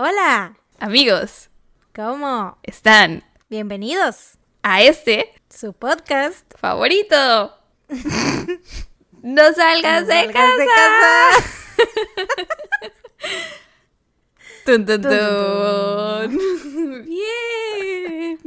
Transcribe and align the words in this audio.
Hola, 0.00 0.54
Amigos, 0.78 1.50
¿cómo? 1.92 2.56
están 2.62 3.24
Bienvenidos. 3.50 4.34
a 4.62 4.80
este 4.82 5.32
Su 5.50 5.72
podcast. 5.72 6.44
favorito. 6.56 7.52
no 9.22 9.52
salgas, 9.54 10.02
No 10.02 10.06
de, 10.06 10.14
salgas 10.14 10.32
casa. 10.34 10.56
de 10.56 10.66
casa. 10.66 11.44
Tun, 14.64 14.86
tun, 14.86 15.00
Tun. 15.02 16.38
Bien. 17.06 18.38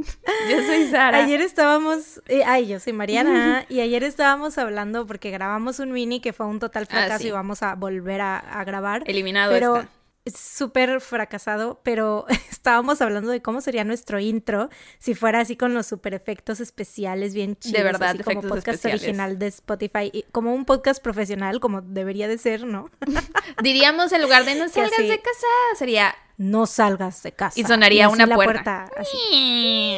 Yo 0.49 0.65
soy 0.67 0.87
Sara. 0.89 1.23
Ayer 1.25 1.41
estábamos, 1.41 2.21
eh, 2.27 2.43
ay, 2.45 2.67
yo 2.67 2.79
soy 2.79 2.93
Mariana, 2.93 3.65
y 3.67 3.79
ayer 3.81 4.03
estábamos 4.03 4.57
hablando 4.57 5.05
porque 5.05 5.31
grabamos 5.31 5.79
un 5.79 5.91
mini 5.91 6.21
que 6.21 6.31
fue 6.31 6.45
un 6.45 6.59
total 6.59 6.85
fracaso 6.85 7.15
Ah, 7.15 7.19
sí. 7.19 7.27
y 7.27 7.31
vamos 7.31 7.61
a 7.63 7.73
volver 7.75 8.21
a, 8.21 8.37
a 8.37 8.63
grabar. 8.63 9.03
Eliminado 9.07 9.51
pero 9.51 9.77
está. 9.79 9.89
Súper 10.35 11.01
fracasado, 11.01 11.81
pero 11.83 12.25
estábamos 12.51 13.01
hablando 13.01 13.31
de 13.31 13.41
cómo 13.41 13.61
sería 13.61 13.83
nuestro 13.83 14.19
intro 14.19 14.69
si 14.99 15.15
fuera 15.15 15.39
así 15.39 15.55
con 15.55 15.73
los 15.73 15.87
super 15.87 16.13
efectos 16.13 16.59
especiales 16.59 17.33
bien 17.33 17.55
chidos. 17.55 17.83
verdad, 17.83 18.09
así 18.11 18.23
como 18.23 18.41
podcast 18.41 18.67
especiales. 18.75 19.01
original 19.01 19.39
de 19.39 19.47
Spotify, 19.47 20.09
y 20.13 20.23
como 20.31 20.53
un 20.53 20.65
podcast 20.65 21.01
profesional, 21.01 21.59
como 21.59 21.81
debería 21.81 22.27
de 22.27 22.37
ser, 22.37 22.65
¿no? 22.65 22.89
Diríamos 23.63 24.11
en 24.11 24.21
lugar 24.21 24.45
de 24.45 24.55
no 24.55 24.69
salgas 24.69 24.93
así- 24.93 25.07
de 25.07 25.19
casa, 25.21 25.47
sería. 25.77 26.15
No 26.37 26.65
salgas 26.65 27.21
de 27.21 27.33
casa. 27.33 27.59
Y 27.59 27.63
sonaría 27.65 28.07
así 28.07 28.15
una 28.15 28.25
la 28.25 28.35
puerta. 28.35 28.89
así. 28.97 29.95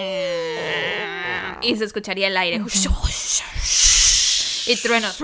Y 1.62 1.76
se 1.78 1.86
escucharía 1.86 2.28
el 2.28 2.36
aire. 2.36 2.62
Y 4.68 4.76
truenos. 4.78 5.18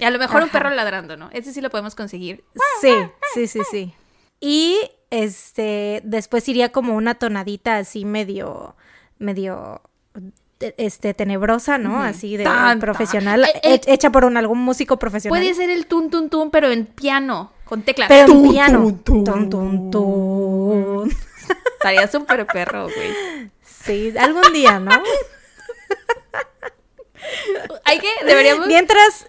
Y 0.00 0.04
a 0.04 0.10
lo 0.10 0.18
mejor 0.18 0.42
un 0.42 0.48
perro 0.48 0.70
ladrando, 0.70 1.16
¿no? 1.16 1.28
Ese 1.32 1.52
sí 1.52 1.60
lo 1.60 1.70
podemos 1.70 1.94
conseguir. 1.94 2.42
Sí, 2.80 2.92
sí, 3.34 3.46
sí, 3.46 3.60
sí. 3.70 3.94
Y 4.40 4.78
este, 5.10 6.00
después 6.04 6.48
iría 6.48 6.72
como 6.72 6.96
una 6.96 7.14
tonadita 7.16 7.76
así 7.76 8.04
medio, 8.06 8.74
medio, 9.18 9.82
te- 10.58 10.74
este, 10.78 11.12
tenebrosa, 11.14 11.76
¿no? 11.78 12.02
Así 12.02 12.36
de 12.38 12.48
profesional, 12.80 13.46
he- 13.62 13.80
hecha 13.86 14.10
por 14.10 14.24
un 14.24 14.36
algún 14.38 14.58
músico 14.58 14.98
profesional. 14.98 15.38
Puede 15.38 15.52
ser 15.54 15.68
el 15.70 15.86
tun 15.86 16.10
tun 16.10 16.30
tun, 16.30 16.50
pero 16.50 16.70
en 16.70 16.86
piano, 16.86 17.52
con 17.64 17.82
teclas. 17.82 18.08
pero 18.08 18.32
en 18.32 18.50
piano. 18.50 18.78
tun, 18.80 19.02
tun. 19.04 19.24
Tun, 19.24 19.50
tun, 19.50 19.90
tun. 19.90 21.10
Estaría 21.74 22.08
súper 22.08 22.46
perro, 22.46 22.84
güey. 22.84 23.50
Sí, 23.62 24.14
algún 24.18 24.52
día, 24.52 24.78
¿no? 24.78 24.90
Hay 27.84 27.98
que, 27.98 28.08
deberíamos, 28.24 28.66
Mientras, 28.66 29.26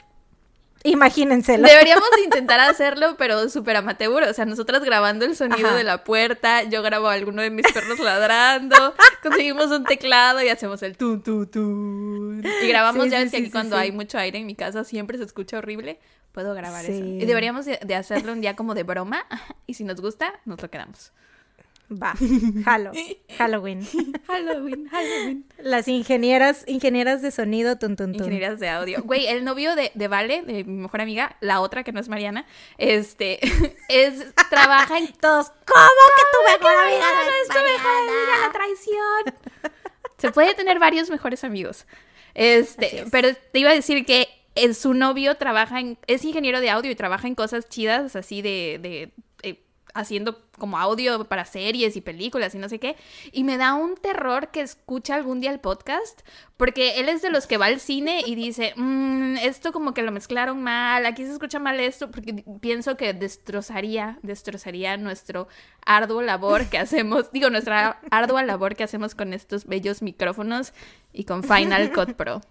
imagínenselo. 0.84 1.68
deberíamos 1.68 2.10
de 2.16 2.22
intentar 2.24 2.60
hacerlo, 2.70 3.16
pero 3.18 3.50
súper 3.50 3.76
amateur. 3.78 4.24
O 4.24 4.34
sea, 4.34 4.46
nosotras 4.46 4.84
grabando 4.84 5.26
el 5.26 5.36
sonido 5.36 5.68
Ajá. 5.70 5.78
de 5.78 5.84
la 5.84 6.04
puerta, 6.04 6.64
yo 6.64 6.82
grabo 6.84 7.08
a 7.08 7.14
alguno 7.14 7.42
de 7.42 7.50
mis 7.50 7.72
perros 7.72 8.00
ladrando, 8.00 8.94
conseguimos 9.24 9.68
un 9.68 9.84
teclado 9.84 10.42
y 10.42 10.50
hacemos 10.50 10.82
el 10.84 10.98
tun 10.98 11.22
tun 11.22 11.50
tun. 11.50 12.44
Y 12.64 12.68
grabamos, 12.68 13.06
Sí, 13.06 13.10
ya 13.12 13.18
sí, 13.18 13.24
ves 13.24 13.32
que 13.32 13.38
sí, 13.38 13.44
aquí 13.44 13.52
cuando 13.52 13.78
hay 13.78 13.92
mucho 13.92 14.18
aire 14.18 14.40
en 14.40 14.46
mi 14.46 14.56
casa 14.56 14.84
siempre 14.84 15.18
se 15.18 15.24
escucha 15.24 15.58
horrible. 15.58 16.00
Puedo 16.32 16.54
grabar 16.54 16.86
eso. 16.86 17.04
Y 17.04 17.26
deberíamos 17.26 17.66
de, 17.66 17.78
de 17.84 17.96
hacerlo 17.96 18.32
un 18.32 18.40
día 18.42 18.56
como 18.56 18.74
de 18.74 18.84
broma. 18.84 19.26
Y 19.68 19.74
si 19.74 19.84
nos 19.84 20.00
gusta, 20.00 20.40
nos 20.46 20.62
lo 20.62 20.70
quedamos. 20.70 21.12
Va, 21.92 22.14
Halloween. 22.66 23.86
Halloween, 24.28 24.88
Halloween. 24.90 25.46
Las 25.60 25.88
ingenieras, 25.88 26.64
ingenieras 26.68 27.22
de 27.22 27.32
sonido, 27.32 27.78
tun, 27.78 27.96
tun, 27.96 28.14
tun. 28.14 28.22
Ingenierías 28.22 28.60
de 28.60 28.70
audio. 28.70 29.04
Güey, 29.04 29.28
el 29.28 29.44
novio 29.44 29.76
de, 29.76 29.92
de 29.94 30.08
Vale, 30.08 30.42
de 30.44 30.64
mi 30.64 30.82
mejor 30.84 31.02
amiga, 31.02 31.36
la 31.42 31.60
otra 31.60 31.84
que 31.84 31.92
no 31.92 32.00
es 32.00 32.08
Mariana, 32.08 32.46
este, 32.78 33.40
es, 33.90 34.34
trabaja 34.50 34.98
en... 34.98 35.12
Todos, 35.14 35.50
¿cómo 35.66 36.04
que 36.16 36.24
tu 36.32 36.60
mejor 36.60 36.84
amiga 36.84 37.06
no 37.26 37.32
es 37.42 37.48
tu 37.48 37.54
mejor 37.54 37.92
amiga, 37.98 38.48
la 38.48 38.52
traición. 38.52 39.74
Se 40.18 40.32
puede 40.32 40.54
tener 40.54 40.80
varios 40.80 41.10
mejores 41.10 41.44
amigos. 41.44 41.86
Este, 42.34 43.02
es. 43.02 43.10
pero 43.12 43.30
te 43.52 43.60
iba 43.60 43.72
a 43.72 43.74
decir 43.74 44.06
que 44.06 44.30
eh, 44.56 44.74
su 44.74 44.94
novio 44.94 45.36
trabaja 45.36 45.80
en, 45.80 45.98
es 46.08 46.24
ingeniero 46.24 46.62
de 46.62 46.70
audio 46.70 46.92
y 46.92 46.96
trabaja 46.96 47.28
en 47.28 47.36
cosas 47.36 47.68
chidas, 47.68 48.16
así 48.16 48.42
de, 48.42 48.80
de 48.82 49.12
haciendo 49.94 50.40
como 50.58 50.78
audio 50.78 51.26
para 51.26 51.46
series 51.46 51.96
y 51.96 52.02
películas 52.02 52.54
y 52.56 52.58
no 52.58 52.70
sé 52.70 52.80
qué. 52.80 52.96
Y 53.32 53.44
me 53.44 53.58
da 53.58 53.74
un 53.74 53.96
terror 53.96 54.50
que 54.50 54.62
escucha 54.62 55.16
algún 55.16 55.42
día 55.42 55.52
el 55.52 55.60
podcast, 55.60 56.22
porque 56.58 57.00
él 57.00 57.10
es 57.10 57.22
de 57.22 57.30
los 57.30 57.48
que 57.48 57.58
va 57.58 57.66
al 57.66 57.80
cine 57.80 58.22
y 58.26 58.36
dice, 58.36 58.74
"Mm, 58.76 59.38
esto 59.38 59.72
como 59.72 59.94
que 59.94 60.04
lo 60.04 60.12
mezclaron 60.12 60.62
mal, 60.62 61.06
aquí 61.06 61.26
se 61.26 61.32
escucha 61.34 61.60
mal 61.60 61.80
esto, 61.80 62.12
porque 62.12 62.44
pienso 62.62 62.98
que 62.98 63.14
destrozaría, 63.14 64.20
destrozaría 64.22 64.98
nuestro 64.98 65.48
arduo 65.86 66.22
labor 66.22 66.70
que 66.70 66.78
hacemos, 66.78 67.32
digo, 67.32 67.50
nuestra 67.50 68.00
ardua 68.12 68.44
labor 68.44 68.76
que 68.76 68.84
hacemos 68.84 69.16
con 69.16 69.34
estos 69.34 69.66
bellos 69.66 70.02
micrófonos 70.02 70.74
y 71.14 71.24
con 71.24 71.44
Final 71.44 71.92
Cut 71.92 72.14
Pro. 72.14 72.42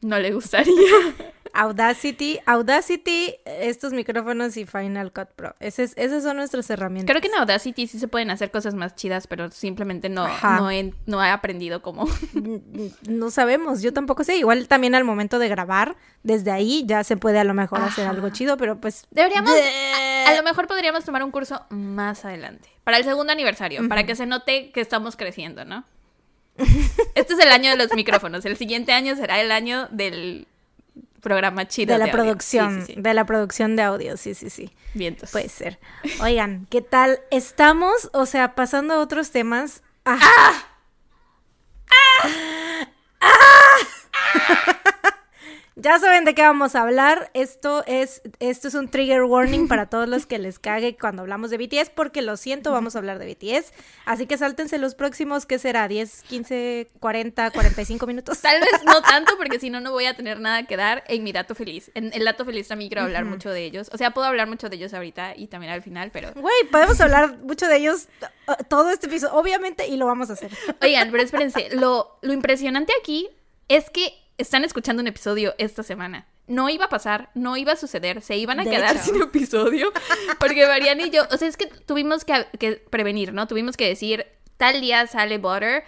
No 0.00 0.18
le 0.18 0.32
gustaría. 0.32 0.74
Audacity, 1.56 2.40
Audacity, 2.46 3.36
estos 3.44 3.92
micrófonos 3.92 4.56
y 4.56 4.66
Final 4.66 5.12
Cut 5.12 5.28
Pro. 5.36 5.54
Ese 5.60 5.84
es- 5.84 5.94
esas 5.96 6.24
son 6.24 6.36
nuestras 6.36 6.68
herramientas. 6.68 7.12
Creo 7.12 7.22
que 7.22 7.28
en 7.28 7.34
Audacity 7.40 7.86
sí 7.86 8.00
se 8.00 8.08
pueden 8.08 8.32
hacer 8.32 8.50
cosas 8.50 8.74
más 8.74 8.96
chidas, 8.96 9.28
pero 9.28 9.48
simplemente 9.52 10.08
no, 10.08 10.26
no, 10.42 10.68
he, 10.70 10.92
no 11.06 11.24
he 11.24 11.28
aprendido 11.30 11.80
cómo. 11.80 12.06
No 13.08 13.30
sabemos, 13.30 13.82
yo 13.82 13.92
tampoco 13.92 14.24
sé. 14.24 14.36
Igual 14.36 14.66
también 14.66 14.94
al 14.96 15.04
momento 15.04 15.38
de 15.38 15.48
grabar, 15.48 15.96
desde 16.24 16.50
ahí 16.50 16.82
ya 16.86 17.04
se 17.04 17.16
puede 17.16 17.38
a 17.38 17.44
lo 17.44 17.54
mejor 17.54 17.80
hacer 17.82 18.06
algo 18.08 18.28
chido, 18.30 18.56
pero 18.56 18.80
pues. 18.80 19.06
Deberíamos, 19.12 19.52
a, 19.52 20.30
a 20.30 20.34
lo 20.34 20.42
mejor 20.42 20.66
podríamos 20.66 21.04
tomar 21.04 21.22
un 21.22 21.30
curso 21.30 21.64
más 21.70 22.24
adelante, 22.24 22.68
para 22.82 22.98
el 22.98 23.04
segundo 23.04 23.32
aniversario, 23.32 23.88
para 23.88 24.04
que 24.04 24.16
se 24.16 24.26
note 24.26 24.70
que 24.72 24.80
estamos 24.80 25.14
creciendo, 25.16 25.64
¿no? 25.64 25.84
Este 27.14 27.34
es 27.34 27.40
el 27.40 27.50
año 27.50 27.70
de 27.70 27.76
los 27.76 27.92
micrófonos, 27.94 28.44
el 28.44 28.56
siguiente 28.56 28.92
año 28.92 29.16
será 29.16 29.40
el 29.40 29.50
año 29.50 29.88
del 29.90 30.46
programa 31.20 31.66
chido. 31.66 31.92
De 31.94 31.98
la 31.98 32.04
audio. 32.04 32.12
producción, 32.12 32.80
Sí, 32.80 32.86
sí, 32.86 32.94
sí. 32.94 33.00
de 33.00 33.14
la 33.14 33.24
producción 33.24 33.76
de 33.76 33.82
audio, 33.82 34.16
sí, 34.16 34.34
sí, 34.34 34.50
sí. 34.50 34.70
Vientos. 34.94 35.30
Puede 35.32 35.48
ser. 35.48 35.78
Oigan, 36.20 36.66
¿qué 36.70 36.82
tal? 36.82 37.20
Estamos, 37.30 38.10
o 38.12 38.26
sea, 38.26 38.54
pasando 38.54 38.94
a 38.94 39.00
otros 39.00 39.30
temas. 39.30 39.82
Ah. 40.04 40.18
¡Ah! 43.20 44.70
Ya 45.76 45.98
saben 45.98 46.24
de 46.24 46.36
qué 46.36 46.42
vamos 46.42 46.76
a 46.76 46.82
hablar. 46.82 47.32
Esto 47.34 47.82
es, 47.86 48.22
esto 48.38 48.68
es 48.68 48.74
un 48.74 48.88
trigger 48.88 49.24
warning 49.24 49.66
para 49.66 49.86
todos 49.86 50.08
los 50.08 50.24
que 50.24 50.38
les 50.38 50.60
cague 50.60 50.96
cuando 50.96 51.22
hablamos 51.22 51.50
de 51.50 51.58
BTS, 51.58 51.90
porque 51.90 52.22
lo 52.22 52.36
siento, 52.36 52.70
vamos 52.70 52.94
a 52.94 53.00
hablar 53.00 53.18
de 53.18 53.26
BTS. 53.26 53.72
Así 54.04 54.26
que 54.26 54.38
sáltense 54.38 54.78
los 54.78 54.94
próximos, 54.94 55.46
¿qué 55.46 55.58
será? 55.58 55.88
¿10, 55.88 56.22
15, 56.28 56.90
40, 57.00 57.50
45 57.50 58.06
minutos? 58.06 58.40
Tal 58.40 58.60
vez 58.60 58.84
no 58.84 59.02
tanto, 59.08 59.36
porque 59.36 59.58
si 59.58 59.68
no, 59.68 59.80
no 59.80 59.90
voy 59.90 60.06
a 60.06 60.14
tener 60.14 60.38
nada 60.38 60.64
que 60.64 60.76
dar 60.76 61.02
en 61.08 61.24
mi 61.24 61.32
dato 61.32 61.56
feliz. 61.56 61.90
En 61.94 62.12
el 62.14 62.24
dato 62.24 62.44
feliz 62.44 62.68
también 62.68 62.88
quiero 62.88 63.02
hablar 63.02 63.24
mucho 63.24 63.50
de 63.50 63.64
ellos. 63.64 63.90
O 63.92 63.98
sea, 63.98 64.12
puedo 64.12 64.28
hablar 64.28 64.46
mucho 64.46 64.68
de 64.68 64.76
ellos 64.76 64.94
ahorita 64.94 65.34
y 65.36 65.48
también 65.48 65.72
al 65.72 65.82
final, 65.82 66.12
pero... 66.12 66.32
Güey, 66.34 66.54
podemos 66.70 67.00
hablar 67.00 67.38
mucho 67.38 67.66
de 67.66 67.78
ellos 67.78 68.06
uh, 68.46 68.62
todo 68.68 68.90
este 68.90 69.08
episodio, 69.08 69.34
obviamente, 69.34 69.88
y 69.88 69.96
lo 69.96 70.06
vamos 70.06 70.30
a 70.30 70.34
hacer. 70.34 70.52
Oigan, 70.80 71.10
pero 71.10 71.24
espérense, 71.24 71.70
lo, 71.74 72.16
lo 72.22 72.32
impresionante 72.32 72.92
aquí 73.00 73.28
es 73.68 73.90
que 73.90 74.23
están 74.38 74.64
escuchando 74.64 75.00
un 75.00 75.06
episodio 75.06 75.54
esta 75.58 75.82
semana. 75.82 76.26
No 76.46 76.68
iba 76.68 76.86
a 76.86 76.88
pasar, 76.88 77.30
no 77.34 77.56
iba 77.56 77.72
a 77.72 77.76
suceder, 77.76 78.20
se 78.20 78.36
iban 78.36 78.60
a 78.60 78.64
De 78.64 78.70
quedar 78.70 78.96
hecho. 78.96 79.04
sin 79.04 79.22
episodio, 79.22 79.92
porque 80.38 80.66
Mariana 80.66 81.02
y 81.02 81.10
yo, 81.10 81.22
o 81.30 81.36
sea, 81.36 81.48
es 81.48 81.56
que 81.56 81.66
tuvimos 81.66 82.24
que, 82.24 82.46
que 82.58 82.72
prevenir, 82.72 83.32
¿no? 83.32 83.46
Tuvimos 83.46 83.76
que 83.76 83.88
decir, 83.88 84.26
tal 84.56 84.80
día 84.80 85.06
sale 85.06 85.38
Butter, 85.38 85.84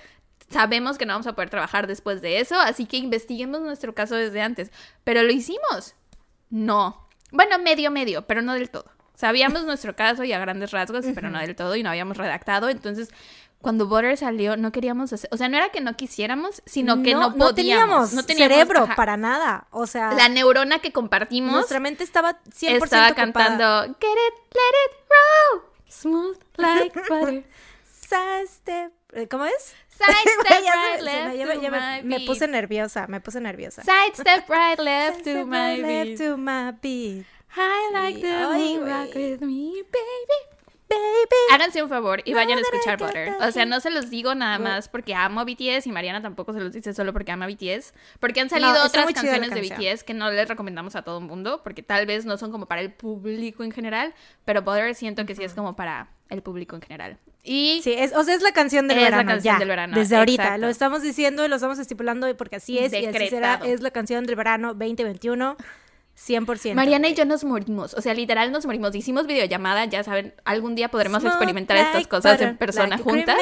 sabemos 0.50 0.96
que 0.96 1.04
no 1.06 1.12
vamos 1.14 1.26
a 1.26 1.34
poder 1.34 1.50
trabajar 1.50 1.86
después 1.86 2.22
de 2.22 2.40
eso, 2.40 2.58
así 2.58 2.86
que 2.86 2.96
investiguemos 2.96 3.60
nuestro 3.60 3.94
caso 3.94 4.14
desde 4.14 4.40
antes, 4.40 4.70
pero 5.04 5.22
lo 5.22 5.32
hicimos. 5.32 5.94
No. 6.48 7.08
Bueno, 7.32 7.58
medio, 7.58 7.90
medio, 7.90 8.26
pero 8.26 8.40
no 8.40 8.54
del 8.54 8.70
todo. 8.70 8.86
Sabíamos 9.14 9.64
nuestro 9.64 9.96
caso 9.96 10.24
y 10.24 10.32
a 10.32 10.38
grandes 10.38 10.70
rasgos, 10.72 11.04
pero 11.14 11.30
no 11.30 11.38
del 11.38 11.56
todo 11.56 11.74
y 11.74 11.82
no 11.82 11.88
habíamos 11.88 12.18
redactado. 12.18 12.68
Entonces, 12.68 13.08
cuando 13.60 13.86
Butter 13.86 14.16
salió, 14.16 14.56
no 14.56 14.70
queríamos 14.70 15.12
hacer. 15.12 15.28
O 15.32 15.36
sea, 15.36 15.48
no 15.48 15.56
era 15.56 15.70
que 15.70 15.80
no 15.80 15.96
quisiéramos, 15.96 16.62
sino 16.66 17.02
que 17.02 17.14
no, 17.14 17.32
podíamos. 17.32 17.54
teníamos, 17.54 18.12
no 18.12 18.22
teníamos 18.24 18.52
cerebro 18.54 18.84
ajá. 18.84 18.94
para 18.94 19.16
nada. 19.16 19.66
O 19.70 19.86
sea, 19.86 20.12
La 20.12 20.28
neurona 20.28 20.78
que 20.78 20.92
compartimos 20.92 21.52
nuestra 21.52 21.80
mente 21.80 22.04
estaba 22.04 22.38
100% 22.44 22.84
estaba 22.84 23.06
ocupada. 23.08 23.14
cantando 23.14 23.82
Get 24.00 24.10
it, 24.10 24.34
let 24.54 24.76
it 24.84 24.96
roll. 25.10 25.62
Smooth 25.88 26.38
like 26.58 27.00
butter. 27.08 27.44
Sidestep. 28.08 28.92
eh, 29.14 29.26
¿Cómo 29.28 29.44
es? 29.46 29.74
Sidestep 29.88 30.50
right, 30.50 31.00
left 31.02 31.26
me- 31.32 31.38
ya 31.38 31.46
me- 31.46 31.54
to 31.56 31.60
ya 31.62 31.70
me- 31.70 31.80
my 31.80 32.02
me 32.02 32.16
beat. 32.18 32.26
puse 32.28 32.46
nerviosa, 32.46 33.06
me 33.08 33.20
puse 33.20 33.40
nerviosa. 33.40 33.82
Sidestep 33.82 34.48
right, 34.48 34.78
left 34.78 35.24
to 35.24 35.24
Sidestep 35.24 35.46
my 35.46 35.80
right, 35.82 36.06
left 36.08 36.18
to 36.18 36.36
my 36.36 36.72
beat. 36.80 37.26
I 37.56 37.90
like 37.92 38.16
Sí, 38.16 38.22
the 38.22 38.28
ay, 38.28 38.76
moon 38.78 38.88
rock 38.88 39.14
with 39.14 39.40
me, 39.40 39.72
baby. 39.90 40.55
Baby. 40.88 41.00
Háganse 41.52 41.82
un 41.82 41.88
favor 41.88 42.22
y 42.24 42.32
vayan 42.34 42.58
a 42.58 42.60
escuchar 42.60 42.96
Butter. 42.98 43.34
O 43.40 43.50
sea, 43.50 43.66
no 43.66 43.80
se 43.80 43.90
los 43.90 44.08
digo 44.08 44.34
nada 44.36 44.58
más 44.58 44.88
porque 44.88 45.14
amo 45.14 45.40
a 45.40 45.44
BTS 45.44 45.86
y 45.86 45.92
Mariana 45.92 46.22
tampoco 46.22 46.52
se 46.52 46.60
los 46.60 46.72
dice 46.72 46.94
solo 46.94 47.12
porque 47.12 47.32
ama 47.32 47.46
a 47.46 47.48
BTS. 47.48 47.92
Porque 48.20 48.40
han 48.40 48.48
salido 48.48 48.72
No, 48.72 48.84
otras 48.84 49.06
la 49.06 49.12
canciones 49.12 49.50
de. 49.50 49.60
BTS 49.62 50.04
que 50.04 50.14
no 50.14 50.30
les 50.30 50.48
recomendamos 50.48 50.94
a 50.94 51.02
todo 51.02 51.18
el 51.18 51.24
mundo 51.24 51.60
porque 51.64 51.82
tal 51.82 52.06
vez 52.06 52.24
no 52.24 52.36
son 52.38 52.52
como 52.52 52.66
para 52.66 52.80
el 52.82 52.92
público 52.92 53.64
en 53.64 53.72
general. 53.72 54.14
Pero 54.44 54.62
Butter 54.62 54.94
siento 54.94 55.26
que 55.26 55.34
sí 55.34 55.42
es 55.42 55.54
como 55.54 55.74
para 55.74 56.08
el 56.28 56.42
público 56.42 56.76
en 56.76 56.82
general. 56.82 57.18
Y 57.42 57.80
Sí, 57.82 57.92
es, 57.96 58.12
o 58.14 58.22
sea, 58.24 58.34
es 58.34 58.42
la 58.42 58.52
canción 58.52 58.86
del 58.88 58.98
Es 58.98 59.04
la 59.04 59.10
verano. 59.10 59.30
canción 59.30 59.54
ya, 59.54 59.58
del 59.58 59.68
verano, 59.68 59.96
Desde 59.96 60.16
ahorita. 60.16 60.42
exacto. 60.42 60.60
Lo 60.62 60.68
estamos 60.68 61.02
diciendo 61.02 61.44
y 61.44 61.48
lo 61.48 61.56
estamos 61.56 61.78
estipulando 61.78 62.36
porque 62.36 62.56
así 62.56 62.78
es. 62.78 62.92
Y 62.92 62.96
así 62.96 63.06
será. 63.06 63.12
Decretado. 63.52 63.64
Es 63.64 63.80
la 63.80 63.90
canción 63.90 64.24
del 64.24 64.36
verano 64.36 64.68
2021. 64.74 65.56
100%. 66.16 66.74
Mariana 66.74 67.08
y 67.08 67.14
yo 67.14 67.24
nos 67.26 67.44
morimos, 67.44 67.92
o 67.94 68.00
sea, 68.00 68.14
literal 68.14 68.50
nos 68.50 68.64
morimos. 68.64 68.94
Hicimos 68.94 69.26
videollamada, 69.26 69.84
ya 69.84 70.02
saben, 70.02 70.34
algún 70.44 70.74
día 70.74 70.88
podremos 70.90 71.20
Smoke 71.20 71.34
experimentar 71.34 71.76
estas 71.76 72.06
cosas 72.06 72.32
butter, 72.32 72.48
en 72.48 72.56
persona 72.56 72.96
like 72.96 73.02
juntas. 73.02 73.36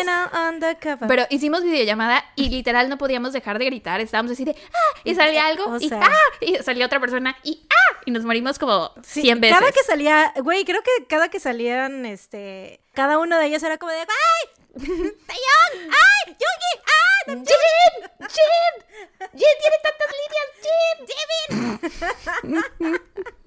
Pero 1.06 1.24
hicimos 1.30 1.62
videollamada 1.62 2.24
y 2.36 2.48
literal 2.50 2.88
no 2.88 2.98
podíamos 2.98 3.32
dejar 3.32 3.58
de 3.58 3.66
gritar. 3.66 4.00
Estábamos 4.00 4.32
así 4.32 4.44
de 4.44 4.52
¡ah! 4.52 4.98
Y 5.04 5.14
salía 5.14 5.46
algo 5.46 5.64
O 5.66 5.76
y 5.76 5.88
sea- 5.88 6.00
¡ah! 6.02 6.10
Y 6.40 6.56
salía 6.62 6.86
otra 6.86 7.00
persona 7.00 7.36
y 7.44 7.66
¡ah! 7.70 8.00
Y 8.06 8.10
nos 8.10 8.24
morimos 8.24 8.58
como 8.58 8.90
Sí, 9.02 9.22
100 9.22 9.40
veces. 9.40 9.58
Cada 9.58 9.70
que 9.72 9.82
salía, 9.84 10.32
güey, 10.42 10.64
creo 10.64 10.82
que 10.82 11.06
cada 11.06 11.28
que 11.28 11.40
salían, 11.40 12.04
este, 12.06 12.80
cada 12.92 13.18
uno 13.18 13.38
de 13.38 13.46
ellos 13.46 13.62
era 13.62 13.78
como 13.78 13.92
de, 13.92 13.98
¡ay! 14.00 14.53
¡Taeyong! 14.74 15.74
¡Ay! 15.90 16.36
¡Yugi! 16.42 16.72
¡Ay! 16.86 17.34
¡Jin! 17.36 17.94
¡Jin! 18.34 18.74
¡Jin 19.32 19.56
tiene 19.60 19.78
tantas 19.82 20.10
líneas! 20.20 20.48
¡Jin! 20.64 20.96
¡Jin! 21.08 23.00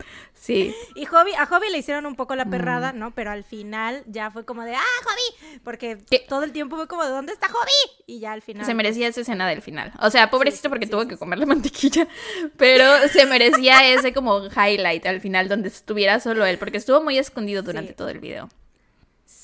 Sí. 0.47 0.73
Y 0.95 1.03
Hobby, 1.05 1.33
a 1.33 1.45
Hobby 1.45 1.69
le 1.69 1.79
hicieron 1.79 2.05
un 2.05 2.15
poco 2.15 2.33
la 2.33 2.45
perrada, 2.45 2.93
¿no? 2.93 3.13
Pero 3.13 3.31
al 3.31 3.43
final 3.43 4.03
ya 4.07 4.31
fue 4.31 4.45
como 4.45 4.63
de, 4.63 4.75
¡ah, 4.75 4.81
Hobby! 5.03 5.59
Porque 5.61 5.97
¿Qué? 6.09 6.19
todo 6.19 6.43
el 6.43 6.53
tiempo 6.53 6.77
fue 6.77 6.87
como 6.87 7.03
de, 7.03 7.09
¿dónde 7.09 7.33
está 7.33 7.49
Hobby? 7.49 8.03
Y 8.05 8.19
ya 8.19 8.31
al 8.31 8.41
final. 8.41 8.65
Se 8.65 8.73
merecía 8.73 9.09
esa 9.09 9.19
escena 9.19 9.45
del 9.49 9.61
final. 9.61 9.91
O 9.99 10.09
sea, 10.09 10.29
pobrecito 10.29 10.69
porque 10.69 10.87
tuvo 10.87 11.05
que 11.05 11.17
comer 11.17 11.39
la 11.39 11.47
mantequilla. 11.47 12.07
Pero 12.55 13.09
se 13.09 13.25
merecía 13.25 13.89
ese 13.89 14.13
como 14.13 14.45
highlight 14.45 15.05
al 15.05 15.19
final 15.19 15.49
donde 15.49 15.67
estuviera 15.67 16.21
solo 16.21 16.45
él. 16.45 16.57
Porque 16.57 16.77
estuvo 16.77 17.01
muy 17.01 17.17
escondido 17.17 17.61
durante 17.61 17.91
todo 17.91 18.07
el 18.07 18.19
video. 18.19 18.47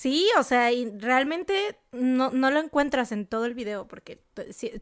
Sí, 0.03 0.27
o 0.37 0.43
sea, 0.43 0.69
y 0.73 0.91
realmente 0.99 1.77
no, 1.93 2.29
no 2.31 2.51
lo 2.51 2.59
encuentras 2.59 3.13
en 3.13 3.25
todo 3.25 3.45
el 3.45 3.53
video, 3.53 3.87
porque 3.87 4.19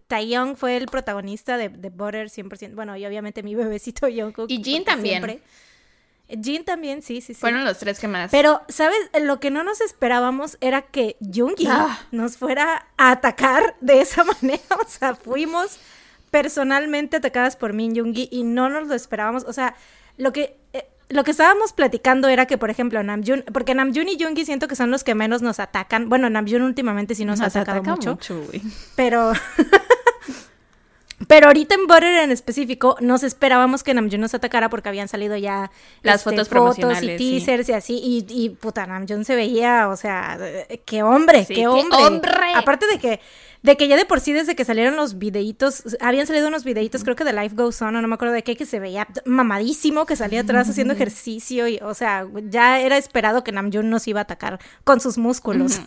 Taeyong 0.08 0.56
fue 0.58 0.78
el 0.78 0.88
protagonista 0.88 1.58
de, 1.58 1.70
de 1.70 1.90
Butter 1.92 2.28
100%. 2.30 2.74
Bueno, 2.74 2.98
y 2.98 3.06
obviamente 3.06 3.44
mi 3.44 3.54
bebecito 3.64 4.08
Jungkook. 4.08 4.50
Y 4.50 4.64
Jin 4.64 4.84
también. 4.84 5.24
siempre- 5.24 5.44
Jin 6.42 6.64
también, 6.64 7.02
sí, 7.02 7.22
sí, 7.22 7.34
sí. 7.34 7.40
Fueron 7.42 7.66
los 7.66 7.78
tres 7.78 8.00
que 8.00 8.08
más. 8.08 8.32
Pero, 8.32 8.62
¿sabes? 8.70 8.98
Lo 9.22 9.40
que 9.40 9.52
no 9.52 9.64
nos 9.64 9.80
esperábamos 9.82 10.58
era 10.62 10.82
que 10.84 11.18
Jungi 11.22 11.68
Ah. 11.70 12.00
nos 12.12 12.38
fuera 12.38 12.88
a 12.98 13.12
atacar 13.12 13.76
de 13.82 14.02
esa 14.02 14.24
manera. 14.42 14.62
O 14.84 14.88
sea, 14.88 15.14
fuimos 15.16 15.78
personalmente 16.32 17.18
atacadas 17.18 17.58
por 17.58 17.74
Min 17.74 17.96
Jungi 17.96 18.28
y 18.32 18.44
no 18.44 18.70
nos 18.70 18.88
lo 18.88 18.96
esperábamos. 18.96 19.44
O 19.44 19.54
sea, 19.54 19.76
lo 20.18 20.32
que, 20.32 20.58
eh, 20.74 20.88
lo 21.14 21.24
que 21.24 21.32
estábamos 21.32 21.74
platicando 21.74 22.28
era 22.28 22.46
que, 22.46 22.58
por 22.58 22.70
ejemplo, 22.70 23.02
Namjoon, 23.04 23.46
porque 23.54 23.74
Namjoon 23.76 24.10
y 24.10 24.22
Jungi 24.22 24.46
siento 24.46 24.68
que 24.68 24.76
son 24.76 24.92
los 24.92 25.04
que 25.04 25.16
menos 25.16 25.42
nos 25.42 25.60
atacan. 25.60 26.10
Bueno, 26.10 26.30
Namjoon 26.30 26.62
últimamente 26.64 27.16
sí 27.16 27.26
nos, 27.26 27.42
ha 27.42 27.46
atacado 27.46 27.80
ataca 27.82 27.96
mucho, 28.12 28.44
güey. 28.46 28.62
pero... 28.96 29.34
Pero 31.28 31.48
ahorita 31.48 31.76
en 31.76 31.86
Butter 31.88 32.24
en 32.24 32.32
específico 32.32 32.98
nos 33.00 33.22
esperábamos 33.24 33.84
que 33.84 33.94
Namjoon 33.94 34.22
nos 34.22 34.34
atacara 34.34 34.70
porque 34.70 34.90
habían 34.90 35.08
salido 35.08 35.38
ya 35.38 35.72
Las 36.02 36.16
este, 36.18 36.32
fotos 36.32 36.48
y 36.48 36.50
promocionales, 36.50 37.22
sí. 37.22 37.38
teasers 37.40 37.70
y 37.70 37.74
así 37.74 38.02
y, 38.04 38.26
y 38.28 38.50
puta 38.50 38.88
Namjoon 38.88 39.24
se 39.24 39.36
veía, 39.36 39.90
o 39.90 39.96
sea, 39.96 40.40
qué 40.86 41.04
hombre, 41.04 41.46
Sí, 41.46 41.54
qué 41.54 41.62
qué 41.62 41.68
hombre. 41.68 41.98
hombre. 42.06 42.54
Aparte 42.56 42.88
de 42.88 42.98
que 42.98 43.20
de 43.64 43.78
que 43.78 43.88
ya 43.88 43.96
de 43.96 44.06
por 44.06 44.20
sí 44.20 44.34
desde 44.34 44.56
que 44.56 44.66
salieron 44.66 44.96
los 44.96 45.18
videitos, 45.20 45.84
habían 46.00 46.26
salido 46.28 46.48
unos 46.48 46.64
videitos, 46.64 47.04
creo 47.04 47.16
que 47.16 47.24
de 47.24 47.34
Life 47.34 47.56
Goes 47.56 47.82
On, 47.82 47.96
o 47.96 48.02
no 48.02 48.08
me 48.08 48.16
acuerdo 48.16 48.34
de 48.34 48.44
qué, 48.44 48.56
que 48.56 48.66
se 48.66 48.80
veía 48.80 49.08
mamadísimo, 49.26 50.06
que 50.06 50.16
salía 50.16 50.42
atrás 50.42 50.70
haciendo 50.70 50.94
ejercicio 50.94 51.68
y, 51.68 51.78
o 51.82 51.94
sea, 51.94 52.28
ya 52.50 52.80
era 52.80 52.98
esperado 52.98 53.44
que 53.44 53.52
Namjoon 53.52 53.90
nos 53.90 54.08
iba 54.08 54.20
a 54.20 54.24
atacar 54.24 54.60
con 54.84 55.00
sus 55.00 55.18
músculos. 55.18 55.80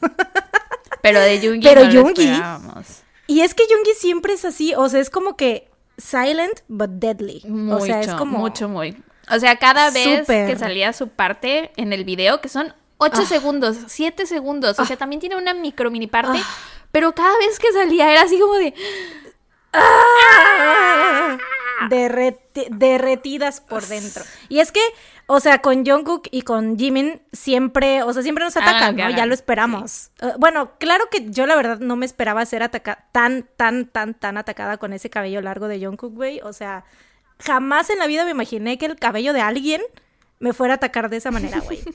Pero 1.03 1.21
de 1.21 1.39
Jungi 1.43 1.67
Pero 1.67 1.85
no 1.85 1.93
lo 1.93 1.93
Yoongi-. 2.11 2.85
Y 3.27 3.41
es 3.41 3.55
que 3.55 3.65
Jungi 3.65 3.91
siempre 3.97 4.35
es 4.35 4.45
así, 4.45 4.75
o 4.77 4.89
sea, 4.89 5.01
es 5.01 5.11
como 5.11 5.37
que 5.37 5.69
silent 5.99 6.61
but 6.69 6.91
deadly. 6.91 7.43
Mucho, 7.49 7.83
o 7.83 7.87
sea, 7.87 8.01
es 8.01 8.15
como 8.15 8.39
mucho, 8.39 8.69
muy. 8.69 8.97
O 9.31 9.39
sea, 9.39 9.57
cada 9.57 9.91
vez 9.91 10.27
que 10.27 10.57
salía 10.59 10.93
su 10.93 11.09
parte 11.09 11.73
en 11.77 11.93
el 11.93 12.05
video, 12.05 12.41
que 12.41 12.49
son 12.49 12.75
8 12.99 13.23
Ah. 13.23 13.27
segundos, 13.27 13.77
7 13.87 14.27
segundos, 14.27 14.79
o 14.79 14.85
sea, 14.85 14.97
también 14.97 15.21
tiene 15.21 15.37
una 15.37 15.55
micro 15.55 15.91
mini 15.91 16.07
parte, 16.07 16.39
pero 16.95 17.13
cada 17.13 17.37
vez 17.39 17.59
que 17.59 17.73
salía 17.73 18.09
era 18.13 18.23
así 18.23 18.39
como 18.39 18.55
de... 18.55 18.73
¡Ah! 19.73 21.39
Derreti- 21.91 22.69
derretidas 22.71 23.61
por 23.61 23.85
dentro. 23.87 24.23
Y 24.49 24.61
es 24.61 24.71
que, 24.71 24.81
o 25.27 25.41
sea, 25.41 25.59
con 25.59 25.85
Jungkook 25.85 26.29
y 26.31 26.43
con 26.43 26.79
Jimin 26.79 27.21
siempre, 27.33 28.05
o 28.05 28.13
sea, 28.13 28.23
siempre 28.23 28.45
nos 28.45 28.57
Hagan 28.57 28.77
atacan, 28.77 28.97
¿no? 28.97 29.11
Ya 29.11 29.27
lo 29.27 29.35
esperamos. 29.35 30.11
Eh, 30.23 30.35
bueno, 30.39 30.71
claro 30.79 31.09
que 31.11 31.31
yo 31.31 31.47
la 31.47 31.57
verdad 31.57 31.81
no 31.81 31.97
me 31.97 32.07
esperaba 32.07 32.47
ser 32.47 32.63
atacada 32.63 33.09
tan, 33.11 33.49
tan, 33.57 33.87
tan, 33.87 34.15
tan 34.15 34.37
atacada 34.39 34.77
con 34.77 34.93
ese 34.93 35.11
cabello 35.11 35.41
largo 35.41 35.67
de 35.67 35.85
Jungkook, 35.85 36.15
güey. 36.15 36.41
O 36.43 36.53
sea, 36.53 36.85
jamás 37.41 37.91
en 37.91 37.99
la 37.99 38.07
vida 38.07 38.25
me 38.25 38.31
imaginé 38.31 38.79
que 38.79 38.87
el 38.87 38.95
cabello 38.97 39.33
de 39.33 39.41
alguien 39.41 39.83
me 40.39 40.53
fuera 40.53 40.75
a 40.75 40.77
atacar 40.77 41.09
de 41.09 41.17
esa 41.17 41.31
manera, 41.31 41.61
güey. 41.61 41.83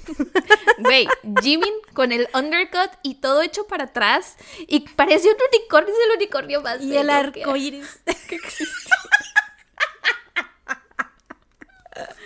Güey, 0.80 1.10
Jimin 1.42 1.74
con 1.94 2.14
el 2.14 2.30
undercut 2.34 2.90
y 3.04 3.16
todo 3.16 3.42
hecho 3.42 3.68
para 3.68 3.86
atrás 3.86 4.38
y 4.66 4.80
parecía 4.80 5.32
un 5.32 5.38
unicornio, 5.54 5.94
es 5.94 6.00
el 6.10 6.16
unicornio 6.16 6.62
más 6.62 6.82
y 6.82 6.96
el 6.96 7.10
arco 7.10 7.56
iris. 7.58 8.00
que 8.30 8.36
existe. 8.36 8.90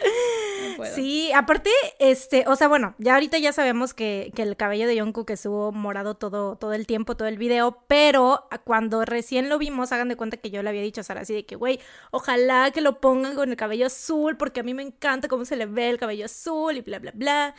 No 0.04 0.78
puedo. 0.78 0.96
Sí, 0.96 1.32
aparte, 1.34 1.70
este, 2.00 2.46
o 2.48 2.56
sea, 2.56 2.68
bueno, 2.68 2.96
ya 2.98 3.14
ahorita 3.14 3.38
ya 3.38 3.54
sabemos 3.54 3.94
que, 3.94 4.32
que 4.36 4.44
el 4.44 4.56
cabello 4.56 4.88
de 4.88 5.00
Jungkook 5.00 5.30
estuvo 5.32 5.72
morado 5.72 6.16
todo, 6.16 6.56
todo 6.56 6.74
el 6.74 6.88
tiempo, 6.88 7.16
todo 7.16 7.28
el 7.28 7.38
video, 7.38 7.84
pero 7.88 8.48
cuando 8.64 9.06
recién 9.06 9.50
lo 9.50 9.58
vimos, 9.58 9.92
hagan 9.92 10.10
de 10.10 10.16
cuenta 10.16 10.38
que 10.38 10.52
yo 10.52 10.64
le 10.64 10.70
había 10.70 10.82
dicho 10.82 11.02
a 11.02 11.04
Sara 11.04 11.22
así 11.22 11.34
de 11.34 11.46
que, 11.46 11.56
güey, 11.56 11.80
ojalá 12.12 12.72
que 12.72 12.82
lo 12.82 13.00
pongan 13.02 13.36
con 13.36 13.50
el 13.50 13.56
cabello 13.56 13.88
azul, 13.88 14.38
porque 14.38 14.62
a 14.62 14.64
mí 14.64 14.74
me 14.74 14.84
encanta 14.84 15.28
cómo 15.28 15.46
se 15.46 15.56
le 15.56 15.66
ve 15.66 15.90
el 15.90 15.98
cabello 15.98 16.26
azul 16.26 16.78
y 16.78 16.82
bla, 16.82 17.00
bla, 17.00 17.12
bla. 17.14 17.56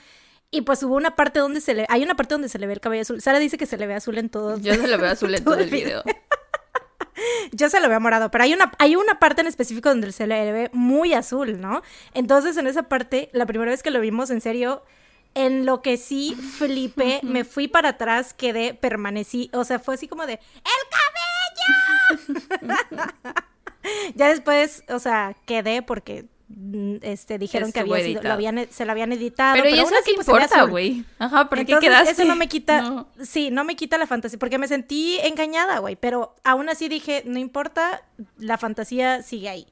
Y 0.50 0.60
pues 0.60 0.82
hubo 0.84 0.94
una 0.94 1.16
parte 1.16 1.40
donde 1.40 1.60
se 1.60 1.74
le, 1.74 1.84
hay 1.88 2.04
una 2.04 2.14
parte 2.14 2.34
donde 2.34 2.48
se 2.48 2.60
le 2.60 2.68
ve 2.68 2.74
el 2.74 2.80
cabello 2.80 3.02
azul. 3.02 3.20
Sara 3.20 3.40
dice 3.40 3.58
que 3.58 3.66
se 3.66 3.76
le 3.76 3.88
ve 3.88 3.94
azul 3.94 4.16
en 4.18 4.28
todo. 4.28 4.56
Yo 4.58 4.74
se 4.74 4.86
lo 4.86 4.98
veo 4.98 5.10
azul 5.10 5.34
en 5.34 5.42
todo 5.44 5.56
el 5.56 5.68
video. 5.68 6.04
Yo 7.52 7.68
se 7.68 7.80
lo 7.80 7.88
veo 7.88 8.00
morado, 8.00 8.30
pero 8.30 8.44
hay 8.44 8.54
una, 8.54 8.72
hay 8.78 8.96
una 8.96 9.18
parte 9.18 9.40
en 9.40 9.46
específico 9.46 9.88
donde 9.88 10.12
se 10.12 10.26
le 10.26 10.52
ve 10.52 10.70
muy 10.72 11.14
azul, 11.14 11.60
¿no? 11.60 11.82
Entonces, 12.12 12.56
en 12.56 12.66
esa 12.66 12.84
parte, 12.84 13.30
la 13.32 13.46
primera 13.46 13.70
vez 13.70 13.82
que 13.82 13.90
lo 13.90 14.00
vimos, 14.00 14.30
en 14.30 14.40
serio, 14.40 14.82
en 15.34 15.66
lo 15.66 15.82
que 15.82 15.96
sí 15.96 16.34
flipé, 16.34 17.20
me 17.22 17.44
fui 17.44 17.68
para 17.68 17.90
atrás, 17.90 18.34
quedé, 18.34 18.74
permanecí, 18.74 19.50
o 19.52 19.64
sea, 19.64 19.78
fue 19.78 19.94
así 19.94 20.08
como 20.08 20.26
de, 20.26 20.34
¡el 20.34 22.20
cabello! 22.20 22.94
ya 24.14 24.28
después, 24.28 24.84
o 24.88 24.98
sea, 24.98 25.36
quedé 25.46 25.82
porque 25.82 26.26
este 27.02 27.38
dijeron 27.38 27.72
que 27.72 27.80
había 27.80 27.96
sido, 27.96 28.06
lo 28.06 28.10
editado. 28.18 28.34
habían, 28.34 28.68
se 28.70 28.84
lo 28.84 28.92
habían 28.92 29.12
editado. 29.12 29.54
Pero, 29.54 29.74
¿y 29.74 29.78
aún 29.78 29.92
eso 29.92 30.02
qué 30.04 30.12
pues, 30.14 30.26
ve 30.26 30.32
importa, 30.32 30.62
güey? 30.64 31.04
Ajá, 31.18 31.48
¿por 31.48 31.58
qué 31.58 31.62
Entonces, 31.72 31.88
quedaste? 31.88 32.10
eso 32.12 32.24
no 32.24 32.36
me 32.36 32.48
quita, 32.48 32.82
No. 32.90 33.08
sí, 33.22 33.50
no 33.50 33.64
me 33.64 33.76
quita 33.76 33.96
la 33.98 34.06
fantasía, 34.06 34.38
porque 34.38 34.58
me 34.58 34.68
sentí 34.68 35.18
engañada, 35.22 35.78
güey, 35.78 35.96
pero 35.96 36.34
aún 36.44 36.68
así 36.68 36.88
dije, 36.88 37.22
no 37.24 37.38
importa, 37.38 38.02
la 38.38 38.58
fantasía 38.58 39.22
sigue 39.22 39.48
ahí. 39.48 39.66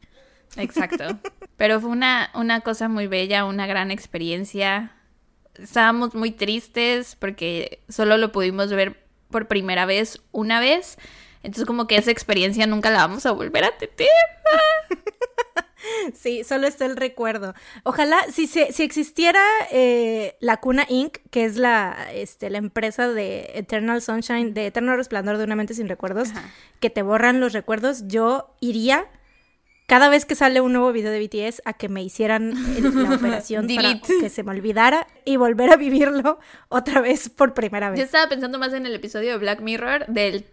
Exacto. 0.56 1.04
Pero 1.56 1.80
fue 1.80 1.90
una, 1.90 2.30
una 2.34 2.60
cosa 2.60 2.88
muy 2.88 3.06
bella, 3.06 3.44
una 3.44 3.66
gran 3.66 3.90
experiencia. 3.90 4.92
Estábamos 5.54 6.14
muy 6.14 6.30
tristes 6.30 7.16
porque 7.16 7.82
solo 7.88 8.16
lo 8.18 8.32
pudimos 8.32 8.70
ver 8.70 9.02
por 9.30 9.48
primera 9.48 9.86
vez 9.86 10.20
una 10.30 10.60
vez. 10.60 10.98
Entonces 11.42 11.66
como 11.66 11.86
que 11.86 11.96
esa 11.96 12.10
experiencia 12.10 12.66
nunca 12.66 12.90
la 12.90 12.98
vamos 12.98 13.24
a 13.26 13.32
volver 13.32 13.64
a 13.64 13.76
tener. 13.78 14.08
Sí, 16.14 16.44
solo 16.44 16.66
está 16.66 16.84
el 16.86 16.96
recuerdo. 16.96 17.54
Ojalá, 17.84 18.18
si, 18.32 18.46
se, 18.46 18.72
si 18.72 18.82
existiera 18.82 19.42
eh, 19.70 20.36
la 20.40 20.58
Cuna 20.58 20.86
Inc., 20.88 21.18
que 21.30 21.44
es 21.44 21.56
la, 21.56 22.08
este, 22.12 22.50
la 22.50 22.58
empresa 22.58 23.08
de 23.08 23.50
Eternal 23.54 24.00
Sunshine, 24.02 24.54
de 24.54 24.66
Eterno 24.66 24.96
Resplandor 24.96 25.38
de 25.38 25.44
una 25.44 25.56
mente 25.56 25.74
sin 25.74 25.88
recuerdos, 25.88 26.30
Ajá. 26.30 26.44
que 26.80 26.90
te 26.90 27.02
borran 27.02 27.40
los 27.40 27.52
recuerdos, 27.52 28.06
yo 28.08 28.54
iría 28.60 29.06
cada 29.86 30.08
vez 30.08 30.24
que 30.24 30.34
sale 30.34 30.60
un 30.60 30.72
nuevo 30.72 30.92
video 30.92 31.10
de 31.10 31.20
BTS 31.20 31.60
a 31.64 31.72
que 31.74 31.88
me 31.88 32.02
hicieran 32.02 32.52
el- 32.76 33.02
la 33.02 33.14
operación 33.16 33.66
para 33.74 34.00
que 34.00 34.30
se 34.30 34.42
me 34.42 34.52
olvidara 34.52 35.06
y 35.24 35.36
volver 35.36 35.70
a 35.70 35.76
vivirlo 35.76 36.38
otra 36.68 37.00
vez 37.00 37.28
por 37.28 37.52
primera 37.54 37.88
Yo 37.88 37.92
vez. 37.92 38.04
estaba 38.04 38.28
pensando 38.28 38.58
más 38.58 38.72
en 38.72 38.86
el 38.86 38.94
episodio 38.94 39.32
de 39.32 39.38
Black 39.38 39.60
Mirror 39.60 40.06
del 40.06 40.46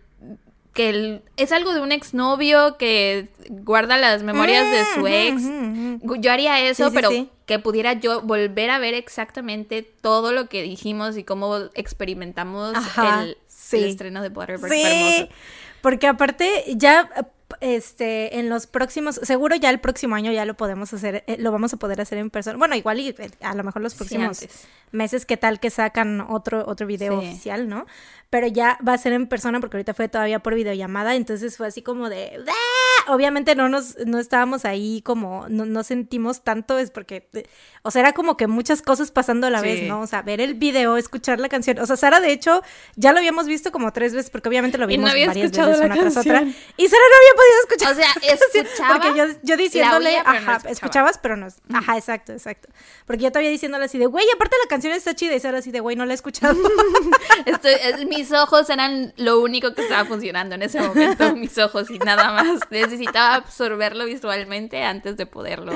que 0.74 0.90
el- 0.90 1.22
es 1.38 1.52
algo 1.52 1.74
de 1.74 1.82
un 1.82 1.92
exnovio 1.92 2.78
que 2.78 3.28
guarda 3.50 3.98
las 3.98 4.24
memorias 4.24 4.70
de 4.70 4.86
su 4.94 5.02
Mm, 5.02 5.08
ex. 5.08 5.42
ujú, 5.44 5.98
ujú. 6.14 6.16
Yo 6.22 6.32
haría 6.32 6.60
eso, 6.62 6.86
Sí, 6.86 6.90
sí, 6.92 6.96
pero 6.96 7.10
sí. 7.10 7.30
que 7.46 7.60
pudiera 7.60 7.94
yo 7.94 8.22
volver 8.22 8.70
a 8.70 8.80
ver 8.80 8.94
exactamente 8.94 9.82
todo 9.82 10.32
lo 10.32 10.48
que 10.48 10.62
dijimos 10.62 11.18
y 11.18 11.24
cómo 11.24 11.58
experimentamos 11.74 12.76
Ajá, 12.76 13.24
el, 13.24 13.38
estreno 13.72 14.22
de 14.22 14.30
Butter 14.30 14.60
porque 14.60 14.76
Sí, 14.76 15.30
porque 15.82 16.08
aparte 16.08 16.64
ya 16.76 17.10
este, 17.62 18.38
en 18.40 18.48
los 18.50 18.68
próximos, 18.68 19.16
seguro 19.24 19.56
ya 19.56 19.70
el 19.70 19.80
próximo 19.80 20.16
año 20.16 20.32
ya 20.32 20.46
lo 20.46 20.54
podemos 20.54 20.94
hacer, 20.94 21.24
eh, 21.28 21.38
lo 21.40 21.52
vamos 21.52 21.74
a 21.74 21.78
poder 21.78 22.00
hacer 22.00 22.18
en 22.20 22.30
persona. 22.30 22.58
Bueno, 22.58 22.76
igual 22.76 23.00
y 23.00 23.10
eh, 23.10 23.32
a 23.42 23.56
lo 23.56 23.64
mejor 23.64 23.82
los 23.82 23.96
próximos 23.96 24.46
meses, 24.92 25.26
¿qué 25.26 25.38
tal 25.38 25.60
que 25.60 25.70
sacan 25.70 26.22
otro, 26.22 26.66
otro 26.68 26.88
video 26.88 27.18
oficial, 27.18 27.68
no? 27.68 27.86
Pero 28.30 28.46
ya 28.46 28.78
va 28.88 28.94
a 28.94 28.98
ser 28.98 29.14
en 29.14 29.28
persona 29.28 29.60
porque 29.60 29.78
ahorita 29.78 29.96
fue 29.96 30.08
todavía 30.08 30.40
por 30.40 30.54
videollamada, 30.54 31.16
entonces 31.16 31.58
fue 31.58 31.68
así 31.68 31.82
como 31.82 32.10
de, 32.10 32.44
¡Ah! 32.48 33.14
obviamente 33.14 33.56
no 33.56 33.70
nos, 33.70 33.98
no 34.06 34.20
estábamos 34.20 34.66
ahí 34.66 35.02
como, 35.04 35.48
no, 35.50 35.66
no 35.66 35.84
sentimos 35.84 36.44
tanto, 36.44 36.78
es 36.78 36.92
porque, 36.92 37.28
eh, 37.34 37.48
o 37.82 37.90
sea, 37.90 38.02
era 38.02 38.14
como 38.14 38.38
que 38.38 38.46
muchas 38.46 38.84
cosas 38.84 39.10
pasando 39.10 39.48
a 39.48 39.50
la 39.50 39.62
vez, 39.62 39.88
¿no? 39.88 40.02
O 40.02 40.08
sea, 40.08 40.22
ver 40.22 40.42
el 40.42 40.54
video, 40.54 40.98
escuchar 40.98 41.40
la 41.40 41.50
canción, 41.50 41.80
o 41.80 41.86
sea, 41.86 41.98
Sara 41.98 42.20
de 42.20 42.32
hecho 42.32 42.62
ya 42.96 43.12
lo 43.12 43.18
habíamos 43.18 43.48
visto 43.48 43.72
como 43.72 43.92
tres 43.94 44.14
veces 44.14 44.30
porque 44.30 44.50
obviamente 44.50 44.78
lo 44.78 44.88
vimos 44.88 45.10
varias 45.10 45.34
veces 45.34 45.58
una 45.58 45.96
tras 45.96 46.18
otra. 46.18 46.44
Y 46.78 46.88
Sara 46.88 47.04
no 47.10 47.16
había 47.18 47.36
podido 47.36 47.60
escuchar. 47.62 47.92
O 47.92 47.96
sea, 47.96 48.34
escuchaba. 48.64 49.00
porque 49.00 49.18
yo, 49.18 49.26
yo 49.44 49.58
diciéndole, 49.58 50.18
ajá, 50.18 50.62
escuchabas, 50.70 51.18
pero 51.18 51.36
no. 51.36 51.48
Ajá, 51.74 51.98
exacto, 51.98 52.32
exacto. 52.32 52.70
Porque 53.06 53.24
yo 53.24 53.32
todavía 53.32 53.50
diciéndole 53.50 53.86
así 53.86 53.98
de, 53.98 54.06
güey, 54.06 54.26
aparte 54.34 54.56
la 54.64 54.70
canción 54.70 54.79
está 54.88 55.16
chida 55.16 55.36
y 55.36 55.40
Sara 55.40 55.60
así 55.60 55.72
de, 55.72 55.80
güey, 55.80 55.96
no 55.96 56.06
la 56.06 56.14
he 56.14 56.16
escuchado. 56.16 56.56
mis 58.10 58.32
ojos 58.32 58.70
eran 58.70 59.14
lo 59.18 59.40
único 59.40 59.74
que 59.74 59.82
estaba 59.84 60.06
funcionando 60.06 60.56
en 60.56 60.64
ese 60.64 60.82
momento, 60.82 61.36
mis 61.36 61.58
ojos 61.58 61.90
y 61.90 62.00
nada 62.00 62.32
más. 62.32 62.60
Necesitaba 62.70 63.36
absorberlo 63.36 64.06
visualmente 64.06 64.84
antes 64.84 65.18
de 65.18 65.26
poderlo 65.26 65.74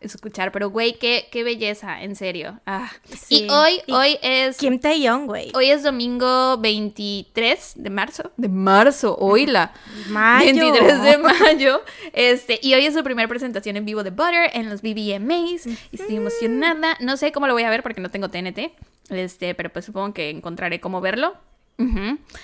escuchar, 0.00 0.52
pero 0.52 0.70
güey, 0.70 0.98
qué, 0.98 1.28
qué 1.30 1.44
belleza, 1.44 2.02
en 2.02 2.16
serio. 2.16 2.60
Ah. 2.66 2.90
Y 3.28 3.48
hoy, 3.50 3.80
hoy 3.88 4.18
es... 4.22 4.56
Kim 4.56 4.78
Tae-young, 4.78 5.26
güey. 5.26 5.52
Hoy 5.54 5.70
es 5.70 5.82
domingo 5.82 6.56
23 6.58 7.74
de 7.76 7.90
marzo. 7.90 8.32
De 8.36 8.48
marzo, 8.48 9.16
oíla. 9.16 9.72
Mayo. 10.08 10.72
23 10.72 11.02
de 11.02 11.18
mayo. 11.18 11.82
Este, 12.12 12.58
y 12.62 12.74
hoy 12.74 12.86
es 12.86 12.94
su 12.94 13.04
primera 13.04 13.28
presentación 13.28 13.76
en 13.76 13.84
vivo 13.84 14.02
de 14.02 14.10
Butter 14.10 14.50
en 14.54 14.70
los 14.70 14.82
BBMAs. 14.82 15.66
Y 15.66 15.96
estoy 15.96 16.16
emocionada. 16.16 16.96
No 17.00 17.16
sé 17.16 17.32
cómo 17.32 17.46
lo 17.46 17.52
voy 17.52 17.64
a 17.64 17.70
ver 17.70 17.82
porque 17.82 18.00
no 18.00 18.10
tengo 18.10 18.30
TNT. 18.30 18.72
Este, 19.10 19.54
pero 19.54 19.70
pues 19.70 19.84
supongo 19.84 20.14
que 20.14 20.30
encontraré 20.30 20.80
cómo 20.80 21.00
verlo. 21.00 21.34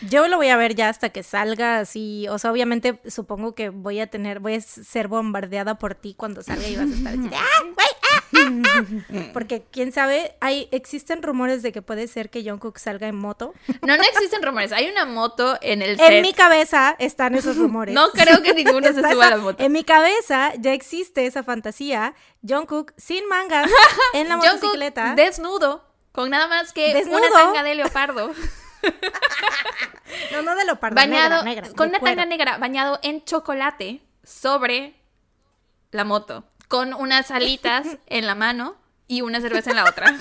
Yo 0.09 0.29
lo 0.29 0.37
voy 0.37 0.49
a 0.49 0.57
ver 0.57 0.75
ya 0.75 0.89
hasta 0.89 1.11
que 1.11 1.23
salga 1.23 1.79
así, 1.81 2.27
o 2.29 2.39
sea, 2.39 2.53
obviamente 2.53 3.01
supongo 3.09 3.55
que 3.55 3.69
voy 3.71 4.01
a 4.01 4.07
tener, 4.07 4.41
voy 4.41 4.55
a 4.55 4.61
ser 4.61 5.09
bombardeada 5.09 5.79
por 5.79 5.95
ti 5.95 6.15
cuando 6.15 6.43
salga 6.43 6.67
y 6.67 6.77
vas 6.77 6.91
a 6.91 6.95
estar 6.95 7.13
así 7.13 7.31
¡ah, 7.35 7.63
güey! 7.63 7.87
Ah, 8.13 8.63
ah, 8.65 9.31
Porque 9.33 9.65
quién 9.71 9.93
sabe, 9.93 10.37
hay 10.41 10.69
existen 10.71 11.23
rumores 11.23 11.63
de 11.63 11.73
que 11.73 11.83
puede 11.83 12.07
ser 12.09 12.31
que 12.31 12.43
Jungkook 12.49 12.79
salga 12.79 13.09
en 13.09 13.17
moto. 13.17 13.55
No, 13.83 13.97
no 13.97 14.03
existen 14.03 14.43
rumores, 14.43 14.73
hay 14.73 14.89
una 14.89 15.07
moto 15.07 15.59
en 15.61 15.83
el 15.83 15.97
set. 15.97 16.11
En 16.11 16.23
mi 16.23 16.33
cabeza 16.33 16.97
están 16.99 17.35
esos 17.35 17.57
rumores. 17.57 17.95
No 17.95 18.11
creo 18.11 18.43
que 18.43 18.55
ninguno 18.55 18.89
se 18.89 18.95
suba 18.95 19.27
a 19.27 19.31
la 19.31 19.37
moto. 19.39 19.63
En 19.63 19.73
mi 19.73 19.85
cabeza 19.85 20.53
ya 20.59 20.73
existe 20.73 21.27
esa 21.27 21.43
fantasía, 21.43 22.15
Jungkook 22.47 22.93
sin 22.97 23.27
mangas 23.29 23.71
en 24.13 24.29
la 24.29 24.37
motocicleta. 24.39 25.15
desnudo, 25.15 25.85
con 26.13 26.31
nada 26.31 26.49
más 26.49 26.73
que 26.73 27.05
una 27.09 27.31
tanga 27.31 27.63
de 27.63 27.75
leopardo. 27.75 28.33
no, 30.33 30.43
no 30.43 30.57
de 30.57 30.65
lo 30.65 30.77
Bañado, 30.77 31.43
negra, 31.43 31.69
con 31.75 31.89
una 31.89 32.01
tanga 32.01 32.27
negra, 32.27 32.59
bañado 32.59 32.99
en 33.03 33.25
chocolate 33.25 34.03
sobre 34.23 34.95
la 35.91 36.05
moto, 36.05 36.45
con 36.69 36.95
unas 36.95 37.31
alitas 37.31 37.99
en 38.07 38.27
la 38.27 38.35
mano 38.35 38.77
y 39.07 39.23
una 39.23 39.41
cerveza 39.41 39.71
en 39.71 39.77
la 39.77 39.85
otra. 39.85 40.07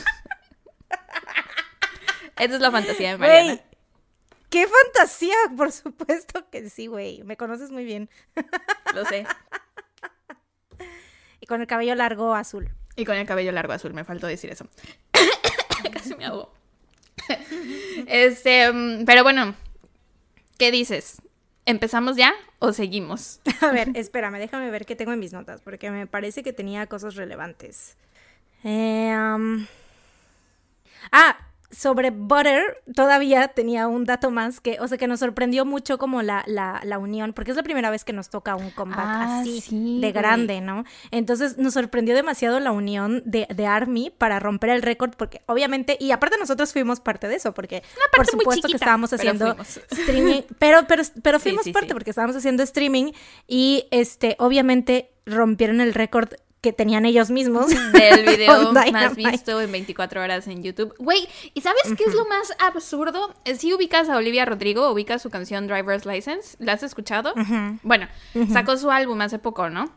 Esa 2.37 2.55
es 2.55 2.61
la 2.61 2.71
fantasía 2.71 3.11
de 3.11 3.17
Mariana. 3.17 3.61
¡Qué 4.49 4.67
fantasía! 4.67 5.35
Por 5.55 5.71
supuesto 5.71 6.49
que 6.49 6.69
sí, 6.69 6.87
güey. 6.87 7.23
Me 7.23 7.37
conoces 7.37 7.71
muy 7.71 7.85
bien. 7.85 8.09
Lo 8.93 9.05
sé. 9.05 9.25
Y 11.39 11.45
con 11.45 11.61
el 11.61 11.67
cabello 11.67 11.95
largo 11.95 12.35
azul. 12.35 12.69
Y 12.95 13.05
con 13.05 13.15
el 13.15 13.25
cabello 13.25 13.51
largo 13.51 13.73
azul, 13.73 13.93
me 13.93 14.03
faltó 14.03 14.27
decir 14.27 14.51
eso. 14.51 14.67
Casi 15.93 16.15
me 16.15 16.25
hago. 16.25 16.53
este, 18.07 18.71
mm, 18.71 19.05
pero 19.05 19.23
bueno, 19.23 19.55
¿qué 20.57 20.71
dices? 20.71 21.21
¿Empezamos 21.65 22.15
ya 22.15 22.33
o 22.59 22.73
seguimos? 22.73 23.39
A 23.61 23.71
ver, 23.71 23.89
espérame, 23.95 24.37
déjame 24.37 24.69
ver 24.69 24.85
qué 24.85 24.95
tengo 24.95 25.13
en 25.13 25.19
mis 25.19 25.33
notas, 25.33 25.61
porque 25.61 25.91
me 25.91 26.07
parece 26.07 26.43
que 26.43 26.53
tenía 26.53 26.87
cosas 26.87 27.15
relevantes. 27.15 27.95
Eh, 28.63 29.15
Ah, 31.11 31.37
sobre 31.75 32.11
Butter 32.11 32.81
todavía 32.93 33.49
tenía 33.49 33.87
un 33.87 34.05
dato 34.05 34.31
más 34.31 34.61
que, 34.61 34.77
o 34.79 34.87
sea, 34.87 34.97
que 34.97 35.07
nos 35.07 35.19
sorprendió 35.19 35.65
mucho 35.65 35.97
como 35.97 36.21
la, 36.21 36.43
la, 36.47 36.79
la 36.83 36.97
unión, 36.97 37.33
porque 37.33 37.51
es 37.51 37.57
la 37.57 37.63
primera 37.63 37.89
vez 37.89 38.05
que 38.05 38.13
nos 38.13 38.29
toca 38.29 38.55
un 38.55 38.71
combate 38.71 39.01
ah, 39.03 39.39
así 39.41 39.99
de 39.99 40.11
grande, 40.11 40.61
¿no? 40.61 40.85
Entonces 41.11 41.57
nos 41.57 41.73
sorprendió 41.73 42.15
demasiado 42.15 42.59
la 42.59 42.71
unión 42.71 43.21
de, 43.25 43.47
de 43.53 43.67
Army 43.67 44.09
para 44.09 44.39
romper 44.39 44.69
el 44.69 44.81
récord, 44.81 45.11
porque 45.17 45.41
obviamente, 45.47 45.97
y 45.99 46.11
aparte 46.11 46.37
nosotros 46.39 46.71
fuimos 46.71 46.99
parte 46.99 47.27
de 47.27 47.35
eso, 47.35 47.53
porque 47.53 47.83
por 48.15 48.25
supuesto 48.25 48.67
que 48.67 48.75
estábamos 48.75 49.11
haciendo 49.11 49.55
streaming, 49.91 50.41
pero, 50.57 50.87
pero, 50.87 51.03
pero 51.21 51.39
fuimos 51.39 51.67
parte 51.69 51.93
porque 51.93 52.11
estábamos 52.11 52.37
haciendo 52.37 52.63
streaming 52.63 53.11
y 53.47 53.87
este, 53.91 54.35
obviamente 54.39 55.11
rompieron 55.25 55.81
el 55.81 55.93
récord 55.93 56.29
que 56.65 56.73
tenían 56.73 57.05
ellos 57.05 57.29
mismos. 57.29 57.67
Del 57.93 58.25
video 58.25 58.73
más 58.91 59.15
visto 59.15 59.61
en 59.61 59.71
24 59.71 60.19
horas 60.19 60.47
en 60.47 60.63
YouTube. 60.63 60.95
Güey, 60.97 61.27
¿y 61.53 61.61
sabes 61.61 61.83
qué 61.95 62.05
es 62.05 62.15
lo 62.15 62.25
más 62.25 62.51
absurdo? 62.57 63.35
Si 63.55 63.71
ubicas 63.71 64.09
a 64.09 64.17
Olivia 64.17 64.45
Rodrigo, 64.45 64.89
ubicas 64.91 65.21
su 65.21 65.29
canción 65.29 65.67
Driver's 65.67 66.07
License, 66.07 66.57
¿la 66.57 66.73
has 66.73 66.81
escuchado? 66.81 67.35
Bueno, 67.83 68.07
sacó 68.51 68.77
su 68.77 68.89
álbum 68.89 69.21
hace 69.21 69.37
poco, 69.37 69.69
¿no? 69.69 69.91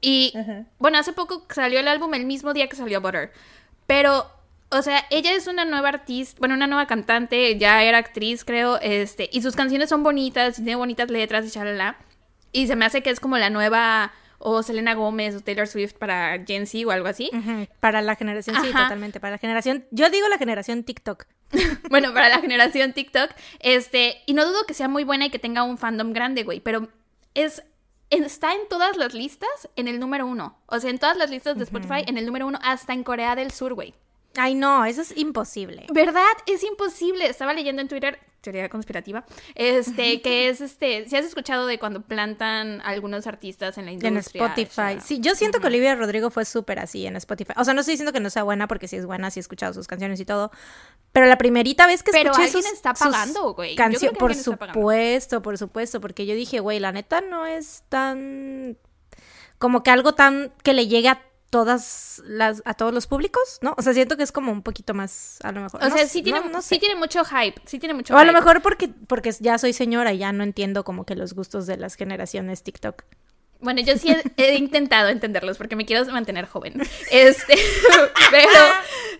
Y 0.00 0.32
bueno, 0.78 0.98
hace 0.98 1.12
poco 1.12 1.44
salió 1.50 1.80
el 1.80 1.88
álbum 1.88 2.14
el 2.14 2.24
mismo 2.24 2.52
día 2.52 2.68
que 2.68 2.76
salió 2.76 3.00
Butter. 3.00 3.32
Pero 3.88 4.26
o 4.70 4.80
sea, 4.80 5.04
ella 5.10 5.34
es 5.34 5.48
una 5.48 5.64
nueva 5.64 5.88
artista, 5.88 6.38
bueno, 6.38 6.54
una 6.54 6.68
nueva 6.68 6.86
cantante, 6.86 7.58
ya 7.58 7.82
era 7.82 7.98
actriz, 7.98 8.44
creo, 8.44 8.78
este, 8.80 9.28
y 9.32 9.42
sus 9.42 9.56
canciones 9.56 9.88
son 9.88 10.04
bonitas, 10.04 10.54
tiene 10.54 10.76
bonitas 10.76 11.10
letras 11.10 11.46
y 11.46 11.50
chalala. 11.50 11.96
Y 12.52 12.68
se 12.68 12.76
me 12.76 12.84
hace 12.84 13.02
que 13.02 13.10
es 13.10 13.18
como 13.18 13.38
la 13.38 13.50
nueva 13.50 14.12
o 14.44 14.62
Selena 14.62 14.94
Gómez 14.94 15.36
o 15.36 15.40
Taylor 15.40 15.68
Swift 15.68 15.94
para 15.94 16.44
Gen 16.44 16.66
Z 16.66 16.86
o 16.86 16.90
algo 16.90 17.06
así. 17.06 17.30
Para 17.78 18.02
la 18.02 18.16
generación, 18.16 18.56
sí, 18.60 18.68
totalmente. 18.72 19.20
Para 19.20 19.32
la 19.32 19.38
generación, 19.38 19.86
yo 19.92 20.10
digo 20.10 20.28
la 20.28 20.36
generación 20.36 20.82
TikTok. 20.82 21.26
bueno, 21.90 22.12
para 22.12 22.28
la 22.28 22.40
generación 22.40 22.92
TikTok, 22.92 23.30
este, 23.60 24.22
y 24.26 24.34
no 24.34 24.44
dudo 24.44 24.64
que 24.66 24.74
sea 24.74 24.88
muy 24.88 25.04
buena 25.04 25.26
y 25.26 25.30
que 25.30 25.38
tenga 25.38 25.62
un 25.62 25.78
fandom 25.78 26.12
grande, 26.12 26.42
güey, 26.42 26.60
pero 26.60 26.88
es 27.34 27.62
está 28.10 28.52
en 28.52 28.68
todas 28.68 28.96
las 28.96 29.14
listas 29.14 29.68
en 29.76 29.88
el 29.88 29.98
número 29.98 30.26
uno. 30.26 30.58
O 30.66 30.78
sea, 30.80 30.90
en 30.90 30.98
todas 30.98 31.16
las 31.16 31.30
listas 31.30 31.56
de 31.56 31.64
Spotify 31.64 32.04
en 32.06 32.18
el 32.18 32.26
número 32.26 32.46
uno, 32.46 32.58
hasta 32.62 32.92
en 32.92 33.04
Corea 33.04 33.34
del 33.36 33.52
Sur, 33.52 33.74
güey. 33.74 33.94
Ay, 34.36 34.54
no, 34.54 34.84
eso 34.84 35.02
es 35.02 35.16
imposible. 35.16 35.86
¿Verdad? 35.92 36.22
Es 36.46 36.62
imposible. 36.62 37.26
Estaba 37.26 37.52
leyendo 37.52 37.82
en 37.82 37.88
Twitter, 37.88 38.18
teoría 38.40 38.68
conspirativa, 38.68 39.24
este, 39.54 40.20
que 40.22 40.48
es 40.48 40.60
este, 40.60 41.08
si 41.08 41.16
has 41.16 41.24
escuchado 41.24 41.66
de 41.66 41.78
cuando 41.78 42.02
plantan 42.02 42.80
algunos 42.82 43.26
artistas 43.26 43.78
en 43.78 43.86
la 43.86 43.92
industria. 43.92 44.44
En 44.44 44.50
Spotify. 44.62 45.00
sí, 45.00 45.20
yo 45.20 45.34
siento 45.34 45.60
que 45.60 45.66
Olivia 45.66 45.94
Rodrigo 45.94 46.30
fue 46.30 46.44
súper 46.44 46.78
así 46.78 47.06
en 47.06 47.16
Spotify. 47.16 47.52
O 47.56 47.64
sea, 47.64 47.74
no 47.74 47.80
estoy 47.80 47.92
diciendo 47.92 48.12
que 48.12 48.20
no 48.20 48.30
sea 48.30 48.42
buena 48.42 48.68
porque 48.68 48.88
sí 48.88 48.96
es 48.96 49.06
buena, 49.06 49.30
sí 49.30 49.40
he 49.40 49.42
escuchado 49.42 49.72
sus 49.72 49.86
canciones 49.86 50.20
y 50.20 50.24
todo. 50.24 50.50
Pero 51.12 51.26
la 51.26 51.38
primerita 51.38 51.86
vez 51.86 52.02
que 52.02 52.10
pero 52.10 52.32
escuché 52.32 52.46
alguien 52.46 52.72
está 52.72 52.94
pagando, 52.94 53.54
güey. 53.54 53.76
Por 54.18 54.34
supuesto, 54.34 55.42
por 55.42 55.58
supuesto, 55.58 56.00
porque 56.00 56.26
yo 56.26 56.34
dije, 56.34 56.60
güey, 56.60 56.80
la 56.80 56.92
neta 56.92 57.20
no 57.20 57.46
es 57.46 57.84
tan 57.88 58.76
como 59.58 59.84
que 59.84 59.90
algo 59.92 60.14
tan 60.14 60.52
que 60.64 60.74
le 60.74 60.88
llegue 60.88 61.08
a 61.08 61.22
todas 61.52 62.22
las 62.24 62.62
a 62.64 62.72
todos 62.72 62.94
los 62.94 63.06
públicos, 63.06 63.58
¿no? 63.60 63.74
O 63.76 63.82
sea, 63.82 63.92
siento 63.92 64.16
que 64.16 64.22
es 64.22 64.32
como 64.32 64.50
un 64.50 64.62
poquito 64.62 64.94
más 64.94 65.36
a 65.42 65.52
lo 65.52 65.60
mejor. 65.60 65.84
O 65.84 65.90
sea, 65.90 66.08
sí 66.08 66.22
tiene 66.22 66.40
sí 66.62 66.78
tiene 66.78 66.94
mucho 66.94 67.22
hype, 67.26 67.60
sí 67.66 67.78
tiene 67.78 67.92
mucho 67.92 68.14
O 68.14 68.16
a 68.16 68.24
lo 68.24 68.32
mejor 68.32 68.62
porque 68.62 68.88
porque 69.06 69.32
ya 69.38 69.58
soy 69.58 69.74
señora 69.74 70.14
y 70.14 70.18
ya 70.18 70.32
no 70.32 70.44
entiendo 70.44 70.82
como 70.82 71.04
que 71.04 71.14
los 71.14 71.34
gustos 71.34 71.66
de 71.66 71.76
las 71.76 71.96
generaciones 71.96 72.62
TikTok. 72.62 73.04
Bueno, 73.60 73.82
yo 73.82 73.98
sí 73.98 74.16
he, 74.38 74.54
intentado 74.56 75.10
entenderlos 75.10 75.58
porque 75.58 75.76
me 75.76 75.84
quiero 75.84 76.06
mantener 76.06 76.46
joven. 76.46 76.80
Este, 77.10 77.54
pero 78.30 78.60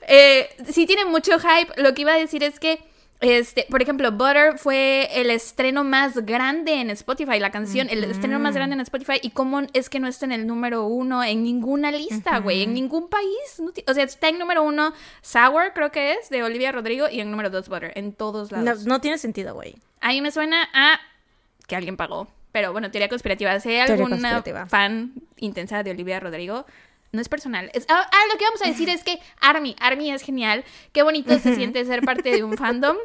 eh, 0.08 0.48
sí 0.72 0.86
tiene 0.86 1.04
mucho 1.04 1.38
hype. 1.38 1.82
Lo 1.82 1.92
que 1.92 2.00
iba 2.00 2.14
a 2.14 2.18
decir 2.18 2.42
es 2.42 2.58
que 2.58 2.82
este, 3.22 3.66
por 3.70 3.80
ejemplo, 3.80 4.10
Butter 4.10 4.58
fue 4.58 5.08
el 5.14 5.30
estreno 5.30 5.84
más 5.84 6.16
grande 6.26 6.80
en 6.80 6.90
Spotify, 6.90 7.38
la 7.38 7.52
canción, 7.52 7.88
el 7.88 8.02
estreno 8.02 8.40
más 8.40 8.54
grande 8.54 8.74
en 8.74 8.80
Spotify. 8.80 9.20
¿Y 9.22 9.30
cómo 9.30 9.62
es 9.72 9.88
que 9.88 10.00
no 10.00 10.08
está 10.08 10.26
en 10.26 10.32
el 10.32 10.46
número 10.46 10.86
uno 10.86 11.22
en 11.22 11.44
ninguna 11.44 11.92
lista, 11.92 12.40
güey? 12.40 12.62
En 12.62 12.74
ningún 12.74 13.08
país. 13.08 13.62
o 13.86 13.94
sea, 13.94 14.02
está 14.02 14.28
en 14.28 14.40
número 14.40 14.64
uno 14.64 14.92
Sour, 15.20 15.72
creo 15.72 15.92
que 15.92 16.14
es, 16.14 16.30
de 16.30 16.42
Olivia 16.42 16.72
Rodrigo, 16.72 17.08
y 17.08 17.20
en 17.20 17.30
número 17.30 17.48
dos 17.48 17.68
Butter, 17.68 17.92
en 17.94 18.12
todos 18.12 18.50
lados. 18.50 18.86
No, 18.86 19.00
tiene 19.00 19.18
sentido, 19.18 19.54
güey. 19.54 19.76
Ahí 20.00 20.20
me 20.20 20.32
suena 20.32 20.68
a 20.74 20.98
que 21.68 21.76
alguien 21.76 21.96
pagó. 21.96 22.26
Pero 22.50 22.72
bueno, 22.72 22.90
teoría 22.90 23.08
conspirativa. 23.08 23.58
Si 23.60 23.70
hay 23.70 23.88
alguna 23.88 24.42
fan 24.66 25.12
intensa 25.38 25.82
de 25.82 25.92
Olivia 25.92 26.20
Rodrigo, 26.20 26.66
no 27.12 27.20
es 27.20 27.28
personal. 27.28 27.70
ah, 27.88 28.08
ah, 28.10 28.22
lo 28.32 28.38
que 28.38 28.44
vamos 28.44 28.62
a 28.62 28.68
decir 28.68 28.88
es 28.88 29.04
que 29.04 29.18
Army, 29.40 29.76
Army 29.78 30.10
es 30.10 30.22
genial. 30.22 30.64
Qué 30.92 31.02
bonito 31.02 31.38
se 31.38 31.54
siente 31.54 31.84
ser 31.84 32.02
parte 32.02 32.30
de 32.30 32.42
un 32.42 32.56
fandom. 32.56 32.96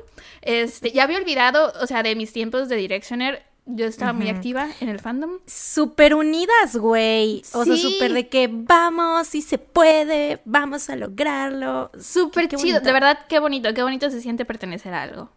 Este, 0.42 0.92
ya 0.92 1.04
había 1.04 1.18
olvidado, 1.18 1.74
o 1.82 1.88
sea, 1.88 2.04
de 2.04 2.16
mis 2.16 2.32
tiempos 2.32 2.70
de 2.70 2.78
Directioner. 2.78 3.44
Yo 3.66 3.86
estaba 3.86 4.14
muy 4.14 4.30
activa 4.30 4.70
en 4.80 4.88
el 4.88 5.00
fandom. 5.00 5.40
Súper 5.46 6.16
unidas, 6.16 6.78
güey. 6.78 7.44
O 7.54 7.66
sea, 7.66 7.76
súper 7.76 8.14
de 8.14 8.30
que 8.30 8.48
vamos, 8.50 9.28
si 9.28 9.42
se 9.42 9.58
puede, 9.58 10.40
vamos 10.46 10.90
a 10.90 10.96
lograrlo. 10.96 11.92
Súper 12.00 12.48
chido. 12.48 12.60
bonito. 12.60 12.80
De 12.80 12.94
verdad, 12.94 13.26
qué 13.28 13.40
bonito, 13.40 13.74
qué 13.74 13.84
bonito 13.84 14.10
se 14.10 14.22
siente 14.22 14.46
pertenecer 14.46 14.94
a 14.94 15.04
algo. 15.04 15.32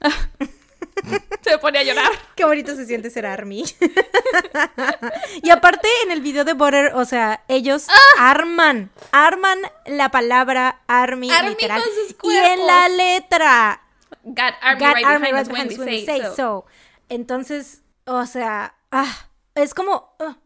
se 1.42 1.58
pone 1.58 1.78
a 1.78 1.82
llorar. 1.82 2.10
Qué 2.36 2.44
bonito 2.44 2.74
se 2.76 2.86
siente 2.86 3.10
ser 3.10 3.26
Army. 3.26 3.64
y 5.42 5.50
aparte, 5.50 5.88
en 6.04 6.10
el 6.12 6.20
video 6.20 6.44
de 6.44 6.52
Butter, 6.54 6.92
o 6.94 7.04
sea, 7.04 7.42
ellos 7.48 7.86
arman, 8.18 8.90
arman 9.10 9.58
la 9.86 10.10
palabra 10.10 10.80
Army, 10.86 11.30
Army 11.30 11.50
literal. 11.50 11.82
con 11.82 11.90
sus 11.94 12.16
y 12.32 12.36
en 12.36 12.66
la 12.66 12.88
letra, 12.88 13.80
Got 14.24 14.54
Army 14.60 14.80
Got 14.84 14.94
right 14.94 15.06
Army 15.06 15.18
behind 15.30 15.34
right 15.34 15.42
us 15.42 15.48
when 15.48 15.68
behind 15.68 15.72
us 15.72 15.78
we 15.78 15.84
when 15.84 15.94
we 16.00 16.06
say 16.06 16.20
so. 16.22 16.34
so. 16.36 16.64
Entonces, 17.08 17.82
o 18.06 18.24
sea, 18.26 18.74
ah, 18.90 19.28
es 19.54 19.74
como 19.74 20.14
ah, 20.20 20.36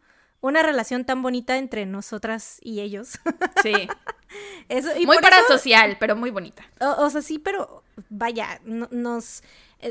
una 0.41 0.62
relación 0.62 1.05
tan 1.05 1.23
bonita 1.23 1.57
entre 1.59 1.87
nosotras 1.87 2.59
y 2.62 2.81
ellos. 2.81 3.19
Sí. 3.62 3.88
Eso, 4.69 4.91
y 4.97 5.07
muy 5.07 5.17
por 5.17 5.23
para 5.23 5.38
eso- 5.38 5.49
social, 5.49 5.97
pero 6.00 6.15
muy 6.17 6.31
bonita. 6.31 6.65
O, 6.81 7.05
o 7.05 7.11
sea, 7.11 7.23
sí, 7.23 7.38
pero 7.38 7.85
vaya, 8.11 8.61
no- 8.65 8.88
nos, 8.91 9.43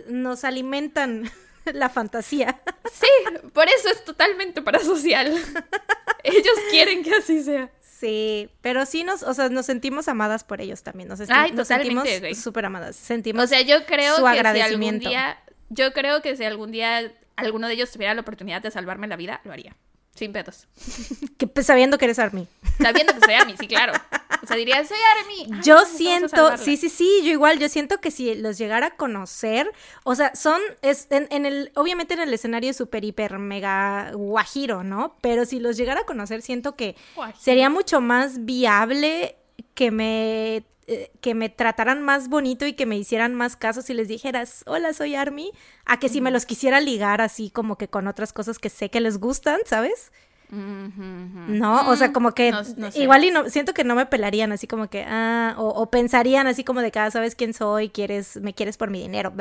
nos 0.08 0.44
alimentan 0.44 1.30
la 1.74 1.90
fantasía. 1.90 2.62
Sí, 2.92 3.08
por 3.54 3.68
eso 3.68 3.90
es 3.90 4.04
totalmente 4.04 4.62
para 4.62 4.80
social. 4.80 5.28
Ellos 6.24 6.56
quieren 6.70 7.04
que 7.04 7.16
así 7.16 7.44
sea. 7.44 7.70
Sí, 7.82 8.50
pero 8.62 8.86
sí 8.86 9.04
nos, 9.04 9.24
o 9.24 9.34
sea, 9.34 9.50
nos 9.50 9.66
sentimos 9.66 10.08
amadas 10.08 10.44
por 10.44 10.60
ellos 10.60 10.84
también. 10.84 11.08
Nos, 11.08 11.22
Ay, 11.30 11.54
nos 11.54 11.68
sentimos 11.68 12.08
súper 12.36 12.66
amadas. 12.66 12.96
Sentimos 12.96 13.46
O 13.46 13.48
sea, 13.48 13.62
yo 13.62 13.86
creo 13.86 14.18
su 14.18 14.24
que 14.26 14.32
si 14.32 14.38
algún 14.38 14.48
agradecimiento. 14.48 15.10
día, 15.10 15.40
yo 15.70 15.94
creo 15.94 16.22
que 16.22 16.36
si 16.36 16.44
algún 16.44 16.72
día 16.72 17.14
alguno 17.38 17.68
de 17.68 17.74
ellos 17.74 17.92
tuviera 17.92 18.14
la 18.14 18.22
oportunidad 18.22 18.62
de 18.62 18.72
salvarme 18.72 19.08
la 19.08 19.16
vida, 19.16 19.42
lo 19.46 19.54
haría. 19.54 19.76
Sin 20.16 20.32
pedos. 20.32 20.68
que, 21.38 21.46
pues, 21.46 21.66
sabiendo 21.66 21.98
que 21.98 22.06
eres 22.06 22.20
Army. 22.20 22.48
Sabiendo 22.82 23.14
que 23.14 23.20
soy 23.20 23.34
Army, 23.34 23.56
sí, 23.60 23.68
claro. 23.68 23.94
O 24.42 24.48
sea, 24.48 24.56
diría, 24.56 24.84
soy 24.86 24.98
Army. 25.20 25.54
Ay, 25.56 25.62
Yo 25.64 25.86
siento, 25.86 26.58
sí, 26.58 26.78
sí, 26.78 26.90
sí, 26.90 27.22
yo 27.24 27.32
igual, 27.32 27.60
yo 27.60 27.68
siento 27.68 28.00
que 28.00 28.12
si 28.12 28.34
los 28.36 28.58
llegara 28.58 28.88
a 28.88 28.92
conocer, 28.96 29.72
o 30.04 30.16
sea, 30.16 30.34
son, 30.36 30.62
es, 30.82 31.08
en, 31.10 31.28
en 31.32 31.46
el, 31.46 31.72
obviamente 31.76 32.14
en 32.14 32.22
el 32.22 32.34
escenario 32.34 32.74
súper, 32.74 33.04
hiper, 33.04 33.40
mega 33.40 34.12
guajiro, 34.14 34.84
¿no? 34.84 35.18
Pero 35.22 35.46
si 35.46 35.60
los 35.60 35.76
llegara 35.76 36.02
a 36.02 36.06
conocer, 36.06 36.42
siento 36.42 36.76
que 36.76 36.96
Guajiro. 37.16 37.40
sería 37.42 37.70
mucho 37.70 38.00
más 38.00 38.46
viable 38.46 39.36
que 39.74 39.92
me, 39.92 40.64
eh, 40.88 41.12
que 41.22 41.34
me 41.34 41.50
trataran 41.50 42.02
más 42.04 42.30
bonito 42.30 42.66
y 42.66 42.74
que 42.74 42.86
me 42.86 42.98
hicieran 42.98 43.34
más 43.34 43.56
caso 43.56 43.82
si 43.82 43.94
les 43.94 44.08
dijeras, 44.08 44.64
hola, 44.68 44.94
soy 44.94 45.16
Army, 45.16 45.52
a 45.86 46.00
que 46.00 46.10
si 46.10 46.22
me 46.22 46.32
los 46.32 46.46
quisiera 46.46 46.80
ligar 46.80 47.22
así 47.22 47.50
como 47.50 47.78
que 47.78 47.88
con 47.88 48.08
otras 48.08 48.34
cosas 48.34 48.60
que 48.60 48.70
sé 48.70 48.90
que 48.90 49.02
les 49.02 49.18
gustan, 49.20 49.60
¿sabes? 49.66 50.12
No, 50.52 51.90
o 51.90 51.96
sea, 51.96 52.14
como 52.14 52.34
que 52.34 52.52
no- 52.52 52.62
no 52.78 52.92
sé. 52.92 53.00
igual 53.02 53.24
y 53.24 53.32
no, 53.32 53.50
siento 53.50 53.74
que 53.74 53.84
no 53.84 53.96
me 53.96 54.06
pelarían 54.06 54.52
así 54.52 54.68
como 54.68 54.90
que, 54.90 55.04
ah, 55.08 55.56
o, 55.58 55.68
o 55.70 55.90
pensarían 55.90 56.48
así 56.48 56.64
como 56.64 56.82
de 56.82 56.92
cada, 56.92 57.12
sabes 57.12 57.36
quién 57.36 57.54
soy, 57.54 57.90
quieres, 57.90 58.38
me 58.38 58.54
quieres 58.54 58.78
por 58.78 58.90
mi 58.90 59.02
dinero, 59.02 59.34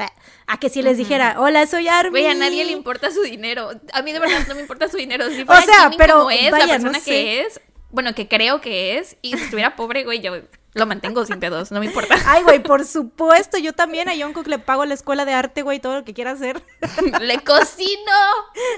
a 0.47 0.59
que 0.59 0.69
si 0.71 0.83
les 0.83 0.97
dijera, 0.99 1.37
hola, 1.39 1.67
soy 1.67 1.89
Army. 1.89 2.11
Güey, 2.11 2.27
a 2.27 2.35
nadie 2.35 2.65
le 2.65 2.73
importa 2.73 3.11
su 3.11 3.23
dinero. 3.23 3.71
A 3.93 4.03
mí 4.03 4.13
de 4.13 4.19
verdad 4.19 4.47
no 4.49 4.55
me 4.55 4.61
importa 4.63 4.89
su 4.89 4.97
dinero. 4.97 5.29
Si 5.31 5.43
O 5.49 5.61
sea, 5.61 5.91
pero 5.99 6.31
es, 6.31 6.51
vaya, 6.51 6.67
la 6.67 6.79
no 6.79 6.85
persona 6.85 7.01
sé. 7.01 7.11
que 7.11 7.41
es, 7.43 7.61
bueno, 7.91 8.15
que 8.15 8.27
creo 8.29 8.61
que 8.61 8.99
es, 8.99 9.17
y 9.23 9.37
si 9.37 9.45
estuviera 9.45 9.77
pobre, 9.77 10.05
güey, 10.05 10.21
yo 10.21 10.33
lo 10.75 10.87
mantengo 10.87 11.25
sin 11.25 11.41
pedos, 11.41 11.71
no 11.71 11.81
me 11.81 11.87
importa. 11.87 12.17
Ay, 12.27 12.43
güey, 12.43 12.63
por 12.63 12.85
supuesto, 12.85 13.59
yo 13.59 13.73
también 13.73 14.09
a 14.09 14.13
Jungkook 14.17 14.47
le 14.49 14.59
pago 14.59 14.85
la 14.85 14.95
escuela 14.95 15.25
de 15.25 15.33
arte, 15.33 15.63
güey, 15.63 15.81
todo 15.81 15.95
lo 15.97 16.05
que 16.05 16.15
quiera 16.15 16.33
hacer. 16.33 16.63
Le 17.21 17.39
cocino, 17.43 18.13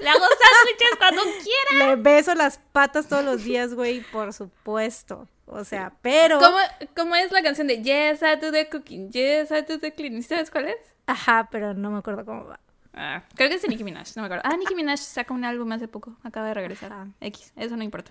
le 0.02 0.08
hago 0.08 0.20
sándwiches 0.20 0.96
cuando 0.98 1.22
quiera. 1.22 1.86
Le 1.86 1.96
beso 1.96 2.34
las 2.34 2.58
patas 2.72 3.08
todos 3.08 3.24
los 3.24 3.42
días, 3.44 3.74
güey, 3.74 4.00
por 4.12 4.32
supuesto. 4.32 5.26
O 5.46 5.64
sea, 5.64 5.92
pero... 6.02 6.38
¿Cómo, 6.38 6.58
cómo 6.94 7.16
es 7.16 7.32
la 7.32 7.42
canción 7.42 7.66
de 7.66 7.82
Yes, 7.82 8.20
I 8.22 8.38
do 8.40 8.52
the 8.52 8.68
cooking, 8.68 9.10
Yes, 9.10 9.50
I 9.50 9.62
do 9.62 9.78
the 9.78 9.92
cleaning? 9.92 10.22
¿Sabes 10.22 10.50
cuál 10.50 10.68
es? 10.68 10.76
Ajá, 11.06 11.48
pero 11.50 11.72
no 11.72 11.90
me 11.90 11.98
acuerdo 11.98 12.24
cómo 12.24 12.44
va. 12.44 12.60
Ah, 12.92 13.22
creo 13.34 13.48
que 13.48 13.56
es 13.56 13.62
de 13.62 13.68
Nicki 13.68 13.84
Minaj, 13.84 14.08
no 14.16 14.22
me 14.22 14.26
acuerdo. 14.26 14.42
Ah, 14.44 14.56
Nicki 14.56 14.74
Minaj 14.74 14.98
saca 14.98 15.32
un 15.32 15.44
álbum 15.44 15.70
hace 15.72 15.86
poco, 15.86 16.16
acaba 16.24 16.48
de 16.48 16.54
regresar. 16.54 16.92
Ajá. 16.92 17.08
X, 17.20 17.52
eso 17.56 17.76
no 17.76 17.84
importa. 17.84 18.10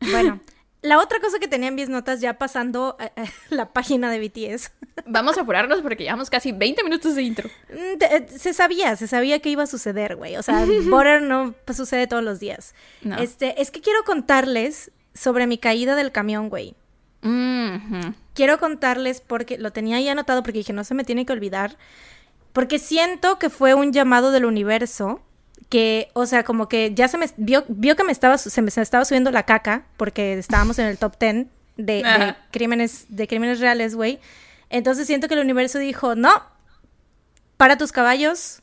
Bueno, 0.00 0.40
la 0.80 0.98
otra 0.98 1.18
cosa 1.20 1.38
que 1.38 1.48
tenía 1.48 1.68
en 1.68 1.74
mis 1.74 1.88
notas 1.88 2.20
ya 2.20 2.38
pasando 2.38 2.96
eh, 3.00 3.10
eh, 3.16 3.24
la 3.50 3.72
página 3.72 4.10
de 4.10 4.20
BTS. 4.20 4.70
Vamos 5.06 5.38
a 5.38 5.42
apurarnos 5.42 5.80
porque 5.80 6.04
llevamos 6.04 6.30
casi 6.30 6.52
20 6.52 6.84
minutos 6.84 7.14
de 7.14 7.22
intro. 7.22 7.48
Mm, 7.70 8.02
eh, 8.02 8.26
Se 8.36 8.52
sabía, 8.52 8.96
se 8.96 9.08
sabía 9.08 9.40
que 9.40 9.50
iba 9.50 9.64
a 9.64 9.66
suceder, 9.66 10.16
güey. 10.16 10.36
O 10.36 10.42
sea, 10.42 10.64
Butter 10.88 11.22
no 11.22 11.54
sucede 11.74 12.06
todos 12.06 12.22
los 12.22 12.40
días. 12.40 12.74
No. 13.02 13.16
Este, 13.18 13.60
es 13.60 13.70
que 13.70 13.80
quiero 13.80 14.04
contarles 14.04 14.92
sobre 15.14 15.46
mi 15.46 15.58
caída 15.58 15.96
del 15.96 16.12
camión, 16.12 16.48
güey. 16.48 16.74
Quiero 18.34 18.58
contarles 18.60 19.20
porque 19.20 19.58
lo 19.58 19.72
tenía 19.72 19.96
ahí 19.96 20.08
anotado 20.08 20.42
porque 20.44 20.58
dije, 20.58 20.72
no 20.72 20.84
se 20.84 20.94
me 20.94 21.02
tiene 21.02 21.26
que 21.26 21.32
olvidar. 21.32 21.76
Porque 22.52 22.78
siento 22.78 23.40
que 23.40 23.50
fue 23.50 23.74
un 23.74 23.92
llamado 23.92 24.30
del 24.30 24.44
universo 24.44 25.20
que, 25.68 26.08
o 26.14 26.26
sea, 26.26 26.44
como 26.44 26.68
que 26.68 26.94
ya 26.94 27.08
se 27.08 27.18
me 27.18 27.26
vio, 27.36 27.64
vio 27.68 27.96
que 27.96 28.04
me 28.04 28.12
estaba, 28.12 28.38
se 28.38 28.62
me 28.62 28.70
se 28.70 28.80
estaba 28.82 29.04
subiendo 29.04 29.30
la 29.30 29.44
caca 29.44 29.84
porque 29.96 30.34
estábamos 30.38 30.78
en 30.78 30.86
el 30.86 30.98
top 30.98 31.18
10 31.18 31.34
de, 31.34 31.46
de 31.76 32.02
crímenes, 32.50 33.06
de 33.08 33.26
crímenes 33.28 33.60
reales, 33.60 33.94
güey. 33.94 34.18
Entonces 34.70 35.06
siento 35.06 35.28
que 35.28 35.34
el 35.34 35.40
universo 35.40 35.78
dijo, 35.78 36.14
no, 36.14 36.30
para 37.56 37.76
tus 37.76 37.92
caballos, 37.92 38.62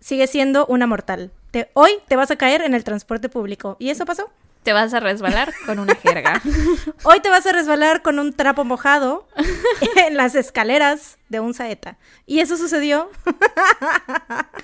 sigue 0.00 0.26
siendo 0.26 0.66
una 0.66 0.86
mortal. 0.86 1.30
Te- 1.50 1.70
hoy 1.74 1.90
te 2.08 2.16
vas 2.16 2.30
a 2.30 2.36
caer 2.36 2.62
en 2.62 2.74
el 2.74 2.84
transporte 2.84 3.28
público. 3.28 3.76
¿Y 3.78 3.90
eso 3.90 4.04
pasó? 4.04 4.30
Te 4.62 4.72
vas 4.72 4.94
a 4.94 5.00
resbalar 5.00 5.52
con 5.66 5.80
una 5.80 5.94
jerga. 5.96 6.40
Hoy 7.02 7.18
te 7.20 7.28
vas 7.28 7.44
a 7.46 7.52
resbalar 7.52 8.02
con 8.02 8.18
un 8.20 8.32
trapo 8.32 8.64
mojado 8.64 9.26
en 10.06 10.16
las 10.16 10.34
escaleras 10.36 11.18
de 11.28 11.40
un 11.40 11.52
saeta. 11.52 11.98
Y 12.26 12.38
eso 12.40 12.56
sucedió. 12.56 13.10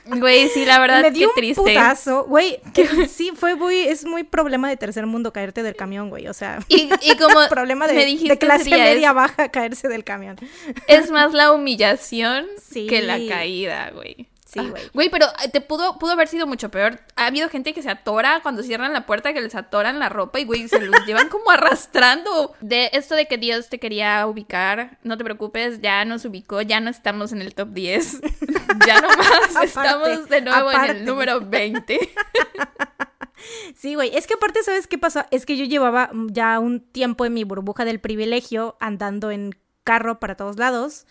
Güey, 0.06 0.48
sí, 0.48 0.64
la 0.64 0.78
verdad, 0.78 1.02
Me 1.02 1.08
qué 1.08 1.18
dio 1.18 1.28
un 1.28 1.34
triste. 1.34 1.60
putazo, 1.62 2.24
güey. 2.24 2.60
que 2.72 3.08
sí, 3.08 3.32
fue 3.34 3.56
muy, 3.56 3.76
es 3.80 4.06
muy 4.06 4.22
problema 4.24 4.68
de 4.70 4.76
tercer 4.78 5.04
mundo 5.06 5.32
caerte 5.34 5.62
del 5.62 5.76
camión, 5.76 6.08
güey. 6.08 6.28
O 6.28 6.32
sea, 6.32 6.60
Y, 6.68 6.88
y 7.02 7.16
como 7.16 7.46
problema 7.48 7.86
de, 7.86 7.92
me 7.94 8.00
de 8.00 8.06
dijiste 8.06 8.38
clase 8.38 8.70
media 8.70 9.10
es, 9.10 9.14
baja 9.14 9.48
caerse 9.50 9.88
del 9.88 10.04
camión. 10.04 10.36
es 10.86 11.10
más 11.10 11.34
la 11.34 11.52
humillación 11.52 12.46
Sí. 12.70 12.86
que 12.86 13.02
la 13.02 13.18
caída, 13.28 13.90
güey. 13.90 14.28
Sí, 14.60 14.66
Ah, 14.66 14.70
güey. 14.70 14.82
Güey, 14.94 15.08
pero 15.10 15.26
eh, 15.44 15.48
te 15.50 15.60
pudo, 15.60 15.98
pudo 15.98 16.12
haber 16.12 16.28
sido 16.28 16.46
mucho 16.46 16.70
peor. 16.70 17.00
Ha 17.16 17.26
habido 17.26 17.48
gente 17.48 17.72
que 17.74 17.82
se 17.82 17.90
atora 17.90 18.40
cuando 18.42 18.62
cierran 18.62 18.92
la 18.92 19.06
puerta, 19.06 19.32
que 19.32 19.40
les 19.40 19.54
atoran 19.54 19.98
la 19.98 20.08
ropa 20.08 20.40
y, 20.40 20.44
güey, 20.44 20.68
se 20.68 20.80
los 20.80 21.06
llevan 21.06 21.28
como 21.30 21.50
arrastrando. 21.50 22.54
De 22.60 22.90
esto 22.92 23.14
de 23.14 23.26
que 23.26 23.38
Dios 23.38 23.68
te 23.68 23.78
quería 23.78 24.26
ubicar, 24.26 24.98
no 25.02 25.16
te 25.16 25.24
preocupes, 25.24 25.80
ya 25.80 26.04
nos 26.04 26.24
ubicó, 26.24 26.62
ya 26.62 26.80
no 26.80 26.90
estamos 26.90 27.32
en 27.32 27.42
el 27.42 27.54
top 27.54 27.68
10. 27.70 28.20
ya 28.86 29.00
nomás 29.00 29.50
Aparte, 29.50 29.64
estamos 29.66 30.28
de 30.28 30.40
nuevo 30.40 30.70
en 30.70 30.76
aparte. 30.76 30.92
el 30.98 31.04
número 31.04 31.40
20. 31.40 31.98
Sí, 33.76 33.94
güey. 33.94 34.14
Es 34.16 34.26
que 34.26 34.34
aparte, 34.34 34.62
¿sabes 34.64 34.86
qué 34.88 34.98
pasó? 34.98 35.24
Es 35.30 35.46
que 35.46 35.56
yo 35.56 35.64
llevaba 35.64 36.10
ya 36.26 36.58
un 36.58 36.80
tiempo 36.80 37.24
en 37.24 37.34
mi 37.34 37.44
burbuja 37.44 37.84
del 37.84 38.00
privilegio 38.00 38.76
andando 38.80 39.30
en 39.30 39.56
carro 39.84 40.18
para 40.18 40.36
todos 40.36 40.56
lados. 40.58 41.06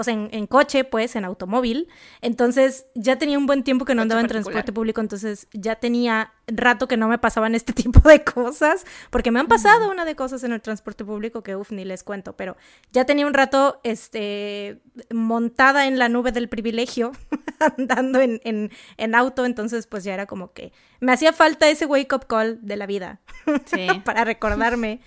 O 0.00 0.04
sea, 0.04 0.14
en, 0.14 0.28
en 0.32 0.46
coche, 0.46 0.84
pues, 0.84 1.14
en 1.16 1.24
automóvil. 1.24 1.88
Entonces, 2.20 2.86
ya 2.94 3.16
tenía 3.16 3.38
un 3.38 3.46
buen 3.46 3.62
tiempo 3.62 3.84
que 3.84 3.94
no 3.94 4.02
andaba 4.02 4.20
en 4.20 4.26
transporte 4.26 4.72
público. 4.72 5.00
Entonces, 5.00 5.46
ya 5.52 5.76
tenía 5.76 6.32
rato 6.46 6.88
que 6.88 6.96
no 6.96 7.08
me 7.08 7.18
pasaban 7.18 7.54
este 7.54 7.72
tipo 7.72 8.00
de 8.08 8.24
cosas. 8.24 8.84
Porque 9.10 9.30
me 9.30 9.40
han 9.40 9.46
pasado 9.46 9.90
una 9.90 10.04
de 10.04 10.16
cosas 10.16 10.42
en 10.44 10.52
el 10.52 10.60
transporte 10.60 11.04
público 11.04 11.42
que, 11.42 11.56
uff, 11.56 11.70
ni 11.70 11.84
les 11.84 12.02
cuento. 12.02 12.34
Pero 12.36 12.56
ya 12.92 13.04
tenía 13.04 13.26
un 13.26 13.34
rato, 13.34 13.80
este, 13.84 14.80
montada 15.10 15.86
en 15.86 15.98
la 15.98 16.08
nube 16.08 16.32
del 16.32 16.48
privilegio, 16.48 17.12
andando 17.76 18.20
en, 18.20 18.40
en, 18.44 18.70
en 18.96 19.14
auto. 19.14 19.44
Entonces, 19.44 19.86
pues, 19.86 20.04
ya 20.04 20.14
era 20.14 20.26
como 20.26 20.52
que 20.52 20.72
me 21.00 21.12
hacía 21.12 21.32
falta 21.32 21.68
ese 21.68 21.86
wake-up 21.86 22.26
call 22.26 22.58
de 22.62 22.76
la 22.76 22.86
vida. 22.86 23.20
Sí. 23.66 23.86
para 24.04 24.24
recordarme 24.24 25.00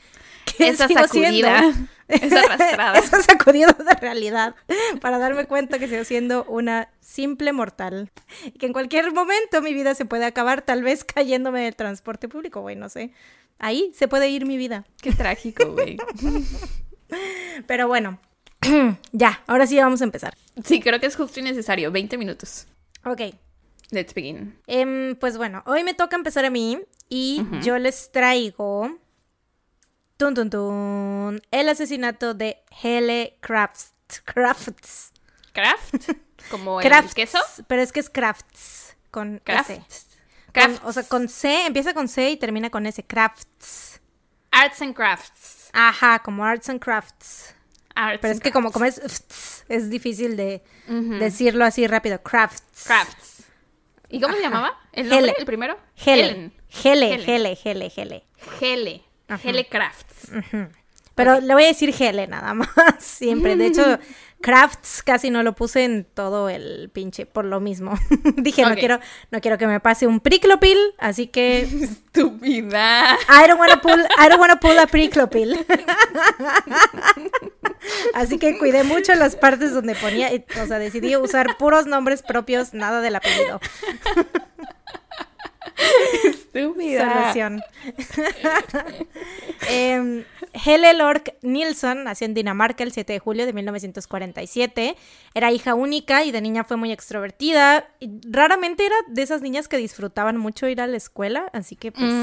que 0.58 0.67
Esa 0.67 0.88
sacudida, 0.88 1.60
siendo- 1.62 1.88
esa 2.08 2.39
arrastrada. 2.41 2.99
esa 2.99 3.21
sacudida 3.21 3.67
de 3.73 3.93
realidad 3.95 4.56
para 5.01 5.17
darme 5.17 5.45
cuenta 5.45 5.79
que 5.79 5.88
sigo 5.88 6.03
siendo 6.03 6.43
una 6.45 6.89
simple 6.99 7.53
mortal 7.53 8.12
y 8.45 8.51
que 8.51 8.65
en 8.65 8.73
cualquier 8.73 9.12
momento 9.13 9.62
mi 9.62 9.73
vida 9.73 9.95
se 9.95 10.06
puede 10.06 10.25
acabar 10.25 10.62
tal 10.62 10.84
vez 10.84 11.03
cayéndome 11.03 11.62
del 11.62 11.75
transporte 11.75 12.27
público, 12.27 12.62
güey, 12.62 12.75
no 12.75 12.89
sé. 12.89 13.12
Ahí 13.60 13.91
se 13.93 14.08
puede 14.08 14.29
ir 14.29 14.45
mi 14.45 14.58
vida. 14.58 14.84
Qué 15.01 15.12
trágico, 15.12 15.71
güey. 15.71 15.97
Pero 17.67 17.88
bueno, 17.88 18.19
ya, 19.12 19.41
ahora 19.47 19.67
sí 19.67 19.77
vamos 19.77 20.01
a 20.01 20.06
empezar. 20.06 20.36
Sí, 20.65 20.79
creo 20.82 20.99
que 20.99 21.06
es 21.06 21.15
justo 21.15 21.39
y 21.39 21.43
necesario. 21.43 21.91
20 21.91 22.17
minutos. 22.17 22.67
Ok, 23.06 23.21
Let's 23.91 24.13
begin. 24.15 24.58
Em, 24.65 25.15
pues 25.15 25.38
bueno, 25.38 25.62
hoy 25.67 25.84
me 25.84 25.93
toca 25.93 26.15
empezar 26.15 26.45
a 26.45 26.49
mí 26.49 26.79
y 27.10 27.43
yo 27.62 27.77
les 27.77 28.12
traigo 28.12 28.97
tun, 30.24 30.34
tun, 30.36 30.50
tun, 30.50 31.42
el 31.52 31.70
asesinato 31.70 32.34
de 32.34 32.64
Hele 32.82 33.38
Crafts. 33.42 33.94
Crafts. 34.26 35.12
Craft, 35.54 36.10
como 36.50 36.80
el 36.82 36.88
Crafts, 36.88 37.14
queso. 37.14 37.40
Pero 37.68 37.82
es 37.82 37.92
que 37.92 38.00
es 38.00 38.10
Crafts. 38.10 38.96
con 39.12 39.40
Crafts. 39.44 39.70
S. 39.70 39.82
Crafts. 40.52 40.80
Con- 40.80 40.90
o 40.90 40.94
sea, 40.94 41.04
con 41.04 41.28
C, 41.30 41.66
empieza 41.66 41.94
con 41.94 42.08
C 42.08 42.32
y 42.32 42.38
termina 42.38 42.70
con 42.70 42.86
S. 42.86 43.04
Crafts. 43.04 44.00
Arts 44.52 44.82
and 44.82 44.96
crafts. 44.96 45.70
Ajá, 45.74 46.20
como 46.20 46.46
arts 46.46 46.70
and 46.70 46.80
crafts. 46.80 47.54
Arts 47.96 48.20
Pero 48.22 48.34
es 48.34 48.40
que 48.40 48.52
como, 48.52 48.72
como 48.72 48.86
es 48.86 49.02
es 49.70 49.90
difícil 49.90 50.38
de 50.38 50.64
decirlo 51.20 51.66
así 51.66 51.86
rápido. 51.88 52.22
Crafts. 52.22 52.84
Crafts. 52.86 53.44
¿Y 54.10 54.22
cómo 54.22 54.36
se 54.36 54.42
llamaba? 54.42 54.80
¿El 54.92 55.10
nombre? 55.10 55.30
Hele. 55.32 55.36
¿El 55.40 55.46
primero? 55.46 55.78
Hele. 55.96 56.24
Helen. 56.24 56.54
Hele, 56.84 57.14
Helen. 57.14 57.30
Hele, 57.64 57.92
Hele, 57.96 58.24
Hele. 58.62 59.04
Hele. 59.28 59.42
Hele 59.44 59.66
Crafts. 59.68 60.32
Pero 61.16 61.40
le 61.40 61.54
voy 61.54 61.64
a 61.64 61.68
decir 61.68 61.94
Hele 61.98 62.28
nada 62.28 62.54
más, 62.54 62.70
siempre. 63.00 63.56
De 63.56 63.68
hecho, 63.68 64.00
Crafts 64.42 65.04
casi 65.04 65.30
no 65.30 65.42
lo 65.42 65.54
puse 65.54 65.86
en 65.86 66.04
todo 66.04 66.50
el 66.50 66.90
pinche, 66.92 67.26
por 67.26 67.46
lo 67.46 67.60
mismo. 67.60 67.94
Dije, 68.36 68.64
no 68.64 68.76
quiero, 68.76 69.00
no 69.32 69.40
quiero 69.40 69.58
que 69.58 69.68
me 69.68 69.80
pase 69.80 70.06
un 70.06 70.20
priclopil, 70.20 70.78
así 70.98 71.28
que 71.28 71.62
Estúpida. 71.82 73.18
I 73.30 73.48
don't 73.48 73.60
wanna 73.60 73.82
pull, 73.82 74.00
I 74.00 74.28
don't 74.28 74.40
wanna 74.40 74.60
pull 74.60 74.78
a 74.78 74.88
priclopil. 74.88 75.66
así 78.16 78.38
que 78.38 78.58
cuidé 78.58 78.84
mucho 78.84 79.14
las 79.16 79.36
partes 79.36 79.74
donde 79.74 79.96
ponía, 79.96 80.30
o 80.62 80.68
sea, 80.68 80.78
decidí 80.80 81.16
usar 81.16 81.58
puros 81.58 81.86
nombres 81.86 82.22
propios, 82.22 82.74
nada 82.74 83.02
del 83.02 83.16
apellido. 83.16 83.62
Estúpida. 86.24 87.22
Solución. 87.22 87.62
Hele 90.54 90.94
Lork 90.94 91.36
Nilsson 91.42 92.04
nació 92.04 92.26
en 92.26 92.34
Dinamarca 92.34 92.84
el 92.84 92.92
7 92.92 93.14
de 93.14 93.20
julio 93.20 93.46
de 93.46 93.54
1947. 93.54 94.96
Era 95.34 95.52
hija 95.52 95.74
única 95.74 96.24
y 96.24 96.32
de 96.32 96.42
niña 96.42 96.64
fue 96.64 96.78
muy 96.78 96.92
extrovertida. 96.92 97.88
Raramente 98.30 98.86
era 98.86 98.96
de 99.08 99.22
esas 99.24 99.42
niñas 99.42 99.68
que 99.68 99.78
disfrutaban 99.78 100.38
mucho 100.38 100.68
ir 100.68 100.80
a 100.80 100.88
la 100.88 100.98
escuela, 100.98 101.50
así 101.54 101.76
que 101.76 101.92
pues. 101.92 102.14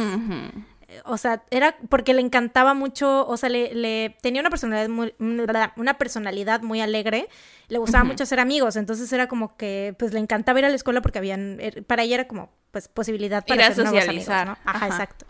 O 1.04 1.16
sea, 1.16 1.42
era 1.50 1.76
porque 1.88 2.14
le 2.14 2.20
encantaba 2.20 2.74
mucho, 2.74 3.26
o 3.26 3.36
sea, 3.36 3.48
le, 3.48 3.74
le- 3.74 4.16
tenía 4.22 4.40
una 4.40 4.50
personalidad 4.50 4.88
muy, 4.88 5.14
una 5.18 5.98
personalidad 5.98 6.62
muy 6.62 6.80
alegre, 6.80 7.28
le 7.68 7.78
gustaba 7.78 8.04
mucho 8.04 8.24
hacer 8.24 8.40
amigos, 8.40 8.76
entonces 8.76 9.12
era 9.12 9.28
como 9.28 9.56
que, 9.56 9.94
pues, 9.98 10.12
le 10.12 10.18
encantaba 10.20 10.58
ir 10.58 10.64
a 10.64 10.68
la 10.68 10.74
escuela 10.76 11.00
porque 11.02 11.18
habían, 11.18 11.58
er- 11.60 11.84
para 11.84 12.02
ella 12.02 12.14
era 12.16 12.28
como, 12.28 12.50
pues, 12.72 12.88
posibilidad 12.88 13.44
para 13.46 13.62
Ir 13.62 13.68
a 13.68 13.72
hacer 13.72 13.84
nuevos 13.84 14.08
amigos. 14.08 14.28
Ajá, 14.28 14.58
Ajá. 14.64 14.86
exacto. 14.86 15.26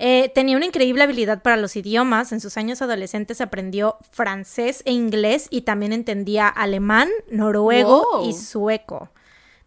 Eh, 0.00 0.32
tenía 0.34 0.56
una 0.56 0.66
increíble 0.66 1.04
habilidad 1.04 1.40
para 1.42 1.56
los 1.56 1.76
idiomas. 1.76 2.32
En 2.32 2.40
sus 2.40 2.56
años 2.56 2.82
adolescentes 2.82 3.40
aprendió 3.40 3.96
francés 4.10 4.82
e 4.86 4.90
inglés 4.92 5.46
y 5.50 5.60
también 5.62 5.92
entendía 5.92 6.48
alemán, 6.48 7.08
noruego 7.30 8.04
Wow. 8.12 8.28
y 8.28 8.32
sueco. 8.32 9.10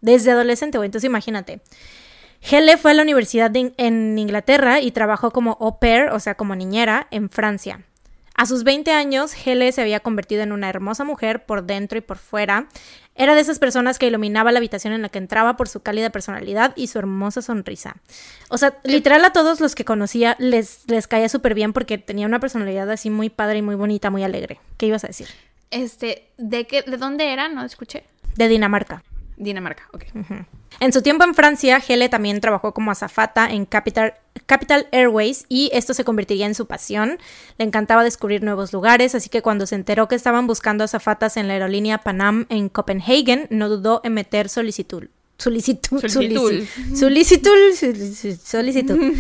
Desde 0.02 0.32
adolescente, 0.32 0.78
güey. 0.78 0.88
Entonces 0.88 1.08
imagínate. 1.08 1.62
Hele 2.50 2.78
fue 2.78 2.92
a 2.92 2.94
la 2.94 3.04
universidad 3.04 3.52
de 3.52 3.60
In- 3.60 3.74
en 3.78 4.18
Inglaterra 4.18 4.80
y 4.82 4.92
trabajó 4.92 5.32
como 5.32 5.58
au 5.60 5.80
pair, 5.80 6.10
o 6.12 6.20
sea, 6.20 6.36
como 6.36 6.56
niñera, 6.56 7.08
en 7.12 7.30
Francia. 7.30 7.82
A 8.36 8.46
sus 8.46 8.64
20 8.64 8.92
años, 8.92 9.34
Hele 9.48 9.72
se 9.72 9.82
había 9.82 10.00
convertido 10.00 10.44
en 10.44 10.52
una 10.52 10.70
hermosa 10.70 11.04
mujer 11.04 11.46
por 11.48 11.64
dentro 11.64 11.98
y 11.98 12.02
por 12.02 12.18
fuera. 12.20 12.68
Era 13.16 13.34
de 13.34 13.42
esas 13.42 13.58
personas 13.58 13.98
que 13.98 14.06
iluminaba 14.06 14.52
la 14.52 14.60
habitación 14.60 14.94
en 14.94 15.02
la 15.02 15.10
que 15.10 15.18
entraba 15.18 15.58
por 15.58 15.68
su 15.68 15.80
cálida 15.82 16.12
personalidad 16.12 16.74
y 16.76 16.86
su 16.86 17.00
hermosa 17.00 17.42
sonrisa. 17.42 17.96
O 18.50 18.60
sea, 18.60 18.78
literal 18.84 19.26
a 19.26 19.32
todos 19.34 19.60
los 19.60 19.74
que 19.74 19.86
conocía 19.86 20.36
les, 20.38 20.84
les 20.88 21.08
caía 21.08 21.30
súper 21.30 21.56
bien 21.56 21.74
porque 21.74 21.98
tenía 21.98 22.28
una 22.28 22.40
personalidad 22.40 22.92
así 22.92 23.10
muy 23.10 23.32
padre 23.32 23.58
y 23.58 23.62
muy 23.64 23.74
bonita, 23.74 24.12
muy 24.12 24.24
alegre. 24.24 24.60
¿Qué 24.78 24.86
ibas 24.86 25.04
a 25.04 25.08
decir? 25.08 25.28
Este, 25.72 26.28
¿de 26.38 26.68
qué, 26.68 26.84
de 26.84 26.98
dónde 26.98 27.34
era? 27.34 27.50
No 27.50 27.66
escuché. 27.66 28.04
De 28.36 28.48
Dinamarca. 28.48 29.02
Dinamarca, 29.38 29.84
ok. 29.94 30.04
En 30.80 30.92
su 30.92 31.02
tiempo 31.04 31.24
en 31.24 31.36
Francia, 31.36 31.82
Hele 31.88 32.10
también 32.10 32.42
trabajó 32.42 32.74
como 32.74 32.90
azafata 32.90 33.48
en 33.50 33.66
Capital, 33.66 34.16
Capital 34.48 34.88
Airways 34.92 35.46
y 35.48 35.70
esto 35.74 35.94
se 35.94 36.04
convertiría 36.04 36.48
en 36.48 36.56
su 36.56 36.66
pasión. 36.66 37.20
Le 37.58 37.66
encantaba 37.66 38.04
descubrir 38.04 38.44
nuevos 38.44 38.74
lugares, 38.74 39.14
así 39.14 39.30
que 39.30 39.44
cuando 39.44 39.68
se 39.68 39.76
enteró 39.76 40.08
que 40.08 40.16
estaban 40.16 40.48
buscando 40.48 40.84
azafatas 40.84 41.38
en 41.38 41.48
la 41.48 41.54
aerolínea 41.54 42.00
Panam 42.00 42.48
en 42.50 42.68
Copenhagen, 42.70 43.48
no 43.52 43.70
dudó 43.70 44.02
en 44.04 44.16
meter 44.16 44.50
solicitud. 44.50 45.08
Solicitud. 45.38 46.00
Solicitud. 46.08 46.66
Solicitud. 46.96 47.52
Solicitud. 47.76 48.40
Solicitud. 48.44 49.14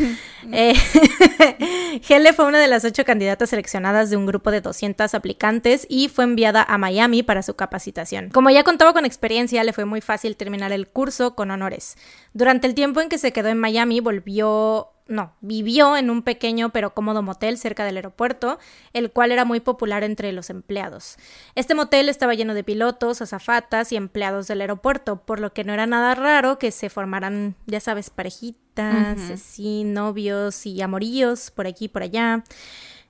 Eh, 0.51 0.73
Hele 2.09 2.33
fue 2.33 2.45
una 2.45 2.59
de 2.59 2.67
las 2.67 2.85
ocho 2.85 3.05
candidatas 3.05 3.51
seleccionadas 3.51 4.09
de 4.09 4.17
un 4.17 4.25
grupo 4.25 4.49
de 4.49 4.61
200 4.61 5.13
aplicantes 5.13 5.85
y 5.89 6.09
fue 6.09 6.23
enviada 6.23 6.63
a 6.63 6.77
Miami 6.79 7.21
para 7.21 7.43
su 7.43 7.55
capacitación. 7.55 8.29
Como 8.29 8.49
ya 8.49 8.63
contaba 8.63 8.93
con 8.93 9.05
experiencia, 9.05 9.63
le 9.63 9.73
fue 9.73 9.85
muy 9.85 10.01
fácil 10.01 10.35
terminar 10.35 10.71
el 10.71 10.87
curso 10.87 11.35
con 11.35 11.51
honores. 11.51 11.97
Durante 12.33 12.65
el 12.65 12.73
tiempo 12.73 12.99
en 13.01 13.09
que 13.09 13.19
se 13.19 13.31
quedó 13.31 13.49
en 13.49 13.59
Miami, 13.59 13.99
volvió 13.99 14.89
no, 15.07 15.33
vivió 15.41 15.97
en 15.97 16.09
un 16.09 16.21
pequeño 16.21 16.69
pero 16.71 16.93
cómodo 16.93 17.21
motel 17.21 17.57
cerca 17.57 17.85
del 17.85 17.97
aeropuerto, 17.97 18.59
el 18.93 19.11
cual 19.11 19.31
era 19.31 19.45
muy 19.45 19.59
popular 19.59 20.03
entre 20.03 20.31
los 20.31 20.49
empleados. 20.49 21.17
Este 21.55 21.75
motel 21.75 22.09
estaba 22.09 22.33
lleno 22.33 22.53
de 22.53 22.63
pilotos, 22.63 23.21
azafatas 23.21 23.91
y 23.91 23.95
empleados 23.95 24.47
del 24.47 24.61
aeropuerto, 24.61 25.21
por 25.25 25.39
lo 25.39 25.53
que 25.53 25.63
no 25.63 25.73
era 25.73 25.87
nada 25.87 26.15
raro 26.15 26.59
que 26.59 26.71
se 26.71 26.89
formaran, 26.89 27.55
ya 27.65 27.79
sabes, 27.79 28.09
parejitas, 28.09 29.31
así, 29.31 29.83
novios 29.83 30.65
y 30.65 30.81
amoríos 30.81 31.51
por 31.51 31.67
aquí 31.67 31.85
y 31.85 31.89
por 31.89 32.03
allá. 32.03 32.43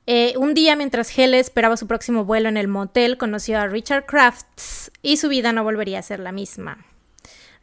Eh, 0.06 0.36
un 0.38 0.54
día, 0.54 0.78
mientras 0.78 1.18
Hele 1.18 1.38
esperaba 1.38 1.76
su 1.76 1.86
próximo 1.86 2.24
vuelo 2.24 2.48
en 2.48 2.56
el 2.56 2.70
motel, 2.70 3.18
conoció 3.18 3.60
a 3.60 3.68
Richard 3.68 4.06
Crafts 4.06 4.90
y 5.02 5.18
su 5.18 5.28
vida 5.28 5.52
no 5.52 5.66
volvería 5.66 6.00
a 6.00 6.02
ser 6.02 6.22
la 6.22 6.32
misma. 6.32 6.86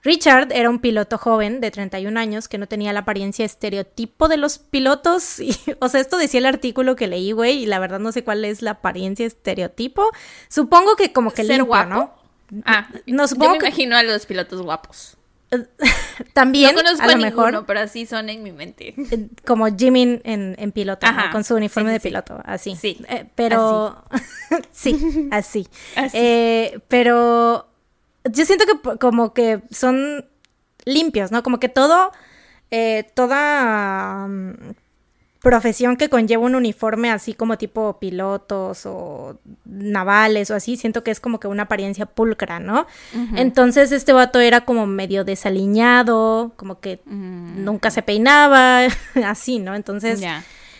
Richard 0.04 0.52
era 0.52 0.70
un 0.70 0.78
piloto 0.78 1.18
joven 1.18 1.60
de 1.60 1.70
31 1.70 2.20
años 2.20 2.46
que 2.46 2.58
no 2.58 2.66
tenía 2.68 2.92
la 2.92 3.00
apariencia 3.00 3.44
estereotipo 3.44 4.28
de 4.28 4.36
los 4.36 4.58
pilotos. 4.58 5.40
Y, 5.40 5.56
o 5.80 5.88
sea, 5.88 6.00
esto 6.00 6.16
decía 6.18 6.38
el 6.38 6.46
artículo 6.46 6.94
que 6.94 7.08
leí, 7.08 7.32
güey, 7.32 7.62
y 7.62 7.66
la 7.66 7.78
verdad 7.78 7.98
no 7.98 8.12
sé 8.12 8.22
cuál 8.22 8.44
es 8.44 8.62
la 8.62 8.72
apariencia 8.72 9.26
estereotipo. 9.26 10.10
Supongo 10.48 10.94
que 10.96 11.12
como 11.12 11.30
que 11.30 11.36
¿Ser 11.42 11.46
limpio, 11.56 11.66
guapo? 11.66 11.88
¿no? 11.88 12.14
Ah, 12.66 12.88
No, 13.06 13.24
yo 13.24 13.28
supongo 13.28 13.52
me 13.52 13.58
que- 13.58 13.66
imagino 13.66 13.96
a 13.96 14.02
los 14.02 14.26
pilotos 14.26 14.60
guapos. 14.62 15.16
También, 16.32 16.74
no 16.74 16.82
conozco 16.82 17.02
a 17.02 17.06
lo 17.06 17.16
ninguno, 17.16 17.46
mejor, 17.46 17.66
pero 17.66 17.80
así 17.80 18.06
son 18.06 18.28
en 18.28 18.42
mi 18.42 18.52
mente. 18.52 18.94
eh, 18.96 19.28
como 19.46 19.66
Jimmy 19.74 20.20
en, 20.24 20.54
en 20.58 20.72
piloto, 20.72 21.06
con 21.32 21.44
su 21.44 21.54
uniforme 21.54 21.90
sí, 21.90 21.92
sí, 21.92 21.94
de 21.94 22.00
sí. 22.00 22.08
piloto, 22.08 22.40
así. 22.44 22.76
Sí, 22.76 22.98
Eh, 23.08 23.26
pero, 23.34 24.04
sí, 24.72 25.28
así. 25.30 25.68
Así. 25.96 26.16
Eh, 26.18 26.80
pero 26.88 27.68
yo 28.24 28.44
siento 28.44 28.64
que 28.66 28.98
como 28.98 29.32
que 29.34 29.62
son 29.70 30.26
limpios, 30.84 31.30
¿no? 31.32 31.42
Como 31.42 31.60
que 31.60 31.68
todo, 31.68 32.12
eh, 32.70 33.06
toda 33.14 34.26
mm, 34.28 34.74
profesión 35.40 35.96
que 35.96 36.08
conlleva 36.08 36.42
un 36.42 36.54
uniforme 36.54 37.10
así 37.10 37.34
como 37.34 37.58
tipo 37.58 37.98
pilotos 37.98 38.86
o 38.86 39.38
navales 39.64 40.50
o 40.50 40.54
así, 40.54 40.76
siento 40.76 41.04
que 41.04 41.10
es 41.10 41.20
como 41.20 41.38
que 41.38 41.48
una 41.48 41.64
apariencia 41.64 42.06
pulcra, 42.06 42.60
¿no? 42.60 42.86
Entonces 43.36 43.92
este 43.92 44.12
vato 44.12 44.40
era 44.40 44.64
como 44.64 44.86
medio 44.86 45.24
desaliñado, 45.24 46.52
como 46.56 46.80
que 46.80 47.00
Mm, 47.54 47.64
nunca 47.64 47.90
se 47.90 48.02
peinaba, 48.02 48.86
así, 49.24 49.58
¿no? 49.58 49.74
Entonces. 49.74 50.20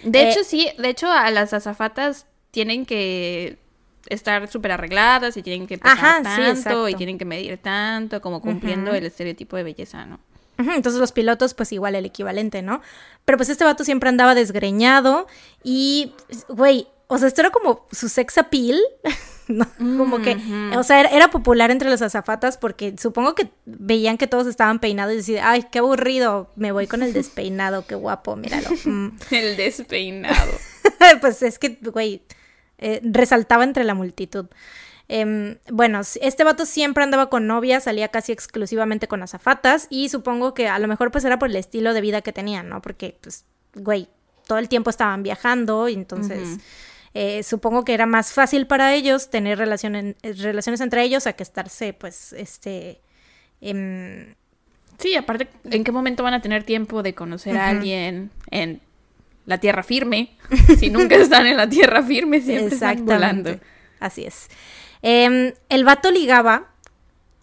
De 0.02 0.20
eh, 0.20 0.30
hecho, 0.30 0.44
sí, 0.44 0.70
de 0.78 0.88
hecho, 0.90 1.10
a 1.10 1.30
las 1.30 1.52
azafatas 1.52 2.26
tienen 2.50 2.84
que 2.84 3.58
estar 4.08 4.48
súper 4.48 4.72
arregladas 4.72 5.36
y 5.36 5.42
tienen 5.42 5.66
que 5.66 5.78
pesar 5.78 5.98
Ajá, 5.98 6.22
tanto 6.22 6.88
y 6.88 6.94
tienen 6.94 7.18
que 7.18 7.24
medir 7.24 7.58
tanto, 7.58 8.20
como 8.20 8.40
cumpliendo 8.40 8.92
el 8.94 9.06
estereotipo 9.06 9.56
de 9.56 9.62
belleza, 9.62 10.04
¿no? 10.06 10.20
Entonces 10.56 11.00
los 11.00 11.12
pilotos, 11.12 11.54
pues 11.54 11.72
igual 11.72 11.94
el 11.96 12.04
equivalente, 12.04 12.62
¿no? 12.62 12.80
Pero 13.24 13.38
pues 13.38 13.48
este 13.48 13.64
vato 13.64 13.84
siempre 13.84 14.08
andaba 14.08 14.34
desgreñado 14.34 15.26
y, 15.64 16.12
güey, 16.48 16.86
o 17.08 17.18
sea, 17.18 17.28
esto 17.28 17.40
era 17.40 17.50
como 17.50 17.86
su 17.90 18.08
sex 18.08 18.38
appeal, 18.38 18.78
¿no? 19.48 19.66
Como 19.76 20.22
que, 20.22 20.36
Ujú. 20.36 20.78
o 20.78 20.82
sea, 20.84 21.00
era, 21.00 21.08
era 21.10 21.28
popular 21.28 21.70
entre 21.70 21.90
los 21.90 22.02
azafatas 22.02 22.56
porque 22.56 22.94
supongo 22.98 23.34
que 23.34 23.50
veían 23.64 24.16
que 24.16 24.26
todos 24.26 24.46
estaban 24.46 24.78
peinados 24.78 25.14
y 25.14 25.16
decían, 25.16 25.44
ay, 25.46 25.66
qué 25.70 25.80
aburrido, 25.80 26.50
me 26.56 26.72
voy 26.72 26.86
con 26.86 27.02
el 27.02 27.12
despeinado, 27.12 27.84
qué 27.86 27.94
guapo, 27.96 28.36
míralo. 28.36 28.68
Mm. 28.84 29.08
El 29.32 29.56
despeinado. 29.56 30.52
pues 31.20 31.42
es 31.42 31.58
que, 31.58 31.78
güey, 31.82 32.22
eh, 32.84 33.00
resaltaba 33.02 33.64
entre 33.64 33.82
la 33.82 33.94
multitud. 33.94 34.44
Em, 35.08 35.56
bueno, 35.70 36.02
este 36.20 36.44
vato 36.44 36.66
siempre 36.66 37.02
andaba 37.02 37.30
con 37.30 37.46
novia, 37.46 37.80
salía 37.80 38.08
casi 38.08 38.32
exclusivamente 38.32 39.08
con 39.08 39.22
azafatas 39.22 39.86
y 39.88 40.10
supongo 40.10 40.52
que 40.52 40.68
a 40.68 40.78
lo 40.78 40.86
mejor 40.86 41.10
pues 41.10 41.24
era 41.24 41.38
por 41.38 41.48
el 41.48 41.56
estilo 41.56 41.94
de 41.94 42.02
vida 42.02 42.20
que 42.20 42.34
tenían, 42.34 42.68
¿no? 42.68 42.82
Porque, 42.82 43.16
pues, 43.22 43.46
güey, 43.74 44.08
todo 44.46 44.58
el 44.58 44.68
tiempo 44.68 44.90
estaban 44.90 45.22
viajando 45.22 45.88
y 45.88 45.94
entonces 45.94 46.58
eh, 47.14 47.42
supongo 47.42 47.86
que 47.86 47.94
era 47.94 48.04
más 48.04 48.34
fácil 48.34 48.66
para 48.66 48.92
ellos 48.92 49.30
tener 49.30 49.56
relación 49.56 49.94
eh, 49.96 50.16
relaciones 50.22 50.82
entre 50.82 51.04
ellos 51.04 51.26
a 51.26 51.32
que 51.32 51.42
estarse, 51.42 51.94
pues, 51.94 52.34
este... 52.34 53.00
em, 53.62 54.34
Sí, 54.98 55.16
aparte, 55.16 55.48
¿en 55.64 55.84
qué 55.84 55.90
momento 55.90 56.22
van 56.22 56.34
a 56.34 56.42
tener 56.42 56.64
tiempo 56.64 57.02
de 57.02 57.14
conocer 57.14 57.56
a 57.56 57.68
alguien 57.68 58.30
en 58.50 58.80
la 59.46 59.58
tierra 59.58 59.82
firme? 59.82 60.36
Si 60.78 60.90
nunca 60.90 61.16
están 61.16 61.46
en 61.46 61.56
la 61.56 61.68
tierra 61.68 62.02
firme, 62.02 62.40
siempre 62.40 62.74
están 62.74 63.04
volando. 63.04 63.58
Así 64.00 64.24
es. 64.24 64.48
Em, 65.02 65.52
el 65.68 65.84
vato 65.84 66.10
ligaba 66.10 66.74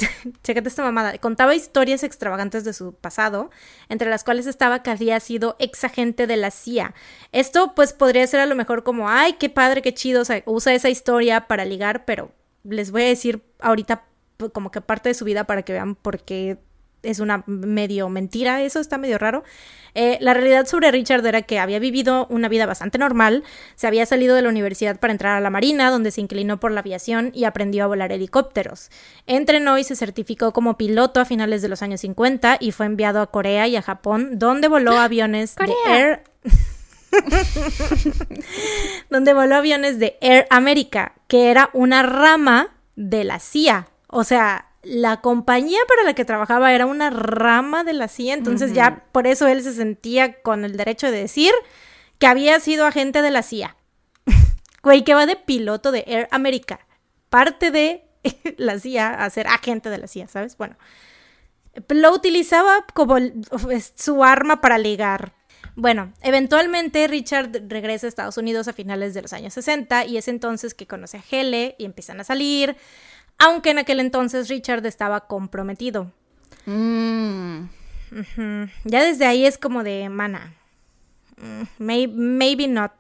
chécate 0.44 0.68
esta 0.68 0.84
mamada, 0.84 1.18
contaba 1.18 1.56
historias 1.56 2.04
extravagantes 2.04 2.64
de 2.64 2.74
su 2.74 2.94
pasado, 2.94 3.52
entre 3.90 4.10
las 4.10 4.24
cuales 4.24 4.48
estaba 4.48 4.84
que 4.84 4.90
había 4.90 5.20
sido 5.20 5.56
ex 5.60 5.84
agente 5.84 6.28
de 6.28 6.38
la 6.38 6.52
CIA. 6.52 6.94
Esto 7.32 7.74
pues 7.76 7.94
podría 7.94 8.26
ser 8.28 8.40
a 8.40 8.46
lo 8.46 8.56
mejor 8.56 8.84
como, 8.84 9.10
ay, 9.10 9.34
qué 9.34 9.50
padre, 9.50 9.82
qué 9.82 9.94
chido, 9.94 10.22
o 10.22 10.26
sea, 10.26 10.44
usa 10.46 10.74
esa 10.74 10.90
historia 10.90 11.48
para 11.48 11.66
ligar, 11.66 12.06
pero 12.06 12.32
les 12.64 12.92
voy 12.92 13.04
a 13.04 13.08
decir 13.08 13.42
ahorita 13.60 14.06
como 14.54 14.72
que 14.72 14.82
parte 14.82 15.10
de 15.10 15.16
su 15.16 15.26
vida 15.26 15.44
para 15.44 15.62
que 15.62 15.74
vean 15.74 15.96
por 15.96 16.20
qué 16.24 16.58
es 17.04 17.20
una 17.20 17.44
medio 17.48 18.10
mentira, 18.10 18.62
eso 18.62 18.80
está 18.80 18.98
medio 18.98 19.18
raro. 19.18 19.44
Eh, 19.94 20.18
la 20.22 20.34
realidad 20.34 20.66
sobre 20.68 20.90
Richard 20.92 21.26
era 21.26 21.42
que 21.42 21.60
había 21.60 21.80
vivido 21.80 22.26
una 22.30 22.48
vida 22.48 22.66
bastante 22.66 22.98
normal, 22.98 23.44
se 23.76 23.88
había 23.88 24.06
salido 24.06 24.36
de 24.36 24.42
la 24.42 24.50
universidad 24.50 25.00
para 25.00 25.12
entrar 25.12 25.36
a 25.36 25.42
la 25.42 25.50
Marina, 25.50 25.90
donde 25.90 26.12
se 26.12 26.22
inclinó 26.22 26.60
por 26.60 26.72
la 26.72 26.80
aviación 26.80 27.32
y 27.34 27.44
aprendió 27.44 27.84
a 27.84 27.88
volar 27.88 28.12
helicópteros. 28.12 28.90
Entrenó 29.28 29.78
y 29.78 29.84
se 29.84 29.96
certificó 29.96 30.54
como 30.54 30.78
piloto 30.78 31.20
a 31.20 31.26
finales 31.26 31.62
de 31.62 31.68
los 31.68 31.82
años 31.82 32.02
50 32.02 32.58
y 32.60 32.72
fue 32.72 32.86
enviado 32.86 33.22
a 33.22 33.32
Corea 33.32 33.68
y 33.68 33.76
a 33.76 33.82
Japón, 33.82 34.40
donde 34.40 34.68
voló 34.68 34.98
aviones 35.00 35.56
de 35.56 35.74
Air... 35.88 36.24
donde 39.10 39.34
voló 39.34 39.56
aviones 39.58 40.00
de 40.00 40.18
Air 40.22 40.48
America, 40.50 41.14
que 41.28 41.52
era 41.52 41.70
una 41.74 42.04
rama 42.04 42.70
de 42.96 43.26
la 43.26 43.40
CIA. 43.40 43.88
O 44.08 44.24
sea, 44.24 44.71
la 44.84 45.22
compañía 45.22 45.80
para 45.88 46.04
la 46.04 46.14
que 46.14 46.26
trabajaba 46.26 46.74
era 46.74 46.86
una 46.86 47.10
rama 47.10 47.84
de 47.84 47.94
la 47.94 48.08
CIA, 48.08 48.34
entonces 48.34 48.74
ya 48.74 49.06
por 49.12 49.28
eso 49.28 49.48
él 49.48 49.62
se 49.62 49.74
sentía 49.74 50.42
con 50.42 50.66
el 50.66 50.76
derecho 50.76 51.12
de 51.12 51.20
decir 51.20 51.52
que 52.18 52.28
había 52.28 52.60
sido 52.60 52.86
agente 52.86 53.22
de 53.22 53.32
la 53.32 53.44
CIA. 53.44 53.76
Güey, 54.84 55.04
que 55.04 55.14
va 55.14 55.28
de 55.28 55.36
piloto 55.36 55.92
de 55.92 56.04
Air 56.08 56.28
America, 56.32 56.80
parte 57.30 57.70
de 57.70 58.04
la 58.58 58.80
CIA 58.80 59.14
a 59.14 59.30
ser 59.30 59.48
agente 59.48 59.90
de 59.92 60.00
la 60.00 60.08
CIA, 60.08 60.28
¿sabes? 60.28 60.58
Bueno, 60.58 60.76
lo 61.90 62.14
utilizaba 62.14 62.86
como 62.94 63.18
su 63.96 64.24
arma 64.24 64.62
para 64.62 64.78
ligar. 64.78 65.34
Bueno, 65.76 66.14
eventualmente 66.22 67.08
Richard 67.08 67.52
regresa 67.68 68.08
a 68.08 68.10
Estados 68.10 68.38
Unidos 68.38 68.68
a 68.68 68.74
finales 68.74 69.14
de 69.14 69.22
los 69.22 69.34
años 69.34 69.54
60 69.54 70.06
y 70.06 70.18
es 70.18 70.28
entonces 70.28 70.74
que 70.74 70.88
conoce 70.88 71.18
a 71.18 71.24
Hele 71.30 71.76
y 71.78 71.86
empiezan 71.86 72.20
a 72.20 72.24
salir 72.24 72.76
aunque 73.42 73.72
en 73.72 73.80
aquel 73.80 74.00
entonces 74.00 74.48
Richard 74.48 74.86
estaba 74.86 75.22
comprometido. 75.28 76.12
Mm. 76.66 77.64
Ya 78.84 79.04
desde 79.04 79.26
ahí 79.26 79.46
es 79.46 79.58
como 79.58 79.84
de 79.84 80.10
mana. 80.10 80.54
Mm, 81.38 81.64
maybe, 81.80 82.68
not. 82.68 82.92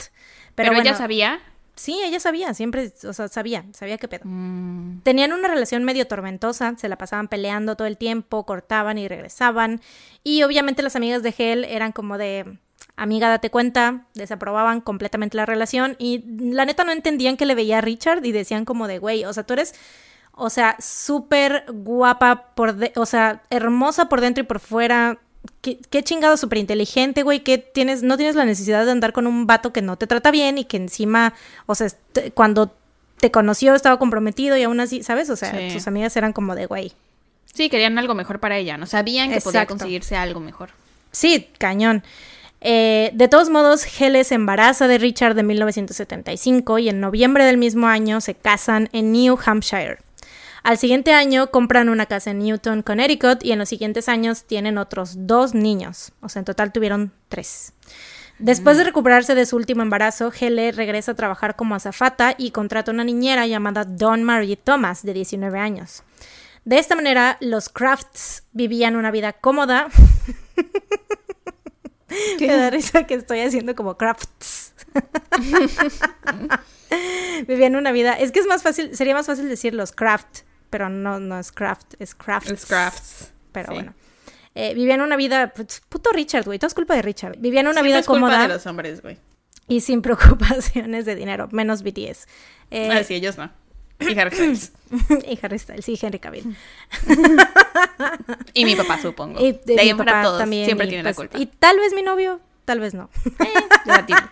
Pero, 0.55 0.73
ella 0.73 0.95
sabía. 0.95 1.39
Sí, 1.75 1.99
ella 2.03 2.19
sabía, 2.19 2.53
siempre, 2.53 2.91
o 3.07 3.13
sea, 3.13 3.27
sabía, 3.27 3.65
sabía 3.71 3.97
qué 3.97 4.07
pedo. 4.07 4.23
Mm. 4.25 5.01
Tenían 5.03 5.31
una 5.31 5.47
relación 5.47 5.83
medio 5.83 6.07
tormentosa, 6.07 6.75
se 6.77 6.89
la 6.89 6.97
pasaban 6.97 7.27
peleando 7.27 7.75
todo 7.75 7.87
el 7.87 7.97
tiempo, 7.97 8.45
cortaban 8.45 8.97
y 8.97 9.07
regresaban. 9.07 9.79
Y 10.23 10.43
obviamente 10.43 10.83
las 10.83 10.95
amigas 10.95 11.23
de 11.23 11.33
Hell 11.37 11.65
eran 11.65 11.91
como 11.91 12.17
de, 12.17 12.57
amiga, 12.95 13.29
date 13.29 13.49
cuenta, 13.49 14.05
desaprobaban 14.15 14.81
completamente 14.81 15.37
la 15.37 15.45
relación 15.45 15.95
y 15.97 16.23
la 16.51 16.65
neta 16.65 16.83
no 16.83 16.91
entendían 16.91 17.37
que 17.37 17.45
le 17.45 17.55
veía 17.55 17.79
a 17.79 17.81
Richard 17.81 18.25
y 18.25 18.31
decían 18.31 18.65
como 18.65 18.87
de, 18.87 18.99
güey, 18.99 19.25
o 19.25 19.33
sea, 19.33 19.43
tú 19.43 19.53
eres 19.53 19.73
o 20.33 20.49
sea, 20.49 20.75
súper 20.79 21.65
guapa 21.67 22.47
por, 22.55 22.75
o 22.95 23.05
sea, 23.05 23.43
hermosa 23.49 24.09
por 24.09 24.21
dentro 24.21 24.43
y 24.43 24.47
por 24.47 24.59
fuera. 24.59 25.17
Qué, 25.61 25.79
qué 25.89 26.03
chingado, 26.03 26.37
súper 26.37 26.59
inteligente, 26.59 27.23
güey, 27.23 27.39
que 27.39 27.57
tienes, 27.57 28.03
no 28.03 28.15
tienes 28.15 28.35
la 28.35 28.45
necesidad 28.45 28.85
de 28.85 28.91
andar 28.91 29.11
con 29.11 29.25
un 29.25 29.47
vato 29.47 29.73
que 29.73 29.81
no 29.81 29.97
te 29.97 30.05
trata 30.05 30.29
bien 30.29 30.57
y 30.57 30.65
que 30.65 30.77
encima, 30.77 31.33
o 31.65 31.73
sea, 31.73 31.87
cuando 32.35 32.75
te 33.19 33.31
conoció 33.31 33.73
estaba 33.75 33.97
comprometido 33.97 34.57
y 34.57 34.63
aún 34.63 34.79
así, 34.79 35.03
¿sabes? 35.03 35.29
O 35.29 35.35
sea, 35.35 35.71
sus 35.71 35.87
amigas 35.87 36.15
eran 36.17 36.33
como 36.33 36.55
de, 36.55 36.65
güey. 36.65 36.93
Sí, 37.53 37.69
querían 37.69 37.97
algo 37.97 38.15
mejor 38.15 38.39
para 38.39 38.57
ella, 38.57 38.77
¿no? 38.77 38.85
Sabían 38.85 39.31
que 39.31 39.41
podía 39.41 39.65
conseguirse 39.65 40.15
algo 40.15 40.39
mejor. 40.39 40.69
Sí, 41.11 41.47
cañón. 41.57 42.03
Eh, 42.61 43.11
de 43.13 43.27
todos 43.27 43.49
modos, 43.49 43.85
Hele 43.99 44.23
se 44.23 44.35
embaraza 44.35 44.87
de 44.87 44.97
Richard 44.97 45.37
en 45.37 45.47
1975 45.47 46.79
y 46.79 46.89
en 46.89 46.99
noviembre 46.99 47.43
del 47.43 47.57
mismo 47.57 47.87
año 47.87 48.21
se 48.21 48.35
casan 48.35 48.89
en 48.93 49.11
New 49.11 49.37
Hampshire. 49.43 49.97
Al 50.63 50.77
siguiente 50.77 51.13
año 51.13 51.49
compran 51.49 51.89
una 51.89 52.05
casa 52.05 52.31
en 52.31 52.39
Newton, 52.39 52.83
Connecticut, 52.83 53.43
y 53.43 53.51
en 53.51 53.59
los 53.59 53.69
siguientes 53.69 54.07
años 54.07 54.43
tienen 54.43 54.77
otros 54.77 55.27
dos 55.27 55.55
niños. 55.55 56.13
O 56.21 56.29
sea, 56.29 56.41
en 56.41 56.45
total 56.45 56.71
tuvieron 56.71 57.11
tres. 57.29 57.73
Después 58.37 58.77
de 58.77 58.83
mm. 58.83 58.87
recuperarse 58.87 59.35
de 59.35 59.45
su 59.45 59.55
último 59.55 59.81
embarazo, 59.81 60.31
Hele 60.39 60.71
regresa 60.71 61.13
a 61.13 61.15
trabajar 61.15 61.55
como 61.55 61.75
azafata 61.75 62.35
y 62.37 62.51
contrata 62.51 62.91
una 62.91 63.03
niñera 63.03 63.47
llamada 63.47 63.85
Dawn 63.85 64.23
Marie 64.23 64.55
Thomas, 64.55 65.03
de 65.03 65.13
19 65.13 65.59
años. 65.59 66.03
De 66.63 66.77
esta 66.77 66.95
manera, 66.95 67.37
los 67.39 67.69
Crafts 67.69 68.43
vivían 68.51 68.95
una 68.95 69.11
vida 69.11 69.33
cómoda. 69.33 69.87
Me 72.39 72.47
da 72.47 72.69
risa 72.69 73.05
que 73.05 73.15
estoy 73.15 73.39
haciendo 73.39 73.75
como 73.75 73.97
Crafts. 73.97 74.73
vivían 77.47 77.75
una 77.75 77.91
vida. 77.91 78.13
Es 78.13 78.31
que 78.31 78.39
es 78.39 78.47
más 78.47 78.63
fácil, 78.63 78.95
sería 78.95 79.13
más 79.13 79.25
fácil 79.25 79.49
decir 79.49 79.73
los 79.73 79.91
Craft, 79.91 80.39
pero 80.71 80.89
no, 80.89 81.19
no 81.19 81.37
es 81.37 81.51
craft, 81.51 81.93
es 81.99 82.15
crafts. 82.15 82.49
Es 82.49 82.65
crafts. 82.65 83.31
Pero 83.51 83.73
bueno. 83.73 83.93
Eh, 84.55 84.73
vivían 84.73 85.01
una 85.01 85.15
vida, 85.15 85.53
pues, 85.53 85.81
puto 85.87 86.09
Richard, 86.11 86.45
güey, 86.45 86.57
todo 86.57 86.67
es 86.67 86.73
culpa 86.73 86.95
de 86.95 87.03
Richard. 87.03 87.37
Vivían 87.37 87.67
una 87.67 87.83
vida 87.83 88.01
cómoda. 88.01 88.31
Culpa 88.31 88.47
de 88.47 88.53
los 88.55 88.65
hombres, 88.65 89.01
güey. 89.03 89.19
Y 89.67 89.81
sin 89.81 90.01
preocupaciones 90.03 91.05
de 91.05 91.15
dinero, 91.15 91.47
menos 91.51 91.83
BTS. 91.83 92.25
Eh, 92.71 92.89
ah, 92.91 93.03
sí, 93.03 93.13
ellos 93.13 93.37
no. 93.37 93.51
Y 93.99 94.17
Harry 94.17 94.31
Styles. 94.31 94.71
y 95.27 95.39
Harry 95.41 95.59
Styles, 95.59 95.85
sí, 95.85 95.99
Henry 96.01 96.17
Cavill. 96.19 96.57
y 98.53 98.65
mi 98.65 98.75
papá, 98.75 98.99
supongo. 98.99 99.39
Y, 99.39 99.59
de 99.63 99.79
ahí 99.79 99.93
para 99.93 100.23
todos, 100.23 100.39
también, 100.39 100.65
siempre 100.65 100.87
tiene 100.87 101.03
la 101.03 101.13
pues, 101.13 101.29
culpa. 101.29 101.37
Y 101.37 101.45
tal 101.45 101.77
vez 101.77 101.93
mi 101.93 102.01
novio, 102.01 102.39
tal 102.65 102.79
vez 102.79 102.95
no. 102.95 103.09
eh. 103.39 103.53
Debatable. 103.85 104.31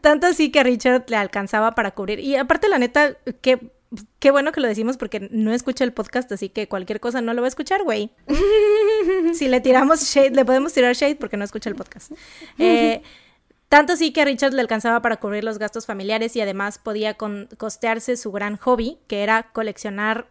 Tanto 0.00 0.26
así 0.26 0.50
que 0.50 0.60
a 0.60 0.62
Richard 0.62 1.04
le 1.08 1.16
alcanzaba 1.16 1.74
para 1.74 1.92
cubrir. 1.92 2.20
Y 2.20 2.36
aparte, 2.36 2.68
la 2.68 2.78
neta, 2.78 3.16
qué, 3.40 3.72
qué 4.18 4.30
bueno 4.30 4.52
que 4.52 4.60
lo 4.60 4.68
decimos 4.68 4.96
porque 4.96 5.28
no 5.30 5.52
escucha 5.52 5.84
el 5.84 5.92
podcast, 5.92 6.30
así 6.32 6.48
que 6.48 6.68
cualquier 6.68 7.00
cosa 7.00 7.20
no 7.20 7.34
lo 7.34 7.42
va 7.42 7.46
a 7.46 7.48
escuchar, 7.48 7.82
güey. 7.84 8.10
si 9.34 9.48
le 9.48 9.60
tiramos 9.60 10.02
shade, 10.02 10.30
le 10.30 10.44
podemos 10.44 10.72
tirar 10.72 10.94
shade 10.94 11.16
porque 11.16 11.36
no 11.36 11.44
escucha 11.44 11.70
el 11.70 11.76
podcast. 11.76 12.12
Eh, 12.58 13.02
tanto 13.68 13.94
así 13.94 14.12
que 14.12 14.20
a 14.20 14.24
Richard 14.24 14.52
le 14.52 14.60
alcanzaba 14.60 15.00
para 15.02 15.16
cubrir 15.16 15.44
los 15.44 15.58
gastos 15.58 15.86
familiares 15.86 16.36
y 16.36 16.40
además 16.40 16.78
podía 16.78 17.16
costearse 17.16 18.16
su 18.16 18.30
gran 18.30 18.56
hobby, 18.56 18.98
que 19.06 19.22
era 19.22 19.44
coleccionar 19.52 20.28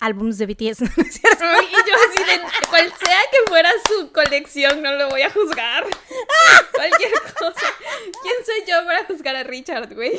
álbums 0.00 0.38
de 0.38 0.46
BTS. 0.46 0.80
¿no 0.96 1.02
es 1.02 1.14
cierto? 1.14 1.44
Y 1.44 1.88
yo 1.88 1.94
así 2.08 2.18
de, 2.18 2.68
cual 2.68 2.92
sea 3.04 3.20
que 3.30 3.38
fuera 3.48 3.70
su 3.88 4.12
colección, 4.12 4.82
no 4.82 4.92
lo 4.92 5.08
voy 5.08 5.22
a 5.22 5.30
juzgar. 5.30 5.84
Cualquier 6.74 7.12
cosa. 7.38 7.66
¿Quién 8.22 8.34
soy 8.44 8.64
yo 8.66 8.84
para 8.86 9.04
juzgar 9.04 9.36
a 9.36 9.42
Richard, 9.44 9.94
güey? 9.94 10.18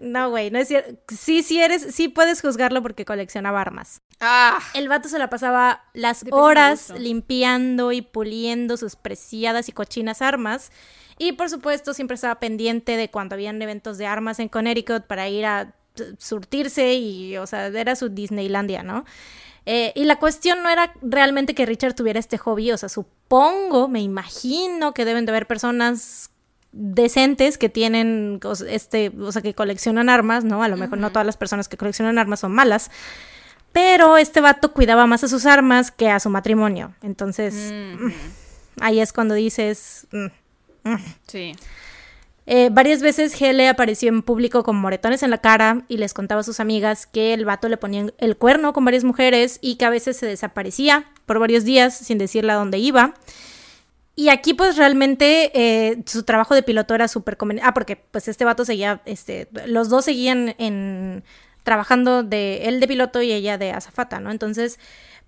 No, 0.00 0.30
güey, 0.30 0.50
no 0.50 0.58
es 0.58 0.68
cierto. 0.68 0.96
Sí, 1.08 1.42
sí 1.42 1.60
eres, 1.60 1.94
sí 1.94 2.08
puedes 2.08 2.40
juzgarlo 2.40 2.82
porque 2.82 3.04
coleccionaba 3.04 3.60
armas. 3.60 4.02
Ah. 4.20 4.58
El 4.74 4.88
vato 4.88 5.08
se 5.08 5.18
la 5.18 5.28
pasaba 5.28 5.84
las 5.94 6.24
horas 6.30 6.92
limpiando 6.96 7.92
y 7.92 8.02
puliendo 8.02 8.76
sus 8.76 8.96
preciadas 8.96 9.68
y 9.68 9.72
cochinas 9.72 10.22
armas. 10.22 10.70
Y 11.18 11.32
por 11.32 11.50
supuesto, 11.50 11.92
siempre 11.92 12.14
estaba 12.14 12.40
pendiente 12.40 12.96
de 12.96 13.10
cuando 13.10 13.34
habían 13.34 13.60
eventos 13.60 13.98
de 13.98 14.06
armas 14.06 14.38
en 14.38 14.48
Connecticut 14.48 15.04
para 15.06 15.28
ir 15.28 15.44
a 15.44 15.74
surtirse 16.18 16.94
y, 16.94 17.36
o 17.36 17.46
sea, 17.46 17.66
era 17.66 17.96
su 17.96 18.08
Disneylandia, 18.08 18.82
¿no? 18.82 19.04
Eh, 19.66 19.92
y 19.94 20.04
la 20.04 20.18
cuestión 20.18 20.62
no 20.62 20.70
era 20.70 20.94
realmente 21.02 21.54
que 21.54 21.66
Richard 21.66 21.94
tuviera 21.94 22.18
este 22.18 22.38
hobby, 22.38 22.72
o 22.72 22.78
sea, 22.78 22.88
supongo, 22.88 23.88
me 23.88 24.00
imagino 24.00 24.94
que 24.94 25.04
deben 25.04 25.26
de 25.26 25.32
haber 25.32 25.46
personas 25.46 26.30
decentes 26.72 27.58
que 27.58 27.68
tienen, 27.68 28.40
este, 28.68 29.12
o 29.20 29.32
sea, 29.32 29.42
que 29.42 29.54
coleccionan 29.54 30.08
armas, 30.08 30.44
¿no? 30.44 30.62
A 30.62 30.68
lo 30.68 30.76
mejor 30.76 30.98
no 30.98 31.10
todas 31.10 31.26
las 31.26 31.36
personas 31.36 31.68
que 31.68 31.76
coleccionan 31.76 32.18
armas 32.18 32.40
son 32.40 32.52
malas, 32.52 32.90
pero 33.72 34.16
este 34.16 34.40
vato 34.40 34.72
cuidaba 34.72 35.06
más 35.06 35.24
a 35.24 35.28
sus 35.28 35.46
armas 35.46 35.90
que 35.90 36.08
a 36.08 36.20
su 36.20 36.30
matrimonio. 36.30 36.94
Entonces, 37.02 37.72
ahí 38.80 39.00
es 39.00 39.12
cuando 39.12 39.34
dices... 39.34 40.06
Mm, 40.12 40.90
mm". 40.90 41.04
Sí. 41.26 41.52
Eh, 42.52 42.68
varias 42.72 43.00
veces 43.00 43.40
Hele 43.40 43.68
apareció 43.68 44.08
en 44.08 44.22
público 44.22 44.64
con 44.64 44.74
moretones 44.74 45.22
en 45.22 45.30
la 45.30 45.38
cara 45.38 45.84
y 45.86 45.98
les 45.98 46.12
contaba 46.12 46.40
a 46.40 46.42
sus 46.42 46.58
amigas 46.58 47.06
que 47.06 47.32
el 47.32 47.44
vato 47.44 47.68
le 47.68 47.76
ponía 47.76 48.06
el 48.18 48.36
cuerno 48.36 48.72
con 48.72 48.84
varias 48.84 49.04
mujeres 49.04 49.60
y 49.62 49.76
que 49.76 49.84
a 49.84 49.90
veces 49.90 50.16
se 50.16 50.26
desaparecía 50.26 51.04
por 51.26 51.38
varios 51.38 51.62
días 51.62 51.96
sin 51.96 52.18
decirle 52.18 52.50
a 52.50 52.56
dónde 52.56 52.78
iba. 52.78 53.14
Y 54.16 54.30
aquí 54.30 54.52
pues 54.52 54.76
realmente 54.76 55.52
eh, 55.54 56.02
su 56.06 56.24
trabajo 56.24 56.56
de 56.56 56.64
piloto 56.64 56.92
era 56.92 57.06
súper 57.06 57.36
conveniente. 57.36 57.68
Ah, 57.68 57.72
porque 57.72 57.94
pues 57.94 58.26
este 58.26 58.44
vato 58.44 58.64
seguía, 58.64 59.00
este, 59.04 59.46
los 59.66 59.88
dos 59.88 60.06
seguían 60.06 60.56
trabajando 61.62 62.24
de 62.24 62.66
él 62.66 62.80
de 62.80 62.88
piloto 62.88 63.22
y 63.22 63.30
ella 63.30 63.58
de 63.58 63.70
azafata, 63.70 64.18
¿no? 64.18 64.32
Entonces, 64.32 64.80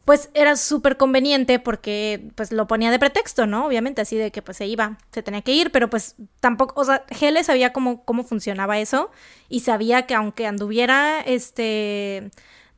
pues 0.05 0.31
era 0.35 0.57
súper 0.57 0.97
conveniente 0.97 1.59
porque 1.59 2.29
pues 2.35 2.51
lo 2.51 2.67
ponía 2.67 2.91
de 2.91 2.99
pretexto, 2.99 3.47
¿no? 3.47 3.67
Obviamente 3.67 4.03
así 4.03 4.17
de 4.17 4.33
que 4.33 4.43
pues 4.43 4.57
se 4.57 4.67
iba, 4.67 4.99
se 5.13 5.23
tenía 5.23 5.43
que 5.43 5.53
ir, 5.53 5.71
pero 5.71 5.89
pues 5.89 6.17
tampoco, 6.41 6.81
o 6.81 6.85
sea, 6.85 7.05
Hele 7.09 7.45
sabía 7.45 7.73
cómo, 7.73 8.05
cómo 8.05 8.25
funcionaba 8.25 8.79
eso 8.81 9.11
y 9.49 9.61
sabía 9.61 10.07
que 10.07 10.15
aunque 10.15 10.47
anduviera 10.47 11.21
este 11.21 12.31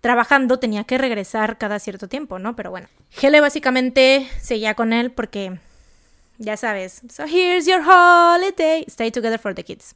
trabajando 0.03 0.59
tenía 0.59 0.85
que 0.85 0.99
regresar 0.99 1.57
cada 1.57 1.79
cierto 1.79 2.09
tiempo, 2.09 2.39
¿no? 2.39 2.57
Pero 2.57 2.71
bueno, 2.71 2.89
Hele 3.23 3.41
básicamente 3.41 4.29
seguía 4.39 4.75
con 4.75 4.93
él 4.93 5.11
porque 5.11 5.59
ya 6.37 6.59
sabes, 6.59 7.01
so 7.09 7.25
here's 7.25 7.65
your 7.65 7.81
holiday, 7.81 8.85
stay 8.87 9.11
together 9.11 9.39
for 9.39 9.55
the 9.55 9.65
kids. 9.65 9.95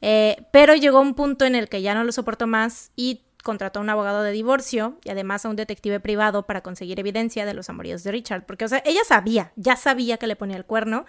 Eh, 0.00 0.44
pero 0.50 0.74
llegó 0.74 1.00
un 1.00 1.14
punto 1.14 1.44
en 1.44 1.54
el 1.54 1.68
que 1.68 1.82
ya 1.82 1.94
no 1.94 2.04
lo 2.04 2.12
soportó 2.12 2.46
más 2.46 2.90
y 2.96 3.20
contrató 3.44 3.78
a 3.78 3.82
un 3.82 3.90
abogado 3.90 4.22
de 4.22 4.32
divorcio 4.32 4.98
y 5.04 5.10
además 5.10 5.44
a 5.44 5.50
un 5.50 5.54
detective 5.54 6.00
privado 6.00 6.46
para 6.46 6.62
conseguir 6.62 6.98
evidencia 6.98 7.46
de 7.46 7.54
los 7.54 7.70
amoríos 7.70 8.02
de 8.02 8.10
Richard. 8.10 8.44
Porque, 8.46 8.64
o 8.64 8.68
sea, 8.68 8.82
ella 8.84 9.02
sabía, 9.06 9.52
ya 9.54 9.76
sabía 9.76 10.16
que 10.16 10.26
le 10.26 10.34
ponía 10.34 10.56
el 10.56 10.64
cuerno, 10.64 11.04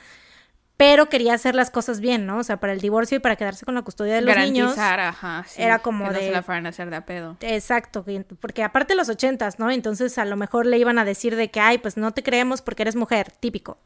pero 0.78 1.08
quería 1.08 1.34
hacer 1.34 1.56
las 1.56 1.72
cosas 1.72 2.02
bien, 2.02 2.26
¿no? 2.26 2.40
O 2.40 2.44
sea, 2.44 2.60
para 2.60 2.74
el 2.74 2.82
divorcio 2.82 3.16
y 3.16 3.20
para 3.20 3.38
quedarse 3.38 3.66
con 3.66 3.74
la 3.74 3.82
custodia 3.82 4.16
de 4.16 4.22
los 4.22 4.36
niños. 4.36 4.78
Ajá, 4.78 5.46
era 5.56 5.80
como 5.80 6.06
que 6.10 6.12
de. 6.12 6.20
No 6.20 6.26
se 6.26 6.32
la 6.32 6.44
fueran 6.44 6.66
a 6.66 6.70
hacer 6.70 6.90
de 6.90 6.98
a 6.98 7.06
pedo. 7.06 7.38
Exacto, 7.40 8.06
porque 8.42 8.62
aparte 8.62 8.94
de 8.94 8.98
los 8.98 9.08
ochentas, 9.08 9.58
¿no? 9.58 9.72
Entonces 9.72 10.18
a 10.18 10.26
lo 10.26 10.36
mejor 10.36 10.66
le 10.66 10.78
iban 10.78 11.00
a 11.00 11.06
decir 11.06 11.38
de 11.38 11.50
que, 11.50 11.62
ay, 11.62 11.78
pues 11.78 11.96
no 11.96 12.12
te 12.12 12.22
creemos 12.22 12.62
porque 12.62 12.84
eres 12.84 12.98
mujer, 12.98 13.32
típico. 13.32 13.78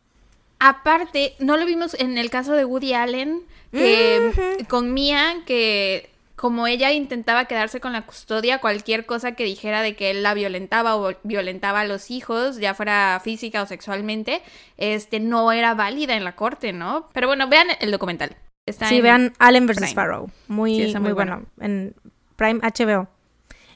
Aparte, 0.58 1.36
no 1.40 1.56
lo 1.56 1.66
vimos 1.66 1.94
en 1.94 2.18
el 2.18 2.30
caso 2.32 2.54
de 2.54 2.66
Woody 2.66 2.94
Allen, 2.94 3.44
que 3.72 4.66
con 4.68 4.94
Mia, 4.94 5.44
que 5.46 6.10
como 6.40 6.68
ella 6.68 6.94
intentaba 6.94 7.46
quedarse 7.46 7.82
con 7.82 7.92
la 7.92 8.06
custodia, 8.06 8.60
cualquier 8.60 9.06
cosa 9.06 9.34
que 9.34 9.44
dijera 9.44 9.82
de 9.82 9.98
que 9.98 10.10
él 10.10 10.24
la 10.24 10.34
violentaba 10.34 10.96
o 10.96 11.14
violentaba 11.24 11.82
a 11.82 11.86
los 11.86 12.10
hijos, 12.12 12.62
ya 12.62 12.74
fuera 12.74 13.20
física 13.22 13.62
o 13.62 13.66
sexualmente, 13.66 14.42
este 14.78 15.20
no 15.20 15.52
era 15.52 15.74
válida 15.74 16.16
en 16.16 16.24
la 16.24 16.38
corte, 16.38 16.72
¿no? 16.72 17.10
Pero 17.12 17.28
bueno, 17.28 17.50
vean 17.50 17.68
el 17.82 17.92
documental. 17.92 18.38
sí, 18.66 19.02
vean 19.02 19.34
Allen 19.38 19.68
vs. 19.68 19.94
Farrow. 19.94 20.32
Muy, 20.48 20.96
muy, 20.96 21.12
bueno. 21.12 21.44
En 21.60 21.94
Prime 22.38 22.62
HBO. 22.62 23.10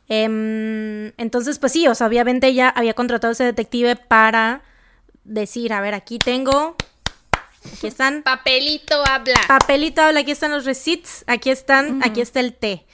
Em, 0.08 1.12
entonces, 1.18 1.60
pues 1.60 1.74
sí, 1.74 1.90
o 1.90 1.96
sea, 1.96 2.08
obviamente 2.08 2.48
ella 2.48 2.70
había 2.70 2.94
contratado 2.94 3.32
a 3.32 3.34
ese 3.34 3.44
detective 3.44 3.98
para 3.98 4.62
decir, 5.26 5.74
a 5.74 5.82
ver, 5.82 5.96
aquí 5.96 6.18
tengo 6.18 6.78
Aquí 7.72 7.88
están. 7.88 8.24
Papelito 8.24 9.04
habla. 9.06 9.40
Papelito 9.48 10.02
habla, 10.02 10.22
aquí 10.22 10.32
están 10.32 10.52
los 10.52 10.66
receipts, 10.66 11.24
aquí 11.28 11.50
están, 11.50 12.02
aquí 12.04 12.22
está 12.22 12.40
el 12.40 12.54
té. 12.54 12.86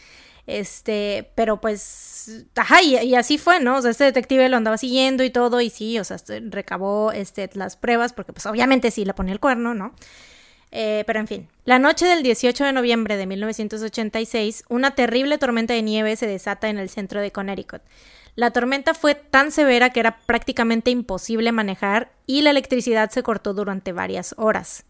Este, 0.48 1.32
pero 1.36 1.62
pues, 1.62 2.46
ajá, 2.56 2.82
y, 2.82 3.14
así 3.14 3.38
fue, 3.38 3.60
¿no? 3.60 3.78
O 3.78 3.82
sea, 3.84 3.92
este 3.92 4.06
detective 4.06 4.50
lo 4.50 4.58
andaba 4.58 4.80
siguiendo 4.80 5.24
y 5.24 5.30
todo, 5.30 5.62
y 5.62 5.70
sí, 5.70 6.00
o 6.00 6.04
sea, 6.04 6.16
este, 6.16 6.40
recabó 6.40 7.12
este, 7.12 7.50
las 7.54 7.78
pruebas, 7.78 8.14
porque 8.14 8.34
pues 8.34 8.48
obviamente 8.48 8.90
sí 8.90 9.06
le 9.06 9.14
ponía 9.14 9.34
el 9.34 9.40
cuerno, 9.40 9.76
¿no? 9.76 9.94
Eh, 10.72 11.04
pero 11.06 11.20
en 11.20 11.28
fin, 11.28 11.48
la 11.66 11.78
noche 11.78 12.06
del 12.06 12.24
18 12.24 12.64
de 12.64 12.74
noviembre 12.74 13.16
de 13.16 13.28
1986, 13.28 14.64
una 14.70 14.96
terrible 14.96 15.38
tormenta 15.38 15.76
de 15.76 15.84
nieve 15.84 16.16
se 16.16 16.26
desata 16.26 16.70
en 16.70 16.80
el 16.80 16.90
centro 16.90 17.22
de 17.22 17.32
Connecticut. 17.32 17.82
La 18.36 18.52
tormenta 18.52 18.94
fue 18.94 19.16
tan 19.16 19.52
severa 19.52 19.90
que 19.90 20.00
era 20.00 20.18
prácticamente 20.20 20.92
imposible 20.92 21.52
manejar 21.52 22.12
y 22.26 22.42
la 22.42 22.52
electricidad 22.52 23.10
se 23.10 23.24
cortó 23.24 23.54
durante 23.54 23.92
varias 23.92 24.34
horas. 24.38 24.86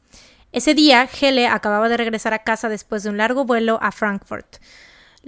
Ese 0.52 0.74
día, 0.74 1.08
Hele 1.22 1.48
acababa 1.48 1.90
de 1.90 1.98
regresar 1.98 2.34
a 2.34 2.44
casa 2.44 2.70
después 2.70 3.04
de 3.04 3.10
un 3.10 3.18
largo 3.18 3.46
vuelo 3.46 3.80
a 3.82 3.92
Frankfurt. 3.92 4.58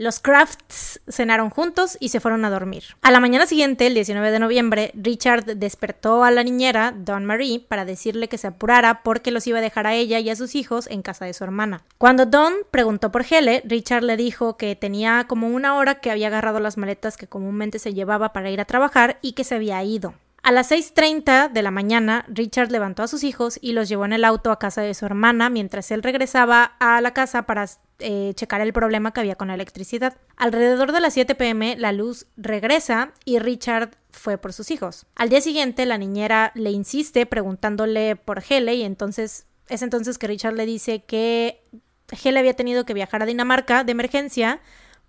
Los 0.01 0.19
Crafts 0.19 0.99
cenaron 1.07 1.51
juntos 1.51 1.95
y 1.99 2.09
se 2.09 2.19
fueron 2.19 2.43
a 2.43 2.49
dormir. 2.49 2.85
A 3.03 3.11
la 3.11 3.19
mañana 3.19 3.45
siguiente, 3.45 3.85
el 3.85 3.93
19 3.93 4.31
de 4.31 4.39
noviembre, 4.39 4.91
Richard 4.95 5.45
despertó 5.57 6.23
a 6.23 6.31
la 6.31 6.41
niñera, 6.41 6.91
Dawn 6.97 7.23
Marie, 7.23 7.59
para 7.59 7.85
decirle 7.85 8.27
que 8.27 8.39
se 8.39 8.47
apurara 8.47 9.03
porque 9.03 9.29
los 9.29 9.45
iba 9.45 9.59
a 9.59 9.61
dejar 9.61 9.85
a 9.85 9.93
ella 9.93 10.17
y 10.17 10.31
a 10.31 10.35
sus 10.35 10.55
hijos 10.55 10.87
en 10.87 11.03
casa 11.03 11.25
de 11.25 11.35
su 11.35 11.43
hermana. 11.43 11.83
Cuando 11.99 12.25
Dawn 12.25 12.65
preguntó 12.71 13.11
por 13.11 13.23
Hele, 13.29 13.61
Richard 13.63 14.01
le 14.01 14.17
dijo 14.17 14.57
que 14.57 14.75
tenía 14.75 15.25
como 15.27 15.49
una 15.49 15.75
hora 15.75 15.99
que 15.99 16.09
había 16.09 16.29
agarrado 16.29 16.59
las 16.59 16.77
maletas 16.77 17.15
que 17.15 17.27
comúnmente 17.27 17.77
se 17.77 17.93
llevaba 17.93 18.33
para 18.33 18.49
ir 18.49 18.59
a 18.59 18.65
trabajar 18.65 19.19
y 19.21 19.33
que 19.33 19.43
se 19.43 19.53
había 19.53 19.83
ido. 19.83 20.15
A 20.43 20.51
las 20.51 20.71
6.30 20.71 21.51
de 21.51 21.61
la 21.61 21.69
mañana, 21.69 22.25
Richard 22.27 22.71
levantó 22.71 23.03
a 23.03 23.07
sus 23.07 23.23
hijos 23.23 23.59
y 23.61 23.73
los 23.73 23.87
llevó 23.87 24.05
en 24.05 24.13
el 24.13 24.25
auto 24.25 24.51
a 24.51 24.57
casa 24.57 24.81
de 24.81 24.95
su 24.95 25.05
hermana 25.05 25.51
mientras 25.51 25.91
él 25.91 26.01
regresaba 26.01 26.63
a 26.79 26.99
la 26.99 27.13
casa 27.13 27.43
para 27.43 27.69
eh, 27.99 28.33
checar 28.35 28.59
el 28.61 28.73
problema 28.73 29.13
que 29.13 29.19
había 29.19 29.35
con 29.35 29.49
la 29.49 29.53
electricidad. 29.53 30.17
Alrededor 30.37 30.93
de 30.93 30.99
las 30.99 31.13
7 31.13 31.35
pm, 31.35 31.75
la 31.77 31.91
luz 31.91 32.25
regresa 32.37 33.13
y 33.23 33.37
Richard 33.37 33.91
fue 34.09 34.39
por 34.39 34.51
sus 34.51 34.71
hijos. 34.71 35.05
Al 35.15 35.29
día 35.29 35.41
siguiente, 35.41 35.85
la 35.85 35.99
niñera 35.99 36.51
le 36.55 36.71
insiste 36.71 37.27
preguntándole 37.27 38.15
por 38.15 38.43
Hele 38.49 38.73
y 38.73 38.81
entonces 38.81 39.45
es 39.69 39.83
entonces 39.83 40.17
que 40.17 40.25
Richard 40.25 40.55
le 40.55 40.65
dice 40.65 41.03
que 41.03 41.63
Hele 42.23 42.39
había 42.39 42.55
tenido 42.55 42.83
que 42.83 42.95
viajar 42.95 43.21
a 43.21 43.27
Dinamarca 43.27 43.83
de 43.83 43.91
emergencia 43.91 44.59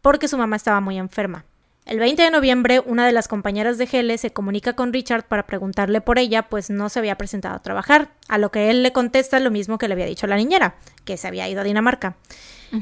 porque 0.02 0.28
su 0.28 0.36
mamá 0.36 0.56
estaba 0.56 0.80
muy 0.82 0.98
enferma. 0.98 1.46
El 1.84 1.98
20 1.98 2.22
de 2.22 2.30
noviembre, 2.30 2.80
una 2.80 3.06
de 3.06 3.12
las 3.12 3.26
compañeras 3.26 3.76
de 3.76 3.88
Hele 3.90 4.16
se 4.16 4.32
comunica 4.32 4.74
con 4.74 4.92
Richard 4.92 5.24
para 5.24 5.46
preguntarle 5.46 6.00
por 6.00 6.18
ella, 6.18 6.42
pues 6.42 6.70
no 6.70 6.88
se 6.88 7.00
había 7.00 7.18
presentado 7.18 7.56
a 7.56 7.62
trabajar, 7.62 8.12
a 8.28 8.38
lo 8.38 8.52
que 8.52 8.70
él 8.70 8.84
le 8.84 8.92
contesta 8.92 9.40
lo 9.40 9.50
mismo 9.50 9.78
que 9.78 9.88
le 9.88 9.94
había 9.94 10.06
dicho 10.06 10.28
la 10.28 10.36
niñera, 10.36 10.76
que 11.04 11.16
se 11.16 11.26
había 11.26 11.48
ido 11.48 11.60
a 11.60 11.64
Dinamarca. 11.64 12.16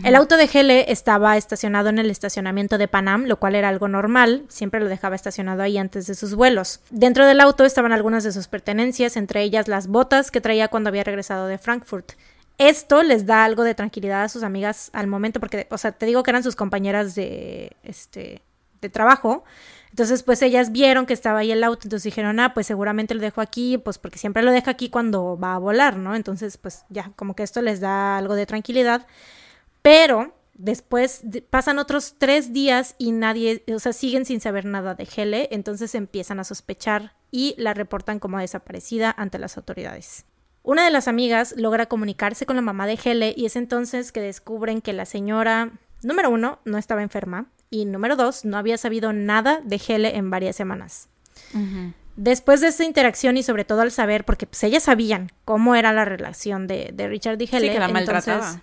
El 0.04 0.14
auto 0.14 0.36
de 0.36 0.48
Hele 0.52 0.92
estaba 0.92 1.36
estacionado 1.36 1.88
en 1.88 1.98
el 1.98 2.10
estacionamiento 2.10 2.78
de 2.78 2.86
Panam, 2.86 3.24
lo 3.24 3.40
cual 3.40 3.56
era 3.56 3.68
algo 3.68 3.88
normal, 3.88 4.44
siempre 4.48 4.78
lo 4.78 4.86
dejaba 4.88 5.16
estacionado 5.16 5.62
ahí 5.62 5.78
antes 5.78 6.06
de 6.06 6.14
sus 6.14 6.36
vuelos. 6.36 6.78
Dentro 6.90 7.26
del 7.26 7.40
auto 7.40 7.64
estaban 7.64 7.90
algunas 7.90 8.22
de 8.22 8.30
sus 8.30 8.46
pertenencias, 8.46 9.16
entre 9.16 9.42
ellas 9.42 9.66
las 9.66 9.88
botas 9.88 10.30
que 10.30 10.40
traía 10.40 10.68
cuando 10.68 10.90
había 10.90 11.02
regresado 11.02 11.48
de 11.48 11.58
Frankfurt. 11.58 12.12
Esto 12.56 13.02
les 13.02 13.26
da 13.26 13.44
algo 13.44 13.64
de 13.64 13.74
tranquilidad 13.74 14.22
a 14.22 14.28
sus 14.28 14.44
amigas 14.44 14.90
al 14.92 15.08
momento, 15.08 15.40
porque, 15.40 15.66
o 15.70 15.78
sea, 15.78 15.90
te 15.90 16.06
digo 16.06 16.22
que 16.22 16.30
eran 16.30 16.44
sus 16.44 16.54
compañeras 16.54 17.16
de, 17.16 17.72
este, 17.82 18.42
de 18.80 18.88
trabajo. 18.88 19.44
Entonces, 19.90 20.22
pues 20.22 20.40
ellas 20.42 20.70
vieron 20.70 21.04
que 21.04 21.12
estaba 21.12 21.40
ahí 21.40 21.50
el 21.50 21.64
auto, 21.64 21.80
entonces 21.84 22.04
dijeron, 22.04 22.38
ah, 22.38 22.54
pues 22.54 22.66
seguramente 22.66 23.14
lo 23.14 23.20
dejo 23.20 23.40
aquí, 23.40 23.76
pues 23.76 23.98
porque 23.98 24.18
siempre 24.18 24.42
lo 24.42 24.52
deja 24.52 24.70
aquí 24.70 24.88
cuando 24.88 25.36
va 25.36 25.54
a 25.54 25.58
volar, 25.58 25.96
¿no? 25.96 26.14
Entonces, 26.14 26.56
pues 26.56 26.84
ya, 26.88 27.12
como 27.16 27.34
que 27.34 27.42
esto 27.42 27.60
les 27.60 27.80
da 27.80 28.16
algo 28.16 28.34
de 28.34 28.46
tranquilidad. 28.46 29.06
Pero 29.82 30.32
después 30.54 31.22
pasan 31.48 31.78
otros 31.78 32.14
tres 32.18 32.52
días 32.52 32.94
y 32.98 33.12
nadie, 33.12 33.64
o 33.74 33.78
sea, 33.80 33.92
siguen 33.92 34.26
sin 34.26 34.40
saber 34.40 34.64
nada 34.64 34.94
de 34.94 35.08
Hele, 35.16 35.48
entonces 35.50 35.94
empiezan 35.94 36.38
a 36.38 36.44
sospechar 36.44 37.14
y 37.32 37.54
la 37.58 37.74
reportan 37.74 38.20
como 38.20 38.38
desaparecida 38.38 39.12
ante 39.16 39.38
las 39.38 39.56
autoridades. 39.56 40.24
Una 40.62 40.84
de 40.84 40.90
las 40.90 41.08
amigas 41.08 41.54
logra 41.56 41.86
comunicarse 41.86 42.44
con 42.44 42.56
la 42.56 42.62
mamá 42.62 42.86
de 42.86 42.98
Hele 43.02 43.34
y 43.36 43.46
es 43.46 43.56
entonces 43.56 44.12
que 44.12 44.20
descubren 44.20 44.82
que 44.82 44.92
la 44.92 45.06
señora, 45.06 45.72
número 46.02 46.30
uno, 46.30 46.60
no 46.64 46.76
estaba 46.76 47.02
enferma 47.02 47.46
y 47.70 47.85
número 47.85 48.16
dos, 48.16 48.44
no 48.44 48.59
había 48.59 48.76
sabido 48.76 49.12
nada 49.12 49.61
de 49.64 49.80
Hele 49.87 50.16
en 50.16 50.28
varias 50.28 50.56
semanas. 50.56 51.09
Después 52.16 52.61
de 52.61 52.68
esa 52.68 52.85
interacción 52.85 53.37
y 53.37 53.42
sobre 53.42 53.64
todo 53.64 53.80
al 53.80 53.92
saber, 53.92 54.24
porque 54.24 54.46
pues 54.46 54.62
ellas 54.64 54.83
sabían 54.83 55.33
cómo 55.44 55.74
era 55.76 55.92
la 55.92 56.04
relación 56.04 56.66
de, 56.66 56.92
Richard 57.09 57.40
y 57.40 57.48
Hele. 57.50 57.68
Sí, 57.68 57.72
que 57.72 57.78
la 57.78 57.88
maltrataba. 57.88 58.61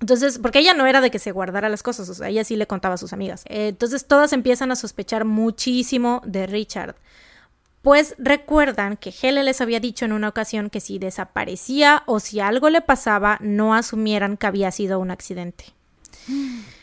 Entonces, 0.00 0.38
porque 0.38 0.58
ella 0.58 0.74
no 0.74 0.86
era 0.86 1.00
de 1.00 1.10
que 1.10 1.18
se 1.18 1.32
guardara 1.32 1.68
las 1.68 1.82
cosas, 1.82 2.08
o 2.08 2.14
sea, 2.14 2.28
ella 2.28 2.44
sí 2.44 2.56
le 2.56 2.66
contaba 2.66 2.96
a 2.96 2.98
sus 2.98 3.12
amigas. 3.12 3.44
Eh, 3.48 3.68
entonces, 3.68 4.06
todas 4.06 4.32
empiezan 4.32 4.70
a 4.70 4.76
sospechar 4.76 5.24
muchísimo 5.24 6.20
de 6.26 6.46
Richard. 6.46 6.96
Pues 7.80 8.14
recuerdan 8.18 8.96
que 8.96 9.14
Hele 9.22 9.42
les 9.44 9.60
había 9.60 9.80
dicho 9.80 10.04
en 10.04 10.12
una 10.12 10.28
ocasión 10.28 10.68
que 10.68 10.80
si 10.80 10.98
desaparecía 10.98 12.02
o 12.06 12.20
si 12.20 12.40
algo 12.40 12.70
le 12.70 12.80
pasaba, 12.80 13.38
no 13.40 13.74
asumieran 13.74 14.36
que 14.36 14.46
había 14.46 14.70
sido 14.70 14.98
un 15.00 15.10
accidente. 15.10 15.66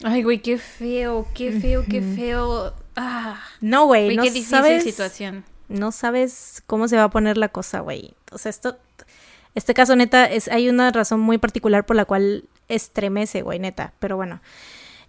Ay, 0.04 0.24
güey, 0.24 0.42
qué 0.42 0.58
feo, 0.58 1.28
qué 1.34 1.52
feo, 1.52 1.84
qué 1.88 2.02
feo. 2.02 2.74
Ah. 2.96 3.40
No, 3.60 3.86
güey, 3.86 4.16
no 4.16 4.24
qué 4.24 4.44
sabes. 4.44 4.84
situación. 4.84 5.44
No 5.70 5.92
sabes 5.92 6.64
cómo 6.68 6.88
se 6.88 6.98
va 6.98 7.04
a 7.04 7.10
poner 7.10 7.38
la 7.38 7.50
cosa, 7.50 7.80
güey. 7.80 8.14
O 8.32 8.38
sea, 8.38 8.50
esto. 8.50 8.78
Este 9.54 9.74
caso, 9.74 9.96
neta, 9.96 10.26
es, 10.26 10.48
hay 10.48 10.70
una 10.70 10.92
razón 10.92 11.20
muy 11.20 11.38
particular 11.38 11.86
por 11.86 11.96
la 11.96 12.06
cual 12.06 12.46
estremece, 12.68 13.42
güey, 13.42 13.60
neta. 13.60 13.94
Pero 14.00 14.16
bueno. 14.16 14.42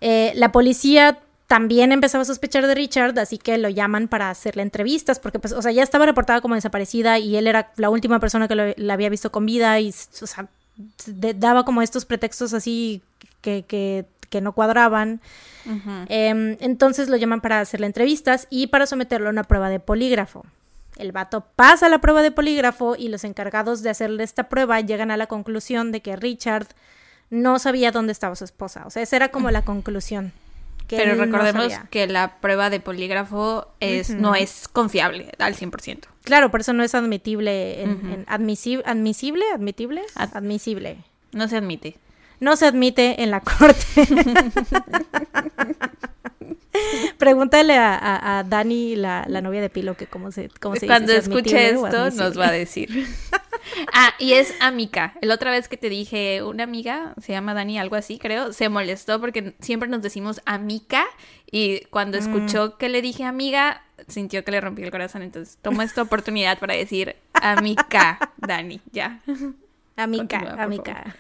Eh, 0.01 0.33
la 0.35 0.51
policía 0.51 1.21
también 1.47 1.93
empezaba 1.93 2.23
a 2.23 2.25
sospechar 2.25 2.67
de 2.67 2.75
Richard, 2.75 3.19
así 3.19 3.37
que 3.37 3.59
lo 3.59 3.69
llaman 3.69 4.09
para 4.09 4.31
hacerle 4.31 4.63
entrevistas, 4.63 5.21
porque 5.21 5.39
pues, 5.39 5.53
o 5.53 5.61
sea, 5.61 5.71
ya 5.71 5.83
estaba 5.83 6.07
reportada 6.07 6.41
como 6.41 6.55
desaparecida 6.55 7.19
y 7.19 7.37
él 7.37 7.47
era 7.47 7.73
la 7.77 7.91
última 7.91 8.19
persona 8.21 8.49
que 8.49 8.75
la 8.75 8.95
había 8.95 9.11
visto 9.11 9.31
con 9.31 9.45
vida 9.45 9.79
y, 9.79 9.91
o 9.91 10.27
sea, 10.27 10.49
daba 11.07 11.67
como 11.67 11.83
estos 11.83 12.07
pretextos 12.07 12.55
así 12.55 13.03
que, 13.43 13.65
que, 13.67 14.07
que 14.33 14.41
no 14.41 14.53
cuadraban. 14.53 15.21
Em, 16.09 16.57
entonces 16.61 17.09
lo 17.09 17.17
llaman 17.17 17.41
para 17.41 17.61
hacerle 17.61 17.87
entrevistas 17.87 18.49
y 18.51 18.67
para 18.67 18.87
someterlo 18.87 19.29
a 19.29 19.31
una 19.31 19.45
prueba 19.45 19.69
de 19.69 19.79
polígrafo. 19.79 20.45
El 20.97 21.13
vato 21.13 21.45
pasa 21.55 21.89
la 21.89 22.01
prueba 22.01 22.23
de 22.23 22.33
polígrafo 22.33 22.97
y 22.99 23.09
los 23.09 23.23
encargados 23.25 23.83
de 23.83 23.91
hacerle 23.91 24.25
esta 24.25 24.49
prueba 24.49 24.81
llegan 24.81 25.11
a 25.11 25.17
la 25.17 25.27
conclusión 25.27 25.93
de 25.93 26.01
que 26.01 26.17
Richard 26.17 26.67
no 27.31 27.59
sabía 27.59 27.93
dónde 27.93 28.13
estaba 28.13 28.35
su 28.37 28.45
esposa. 28.45 28.85
O 28.87 28.91
sea, 28.91 29.03
esa 29.03 29.17
era 29.17 29.29
como 29.31 29.51
la 29.51 29.63
conclusión. 29.63 30.33
que 30.89 30.97
Pero 30.97 31.15
no 31.15 31.25
recordemos 31.25 31.73
que 31.91 32.07
la 32.09 32.37
prueba 32.41 32.69
de 32.69 32.81
polígrafo 32.81 33.69
es, 33.81 34.11
no 34.11 34.35
es 34.35 34.69
confiable 34.69 35.31
al 35.39 35.55
100%. 35.55 36.01
Claro, 36.25 36.51
por 36.51 36.61
eso 36.61 36.73
no 36.75 36.83
es 36.83 36.95
admitible, 36.95 37.83
en, 37.83 37.91
Ujú. 37.93 38.07
en 38.09 38.27
admisi- 38.27 38.83
admisible, 38.85 39.45
admitible, 39.55 40.03
Ad- 40.17 40.37
admisible. 40.37 40.99
No 41.33 41.49
se 41.49 41.57
admite. 41.57 41.97
No 42.43 42.57
se 42.57 42.67
admite 42.67 43.23
en 43.23 43.31
la 43.31 43.41
corte. 43.41 43.85
Pregúntale 47.19 47.77
a, 47.77 47.95
a- 47.95 48.39
a 48.39 48.43
Dani, 48.45 48.97
la, 48.97 49.25
la 49.29 49.41
novia 49.41 49.61
de 49.61 49.71
Pilo, 49.71 49.97
que 49.97 50.07
cómo 50.07 50.33
se, 50.33 50.49
cómo 50.61 50.75
se 50.77 50.87
Cuando 50.87 51.13
dice, 51.13 51.23
escuche 51.29 51.71
esto, 51.71 52.11
nos 52.11 52.39
va 52.39 52.49
a 52.49 52.53
decir. 52.53 53.07
ah, 53.95 54.13
y 54.19 54.33
es 54.33 54.55
amiga. 54.61 55.15
La 55.21 55.35
otra 55.35 55.51
vez 55.51 55.69
que 55.69 55.77
te 55.77 55.89
dije, 55.89 56.43
una 56.43 56.65
amiga, 56.65 57.15
se 57.21 57.33
llama 57.33 57.55
Dani, 57.55 57.79
algo 57.79 57.95
así, 57.97 58.19
creo, 58.19 58.53
se 58.53 58.69
molestó 58.69 59.21
porque 59.21 59.55
siempre 59.61 59.89
nos 59.89 60.03
decimos 60.03 60.41
amiga. 60.45 61.05
Y 61.51 61.81
cuando 61.91 62.19
Mm. 62.19 62.23
escuchó 62.23 62.77
que 62.79 62.89
le 62.89 63.03
dije 63.03 63.25
amiga, 63.25 63.83
sintió 64.09 64.43
que 64.45 64.51
le 64.51 64.61
rompí 64.61 64.83
el 64.83 64.91
corazón. 64.91 65.23
Entonces, 65.23 65.59
tomo 65.63 65.83
esta 65.83 66.03
oportunidad 66.03 66.59
para 66.59 66.75
decir 66.75 67.15
amiga, 67.35 68.19
Dani, 68.39 68.81
ya. 68.91 69.21
Amica, 69.97 70.57
amica. 70.59 71.17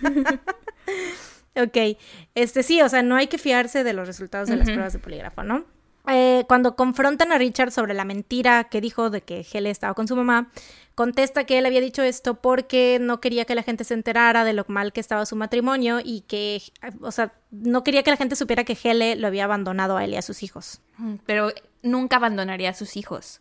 ok, 1.56 1.98
este 2.34 2.62
sí, 2.62 2.80
o 2.82 2.88
sea, 2.88 3.02
no 3.02 3.16
hay 3.16 3.26
que 3.26 3.38
fiarse 3.38 3.84
de 3.84 3.92
los 3.92 4.06
resultados 4.06 4.48
de 4.48 4.56
las 4.56 4.68
pruebas 4.68 4.92
de 4.92 4.98
polígrafo, 4.98 5.42
¿no? 5.42 5.64
Eh, 6.08 6.44
cuando 6.48 6.74
confrontan 6.74 7.30
a 7.30 7.38
Richard 7.38 7.70
sobre 7.70 7.94
la 7.94 8.04
mentira 8.04 8.64
que 8.64 8.80
dijo 8.80 9.08
de 9.08 9.20
que 9.20 9.46
Hele 9.52 9.70
estaba 9.70 9.94
con 9.94 10.08
su 10.08 10.16
mamá, 10.16 10.50
contesta 10.96 11.44
que 11.44 11.58
él 11.58 11.66
había 11.66 11.80
dicho 11.80 12.02
esto 12.02 12.34
porque 12.34 12.98
no 13.00 13.20
quería 13.20 13.44
que 13.44 13.54
la 13.54 13.62
gente 13.62 13.84
se 13.84 13.94
enterara 13.94 14.44
de 14.44 14.52
lo 14.52 14.64
mal 14.66 14.92
que 14.92 15.00
estaba 15.00 15.26
su 15.26 15.36
matrimonio 15.36 16.00
y 16.02 16.22
que, 16.22 16.60
o 17.00 17.12
sea, 17.12 17.32
no 17.52 17.84
quería 17.84 18.02
que 18.02 18.10
la 18.10 18.16
gente 18.16 18.34
supiera 18.34 18.64
que 18.64 18.76
Hele 18.82 19.14
lo 19.14 19.28
había 19.28 19.44
abandonado 19.44 19.96
a 19.96 20.04
él 20.04 20.14
y 20.14 20.16
a 20.16 20.22
sus 20.22 20.42
hijos. 20.42 20.80
Pero 21.24 21.52
nunca 21.82 22.16
abandonaría 22.16 22.70
a 22.70 22.74
sus 22.74 22.96
hijos. 22.96 23.40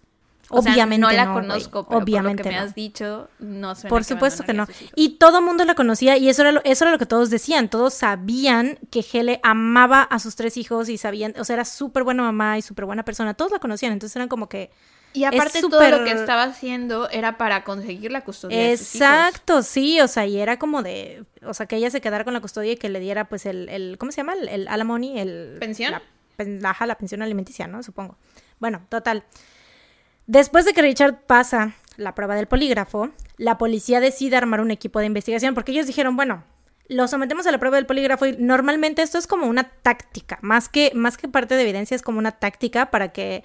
O 0.52 0.62
sea, 0.62 0.74
Obviamente 0.74 1.08
no 1.08 1.12
la 1.12 1.32
conozco, 1.32 1.88
pero 1.88 2.02
Obviamente 2.02 2.44
por 2.44 2.52
lo 2.52 2.58
que 2.58 2.62
me 2.62 2.68
has 2.68 2.76
dicho, 2.76 3.30
no 3.40 3.74
suena 3.76 3.90
Por 3.90 4.04
supuesto 4.04 4.44
que 4.44 4.54
no. 4.54 4.68
Y 4.96 5.18
todo 5.18 5.40
el 5.40 5.46
mundo 5.46 5.64
la 5.64 5.76
conocía 5.76 6.18
y 6.18 6.30
eso 6.30 6.42
era, 6.42 6.52
lo, 6.52 6.62
eso 6.64 6.84
era 6.84 6.92
lo 6.92 6.98
que 7.00 7.06
todos 7.06 7.30
decían. 7.30 7.70
Todos 7.70 7.94
sabían 7.94 8.78
que 8.90 9.04
Hele 9.12 9.40
amaba 9.44 10.02
a 10.04 10.20
sus 10.20 10.36
tres 10.36 10.58
hijos 10.58 10.90
y 10.90 10.98
sabían, 10.98 11.34
o 11.40 11.46
sea, 11.46 11.56
era 11.56 11.66
súper 11.66 12.04
buena 12.04 12.24
mamá 12.24 12.58
y 12.58 12.62
súper 12.62 12.86
buena 12.86 13.04
persona. 13.04 13.34
Todos 13.34 13.52
la 13.52 13.60
conocían, 13.60 13.94
entonces 13.94 14.16
eran 14.16 14.28
como 14.28 14.50
que... 14.50 14.72
Y 15.14 15.26
aparte 15.26 15.62
todo 15.62 15.90
lo 15.90 16.06
que 16.06 16.12
estaba 16.12 16.44
haciendo 16.44 17.10
era 17.10 17.38
para 17.38 17.66
conseguir 17.66 18.12
la 18.12 18.24
custodia 18.24 18.58
de 18.58 18.78
sus 18.78 18.96
hijos. 18.96 19.08
Exacto, 19.10 19.62
sí, 19.62 20.00
o 20.00 20.08
sea, 20.08 20.26
y 20.26 20.40
era 20.40 20.58
como 20.58 20.84
de, 20.84 21.26
o 21.46 21.54
sea, 21.54 21.66
que 21.66 21.76
ella 21.76 21.90
se 21.90 22.00
quedara 22.00 22.24
con 22.24 22.34
la 22.34 22.40
custodia 22.40 22.72
y 22.72 22.78
que 22.78 22.88
le 22.88 23.02
diera 23.02 23.28
pues 23.28 23.46
el, 23.46 23.68
el 23.68 23.98
¿cómo 23.98 24.14
se 24.14 24.18
llama? 24.18 24.34
El, 24.34 24.48
el 24.48 24.68
alimony, 24.70 25.20
el... 25.20 25.58
¿Pensión? 25.60 25.94
La, 26.38 26.76
la 26.86 26.96
pensión 26.96 27.22
alimenticia, 27.22 27.68
¿no? 27.68 27.84
Supongo. 27.84 28.18
Bueno, 28.60 28.86
total. 28.90 29.26
Después 30.32 30.64
de 30.64 30.72
que 30.72 30.82
Richard 30.82 31.26
pasa 31.28 31.76
la 31.98 32.16
prueba 32.16 32.36
del 32.36 32.48
polígrafo, 32.48 33.10
la 33.36 33.58
policía 33.58 34.00
decide 34.00 34.38
armar 34.38 34.62
un 34.62 34.72
equipo 34.72 35.00
de 35.00 35.06
investigación 35.06 35.54
porque 35.54 35.74
ellos 35.74 35.88
dijeron, 35.88 36.16
bueno, 36.16 36.46
lo 36.88 37.10
sometemos 37.10 37.48
a 37.48 37.52
la 37.52 37.58
prueba 37.58 37.76
del 37.76 37.86
polígrafo 37.86 38.26
y 38.26 38.38
normalmente 38.38 39.02
esto 39.02 39.18
es 39.18 39.28
como 39.28 39.48
una 39.48 39.66
táctica, 39.66 40.40
más 40.42 40.70
que, 40.70 40.94
más 40.96 41.18
que 41.18 41.28
parte 41.28 41.56
de 41.56 41.64
evidencia 41.64 41.96
es 41.96 42.02
como 42.02 42.18
una 42.18 42.32
táctica 42.32 42.92
para 42.92 43.12
que 43.12 43.44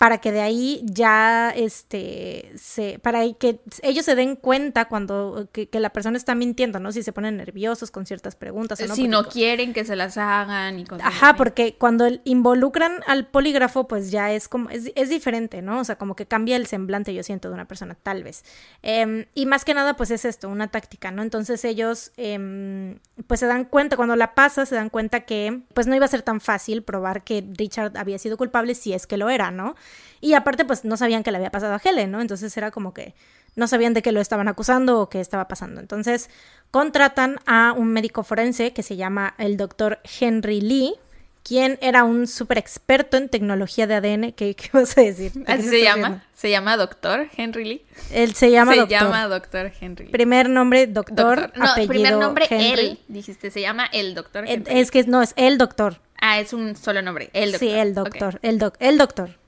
para 0.00 0.16
que 0.16 0.32
de 0.32 0.40
ahí 0.40 0.80
ya 0.86 1.52
este 1.54 2.52
se 2.56 2.98
para 3.00 3.20
que 3.34 3.60
ellos 3.82 4.06
se 4.06 4.14
den 4.14 4.34
cuenta 4.34 4.86
cuando 4.86 5.50
que, 5.52 5.68
que 5.68 5.78
la 5.78 5.90
persona 5.90 6.16
está 6.16 6.34
mintiendo, 6.34 6.80
¿no? 6.80 6.90
Si 6.90 7.02
se 7.02 7.12
ponen 7.12 7.36
nerviosos 7.36 7.90
con 7.90 8.06
ciertas 8.06 8.34
preguntas 8.34 8.80
o 8.80 8.86
no. 8.86 8.94
si 8.94 9.08
no 9.08 9.28
quieren 9.28 9.74
que 9.74 9.84
se 9.84 9.96
las 9.96 10.16
hagan 10.16 10.78
y 10.78 10.84
cosas 10.84 11.06
Ajá, 11.06 11.36
porque 11.36 11.76
cuando 11.76 12.08
involucran 12.24 13.02
al 13.06 13.26
polígrafo, 13.26 13.88
pues 13.88 14.10
ya 14.10 14.32
es 14.32 14.48
como, 14.48 14.70
es, 14.70 14.90
es 14.94 15.10
diferente, 15.10 15.60
¿no? 15.60 15.80
O 15.80 15.84
sea, 15.84 15.96
como 15.96 16.16
que 16.16 16.24
cambia 16.24 16.56
el 16.56 16.66
semblante, 16.66 17.12
yo 17.12 17.22
siento, 17.22 17.48
de 17.48 17.54
una 17.54 17.68
persona, 17.68 17.94
tal 17.94 18.22
vez. 18.22 18.42
Em, 18.80 19.26
y 19.34 19.44
más 19.44 19.66
que 19.66 19.74
nada, 19.74 19.96
pues 19.96 20.10
es 20.10 20.24
esto, 20.24 20.48
una 20.48 20.68
táctica, 20.68 21.10
¿no? 21.10 21.20
Entonces 21.22 21.62
ellos, 21.66 22.12
em, 22.16 22.98
pues 23.26 23.40
se 23.40 23.46
dan 23.46 23.66
cuenta, 23.66 23.96
cuando 23.96 24.16
la 24.16 24.34
pasa, 24.34 24.64
se 24.64 24.76
dan 24.76 24.88
cuenta 24.88 25.20
que, 25.20 25.60
pues 25.74 25.86
no 25.86 25.94
iba 25.94 26.06
a 26.06 26.08
ser 26.08 26.22
tan 26.22 26.40
fácil 26.40 26.82
probar 26.82 27.22
que 27.22 27.44
Richard 27.58 27.98
había 27.98 28.18
sido 28.18 28.38
culpable 28.38 28.74
si 28.74 28.94
es 28.94 29.06
que 29.06 29.18
lo 29.18 29.28
era, 29.28 29.50
¿no? 29.50 29.74
Y 30.20 30.34
aparte, 30.34 30.64
pues 30.64 30.84
no 30.84 30.96
sabían 30.96 31.22
que 31.22 31.30
le 31.30 31.38
había 31.38 31.50
pasado 31.50 31.74
a 31.74 31.80
Helen, 31.82 32.10
¿no? 32.10 32.20
Entonces 32.20 32.54
era 32.56 32.70
como 32.70 32.92
que 32.92 33.14
no 33.56 33.66
sabían 33.66 33.94
de 33.94 34.02
qué 34.02 34.12
lo 34.12 34.20
estaban 34.20 34.48
acusando 34.48 35.00
o 35.00 35.08
qué 35.08 35.20
estaba 35.20 35.48
pasando. 35.48 35.80
Entonces 35.80 36.28
contratan 36.70 37.38
a 37.46 37.72
un 37.76 37.88
médico 37.92 38.22
forense 38.22 38.72
que 38.72 38.82
se 38.82 38.96
llama 38.96 39.34
el 39.38 39.56
doctor 39.56 39.98
Henry 40.20 40.60
Lee, 40.60 40.94
quien 41.42 41.78
era 41.80 42.04
un 42.04 42.26
súper 42.26 42.58
experto 42.58 43.16
en 43.16 43.28
tecnología 43.28 43.86
de 43.86 43.94
ADN. 43.94 44.32
¿Qué, 44.32 44.54
qué 44.54 44.68
vas 44.72 44.96
a 44.96 45.00
decir? 45.00 45.32
¿De 45.32 45.44
qué 45.44 45.52
Así 45.52 45.68
se 45.68 45.82
llama. 45.82 46.24
Se 46.34 46.50
llama 46.50 46.76
doctor 46.76 47.28
Henry 47.36 47.64
Lee. 47.64 47.84
Él 48.12 48.34
se 48.34 48.50
llama 48.50 48.72
se 48.72 48.80
doctor. 48.80 48.98
llama 49.00 49.26
doctor 49.26 49.72
Henry 49.80 50.04
Lee. 50.06 50.12
Primer 50.12 50.48
nombre, 50.48 50.86
doctor. 50.86 51.40
Doctor. 51.40 51.58
No, 51.58 51.64
apellido, 51.70 51.88
primer 51.92 52.16
nombre 52.16 52.46
Henry. 52.48 52.86
él. 52.88 52.98
Dijiste, 53.08 53.50
se 53.50 53.60
llama 53.62 53.86
el 53.92 54.14
doctor 54.14 54.44
Henry. 54.46 54.78
Es 54.78 54.90
que 54.90 55.02
no, 55.04 55.22
es 55.22 55.32
el 55.36 55.58
doctor. 55.58 55.98
Ah, 56.20 56.38
es 56.40 56.52
un 56.52 56.76
solo 56.76 57.00
nombre. 57.02 57.30
El 57.32 57.52
doctor. 57.52 57.68
Sí, 57.68 57.74
el 57.74 57.94
doctor. 57.94 58.38
El, 58.42 58.58
doc- 58.58 58.76
el 58.78 58.98
doctor. 58.98 59.39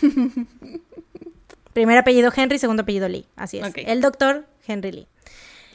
Primer 1.72 1.98
apellido 1.98 2.32
Henry, 2.34 2.58
segundo 2.58 2.82
apellido 2.82 3.08
Lee. 3.08 3.26
Así 3.36 3.58
es. 3.58 3.72
El 3.76 4.00
doctor 4.00 4.46
Henry 4.66 4.92
Lee. 4.92 5.06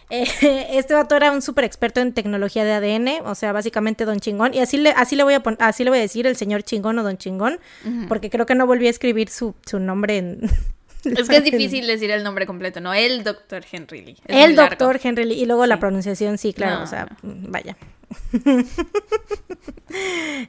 Eh, 0.10 0.28
este 0.78 0.94
vato 0.94 1.16
era 1.16 1.32
un 1.32 1.42
súper 1.42 1.64
experto 1.64 2.00
en 2.00 2.14
tecnología 2.14 2.64
de 2.64 2.74
ADN, 2.74 3.26
o 3.26 3.36
sea, 3.36 3.52
básicamente 3.52 4.06
don 4.06 4.20
chingón. 4.20 4.54
Y 4.54 4.60
así 4.60 4.78
le, 4.78 4.92
así 4.92 5.16
le 5.16 5.24
voy 5.24 5.34
a 5.34 5.42
así 5.60 5.84
le 5.84 5.90
voy 5.90 6.00
a 6.00 6.02
decir 6.02 6.28
el 6.28 6.36
señor 6.36 6.64
chingón 6.64 7.00
o 7.00 7.04
don 7.04 7.18
chingón, 7.18 7.60
porque 8.08 8.30
creo 8.30 8.46
que 8.46 8.56
no 8.56 8.68
volví 8.68 8.88
a 8.88 8.90
escribir 8.90 9.30
su, 9.30 9.56
su 9.66 9.80
nombre 9.80 10.18
en. 10.18 10.42
Es 11.04 11.28
que 11.28 11.36
es 11.36 11.44
difícil 11.44 11.86
decir 11.86 12.12
el 12.12 12.24
nombre 12.24 12.46
completo, 12.46 12.80
¿no? 12.80 12.94
El 12.94 13.26
doctor 13.26 13.66
Henry 13.70 14.06
Lee. 14.06 14.18
Es 14.26 14.46
el 14.46 14.56
doctor 14.56 14.98
Henry 15.04 15.26
Lee. 15.26 15.42
Y 15.42 15.46
luego 15.46 15.66
la 15.66 15.78
pronunciación, 15.78 16.38
sí, 16.38 16.54
claro, 16.54 16.78
No, 16.78 16.84
o 16.84 16.88
sea, 16.88 17.10
vaya. 17.22 17.76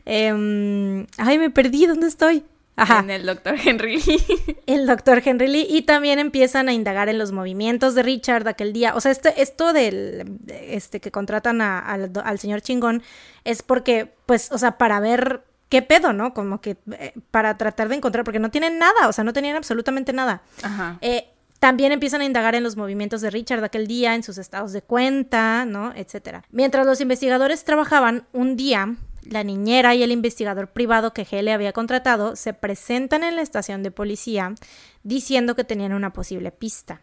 Em, 0.05 1.07
ay, 1.19 1.39
me 1.39 1.51
perdí, 1.51 1.87
¿dónde 1.87 2.07
estoy? 2.07 2.45
Ajá. 2.77 3.01
En 3.01 3.11
el 3.11 3.25
doctor 3.27 3.55
Henry 3.65 4.01
Lee. 4.03 4.25
el 4.67 4.87
doctor 4.87 5.23
Henry 5.25 5.47
Lee 5.49 5.67
y 5.71 5.83
también 5.83 6.19
empiezan 6.19 6.69
a 6.69 6.73
indagar 6.73 7.09
en 7.09 7.19
los 7.19 7.31
movimientos 7.33 7.95
de 7.95 8.03
Richard 8.03 8.47
aquel 8.49 8.73
día. 8.73 8.95
O 8.97 9.01
sea, 9.01 9.13
este, 9.13 9.41
esto 9.41 9.73
del 9.73 10.39
este 10.49 11.01
que 11.01 11.11
contratan 11.13 11.61
a- 11.61 11.79
al, 11.79 12.11
al 12.25 12.39
señor 12.39 12.63
chingón 12.63 13.03
es 13.45 13.63
porque, 13.63 14.13
pues, 14.27 14.51
o 14.51 14.59
sea, 14.59 14.77
para 14.79 14.99
ver 15.01 15.45
qué 15.69 15.83
pedo, 15.83 16.13
¿no? 16.13 16.35
Como 16.35 16.61
que 16.61 16.77
eh, 16.99 17.13
para 17.31 17.57
tratar 17.57 17.89
de 17.89 17.95
encontrar, 17.97 18.25
porque 18.25 18.39
no 18.41 18.51
tienen 18.51 18.79
nada, 18.79 19.09
o 19.09 19.13
sea, 19.13 19.23
no 19.25 19.33
tenían 19.33 19.57
absolutamente 19.57 20.13
nada. 20.13 20.43
Ajá. 20.63 20.99
Eh, 21.01 21.29
también 21.61 21.93
empiezan 21.93 22.21
a 22.21 22.25
indagar 22.27 22.55
en 22.55 22.63
los 22.63 22.77
movimientos 22.77 23.21
de 23.23 23.31
Richard 23.31 23.65
aquel 23.65 23.87
día, 23.87 24.15
en 24.15 24.23
sus 24.23 24.37
estados 24.39 24.73
de 24.73 24.83
cuenta, 24.83 25.65
¿no? 25.65 25.93
Etcétera. 25.97 26.45
Mientras 26.51 26.85
los 26.87 27.01
investigadores 27.01 27.65
trabajaban, 27.65 28.27
un 28.33 28.57
día, 28.57 28.95
la 29.25 29.45
niñera 29.45 29.95
y 29.95 30.03
el 30.03 30.13
investigador 30.13 30.73
privado 30.73 31.13
que 31.13 31.27
Hele 31.31 31.53
había 31.53 31.73
contratado 31.73 32.37
se 32.37 32.55
presentan 32.55 33.25
en 33.25 33.37
la 33.37 33.43
estación 33.43 33.83
de 33.83 33.91
policía 33.91 34.55
diciendo 35.03 35.57
que 35.57 35.65
tenían 35.65 35.93
una 35.93 36.13
posible 36.13 36.51
pista. 36.51 37.01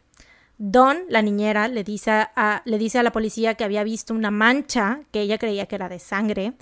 Don, 0.57 1.05
la 1.09 1.22
niñera, 1.22 1.67
le 1.67 1.84
dice 1.84 2.11
a, 2.11 2.61
le 2.65 2.78
dice 2.78 2.99
a 2.99 3.03
la 3.03 3.11
policía 3.11 3.55
que 3.55 3.63
había 3.63 3.84
visto 3.84 4.13
una 4.13 4.30
mancha 4.30 5.01
que 5.11 5.22
ella 5.22 5.39
creía 5.39 5.65
que 5.65 5.76
era 5.76 5.89
de 5.89 5.97
sangre 5.97 6.53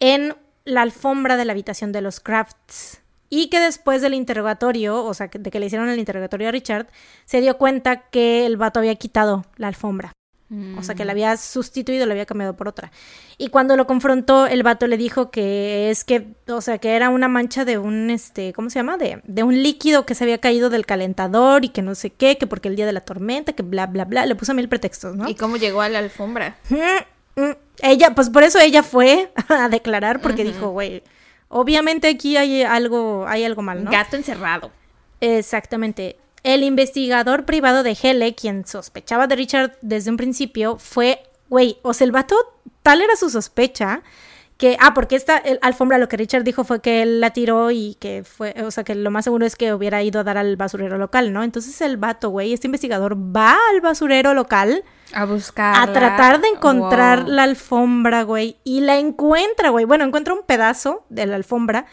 en 0.00 0.34
la 0.64 0.82
alfombra 0.82 1.36
de 1.36 1.44
la 1.44 1.52
habitación 1.52 1.92
de 1.92 2.00
los 2.00 2.20
Crafts. 2.20 3.02
Y 3.28 3.48
que 3.48 3.60
después 3.60 4.00
del 4.00 4.14
interrogatorio, 4.14 5.04
o 5.04 5.12
sea, 5.12 5.28
de 5.28 5.50
que 5.50 5.60
le 5.60 5.66
hicieron 5.66 5.88
el 5.88 5.98
interrogatorio 5.98 6.48
a 6.48 6.52
Richard, 6.52 6.86
se 7.24 7.40
dio 7.40 7.58
cuenta 7.58 8.08
que 8.08 8.46
el 8.46 8.56
vato 8.56 8.78
había 8.78 8.94
quitado 8.94 9.44
la 9.56 9.68
alfombra. 9.68 10.12
O 10.78 10.82
sea, 10.82 10.94
que 10.94 11.04
la 11.04 11.12
había 11.12 11.36
sustituido, 11.36 12.06
la 12.06 12.12
había 12.12 12.26
cambiado 12.26 12.54
por 12.54 12.68
otra. 12.68 12.92
Y 13.38 13.48
cuando 13.48 13.76
lo 13.76 13.86
confrontó, 13.86 14.46
el 14.46 14.62
vato 14.62 14.86
le 14.86 14.96
dijo 14.96 15.30
que 15.30 15.90
es 15.90 16.04
que, 16.04 16.28
o 16.46 16.60
sea, 16.60 16.78
que 16.78 16.94
era 16.94 17.08
una 17.08 17.26
mancha 17.26 17.64
de 17.64 17.78
un, 17.78 18.10
este, 18.10 18.52
¿cómo 18.52 18.70
se 18.70 18.78
llama? 18.78 18.96
De, 18.96 19.20
de 19.24 19.42
un 19.42 19.62
líquido 19.62 20.06
que 20.06 20.14
se 20.14 20.22
había 20.22 20.38
caído 20.38 20.70
del 20.70 20.86
calentador 20.86 21.64
y 21.64 21.70
que 21.70 21.82
no 21.82 21.96
sé 21.96 22.10
qué, 22.10 22.38
que 22.38 22.46
porque 22.46 22.68
el 22.68 22.76
día 22.76 22.86
de 22.86 22.92
la 22.92 23.00
tormenta, 23.00 23.52
que 23.54 23.64
bla, 23.64 23.86
bla, 23.86 24.04
bla. 24.04 24.26
Le 24.26 24.36
puso 24.36 24.54
mil 24.54 24.68
pretextos, 24.68 25.16
¿no? 25.16 25.28
¿Y 25.28 25.34
cómo 25.34 25.56
llegó 25.56 25.80
a 25.80 25.88
la 25.88 25.98
alfombra? 25.98 26.56
Mm, 26.68 27.40
mm. 27.40 27.56
Ella, 27.82 28.14
pues 28.14 28.30
por 28.30 28.44
eso 28.44 28.60
ella 28.60 28.84
fue 28.84 29.32
a 29.48 29.68
declarar, 29.68 30.20
porque 30.20 30.44
dijo, 30.44 30.68
güey, 30.70 31.02
obviamente 31.48 32.08
aquí 32.08 32.36
hay 32.36 32.62
algo, 32.62 33.24
hay 33.26 33.44
algo 33.44 33.62
mal, 33.62 33.82
¿no? 33.82 33.90
Gato 33.90 34.16
encerrado. 34.16 34.70
Exactamente. 35.20 36.16
El 36.44 36.62
investigador 36.62 37.46
privado 37.46 37.82
de 37.82 37.96
Hele, 38.00 38.34
quien 38.34 38.66
sospechaba 38.66 39.26
de 39.26 39.34
Richard 39.34 39.78
desde 39.80 40.10
un 40.10 40.18
principio, 40.18 40.76
fue, 40.78 41.22
güey, 41.48 41.78
o 41.82 41.94
sea, 41.94 42.04
el 42.04 42.12
vato, 42.12 42.36
tal 42.82 43.00
era 43.00 43.16
su 43.16 43.30
sospecha, 43.30 44.02
que, 44.58 44.76
ah, 44.78 44.94
porque 44.94 45.16
esta 45.16 45.42
alfombra, 45.62 45.98
lo 45.98 46.08
que 46.08 46.16
Richard 46.16 46.44
dijo 46.44 46.62
fue 46.62 46.80
que 46.80 47.02
él 47.02 47.20
la 47.20 47.30
tiró 47.30 47.70
y 47.70 47.96
que 47.98 48.24
fue, 48.24 48.54
o 48.62 48.70
sea, 48.70 48.84
que 48.84 48.94
lo 48.94 49.10
más 49.10 49.24
seguro 49.24 49.46
es 49.46 49.56
que 49.56 49.74
hubiera 49.74 50.02
ido 50.02 50.20
a 50.20 50.24
dar 50.24 50.38
al 50.38 50.56
basurero 50.56 50.96
local, 50.96 51.32
¿no? 51.32 51.42
Entonces 51.42 51.80
el 51.80 51.96
vato, 51.96 52.28
güey, 52.28 52.52
este 52.52 52.68
investigador 52.68 53.16
va 53.16 53.56
al 53.72 53.80
basurero 53.80 54.32
local. 54.34 54.84
A 55.12 55.24
buscar. 55.24 55.74
A 55.76 55.92
tratar 55.92 56.40
de 56.40 56.48
encontrar 56.48 57.26
la 57.26 57.44
alfombra, 57.44 58.22
güey, 58.22 58.58
y 58.64 58.80
la 58.80 58.98
encuentra, 58.98 59.70
güey. 59.70 59.86
Bueno, 59.86 60.04
encuentra 60.04 60.34
un 60.34 60.42
pedazo 60.42 61.04
de 61.08 61.26
la 61.26 61.36
alfombra 61.36 61.86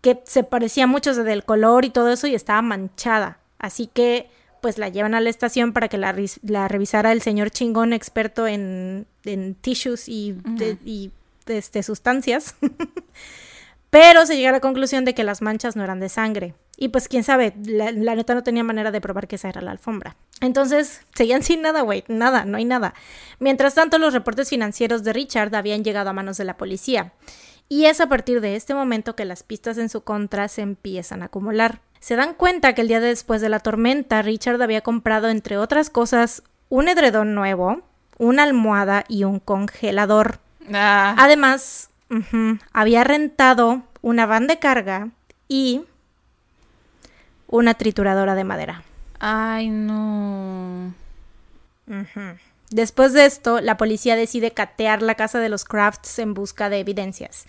que 0.00 0.20
se 0.24 0.44
parecía 0.44 0.86
mucho 0.86 1.14
del 1.14 1.44
color 1.44 1.84
y 1.84 1.90
todo 1.90 2.08
eso 2.08 2.26
y 2.26 2.34
estaba 2.34 2.62
manchada. 2.62 3.38
Así 3.58 3.86
que 3.86 4.30
pues 4.60 4.78
la 4.78 4.88
llevan 4.88 5.14
a 5.14 5.20
la 5.20 5.30
estación 5.30 5.72
para 5.72 5.88
que 5.88 5.98
la, 5.98 6.14
la 6.42 6.68
revisara 6.68 7.12
el 7.12 7.22
señor 7.22 7.50
chingón 7.50 7.92
experto 7.92 8.46
en, 8.46 9.06
en 9.24 9.54
tissues 9.54 10.08
y, 10.08 10.36
y 10.84 11.12
este, 11.46 11.82
sustancias. 11.82 12.56
Pero 13.90 14.26
se 14.26 14.36
llega 14.36 14.50
a 14.50 14.52
la 14.52 14.60
conclusión 14.60 15.04
de 15.04 15.14
que 15.14 15.24
las 15.24 15.40
manchas 15.40 15.74
no 15.74 15.82
eran 15.82 16.00
de 16.00 16.08
sangre. 16.08 16.54
Y 16.76 16.88
pues 16.88 17.08
quién 17.08 17.24
sabe, 17.24 17.54
la, 17.64 17.90
neta 17.90 18.34
no 18.34 18.42
tenía 18.42 18.62
manera 18.62 18.90
de 18.90 19.00
probar 19.00 19.26
que 19.26 19.36
esa 19.36 19.48
era 19.48 19.62
la 19.62 19.70
alfombra. 19.70 20.16
Entonces, 20.40 21.00
seguían 21.14 21.42
sin 21.42 21.62
nada, 21.62 21.80
güey, 21.80 22.04
nada, 22.06 22.44
no 22.44 22.58
hay 22.58 22.64
nada. 22.64 22.94
Mientras 23.40 23.74
tanto, 23.74 23.98
los 23.98 24.12
reportes 24.12 24.50
financieros 24.50 25.02
de 25.02 25.12
Richard 25.12 25.54
habían 25.56 25.82
llegado 25.82 26.10
a 26.10 26.12
manos 26.12 26.36
de 26.36 26.44
la 26.44 26.56
policía. 26.56 27.12
Y 27.68 27.86
es 27.86 28.00
a 28.00 28.08
partir 28.08 28.40
de 28.40 28.56
este 28.56 28.74
momento 28.74 29.16
que 29.16 29.24
las 29.24 29.42
pistas 29.42 29.76
en 29.78 29.88
su 29.88 30.02
contra 30.02 30.48
se 30.48 30.62
empiezan 30.62 31.22
a 31.22 31.26
acumular. 31.26 31.80
Se 32.00 32.16
dan 32.16 32.34
cuenta 32.34 32.74
que 32.74 32.82
el 32.82 32.88
día 32.88 33.00
después 33.00 33.40
de 33.40 33.48
la 33.48 33.60
tormenta, 33.60 34.22
Richard 34.22 34.60
había 34.62 34.80
comprado, 34.82 35.28
entre 35.28 35.58
otras 35.58 35.90
cosas, 35.90 36.42
un 36.68 36.88
edredón 36.88 37.34
nuevo, 37.34 37.82
una 38.18 38.42
almohada 38.44 39.04
y 39.08 39.24
un 39.24 39.40
congelador. 39.40 40.38
Ah. 40.72 41.14
Además, 41.18 41.90
había 42.72 43.04
rentado 43.04 43.82
una 44.02 44.26
van 44.26 44.46
de 44.46 44.58
carga 44.58 45.08
y 45.48 45.82
una 47.46 47.74
trituradora 47.74 48.34
de 48.34 48.44
madera. 48.44 48.82
Ay, 49.18 49.68
no. 49.68 50.94
Después 52.70 53.12
de 53.14 53.24
esto, 53.24 53.60
la 53.60 53.76
policía 53.76 54.14
decide 54.14 54.52
catear 54.52 55.02
la 55.02 55.14
casa 55.14 55.40
de 55.40 55.48
los 55.48 55.64
Crafts 55.64 56.18
en 56.18 56.34
busca 56.34 56.68
de 56.68 56.80
evidencias. 56.80 57.46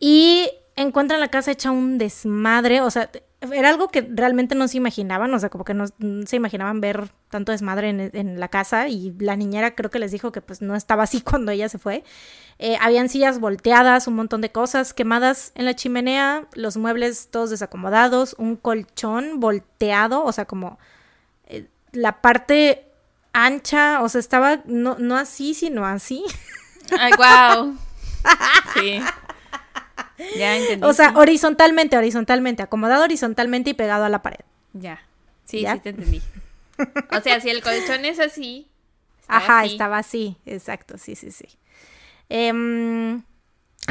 Y 0.00 0.50
encuentran 0.74 1.20
la 1.20 1.28
casa 1.28 1.52
hecha 1.52 1.70
un 1.70 1.98
desmadre, 1.98 2.80
o 2.80 2.90
sea, 2.90 3.08
era 3.50 3.70
algo 3.70 3.88
que 3.88 4.06
realmente 4.08 4.54
no 4.54 4.68
se 4.68 4.76
imaginaban, 4.76 5.32
o 5.34 5.38
sea, 5.38 5.48
como 5.48 5.64
que 5.64 5.74
no, 5.74 5.86
se 5.86 6.36
imaginaban 6.36 6.80
ver 6.80 7.10
tanto 7.28 7.50
desmadre 7.52 8.10
en, 8.12 8.38
la 8.38 8.48
casa 8.48 8.88
y 8.88 9.14
la 9.18 9.34
niñera 9.36 9.74
creo 9.74 9.90
que 9.90 9.98
les 9.98 10.12
dijo 10.12 10.30
que 10.30 10.40
pues 10.40 10.62
no 10.62 10.76
estaba 10.76 11.02
así 11.02 11.20
cuando 11.22 11.50
ella 11.50 11.68
se 11.68 11.78
fue. 11.78 12.04
Eh, 12.58 12.76
habían 12.80 13.08
sillas 13.08 13.40
volteadas, 13.40 14.06
un 14.06 14.14
montón 14.14 14.40
de 14.40 14.52
cosas 14.52 14.94
quemadas 14.94 15.52
en 15.54 15.64
la 15.64 15.74
chimenea, 15.74 16.46
los 16.54 16.76
muebles 16.76 17.28
todos 17.30 17.50
desacomodados, 17.50 18.36
un 18.38 18.56
colchón 18.56 19.40
volteado, 19.40 20.24
o 20.24 20.32
sea, 20.32 20.44
como 20.44 20.78
eh, 21.46 21.66
la 21.92 22.20
parte 22.20 22.86
ancha, 23.32 24.02
o 24.02 24.08
sea, 24.08 24.20
estaba 24.20 24.60
no, 24.66 24.96
no 24.98 25.16
así, 25.16 25.54
sino 25.54 25.84
así. 25.84 26.24
Ay, 26.98 27.12
wow. 27.16 27.76
Sí. 28.74 29.00
Ya 30.38 30.56
entendí. 30.56 30.86
O 30.86 30.92
sea, 30.92 31.12
horizontalmente, 31.16 31.96
horizontalmente, 31.96 32.62
acomodado 32.62 33.04
horizontalmente 33.04 33.70
y 33.70 33.74
pegado 33.74 34.04
a 34.04 34.08
la 34.08 34.22
pared. 34.22 34.44
Ya. 34.72 35.02
Sí, 35.44 35.66
sí 35.66 35.78
te 35.80 35.90
entendí. 35.90 36.22
O 37.10 37.20
sea, 37.20 37.40
si 37.40 37.50
el 37.50 37.62
colchón 37.62 38.04
es 38.04 38.18
así. 38.18 38.68
Ajá, 39.28 39.64
estaba 39.64 39.98
así, 39.98 40.36
exacto, 40.46 40.98
sí, 40.98 41.14
sí, 41.14 41.30
sí. 41.30 41.46
Em, 42.28 43.22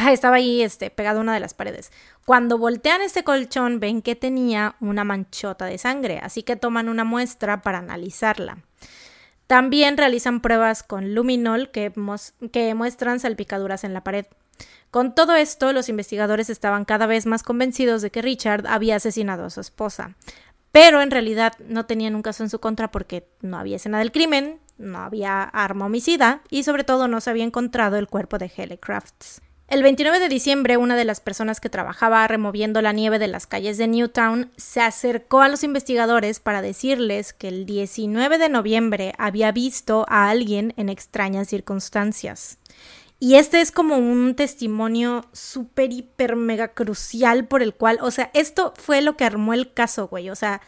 estaba 0.09 0.37
ahí 0.37 0.61
este, 0.61 0.89
pegado 0.89 1.19
a 1.19 1.21
una 1.21 1.33
de 1.33 1.39
las 1.39 1.53
paredes. 1.53 1.91
Cuando 2.25 2.57
voltean 2.57 3.01
este 3.01 3.23
colchón 3.23 3.79
ven 3.79 4.01
que 4.01 4.15
tenía 4.15 4.75
una 4.79 5.03
manchota 5.03 5.65
de 5.65 5.77
sangre, 5.77 6.19
así 6.21 6.43
que 6.43 6.55
toman 6.55 6.89
una 6.89 7.03
muestra 7.03 7.61
para 7.61 7.79
analizarla. 7.79 8.59
También 9.47 9.97
realizan 9.97 10.39
pruebas 10.39 10.83
con 10.83 11.13
luminol 11.13 11.71
que, 11.71 11.91
que 12.53 12.73
muestran 12.73 13.19
salpicaduras 13.19 13.83
en 13.83 13.93
la 13.93 14.03
pared. 14.03 14.25
Con 14.91 15.15
todo 15.15 15.35
esto, 15.35 15.71
los 15.71 15.87
investigadores 15.87 16.49
estaban 16.49 16.83
cada 16.83 17.05
vez 17.05 17.25
más 17.25 17.43
convencidos 17.43 18.01
de 18.01 18.11
que 18.11 18.21
Richard 18.21 18.67
había 18.67 18.97
asesinado 18.97 19.45
a 19.45 19.49
su 19.49 19.61
esposa. 19.61 20.15
Pero 20.73 21.01
en 21.01 21.11
realidad 21.11 21.53
no 21.65 21.85
tenían 21.85 22.13
un 22.13 22.21
caso 22.21 22.43
en 22.43 22.49
su 22.49 22.59
contra 22.59 22.91
porque 22.91 23.25
no 23.41 23.57
había 23.57 23.77
escena 23.77 23.99
del 23.99 24.11
crimen, 24.11 24.59
no 24.77 24.99
había 24.99 25.43
arma 25.43 25.85
homicida 25.85 26.41
y 26.49 26.63
sobre 26.63 26.83
todo 26.83 27.07
no 27.07 27.21
se 27.21 27.29
había 27.29 27.45
encontrado 27.45 27.97
el 27.97 28.07
cuerpo 28.07 28.37
de 28.37 28.51
Hele 28.55 28.79
Crafts. 28.79 29.41
El 29.69 29.83
29 29.83 30.19
de 30.19 30.27
diciembre, 30.27 30.75
una 30.75 30.97
de 30.97 31.05
las 31.05 31.21
personas 31.21 31.61
que 31.61 31.69
trabajaba 31.69 32.27
removiendo 32.27 32.81
la 32.81 32.91
nieve 32.91 33.19
de 33.19 33.29
las 33.29 33.47
calles 33.47 33.77
de 33.77 33.87
Newtown 33.87 34.51
se 34.57 34.81
acercó 34.81 35.39
a 35.39 35.47
los 35.47 35.63
investigadores 35.63 36.41
para 36.41 36.61
decirles 36.61 37.31
que 37.31 37.47
el 37.47 37.65
19 37.65 38.37
de 38.37 38.49
noviembre 38.49 39.13
había 39.17 39.53
visto 39.53 40.05
a 40.09 40.29
alguien 40.29 40.73
en 40.75 40.89
extrañas 40.89 41.47
circunstancias. 41.47 42.57
Y 43.23 43.35
este 43.35 43.61
es 43.61 43.71
como 43.71 43.99
un 43.99 44.33
testimonio 44.33 45.25
súper, 45.31 45.93
hiper, 45.93 46.35
mega 46.35 46.69
crucial 46.69 47.45
por 47.45 47.61
el 47.61 47.75
cual, 47.75 47.99
o 48.01 48.09
sea, 48.09 48.31
esto 48.33 48.73
fue 48.75 49.03
lo 49.03 49.15
que 49.15 49.23
armó 49.23 49.53
el 49.53 49.71
caso, 49.75 50.07
güey. 50.07 50.31
O 50.31 50.35
sea, 50.35 50.59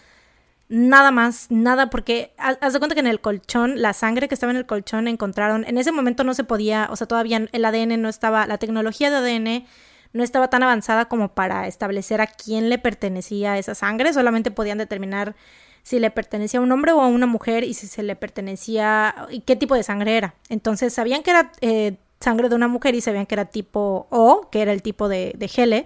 nada 0.69 1.09
más, 1.09 1.47
nada, 1.49 1.89
porque 1.89 2.35
haz 2.37 2.73
de 2.73 2.77
cuenta 2.77 2.93
que 2.93 3.01
en 3.01 3.07
el 3.07 3.21
colchón, 3.21 3.81
la 3.81 3.93
sangre 3.93 4.27
que 4.27 4.35
estaba 4.35 4.51
en 4.51 4.57
el 4.57 4.67
colchón 4.67 5.07
encontraron, 5.07 5.65
en 5.65 5.79
ese 5.79 5.91
momento 5.91 6.23
no 6.23 6.35
se 6.35 6.43
podía, 6.43 6.89
o 6.91 6.95
sea, 6.95 7.07
todavía 7.07 7.43
el 7.51 7.65
ADN 7.65 7.99
no 7.99 8.07
estaba, 8.07 8.45
la 8.45 8.59
tecnología 8.59 9.09
de 9.09 9.15
ADN 9.17 9.65
no 10.13 10.23
estaba 10.23 10.51
tan 10.51 10.61
avanzada 10.61 11.05
como 11.05 11.33
para 11.33 11.65
establecer 11.65 12.21
a 12.21 12.27
quién 12.27 12.69
le 12.69 12.77
pertenecía 12.77 13.57
esa 13.57 13.73
sangre, 13.73 14.13
solamente 14.13 14.51
podían 14.51 14.77
determinar 14.77 15.35
si 15.81 15.97
le 15.97 16.11
pertenecía 16.11 16.59
a 16.59 16.63
un 16.63 16.71
hombre 16.71 16.91
o 16.91 17.01
a 17.01 17.07
una 17.07 17.25
mujer 17.25 17.63
y 17.63 17.73
si 17.73 17.87
se 17.87 18.03
le 18.03 18.15
pertenecía 18.15 19.27
y 19.31 19.39
qué 19.39 19.55
tipo 19.55 19.73
de 19.73 19.81
sangre 19.81 20.17
era. 20.17 20.35
Entonces 20.49 20.93
sabían 20.93 21.23
que 21.23 21.31
era 21.31 21.51
eh, 21.61 21.97
sangre 22.23 22.49
de 22.49 22.55
una 22.55 22.67
mujer 22.67 22.95
y 22.95 23.01
sabían 23.01 23.25
que 23.25 23.35
era 23.35 23.45
tipo 23.45 24.07
O, 24.09 24.49
que 24.51 24.61
era 24.61 24.73
el 24.73 24.81
tipo 24.81 25.07
de, 25.07 25.33
de 25.37 25.47
gele. 25.47 25.85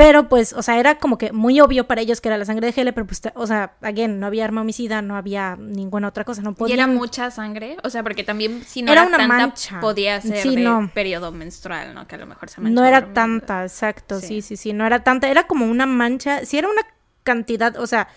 Pero 0.00 0.30
pues, 0.30 0.54
o 0.54 0.62
sea, 0.62 0.80
era 0.80 0.94
como 0.94 1.18
que 1.18 1.30
muy 1.30 1.60
obvio 1.60 1.86
para 1.86 2.00
ellos 2.00 2.22
que 2.22 2.28
era 2.28 2.38
la 2.38 2.46
sangre 2.46 2.68
de 2.68 2.72
Gele, 2.72 2.94
pero 2.94 3.06
pues, 3.06 3.20
o 3.34 3.46
sea, 3.46 3.74
again, 3.82 4.18
no 4.18 4.26
había 4.26 4.46
arma 4.46 4.62
homicida, 4.62 5.02
no 5.02 5.14
había 5.14 5.56
ninguna 5.60 6.08
otra 6.08 6.24
cosa, 6.24 6.40
no 6.40 6.54
podía. 6.54 6.74
¿Y 6.74 6.78
era 6.78 6.86
mucha 6.86 7.30
sangre? 7.30 7.76
O 7.84 7.90
sea, 7.90 8.02
porque 8.02 8.24
también 8.24 8.64
si 8.64 8.80
no 8.80 8.92
era, 8.92 9.02
una 9.02 9.18
tanta, 9.18 9.36
mancha. 9.36 9.78
podía 9.80 10.18
ser 10.22 10.42
de 10.42 10.90
periodo 10.94 11.32
menstrual, 11.32 11.92
¿no? 11.92 12.08
Que 12.08 12.14
a 12.14 12.18
lo 12.18 12.24
mejor 12.24 12.48
se 12.48 12.62
manchaba. 12.62 12.80
No 12.80 12.88
era 12.88 13.12
tanta, 13.12 13.62
exacto, 13.62 14.20
sí. 14.20 14.40
sí, 14.40 14.56
sí, 14.56 14.72
no 14.72 14.86
era 14.86 15.04
tanta, 15.04 15.28
era 15.28 15.46
como 15.46 15.66
una 15.66 15.84
mancha, 15.84 16.46
sí 16.46 16.56
era 16.56 16.70
una 16.70 16.80
cantidad, 17.22 17.76
o 17.76 17.86
sea, 17.86 18.08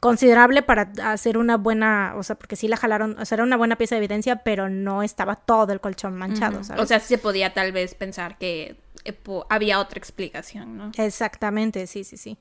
considerable 0.00 0.62
para 0.62 0.90
hacer 1.04 1.36
una 1.36 1.58
buena, 1.58 2.14
o 2.16 2.22
sea, 2.22 2.36
porque 2.36 2.56
sí 2.56 2.66
la 2.68 2.78
jalaron, 2.78 3.18
o 3.18 3.24
sea, 3.26 3.36
era 3.36 3.44
una 3.44 3.58
buena 3.58 3.76
pieza 3.76 3.94
de 3.94 3.98
evidencia, 3.98 4.36
pero 4.36 4.70
no 4.70 5.02
estaba 5.02 5.36
todo 5.36 5.72
el 5.72 5.80
colchón 5.80 6.16
manchado, 6.16 6.64
¿sabes? 6.64 6.82
O 6.82 6.86
sea, 6.86 6.98
sí 7.00 7.08
se 7.08 7.18
podía 7.18 7.52
tal 7.52 7.72
vez 7.72 7.94
pensar 7.94 8.38
que 8.38 8.76
eh, 9.04 9.18
había 9.50 9.78
otra 9.78 9.98
explicación, 9.98 10.78
¿no? 10.78 10.92
Exactamente, 10.96 11.86
sí, 11.86 12.02
sí, 12.04 12.16
sí. 12.16 12.38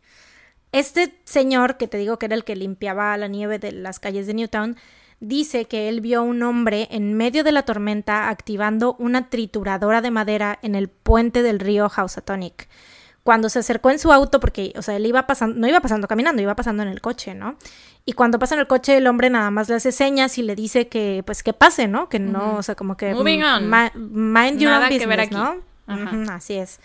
Este 0.72 1.20
señor, 1.26 1.78
que 1.78 1.88
te 1.88 1.97
digo 1.97 2.18
que 2.18 2.28
era 2.28 2.36
el 2.36 2.45
que 2.45 2.55
limpiaba 2.55 3.18
la 3.18 3.28
nieve 3.28 3.60
de 3.60 3.74
las 3.74 3.99
calles 3.99 4.26
de 4.26 4.36
Newtown, 4.36 4.78
dice 5.20 5.66
que 5.66 5.89
él 5.89 5.99
vio 5.99 6.24
un 6.24 6.41
hombre 6.43 6.88
en 6.91 7.14
medio 7.14 7.43
de 7.43 7.51
la 7.51 7.64
tormenta 7.64 8.30
activando 8.30 8.95
una 8.99 9.30
trituradora 9.30 10.01
de 10.01 10.12
madera 10.12 10.60
en 10.62 10.76
el 10.76 10.88
puente 10.88 11.43
del 11.43 11.60
río 11.60 11.89
Housatonic 11.89 12.70
cuando 13.30 13.47
se 13.47 13.59
acercó 13.59 13.91
en 13.91 13.99
su 13.99 14.11
auto, 14.11 14.39
porque, 14.39 14.73
o 14.75 14.82
sea, 14.82 14.95
él 14.95 15.05
iba 15.05 15.27
pasando, 15.27 15.55
no 15.59 15.67
iba 15.67 15.82
pasando 15.82 16.07
caminando, 16.07 16.41
iba 16.41 16.55
pasando 16.55 16.82
en 16.82 16.89
el 16.89 16.99
coche, 16.99 17.36
¿no? 17.36 17.57
Y 18.03 18.13
cuando 18.13 18.39
pasa 18.39 18.55
en 18.55 18.61
el 18.61 18.65
coche, 18.65 18.97
el 18.97 19.05
hombre 19.05 19.30
nada 19.30 19.51
más 19.51 19.69
le 19.69 19.75
hace 19.75 19.91
señas 19.91 20.39
y 20.39 20.41
le 20.41 20.55
dice 20.55 20.88
que, 20.88 21.21
pues, 21.23 21.43
que 21.43 21.53
pase, 21.53 21.88
¿no? 21.88 22.09
Que 22.09 22.17
no, 22.17 22.55
o 22.55 22.63
sea, 22.63 22.73
como 22.73 22.97
que... 22.97 23.13
Moving 23.13 23.43
on. 23.43 23.69
mind 23.69 24.59
your 24.59 24.73
own 24.73 24.89
business, 24.89 25.30
¿no? 25.30 25.57
así 26.32 26.55
es. 26.55 26.80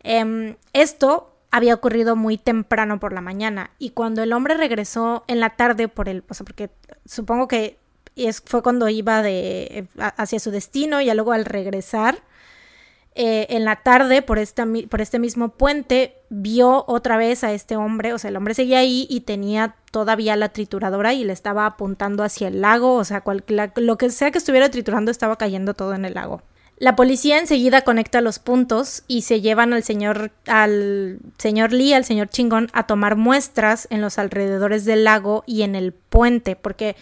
Em, 0.00 0.56
esto 0.72 1.36
había 1.52 1.72
ocurrido 1.72 2.16
muy 2.16 2.36
temprano 2.36 2.98
por 2.98 3.12
la 3.12 3.20
mañana 3.20 3.70
y 3.78 3.90
cuando 3.90 4.24
el 4.24 4.32
hombre 4.32 4.56
regresó 4.56 5.22
en 5.28 5.38
la 5.38 5.50
tarde 5.50 5.86
por 5.86 6.08
el, 6.08 6.24
o 6.28 6.34
sea, 6.34 6.44
porque 6.44 6.68
supongo 7.04 7.46
que 7.46 7.78
es, 8.16 8.42
fue 8.44 8.60
cuando 8.60 8.88
iba 8.88 9.22
de 9.22 9.86
hacia 10.16 10.40
su 10.40 10.50
destino 10.50 11.00
y 11.00 11.14
luego 11.14 11.30
al 11.30 11.44
regresar 11.44 12.24
eh, 13.18 13.46
en 13.48 13.64
la 13.64 13.76
tarde 13.76 14.20
por, 14.20 14.38
por 14.90 15.00
este 15.00 15.18
mismo 15.18 15.48
puente 15.48 16.18
vio 16.28 16.84
otra 16.86 17.16
vez 17.16 17.44
a 17.44 17.52
este 17.54 17.74
hombre, 17.74 18.12
o 18.12 18.18
sea, 18.18 18.28
el 18.28 18.36
hombre 18.36 18.52
seguía 18.52 18.80
ahí 18.80 19.06
y 19.08 19.20
tenía 19.20 19.74
todavía 19.90 20.36
la 20.36 20.50
trituradora 20.50 21.14
y 21.14 21.24
le 21.24 21.32
estaba 21.32 21.64
apuntando 21.64 22.22
hacia 22.22 22.48
el 22.48 22.60
lago, 22.60 22.94
o 22.94 23.04
sea, 23.04 23.24
lo 23.76 23.96
que 23.96 24.10
sea 24.10 24.30
que 24.30 24.36
estuviera 24.36 24.70
triturando 24.70 25.10
estaba 25.10 25.36
cayendo 25.36 25.72
todo 25.72 25.94
en 25.94 26.04
el 26.04 26.12
lago. 26.12 26.42
La 26.78 26.94
policía 26.94 27.38
enseguida 27.38 27.80
conecta 27.84 28.20
los 28.20 28.38
puntos 28.38 29.02
y 29.08 29.22
se 29.22 29.40
llevan 29.40 29.72
al 29.72 29.82
señor, 29.82 30.30
al 30.46 31.18
señor 31.38 31.72
Lee, 31.72 31.94
al 31.94 32.04
señor 32.04 32.28
Chingón, 32.28 32.68
a 32.74 32.86
tomar 32.86 33.16
muestras 33.16 33.88
en 33.88 34.02
los 34.02 34.18
alrededores 34.18 34.84
del 34.84 35.04
lago 35.04 35.42
y 35.46 35.62
en 35.62 35.74
el 35.74 35.94
puente, 35.94 36.54
porque 36.54 36.96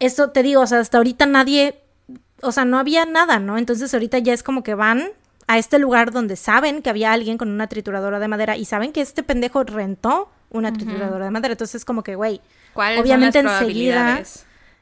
esto 0.00 0.32
te 0.32 0.42
digo, 0.42 0.60
o 0.60 0.66
sea, 0.66 0.80
hasta 0.80 0.98
ahorita 0.98 1.24
nadie, 1.24 1.80
o 2.42 2.52
sea, 2.52 2.66
no 2.66 2.78
había 2.78 3.06
nada, 3.06 3.38
¿no? 3.38 3.56
Entonces 3.56 3.94
ahorita 3.94 4.18
ya 4.18 4.34
es 4.34 4.42
como 4.42 4.62
que 4.62 4.74
van 4.74 5.12
a 5.46 5.58
este 5.58 5.78
lugar 5.78 6.10
donde 6.12 6.36
saben 6.36 6.82
que 6.82 6.90
había 6.90 7.12
alguien 7.12 7.38
con 7.38 7.48
una 7.50 7.68
trituradora 7.68 8.18
de 8.18 8.28
madera 8.28 8.56
y 8.56 8.64
saben 8.64 8.92
que 8.92 9.00
este 9.00 9.22
pendejo 9.22 9.64
rentó 9.64 10.30
una 10.50 10.72
trituradora 10.72 11.24
de 11.24 11.30
madera. 11.30 11.52
Entonces, 11.52 11.84
como 11.84 12.02
que, 12.02 12.14
güey, 12.14 12.40
obviamente 12.74 13.38
enseguida. 13.38 14.22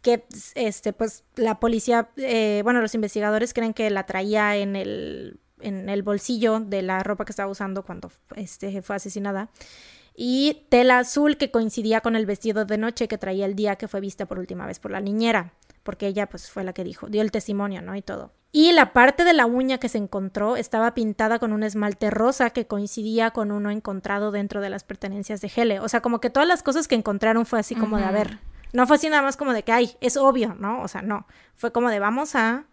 que 0.02 0.24
este, 0.54 0.92
pues 0.92 1.24
la 1.34 1.60
policía, 1.60 2.08
eh, 2.16 2.60
bueno, 2.64 2.80
los 2.80 2.94
investigadores 2.94 3.52
creen 3.52 3.74
que 3.74 3.90
la 3.90 4.06
traía 4.06 4.56
en 4.56 4.76
el 4.76 5.40
en 5.60 5.88
el 5.88 6.02
bolsillo 6.02 6.60
de 6.60 6.82
la 6.82 7.02
ropa 7.02 7.24
que 7.24 7.32
estaba 7.32 7.50
usando 7.50 7.84
cuando 7.84 8.10
este, 8.36 8.82
fue 8.82 8.96
asesinada. 8.96 9.50
Y 10.14 10.64
tela 10.68 10.98
azul 10.98 11.36
que 11.36 11.50
coincidía 11.50 12.00
con 12.00 12.16
el 12.16 12.26
vestido 12.26 12.64
de 12.64 12.76
noche 12.76 13.06
que 13.06 13.18
traía 13.18 13.46
el 13.46 13.54
día 13.54 13.76
que 13.76 13.86
fue 13.86 14.00
vista 14.00 14.26
por 14.26 14.38
última 14.38 14.66
vez 14.66 14.80
por 14.80 14.90
la 14.90 15.00
niñera, 15.00 15.52
porque 15.84 16.08
ella 16.08 16.28
pues 16.28 16.50
fue 16.50 16.64
la 16.64 16.72
que 16.72 16.82
dijo, 16.82 17.06
dio 17.06 17.22
el 17.22 17.30
testimonio, 17.30 17.82
¿no? 17.82 17.94
Y 17.94 18.02
todo. 18.02 18.32
Y 18.50 18.72
la 18.72 18.92
parte 18.92 19.24
de 19.24 19.34
la 19.34 19.46
uña 19.46 19.78
que 19.78 19.88
se 19.88 19.98
encontró 19.98 20.56
estaba 20.56 20.94
pintada 20.94 21.38
con 21.38 21.52
un 21.52 21.62
esmalte 21.62 22.10
rosa 22.10 22.50
que 22.50 22.66
coincidía 22.66 23.30
con 23.30 23.52
uno 23.52 23.70
encontrado 23.70 24.30
dentro 24.30 24.60
de 24.60 24.70
las 24.70 24.84
pertenencias 24.84 25.40
de 25.40 25.52
Hele. 25.54 25.80
O 25.80 25.88
sea, 25.88 26.00
como 26.00 26.20
que 26.20 26.30
todas 26.30 26.48
las 26.48 26.62
cosas 26.62 26.88
que 26.88 26.94
encontraron 26.94 27.44
fue 27.44 27.60
así 27.60 27.74
como 27.74 27.98
de, 27.98 28.04
a 28.04 28.10
ver, 28.10 28.38
no 28.72 28.86
fue 28.86 28.96
así 28.96 29.08
nada 29.10 29.22
más 29.22 29.36
como 29.36 29.52
de 29.52 29.62
que, 29.62 29.72
ay, 29.72 29.96
es 30.00 30.16
obvio, 30.16 30.54
¿no? 30.58 30.82
O 30.82 30.88
sea, 30.88 31.02
no. 31.02 31.26
Fue 31.56 31.72
como 31.72 31.90
de, 31.90 32.00
vamos 32.00 32.34
a 32.34 32.64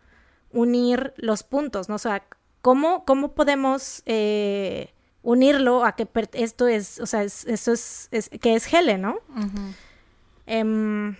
unir 0.51 1.13
los 1.17 1.43
puntos, 1.43 1.89
¿no? 1.89 1.95
O 1.95 1.99
sea, 1.99 2.23
¿Cómo, 2.65 3.05
cómo 3.05 3.33
podemos 3.33 4.01
eh, 4.07 4.89
unirlo 5.21 5.85
a 5.85 5.95
que 5.95 6.07
esto 6.33 6.67
es, 6.67 6.99
o 6.99 7.05
sea, 7.05 7.21
esto 7.21 7.73
es, 7.73 8.09
que 8.41 8.55
es 8.55 8.73
Hele, 8.73 8.97
¿no? 8.97 9.17
Em, 10.47 11.15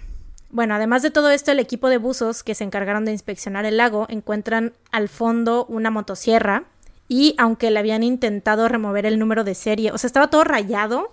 bueno, 0.50 0.74
además 0.74 1.04
de 1.04 1.12
todo 1.12 1.30
esto, 1.30 1.52
el 1.52 1.60
equipo 1.60 1.88
de 1.90 2.00
buzos 2.00 2.42
que 2.42 2.56
se 2.56 2.64
encargaron 2.64 3.06
de 3.06 3.12
inspeccionar 3.12 3.64
el 3.66 3.78
lago 3.78 4.08
encuentran 4.10 4.74
al 4.92 5.08
fondo 5.08 5.68
una 5.70 5.92
motosierra 5.92 6.64
y 7.08 7.36
aunque 7.38 7.70
le 7.70 7.78
habían 7.78 8.02
intentado 8.02 8.68
remover 8.68 9.06
el 9.06 9.20
número 9.20 9.44
de 9.44 9.54
serie, 9.54 9.92
o 9.92 10.00
sea, 10.00 10.08
estaba 10.08 10.32
todo 10.32 10.46
rayado 10.46 11.12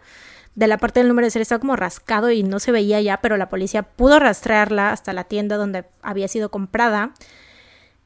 de 0.55 0.67
la 0.67 0.79
parte 0.79 1.01
del 1.01 1.09
número 1.09 1.27
de 1.27 1.31
serie, 1.31 1.43
estaba 1.43 1.61
como 1.61 1.77
rascado 1.77 2.31
y 2.31 2.43
no 2.43 2.59
se 2.59 2.73
veía 2.73 3.03
ya, 3.03 3.19
pero 3.19 3.37
la 3.37 3.51
policía 3.51 3.83
pudo 3.83 4.19
rastrearla 4.19 4.93
hasta 4.93 5.13
la 5.13 5.25
tienda 5.25 5.59
donde 5.59 5.85
había 6.01 6.29
sido 6.29 6.51
comprada. 6.51 7.13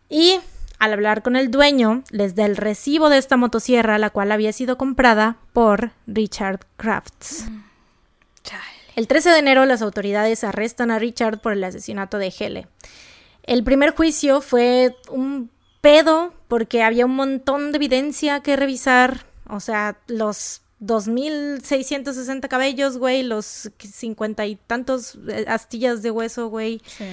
Y 0.08 0.40
al 0.78 0.92
hablar 0.92 1.22
con 1.22 1.36
el 1.36 1.50
dueño, 1.50 2.02
les 2.10 2.34
da 2.34 2.44
el 2.44 2.56
recibo 2.56 3.08
de 3.08 3.18
esta 3.18 3.36
motosierra, 3.36 3.98
la 3.98 4.10
cual 4.10 4.32
había 4.32 4.52
sido 4.52 4.76
comprada 4.76 5.38
por 5.52 5.92
Richard 6.06 6.60
Crafts. 6.76 7.46
El 8.94 9.08
13 9.08 9.30
de 9.30 9.38
enero 9.38 9.66
las 9.66 9.82
autoridades 9.82 10.42
arrestan 10.42 10.90
a 10.90 10.98
Richard 10.98 11.40
por 11.40 11.52
el 11.52 11.62
asesinato 11.62 12.16
de 12.16 12.32
Hele. 12.36 12.66
El 13.42 13.62
primer 13.62 13.94
juicio 13.94 14.40
fue 14.40 14.96
un 15.10 15.50
pedo 15.82 16.32
porque 16.48 16.82
había 16.82 17.04
un 17.04 17.14
montón 17.14 17.72
de 17.72 17.76
evidencia 17.76 18.40
que 18.40 18.56
revisar, 18.56 19.26
o 19.48 19.60
sea, 19.60 19.98
los 20.06 20.62
2.660 20.80 22.48
cabellos, 22.48 22.96
güey, 22.96 23.22
los 23.22 23.70
cincuenta 23.78 24.46
y 24.46 24.56
tantos 24.56 25.18
eh, 25.28 25.44
astillas 25.46 26.02
de 26.02 26.10
hueso, 26.10 26.48
güey. 26.48 26.80
Sí. 26.86 27.04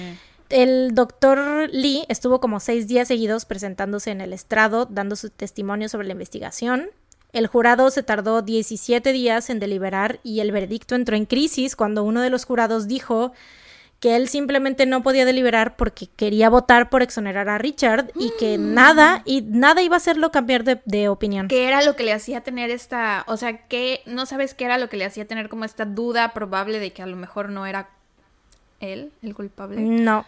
El 0.54 0.94
doctor 0.94 1.68
Lee 1.72 2.04
estuvo 2.08 2.40
como 2.40 2.60
seis 2.60 2.86
días 2.86 3.08
seguidos 3.08 3.44
presentándose 3.44 4.12
en 4.12 4.20
el 4.20 4.32
estrado, 4.32 4.86
dando 4.86 5.16
su 5.16 5.28
testimonio 5.28 5.88
sobre 5.88 6.06
la 6.06 6.12
investigación. 6.12 6.90
El 7.32 7.48
jurado 7.48 7.90
se 7.90 8.04
tardó 8.04 8.40
17 8.40 9.10
días 9.10 9.50
en 9.50 9.58
deliberar 9.58 10.20
y 10.22 10.38
el 10.38 10.52
veredicto 10.52 10.94
entró 10.94 11.16
en 11.16 11.26
crisis 11.26 11.74
cuando 11.74 12.04
uno 12.04 12.22
de 12.22 12.30
los 12.30 12.44
jurados 12.44 12.86
dijo 12.86 13.32
que 13.98 14.14
él 14.14 14.28
simplemente 14.28 14.86
no 14.86 15.02
podía 15.02 15.24
deliberar 15.24 15.74
porque 15.74 16.06
quería 16.06 16.50
votar 16.50 16.88
por 16.88 17.02
exonerar 17.02 17.48
a 17.48 17.58
Richard 17.58 18.12
y 18.14 18.30
que 18.38 18.56
mm. 18.56 18.74
nada, 18.74 19.22
y 19.24 19.42
nada 19.42 19.82
iba 19.82 19.96
a 19.96 19.98
hacerlo 19.98 20.30
cambiar 20.30 20.62
de, 20.62 20.80
de, 20.84 21.08
opinión. 21.08 21.48
¿Qué 21.48 21.66
era 21.66 21.82
lo 21.82 21.96
que 21.96 22.04
le 22.04 22.12
hacía 22.12 22.42
tener 22.42 22.70
esta, 22.70 23.24
o 23.26 23.36
sea, 23.36 23.66
que 23.66 24.02
no 24.06 24.24
sabes 24.24 24.54
qué 24.54 24.66
era 24.66 24.78
lo 24.78 24.88
que 24.88 24.98
le 24.98 25.04
hacía 25.04 25.26
tener 25.26 25.48
como 25.48 25.64
esta 25.64 25.84
duda 25.84 26.32
probable 26.32 26.78
de 26.78 26.92
que 26.92 27.02
a 27.02 27.06
lo 27.06 27.16
mejor 27.16 27.48
no 27.48 27.66
era 27.66 27.88
él 28.78 29.10
el 29.20 29.34
culpable? 29.34 29.80
No, 29.80 30.24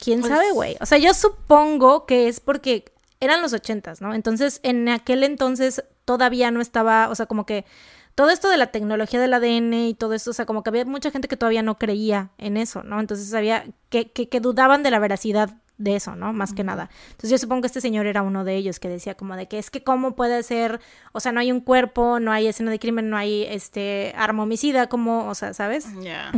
¿Quién 0.00 0.20
pues 0.20 0.32
sabe, 0.32 0.50
güey? 0.52 0.76
O 0.80 0.86
sea, 0.86 0.98
yo 0.98 1.14
supongo 1.14 2.06
que 2.06 2.28
es 2.28 2.40
porque 2.40 2.92
eran 3.20 3.42
los 3.42 3.52
ochentas, 3.52 4.00
¿no? 4.00 4.14
Entonces, 4.14 4.60
en 4.62 4.88
aquel 4.88 5.22
entonces 5.22 5.84
todavía 6.04 6.50
no 6.50 6.60
estaba, 6.60 7.08
o 7.10 7.14
sea, 7.14 7.26
como 7.26 7.44
que 7.46 7.64
todo 8.14 8.30
esto 8.30 8.48
de 8.48 8.56
la 8.56 8.68
tecnología 8.68 9.20
del 9.20 9.34
ADN 9.34 9.74
y 9.74 9.94
todo 9.94 10.14
eso, 10.14 10.30
o 10.30 10.34
sea, 10.34 10.46
como 10.46 10.62
que 10.62 10.70
había 10.70 10.84
mucha 10.84 11.10
gente 11.10 11.28
que 11.28 11.36
todavía 11.36 11.62
no 11.62 11.78
creía 11.78 12.30
en 12.38 12.56
eso, 12.56 12.82
¿no? 12.82 12.98
Entonces 12.98 13.32
había 13.34 13.66
que, 13.88 14.10
que, 14.10 14.28
que 14.28 14.40
dudaban 14.40 14.82
de 14.82 14.90
la 14.90 14.98
veracidad 14.98 15.50
de 15.80 15.96
eso, 15.96 16.14
¿no? 16.14 16.32
Más 16.32 16.52
que 16.52 16.62
nada. 16.62 16.90
Entonces 17.10 17.30
yo 17.30 17.38
supongo 17.38 17.62
que 17.62 17.66
este 17.66 17.80
señor 17.80 18.06
era 18.06 18.22
uno 18.22 18.44
de 18.44 18.54
ellos 18.54 18.78
que 18.78 18.88
decía 18.88 19.14
como 19.14 19.34
de 19.34 19.48
que 19.48 19.58
es 19.58 19.70
que 19.70 19.82
cómo 19.82 20.14
puede 20.14 20.42
ser, 20.42 20.80
o 21.12 21.20
sea, 21.20 21.32
no 21.32 21.40
hay 21.40 21.50
un 21.50 21.60
cuerpo, 21.60 22.20
no 22.20 22.32
hay 22.32 22.46
escena 22.46 22.70
de 22.70 22.78
crimen, 22.78 23.08
no 23.08 23.16
hay 23.16 23.44
este 23.44 24.12
arma 24.16 24.42
homicida, 24.42 24.88
como, 24.88 25.26
o 25.26 25.34
sea, 25.34 25.54
¿sabes? 25.54 25.88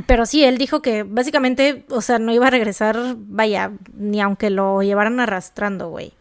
Pero 0.06 0.26
sí, 0.26 0.44
él 0.44 0.58
dijo 0.58 0.80
que 0.80 1.02
básicamente, 1.02 1.84
o 1.90 2.00
sea, 2.00 2.18
no 2.18 2.32
iba 2.32 2.46
a 2.46 2.50
regresar, 2.50 2.96
vaya, 3.16 3.72
ni 3.94 4.20
aunque 4.20 4.48
lo 4.50 4.82
llevaran 4.82 5.18
arrastrando, 5.18 5.90
güey. 5.90 6.12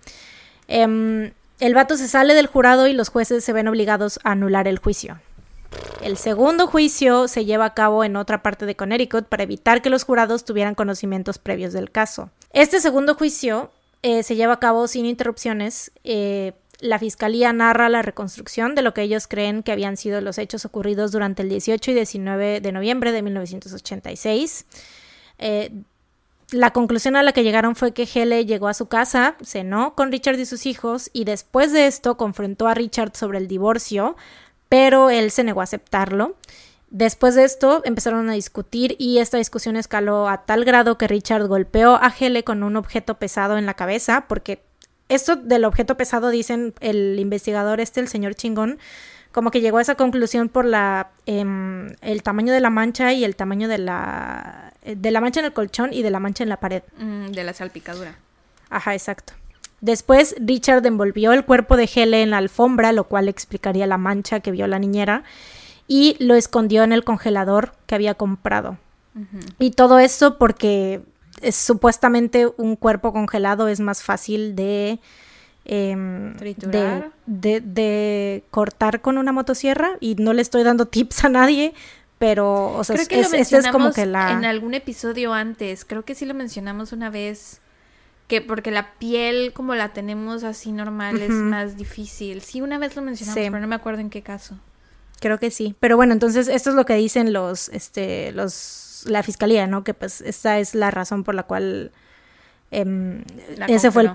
Em, 0.67 1.31
el 1.59 1.75
vato 1.75 1.95
se 1.95 2.07
sale 2.07 2.33
del 2.33 2.47
jurado 2.47 2.87
y 2.87 2.93
los 2.93 3.09
jueces 3.09 3.43
se 3.43 3.53
ven 3.53 3.67
obligados 3.67 4.19
a 4.23 4.31
anular 4.31 4.67
el 4.67 4.79
juicio. 4.79 5.19
El 6.01 6.17
segundo 6.17 6.67
juicio 6.67 7.27
se 7.27 7.45
lleva 7.45 7.65
a 7.65 7.73
cabo 7.73 8.03
en 8.03 8.15
otra 8.15 8.41
parte 8.41 8.65
de 8.65 8.75
Connecticut 8.75 9.27
para 9.27 9.43
evitar 9.43 9.81
que 9.81 9.89
los 9.89 10.03
jurados 10.03 10.45
tuvieran 10.45 10.75
conocimientos 10.75 11.37
previos 11.37 11.73
del 11.73 11.91
caso. 11.91 12.29
Este 12.51 12.79
segundo 12.79 13.15
juicio 13.15 13.71
eh, 14.01 14.23
se 14.23 14.35
lleva 14.35 14.53
a 14.53 14.59
cabo 14.59 14.87
sin 14.87 15.05
interrupciones. 15.05 15.91
Eh, 16.03 16.53
la 16.79 16.97
fiscalía 16.97 17.53
narra 17.53 17.89
la 17.89 18.01
reconstrucción 18.01 18.73
de 18.73 18.81
lo 18.81 18.93
que 18.93 19.03
ellos 19.03 19.27
creen 19.27 19.61
que 19.61 19.71
habían 19.71 19.97
sido 19.97 20.19
los 20.21 20.39
hechos 20.39 20.65
ocurridos 20.65 21.11
durante 21.11 21.43
el 21.43 21.49
18 21.49 21.91
y 21.91 21.93
19 21.93 22.61
de 22.61 22.71
noviembre 22.71 23.11
de 23.11 23.21
1986. 23.21 24.65
Eh, 25.37 25.71
la 26.51 26.71
conclusión 26.71 27.15
a 27.15 27.23
la 27.23 27.31
que 27.31 27.43
llegaron 27.43 27.75
fue 27.75 27.93
que 27.93 28.07
Hele 28.11 28.45
llegó 28.45 28.67
a 28.67 28.73
su 28.73 28.87
casa, 28.87 29.35
cenó 29.43 29.95
con 29.95 30.11
Richard 30.11 30.39
y 30.39 30.45
sus 30.45 30.65
hijos 30.65 31.09
y 31.13 31.23
después 31.23 31.71
de 31.71 31.87
esto 31.87 32.17
confrontó 32.17 32.67
a 32.67 32.73
Richard 32.73 33.15
sobre 33.15 33.37
el 33.37 33.47
divorcio, 33.47 34.17
pero 34.71 35.09
él 35.09 35.31
se 35.31 35.43
negó 35.43 35.59
a 35.59 35.65
aceptarlo. 35.65 36.37
Después 36.91 37.35
de 37.35 37.43
esto 37.43 37.81
empezaron 37.83 38.29
a 38.29 38.33
discutir 38.33 38.95
y 38.97 39.17
esta 39.17 39.37
discusión 39.37 39.75
escaló 39.75 40.29
a 40.29 40.45
tal 40.45 40.63
grado 40.63 40.97
que 40.97 41.09
Richard 41.09 41.45
golpeó 41.47 41.95
a 41.95 42.09
Hele 42.17 42.45
con 42.45 42.63
un 42.63 42.77
objeto 42.77 43.15
pesado 43.15 43.57
en 43.57 43.65
la 43.65 43.73
cabeza, 43.73 44.27
porque 44.29 44.63
esto 45.09 45.35
del 45.35 45.65
objeto 45.65 45.97
pesado 45.97 46.29
dicen 46.29 46.73
el 46.79 47.19
investigador 47.19 47.81
este, 47.81 47.99
el 47.99 48.07
señor 48.07 48.33
chingón, 48.35 48.79
como 49.33 49.51
que 49.51 49.59
llegó 49.59 49.77
a 49.77 49.81
esa 49.81 49.95
conclusión 49.95 50.47
por 50.47 50.63
la 50.63 51.11
em, 51.25 51.93
el 51.99 52.23
tamaño 52.23 52.53
de 52.53 52.61
la 52.61 52.69
mancha 52.69 53.11
y 53.11 53.25
el 53.25 53.35
tamaño 53.35 53.67
de 53.67 53.77
la 53.77 54.71
de 54.85 55.11
la 55.11 55.19
mancha 55.19 55.41
en 55.41 55.47
el 55.47 55.53
colchón 55.53 55.91
y 55.91 56.01
de 56.01 56.11
la 56.11 56.21
mancha 56.21 56.43
en 56.43 56.49
la 56.49 56.61
pared. 56.61 56.83
Mm, 56.97 57.31
de 57.31 57.43
la 57.43 57.53
salpicadura. 57.53 58.15
Ajá, 58.69 58.93
exacto. 58.93 59.33
Después 59.81 60.35
Richard 60.39 60.85
envolvió 60.85 61.33
el 61.33 61.43
cuerpo 61.43 61.75
de 61.75 61.89
Hele 61.93 62.21
en 62.21 62.29
la 62.29 62.37
alfombra, 62.37 62.91
lo 62.91 63.05
cual 63.05 63.27
explicaría 63.27 63.87
la 63.87 63.97
mancha 63.97 64.39
que 64.39 64.51
vio 64.51 64.67
la 64.67 64.79
niñera 64.79 65.23
y 65.87 66.15
lo 66.19 66.35
escondió 66.35 66.83
en 66.83 66.93
el 66.93 67.03
congelador 67.03 67.73
que 67.87 67.95
había 67.95 68.13
comprado. 68.13 68.77
Y 69.59 69.71
todo 69.71 69.99
eso 69.99 70.37
porque 70.37 71.01
es, 71.41 71.55
supuestamente 71.55 72.47
un 72.57 72.75
cuerpo 72.75 73.11
congelado 73.11 73.67
es 73.67 73.79
más 73.81 74.03
fácil 74.03 74.55
de, 74.55 74.99
em, 75.65 76.37
de, 76.37 77.59
de, 77.59 78.43
cortar 78.51 79.01
con 79.01 79.17
una 79.17 79.33
motosierra 79.33 79.97
y 79.99 80.15
no 80.15 80.31
le 80.31 80.41
estoy 80.41 80.63
dando 80.63 80.85
tips 80.87 81.25
a 81.25 81.29
nadie. 81.29 81.73
Pero, 82.19 82.73
o 82.73 82.83
sea, 82.83 82.95
creo 82.97 83.07
que 83.07 83.19
es, 83.39 83.51
es 83.51 83.67
como 83.69 83.91
que 83.91 84.05
la... 84.05 84.31
En 84.31 84.45
algún 84.45 84.75
episodio 84.75 85.33
antes, 85.33 85.85
creo 85.85 86.05
que 86.05 86.13
sí 86.13 86.25
lo 86.25 86.35
mencionamos 86.35 86.91
una 86.91 87.09
vez, 87.09 87.60
que 88.31 88.39
porque 88.39 88.71
la 88.71 88.93
piel 88.93 89.51
como 89.51 89.75
la 89.75 89.91
tenemos 89.91 90.45
así 90.45 90.71
normal 90.71 91.21
es 91.21 91.31
más 91.31 91.75
difícil. 91.75 92.39
Sí, 92.39 92.61
una 92.61 92.77
vez 92.77 92.95
lo 92.95 93.01
mencionamos, 93.01 93.35
pero 93.35 93.59
no 93.59 93.67
me 93.67 93.75
acuerdo 93.75 93.99
en 93.99 94.09
qué 94.09 94.21
caso. 94.21 94.57
Creo 95.19 95.37
que 95.37 95.51
sí. 95.51 95.75
Pero 95.81 95.97
bueno, 95.97 96.13
entonces 96.13 96.47
esto 96.47 96.69
es 96.69 96.77
lo 96.77 96.85
que 96.85 96.95
dicen 96.95 97.33
los, 97.33 97.67
este, 97.67 98.31
los, 98.31 99.03
la 99.05 99.21
fiscalía, 99.21 99.67
¿no? 99.67 99.83
Que 99.83 99.93
pues 99.93 100.21
esta 100.21 100.59
es 100.59 100.75
la 100.75 100.91
razón 100.91 101.25
por 101.25 101.35
la 101.35 101.43
cual 101.43 101.91
em, 102.71 103.25
ese, 103.67 103.91
fue 103.91 104.03
el 104.03 104.11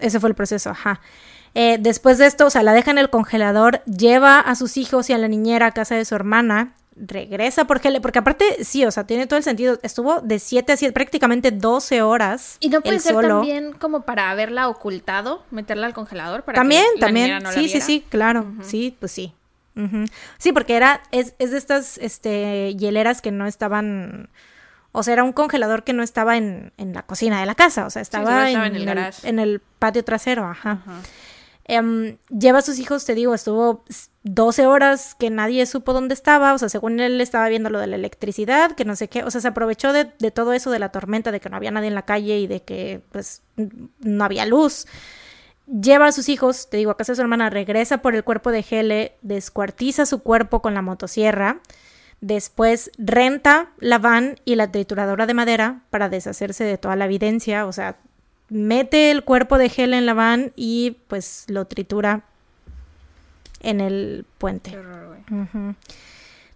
ese 0.00 0.18
fue 0.18 0.30
el 0.30 0.34
proceso, 0.34 0.70
ajá. 0.70 1.00
Eh, 1.54 1.78
después 1.78 2.18
de 2.18 2.26
esto, 2.26 2.46
o 2.46 2.50
sea, 2.50 2.64
la 2.64 2.72
deja 2.72 2.90
en 2.90 2.98
el 2.98 3.10
congelador, 3.10 3.84
lleva 3.84 4.40
a 4.40 4.56
sus 4.56 4.76
hijos 4.76 5.08
y 5.08 5.12
a 5.12 5.18
la 5.18 5.28
niñera 5.28 5.66
a 5.66 5.70
casa 5.70 5.94
de 5.94 6.04
su 6.04 6.16
hermana, 6.16 6.74
regresa 6.96 7.66
porque, 7.66 8.00
porque 8.00 8.18
aparte, 8.18 8.64
sí, 8.64 8.84
o 8.84 8.90
sea, 8.90 9.04
tiene 9.04 9.26
todo 9.26 9.38
el 9.38 9.44
sentido. 9.44 9.78
Estuvo 9.82 10.20
de 10.20 10.38
7 10.38 10.72
a 10.72 10.76
7, 10.76 10.92
prácticamente 10.92 11.50
12 11.50 12.02
horas. 12.02 12.56
Y 12.60 12.68
no 12.68 12.80
puede 12.80 13.00
ser 13.00 13.16
también 13.16 13.72
como 13.72 14.02
para 14.02 14.30
haberla 14.30 14.68
ocultado, 14.68 15.44
meterla 15.50 15.86
al 15.86 15.94
congelador 15.94 16.42
para 16.42 16.56
también, 16.56 16.84
que 16.94 17.00
la 17.00 17.06
también, 17.06 17.42
no 17.42 17.52
sí, 17.52 17.68
sí, 17.68 17.80
sí, 17.80 18.04
claro, 18.08 18.46
sí, 18.62 18.96
pues 18.98 19.12
sí. 19.12 19.34
Sí, 20.36 20.52
porque 20.52 20.76
era, 20.76 21.02
es, 21.12 21.34
es 21.38 21.50
de 21.50 21.58
estas 21.58 21.96
este, 21.98 22.74
hieleras 22.74 23.22
que 23.22 23.30
no 23.30 23.46
estaban, 23.46 24.28
o 24.92 25.02
sea, 25.02 25.14
era 25.14 25.24
un 25.24 25.32
congelador 25.32 25.82
que 25.82 25.94
no 25.94 26.02
estaba 26.02 26.36
en, 26.36 26.72
en 26.76 26.92
la 26.92 27.04
cocina 27.04 27.40
de 27.40 27.46
la 27.46 27.54
casa, 27.54 27.86
o 27.86 27.90
sea, 27.90 28.02
estaba, 28.02 28.50
en, 28.50 28.60
en, 28.60 28.76
el 28.76 29.12
en, 29.22 29.38
el 29.38 29.60
patio 29.78 30.04
trasero, 30.04 30.44
ajá. 30.44 30.82
Em, 31.64 32.18
lleva 32.28 32.58
a 32.58 32.62
sus 32.62 32.78
hijos, 32.80 33.04
te 33.04 33.14
digo, 33.14 33.34
estuvo 33.34 33.84
12 34.24 34.66
horas 34.66 35.14
que 35.14 35.30
nadie 35.30 35.64
supo 35.66 35.92
dónde 35.92 36.14
estaba, 36.14 36.54
o 36.54 36.58
sea, 36.58 36.68
según 36.68 36.98
él 36.98 37.20
estaba 37.20 37.48
viendo 37.48 37.70
lo 37.70 37.78
de 37.78 37.86
la 37.86 37.96
electricidad, 37.96 38.72
que 38.72 38.84
no 38.84 38.96
sé 38.96 39.08
qué, 39.08 39.22
o 39.22 39.30
sea, 39.30 39.40
se 39.40 39.48
aprovechó 39.48 39.92
de, 39.92 40.12
de 40.18 40.30
todo 40.32 40.52
eso 40.52 40.70
de 40.70 40.80
la 40.80 40.90
tormenta, 40.90 41.30
de 41.30 41.40
que 41.40 41.48
no 41.48 41.56
había 41.56 41.70
nadie 41.70 41.88
en 41.88 41.94
la 41.94 42.02
calle 42.04 42.38
y 42.38 42.46
de 42.48 42.62
que, 42.62 43.02
pues, 43.12 43.42
no 44.00 44.24
había 44.24 44.44
luz. 44.44 44.86
Lleva 45.66 46.06
a 46.06 46.12
sus 46.12 46.28
hijos, 46.28 46.68
te 46.68 46.78
digo, 46.78 46.90
a 46.90 46.96
casa 46.96 47.12
de 47.12 47.16
su 47.16 47.22
hermana, 47.22 47.48
regresa 47.48 47.98
por 47.98 48.16
el 48.16 48.24
cuerpo 48.24 48.50
de 48.50 48.64
Hele, 48.68 49.16
descuartiza 49.22 50.04
su 50.04 50.20
cuerpo 50.22 50.62
con 50.62 50.74
la 50.74 50.82
motosierra, 50.82 51.60
después 52.20 52.90
renta 52.98 53.70
la 53.78 53.98
van 53.98 54.40
y 54.44 54.56
la 54.56 54.72
trituradora 54.72 55.26
de 55.26 55.34
madera 55.34 55.82
para 55.90 56.08
deshacerse 56.08 56.64
de 56.64 56.78
toda 56.78 56.96
la 56.96 57.04
evidencia, 57.04 57.66
o 57.66 57.72
sea, 57.72 57.98
mete 58.52 59.10
el 59.10 59.24
cuerpo 59.24 59.58
de 59.58 59.72
Hele 59.74 59.96
en 59.96 60.06
la 60.06 60.14
van 60.14 60.52
y 60.56 60.98
pues 61.08 61.44
lo 61.48 61.64
tritura 61.66 62.24
en 63.60 63.80
el 63.80 64.26
puente. 64.38 64.76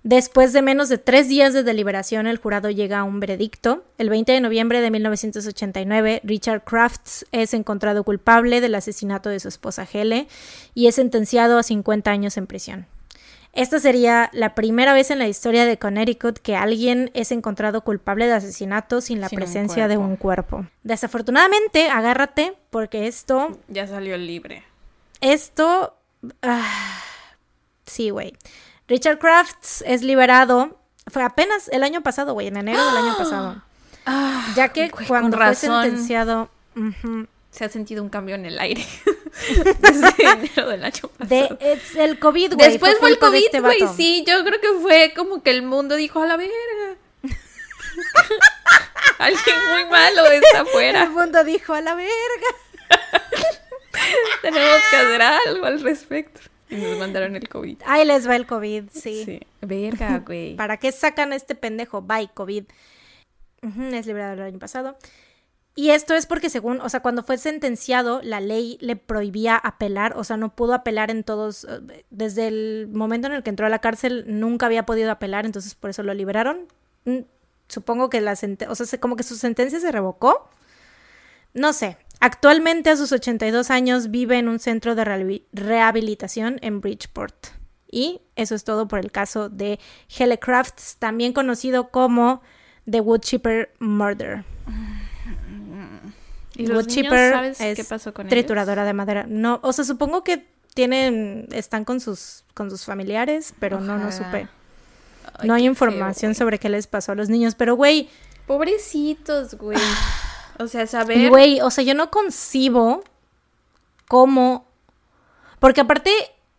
Después 0.02 0.52
de 0.52 0.62
menos 0.62 0.88
de 0.88 0.98
tres 0.98 1.28
días 1.28 1.52
de 1.52 1.64
deliberación, 1.64 2.28
el 2.28 2.36
jurado 2.36 2.70
llega 2.70 3.00
a 3.00 3.04
un 3.04 3.18
veredicto. 3.18 3.82
El 3.98 4.08
20 4.08 4.30
de 4.30 4.40
noviembre 4.40 4.80
de 4.80 4.90
1989, 4.92 6.20
Richard 6.22 6.62
Crafts 6.62 7.26
es 7.32 7.54
encontrado 7.54 8.04
culpable 8.04 8.60
del 8.60 8.76
asesinato 8.76 9.30
de 9.30 9.40
su 9.40 9.48
esposa 9.48 9.86
Hele 9.90 10.28
y 10.74 10.86
es 10.86 10.94
sentenciado 10.94 11.58
a 11.58 11.64
50 11.64 12.08
años 12.10 12.36
en 12.36 12.46
prisión. 12.46 12.86
Esta 13.56 13.80
sería 13.80 14.28
la 14.34 14.54
primera 14.54 14.92
vez 14.92 15.10
en 15.10 15.18
la 15.18 15.28
historia 15.28 15.64
de 15.64 15.78
Connecticut 15.78 16.38
que 16.38 16.56
alguien 16.56 17.10
es 17.14 17.32
encontrado 17.32 17.80
culpable 17.80 18.26
de 18.26 18.34
asesinato 18.34 19.00
sin 19.00 19.22
la 19.22 19.30
presencia 19.30 19.88
de 19.88 19.96
un 19.96 20.16
cuerpo. 20.16 20.66
Desafortunadamente, 20.82 21.88
agárrate 21.88 22.54
porque 22.68 23.06
esto... 23.06 23.58
Ya 23.68 23.86
salió 23.86 24.18
libre. 24.18 24.62
Esto... 25.22 25.96
Ah, 26.42 27.00
sí, 27.86 28.10
güey. 28.10 28.34
Richard 28.88 29.18
Crafts 29.18 29.82
es 29.86 30.02
liberado. 30.02 30.78
Fue 31.06 31.22
apenas 31.22 31.68
el 31.68 31.82
año 31.82 32.02
pasado, 32.02 32.34
güey, 32.34 32.48
en 32.48 32.58
enero 32.58 32.84
del 32.84 33.04
año 33.04 33.14
pasado. 33.18 33.62
Ah, 34.04 34.52
ya 34.54 34.68
que 34.68 34.90
cuando 34.90 35.38
fue 35.38 35.54
sentenciado. 35.54 36.50
Se 37.56 37.64
ha 37.64 37.68
sentido 37.70 38.02
un 38.02 38.10
cambio 38.10 38.34
en 38.34 38.44
el 38.44 38.58
aire. 38.58 38.84
Desde 39.80 40.12
enero 40.30 40.68
del 40.68 40.84
año 40.84 41.08
pasado. 41.16 41.56
De, 41.58 41.72
es 41.72 41.96
el 41.96 42.18
COVID, 42.18 42.54
güey. 42.54 42.68
Después 42.68 42.98
fue, 43.00 43.08
el 43.08 43.18
COVID, 43.18 43.44
este 43.46 43.60
güey. 43.60 43.78
sí, 43.96 44.24
yo 44.26 44.44
creo 44.44 44.60
que 44.60 44.80
fue 44.82 45.14
como 45.16 45.42
que 45.42 45.52
el 45.52 45.62
mundo 45.62 45.96
dijo 45.96 46.20
a 46.20 46.26
la 46.26 46.36
verga. 46.36 46.98
Alguien 49.18 49.56
muy 49.70 49.86
malo 49.86 50.26
está 50.26 50.60
afuera. 50.60 51.04
El 51.04 51.10
mundo 51.10 51.44
dijo 51.44 51.72
a 51.72 51.80
la 51.80 51.94
verga. 51.94 52.10
Tenemos 54.42 54.80
que 54.90 54.96
hacer 54.96 55.22
algo 55.22 55.64
al 55.64 55.80
respecto. 55.80 56.42
Y 56.68 56.76
nos 56.76 56.98
mandaron 56.98 57.36
el 57.36 57.48
COVID. 57.48 57.78
Ahí 57.86 58.04
les 58.04 58.28
va 58.28 58.36
el 58.36 58.46
COVID, 58.46 58.90
sí. 58.92 59.24
Sí, 59.24 59.40
verga, 59.62 60.18
güey. 60.18 60.56
¿Para 60.56 60.76
qué 60.76 60.92
sacan 60.92 61.32
a 61.32 61.36
este 61.36 61.54
pendejo? 61.54 62.02
Bye, 62.02 62.28
COVID. 62.34 62.64
es 63.94 64.06
liberado 64.06 64.34
el 64.34 64.42
año 64.42 64.58
pasado. 64.58 64.98
Y 65.76 65.90
esto 65.90 66.14
es 66.14 66.26
porque 66.26 66.50
según, 66.50 66.80
o 66.80 66.88
sea, 66.88 67.00
cuando 67.00 67.22
fue 67.22 67.38
sentenciado, 67.38 68.20
la 68.22 68.40
ley 68.40 68.78
le 68.80 68.96
prohibía 68.96 69.56
apelar, 69.56 70.14
o 70.16 70.24
sea, 70.24 70.36
no 70.36 70.56
pudo 70.56 70.74
apelar 70.74 71.10
en 71.10 71.22
todos, 71.22 71.64
eh, 71.64 72.04
desde 72.10 72.48
el 72.48 72.88
momento 72.90 73.28
en 73.28 73.34
el 73.34 73.42
que 73.42 73.50
entró 73.50 73.66
a 73.66 73.68
la 73.68 73.80
cárcel, 73.80 74.24
nunca 74.26 74.66
había 74.66 74.86
podido 74.86 75.10
apelar, 75.10 75.46
entonces 75.46 75.74
por 75.74 75.90
eso 75.90 76.02
lo 76.02 76.14
liberaron. 76.14 76.66
Mm, 77.04 77.18
supongo 77.68 78.10
que 78.10 78.20
la 78.20 78.34
sentencia, 78.34 78.72
o 78.72 78.74
sea, 78.74 78.98
como 78.98 79.16
que 79.16 79.22
su 79.22 79.36
sentencia 79.36 79.78
se 79.78 79.92
revocó. 79.92 80.48
No 81.52 81.72
sé, 81.72 81.98
Actualmente 82.20 82.90
a 82.90 82.96
sus 82.96 83.12
82 83.12 83.70
años 83.70 84.10
vive 84.10 84.38
en 84.38 84.48
un 84.48 84.58
centro 84.58 84.94
de 84.94 85.42
rehabilitación 85.52 86.58
en 86.62 86.80
Bridgeport. 86.80 87.48
Y 87.90 88.22
eso 88.36 88.54
es 88.54 88.64
todo 88.64 88.88
por 88.88 88.98
el 88.98 89.12
caso 89.12 89.48
de 89.48 89.78
Crafts, 90.40 90.96
también 90.98 91.32
conocido 91.32 91.90
como 91.90 92.42
The 92.90 93.00
Woodchipper 93.00 93.74
Murder. 93.78 94.44
¿Y 96.56 96.66
los 96.66 96.86
sabes 96.92 97.58
qué 97.58 97.84
pasó 97.84 98.14
con 98.14 98.28
trituradora 98.28 98.84
de 98.84 98.92
madera. 98.92 99.26
No, 99.28 99.60
o 99.62 99.72
sea, 99.72 99.84
supongo 99.84 100.24
que 100.24 100.46
tienen 100.74 101.48
están 101.52 101.84
con 101.84 102.00
sus 102.00 102.44
con 102.54 102.70
sus 102.70 102.84
familiares, 102.84 103.54
pero 103.58 103.80
no 103.80 103.98
no 103.98 104.12
supe. 104.12 104.48
no 105.42 105.54
hay 105.54 105.66
información 105.66 106.34
sobre 106.34 106.58
qué 106.58 106.68
les 106.68 106.86
pasó 106.86 107.12
a 107.12 107.14
los 107.14 107.28
niños, 107.28 107.54
pero 107.54 107.76
güey, 107.76 108.08
pobrecitos, 108.46 109.54
güey. 109.54 109.78
O 110.58 110.68
sea, 110.68 110.86
saber. 110.86 111.28
Güey, 111.28 111.60
o 111.60 111.70
sea, 111.70 111.84
yo 111.84 111.92
no 111.92 112.10
concibo 112.10 113.04
cómo. 114.08 114.66
Porque 115.58 115.82
aparte, 115.82 116.10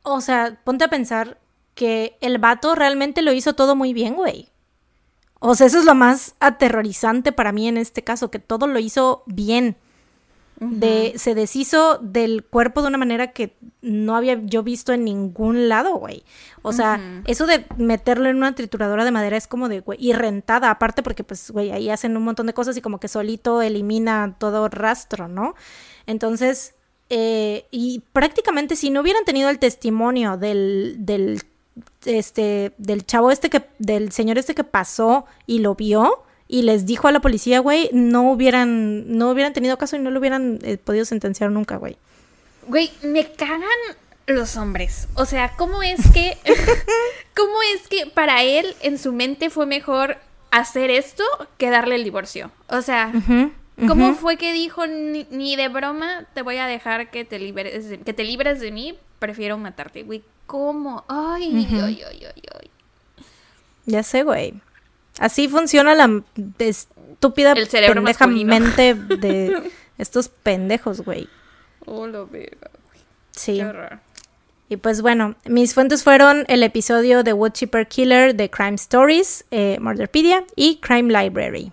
o 0.04 0.22
sea, 0.22 0.60
ponte 0.64 0.84
a 0.84 0.90
pensar 0.90 1.40
que 1.74 2.16
el 2.22 2.38
vato 2.38 2.76
realmente 2.76 3.24
lo 3.24 3.34
hizo 3.34 3.54
todo 3.54 3.76
muy 3.76 3.94
bien, 3.94 4.14
güey. 4.14 4.50
O 5.40 5.56
sea, 5.56 5.68
eso 5.68 5.80
es 5.80 5.86
lo 5.86 5.96
más 5.96 6.36
aterrorizante 6.40 7.32
para 7.32 7.52
mí 7.52 7.68
en 7.68 7.78
este 7.78 8.04
caso, 8.04 8.30
que 8.30 8.38
todo 8.38 8.68
lo 8.68 8.78
hizo 8.78 9.24
bien 9.26 9.78
de, 10.60 11.14
se 11.18 11.36
deshizo 11.36 12.00
del 12.00 12.44
cuerpo 12.44 12.82
de 12.82 12.88
una 12.88 12.98
manera 12.98 13.32
que 13.32 13.56
no 13.82 14.16
había 14.16 14.40
yo 14.44 14.64
visto 14.64 14.92
en 14.92 15.06
ningún 15.06 15.70
lado, 15.70 15.96
güey. 15.96 16.24
O 16.64 16.74
sea, 16.74 17.22
eso 17.26 17.46
de 17.46 17.66
meterlo 17.78 18.28
en 18.28 18.38
una 18.38 18.56
trituradora 18.56 19.06
de 19.06 19.12
madera 19.12 19.38
es 19.38 19.48
como 19.48 19.70
de, 19.70 19.82
güey, 19.82 19.98
y 20.02 20.14
rentada 20.14 20.70
aparte 20.70 21.04
porque, 21.04 21.24
pues, 21.24 21.52
güey, 21.52 21.72
ahí 21.72 21.90
hacen 21.90 22.18
un 22.18 22.24
montón 22.24 22.48
de 22.48 22.54
cosas 22.54 22.76
y 22.76 22.82
como 22.82 23.00
que 23.00 23.08
solito 23.08 23.62
elimina 23.62 24.36
todo 24.40 24.68
rastro, 24.68 25.28
¿no? 25.28 25.56
Entonces, 26.08 26.74
eh, 27.10 27.66
y 27.72 28.04
prácticamente 28.12 28.76
si 28.76 28.90
no 28.90 29.02
hubieran 29.02 29.24
tenido 29.24 29.50
el 29.50 29.60
testimonio 29.60 30.38
del, 30.38 30.98
del, 31.00 31.42
este, 32.06 32.74
del 32.78 33.06
chavo 33.06 33.32
este 33.32 33.50
que, 33.50 33.64
del 33.80 34.12
señor 34.12 34.38
este 34.38 34.56
que 34.56 34.64
pasó 34.64 35.26
y 35.46 35.60
lo 35.60 35.76
vio 35.76 36.24
y 36.48 36.62
les 36.62 36.86
dijo 36.86 37.08
a 37.08 37.12
la 37.12 37.20
policía, 37.20 37.60
güey, 37.60 37.90
no 37.94 38.32
hubieran, 38.32 39.18
no 39.18 39.32
hubieran 39.32 39.54
tenido 39.54 39.78
caso 39.78 39.96
y 39.96 40.00
no 40.00 40.12
lo 40.12 40.20
hubieran 40.20 40.60
eh, 40.64 40.78
podido 40.78 41.06
sentenciar 41.06 41.52
nunca, 41.52 41.78
güey. 41.78 41.98
Güey, 42.68 42.92
me 43.04 43.30
cagan 43.32 43.70
los 44.28 44.58
hombres. 44.58 45.08
O 45.16 45.26
sea, 45.26 45.54
¿cómo 45.58 45.84
es 45.84 46.00
que, 46.12 46.38
cómo 47.36 47.56
es 47.76 47.88
que 47.88 48.08
para 48.08 48.44
él 48.44 48.76
en 48.82 48.98
su 48.98 49.14
mente 49.14 49.50
fue 49.50 49.66
mejor 49.66 50.18
hacer 50.52 50.90
esto 50.90 51.24
que 51.58 51.70
darle 51.70 51.96
el 51.96 52.04
divorcio? 52.04 52.52
O 52.70 52.82
sea, 52.82 53.12
¿Cómo 53.86 54.16
fue 54.16 54.38
que 54.38 54.54
dijo 54.54 54.88
ni, 54.88 55.56
de 55.56 55.68
broma 55.68 56.26
te 56.34 56.42
voy 56.42 56.58
a 56.58 56.66
dejar 56.66 57.12
que 57.12 57.26
te 57.26 57.38
libres 57.38 57.86
que 58.04 58.14
te 58.14 58.24
libres 58.24 58.60
de 58.60 58.72
mí? 58.72 58.98
Prefiero 59.20 59.58
matarte, 59.58 60.02
güey. 60.02 60.24
¿Cómo? 60.48 61.04
Ay, 61.08 61.68
ay, 61.72 62.02
ay, 62.10 62.26
ay, 62.26 62.44
ay. 62.60 62.72
Ya 63.86 64.02
sé, 64.02 64.24
güey. 64.24 64.56
Así 65.20 65.48
funciona 65.48 65.96
la 65.96 66.24
estúpida 66.60 67.54
El 67.54 67.68
cerebro 67.68 67.96
pendeja 68.04 68.28
mente 68.28 68.94
de 68.94 69.72
estos 69.98 70.30
pendejos, 70.30 71.02
güey. 71.02 71.28
Oh, 71.86 72.08
lo 72.08 72.28
verga, 72.28 72.70
güey. 72.90 73.02
Sí. 73.32 73.62
Y 74.70 74.78
pues 74.78 75.02
bueno, 75.02 75.36
mis 75.46 75.74
fuentes 75.74 76.04
fueron 76.04 76.44
el 76.50 76.62
episodio 76.62 77.24
de 77.24 77.34
Woodchipper 77.34 77.88
Killer 77.88 78.36
de 78.36 78.50
Crime 78.50 78.76
Stories, 78.76 79.46
eh, 79.52 79.78
Murderpedia 79.80 80.44
y 80.56 80.78
Crime 80.78 81.12
Library. 81.12 81.72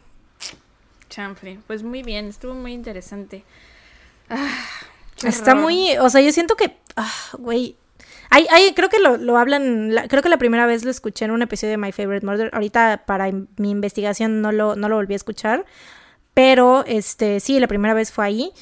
Chanfle. 1.09 1.59
Pues 1.66 1.82
muy 1.82 2.03
bien, 2.03 2.26
estuvo 2.26 2.55
muy 2.55 2.72
interesante. 2.72 3.45
Ah, 4.30 4.49
Está 5.22 5.55
muy, 5.55 5.97
o 5.99 6.09
sea, 6.11 6.20
yo 6.20 6.32
siento 6.32 6.57
que, 6.57 6.76
ah, 6.97 7.12
güey, 7.38 7.76
hay, 8.31 8.47
hay, 8.51 8.75
creo 8.75 8.89
que 8.89 8.99
lo, 8.99 9.16
lo 9.16 9.39
hablan, 9.39 9.95
creo 10.09 10.22
que 10.22 10.29
la 10.29 10.39
primera 10.39 10.66
vez 10.66 10.85
lo 10.85 10.91
escuché 10.91 11.25
en 11.25 11.31
un 11.31 11.43
episodio 11.43 11.72
de 11.72 11.79
My 11.79 11.93
Favorite 11.93 12.27
Murder. 12.27 12.51
Ahorita 12.53 13.05
para 13.07 13.31
mi 13.31 13.70
investigación 13.70 14.41
no 14.43 14.53
lo, 14.53 14.77
no 14.77 14.89
lo 14.89 14.97
volví 14.97 15.14
a 15.14 15.16
escuchar, 15.16 15.64
pero 16.33 16.85
este, 16.87 17.41
sí, 17.41 17.61
la 17.61 17.68
primera 17.68 17.95
vez 17.95 18.12
fue 18.12 18.25
ahí. 18.25 18.53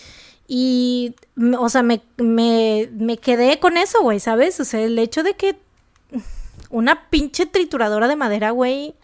Y, 0.46 1.14
o 1.58 1.68
sea, 1.68 1.82
me, 1.82 2.02
me, 2.18 2.88
me 2.92 3.16
quedé 3.16 3.58
con 3.58 3.76
eso, 3.76 4.02
güey, 4.02 4.20
¿sabes? 4.20 4.60
O 4.60 4.64
sea, 4.64 4.80
el 4.80 4.98
hecho 4.98 5.22
de 5.22 5.34
que 5.34 5.56
una 6.68 7.08
pinche 7.08 7.46
trituradora 7.46 8.08
de 8.08 8.16
madera, 8.16 8.50
güey, 8.50 8.94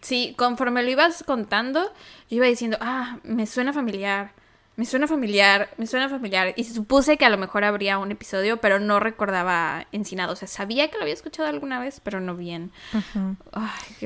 Sí, 0.00 0.34
conforme 0.36 0.82
lo 0.82 0.90
ibas 0.90 1.22
contando, 1.24 1.82
yo 2.30 2.36
iba 2.36 2.46
diciendo, 2.46 2.78
ah, 2.80 3.18
me 3.24 3.46
suena 3.46 3.72
familiar, 3.72 4.32
me 4.76 4.84
suena 4.84 5.06
familiar, 5.06 5.68
me 5.76 5.86
suena 5.86 6.08
familiar. 6.08 6.52
Y 6.56 6.64
supuse 6.64 7.16
que 7.16 7.24
a 7.24 7.30
lo 7.30 7.38
mejor 7.38 7.64
habría 7.64 7.98
un 7.98 8.10
episodio, 8.10 8.56
pero 8.56 8.80
no 8.80 8.98
recordaba 8.98 9.86
Encinado. 9.92 10.32
O 10.32 10.36
sea, 10.36 10.48
sabía 10.48 10.88
que 10.88 10.96
lo 10.96 11.02
había 11.02 11.14
escuchado 11.14 11.48
alguna 11.48 11.78
vez, 11.78 12.00
pero 12.00 12.20
no 12.20 12.34
bien. 12.34 12.72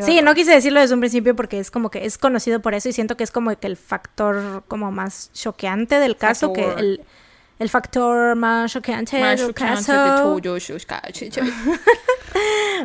sí, 0.01 0.21
no 0.23 0.35
quise 0.35 0.53
decirlo 0.53 0.81
desde 0.81 0.95
un 0.95 1.01
principio 1.01 1.35
porque 1.35 1.59
es 1.59 1.71
como 1.71 1.91
que 1.91 2.05
es 2.05 2.19
conocido 2.19 2.61
por 2.61 2.75
eso 2.75 2.89
y 2.89 2.93
siento 2.93 3.17
que 3.17 3.25
es 3.25 3.31
como 3.31 3.57
que 3.59 3.67
el 3.67 3.77
factor 3.77 4.65
como 4.69 4.91
más 4.93 5.31
choqueante 5.33 6.01
del 6.01 6.17
caso, 6.17 6.53
que 6.53 6.65
el 6.65 7.01
el 7.59 7.69
factor 7.69 8.37
más 8.37 8.73
choqueante 8.73 9.17
del 9.17 9.55
caso. 9.55 10.33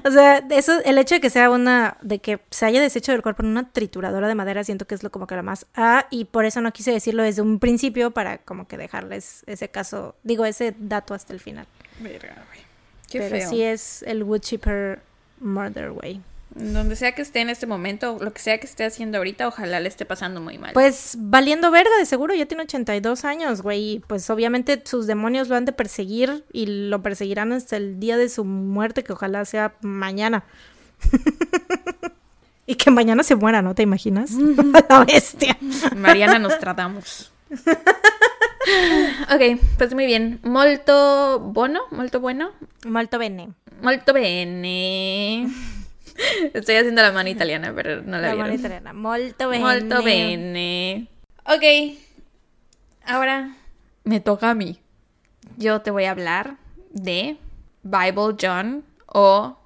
o 0.04 0.12
sea, 0.12 0.38
eso, 0.50 0.80
el 0.84 0.98
hecho 0.98 1.16
de 1.16 1.22
que 1.22 1.30
sea 1.30 1.50
una, 1.50 1.98
de 2.02 2.20
que 2.20 2.40
se 2.50 2.66
haya 2.66 2.82
deshecho 2.82 3.12
del 3.12 3.22
cuerpo 3.22 3.44
en 3.44 3.50
una 3.50 3.72
trituradora 3.72 4.28
de 4.28 4.36
madera, 4.36 4.64
siento 4.64 4.86
que 4.86 4.96
es 4.96 5.04
lo 5.04 5.12
como 5.12 5.28
que 5.28 5.36
lo 5.36 5.44
más 5.44 5.68
ah, 5.76 6.08
y 6.10 6.26
por 6.26 6.46
eso 6.46 6.62
no 6.62 6.74
quise 6.74 6.92
decirlo 6.92 7.24
desde 7.24 7.42
un 7.42 7.60
principio 7.60 8.12
para 8.12 8.40
como 8.40 8.68
que 8.68 8.78
dejarles 8.78 9.44
ese 9.46 9.70
caso, 9.70 10.16
digo, 10.24 10.46
ese 10.46 10.76
dato 10.78 11.14
hasta 11.14 11.34
el 11.34 11.40
final. 11.40 11.68
Verga, 12.00 12.44
güey. 12.48 12.64
Qué 13.10 13.20
Pero 13.20 13.48
sí 13.48 13.62
es 13.62 14.02
el 14.04 14.24
Woodchipper 14.24 15.02
Murder, 15.40 15.92
güey 15.92 16.22
donde 16.56 16.96
sea 16.96 17.14
que 17.14 17.22
esté 17.22 17.42
en 17.42 17.50
este 17.50 17.66
momento, 17.66 18.18
lo 18.20 18.32
que 18.34 18.40
sea 18.42 18.60
que 18.60 18.68
esté 18.68 18.86
haciendo 18.86 19.18
ahorita, 19.18 19.48
ojalá 19.48 19.80
le 19.80 19.90
esté 19.90 20.06
pasando 20.06 20.40
muy 20.40 20.58
mal. 20.58 20.74
Pues 20.74 21.16
valiendo 21.20 21.72
verga, 21.72 21.98
de 21.98 22.06
seguro, 22.06 22.34
ya 22.36 22.46
tiene 22.46 22.64
82 22.64 23.26
años, 23.26 23.62
güey. 23.62 24.04
Pues 24.08 24.30
obviamente 24.30 24.82
sus 24.86 25.08
demonios 25.08 25.48
lo 25.50 25.56
han 25.56 25.66
de 25.66 25.72
perseguir 25.72 26.44
y 26.52 26.66
lo 26.66 27.02
perseguirán 27.02 27.52
hasta 27.54 27.78
el 27.78 28.00
día 28.00 28.18
de 28.18 28.30
su 28.30 28.46
muerte, 28.46 29.04
que 29.04 29.14
ojalá 29.14 29.46
sea 29.46 29.74
mañana. 29.82 30.44
y 32.68 32.76
que 32.76 32.92
mañana 32.92 33.24
se 33.24 33.36
muera, 33.36 33.62
¿no 33.62 33.74
te 33.74 33.84
imaginas? 33.84 34.32
La 34.90 35.06
bestia. 35.06 35.58
Mariana 35.96 36.40
nos 36.40 36.60
tratamos. 36.60 37.32
ok, 39.34 39.60
pues 39.78 39.94
muy 39.94 40.06
bien. 40.06 40.40
Molto 40.44 41.40
bono, 41.40 41.82
molto 41.92 42.20
bueno. 42.20 42.52
Molto 42.86 43.18
bene. 43.18 43.50
Molto 43.82 44.14
bene. 44.14 45.48
Estoy 46.54 46.76
haciendo 46.76 47.02
la 47.02 47.12
mano 47.12 47.30
italiana, 47.30 47.74
pero 47.76 48.02
no 48.02 48.18
la, 48.20 48.30
la 48.30 48.36
mano 48.36 48.54
italiana. 48.54 48.94
Molto 48.94 49.50
bene. 49.50 49.64
Molto 49.64 50.04
bene. 50.04 51.08
Ok. 51.46 51.98
Ahora 53.06 53.56
me 54.04 54.20
toca 54.20 54.52
a 54.52 54.56
mí. 54.56 54.80
Yo 55.58 55.82
te 55.82 55.92
voy 55.92 56.06
a 56.06 56.12
hablar 56.12 56.58
de 56.92 57.38
Bible 57.84 58.36
John 58.42 58.84
o, 59.08 59.58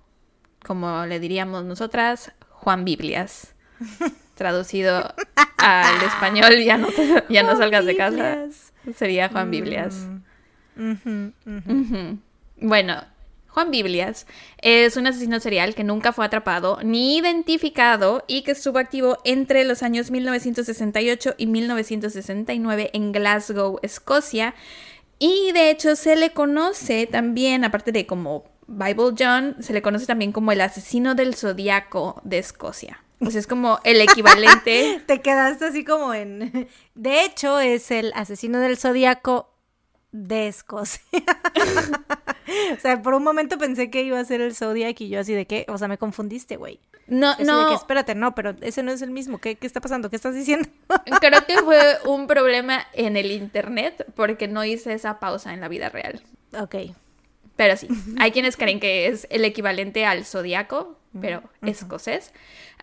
como 0.65 1.05
le 1.05 1.19
diríamos 1.19 1.63
nosotras, 1.63 2.31
Juan 2.49 2.85
Biblias. 2.85 3.53
Traducido 4.35 5.13
al 5.57 6.03
español, 6.03 6.63
ya 6.63 6.77
no, 6.77 6.87
ya 7.29 7.43
no 7.43 7.57
salgas 7.57 7.85
de 7.85 7.95
casa. 7.95 8.37
Sería 8.95 9.29
Juan 9.29 9.49
Biblias. 9.49 10.07
Mm. 10.75 12.17
Bueno, 12.61 13.03
Juan 13.57 13.71
Biblias 13.71 14.27
es 14.61 14.97
un 14.97 15.07
asesino 15.07 15.39
serial 15.39 15.73
que 15.73 15.83
nunca 15.83 16.13
fue 16.13 16.23
atrapado 16.23 16.77
ni 16.83 17.17
identificado 17.17 18.23
y 18.27 18.43
que 18.43 18.51
estuvo 18.51 18.77
activo 18.77 19.17
entre 19.23 19.63
los 19.63 19.81
años 19.81 20.11
1968 20.11 21.33
y 21.39 21.47
1969 21.47 22.91
en 22.93 23.11
Glasgow, 23.11 23.79
Escocia. 23.81 24.53
Y 25.17 25.53
de 25.53 25.71
hecho 25.71 25.95
se 25.95 26.15
le 26.15 26.33
conoce 26.33 27.07
también, 27.07 27.65
aparte 27.65 27.91
de 27.91 28.05
como 28.05 28.43
Bible 28.67 29.15
John, 29.17 29.55
se 29.59 29.73
le 29.73 29.81
conoce 29.81 30.05
también 30.05 30.33
como 30.33 30.51
el 30.51 30.61
asesino 30.61 31.15
del 31.15 31.33
zodiaco 31.33 32.21
de 32.23 32.37
Escocia. 32.37 33.01
Pues 33.17 33.33
es 33.33 33.47
como 33.47 33.79
el 33.83 34.01
equivalente. 34.01 35.01
Te 35.07 35.21
quedaste 35.21 35.65
así 35.65 35.83
como 35.83 36.13
en. 36.13 36.69
De 36.93 37.23
hecho, 37.25 37.59
es 37.59 37.89
el 37.89 38.11
asesino 38.13 38.59
del 38.59 38.77
zodiaco 38.77 39.56
de 40.25 40.47
Escocia. 40.47 41.01
o 42.77 42.79
sea, 42.79 43.01
por 43.01 43.13
un 43.13 43.23
momento 43.23 43.57
pensé 43.57 43.89
que 43.89 44.01
iba 44.01 44.19
a 44.19 44.25
ser 44.25 44.41
el 44.41 44.55
Zodiac 44.55 44.99
y 45.01 45.09
yo 45.09 45.19
así 45.19 45.33
de 45.33 45.45
qué, 45.45 45.65
o 45.67 45.77
sea, 45.77 45.87
me 45.87 45.97
confundiste, 45.97 46.57
güey. 46.57 46.79
No, 47.07 47.37
no. 47.37 47.73
espérate, 47.73 48.15
no, 48.15 48.35
pero 48.35 48.53
ese 48.61 48.83
no 48.83 48.91
es 48.91 49.01
el 49.01 49.11
mismo. 49.11 49.37
¿Qué, 49.37 49.55
¿Qué 49.55 49.65
está 49.65 49.79
pasando? 49.79 50.09
¿Qué 50.09 50.17
estás 50.17 50.35
diciendo? 50.35 50.67
Creo 51.21 51.45
que 51.45 51.57
fue 51.59 51.79
un 52.05 52.27
problema 52.27 52.85
en 52.93 53.15
el 53.15 53.31
internet 53.31 54.05
porque 54.15 54.47
no 54.47 54.65
hice 54.65 54.93
esa 54.93 55.19
pausa 55.19 55.53
en 55.53 55.61
la 55.61 55.69
vida 55.69 55.89
real. 55.89 56.21
Ok. 56.59 56.75
Pero 57.55 57.75
sí, 57.75 57.87
hay 58.19 58.31
quienes 58.31 58.55
creen 58.55 58.79
que 58.79 59.07
es 59.07 59.25
el 59.31 59.43
equivalente 59.43 60.05
al 60.05 60.25
zodiaco, 60.25 60.99
pero 61.19 61.41
escocés. 61.63 62.31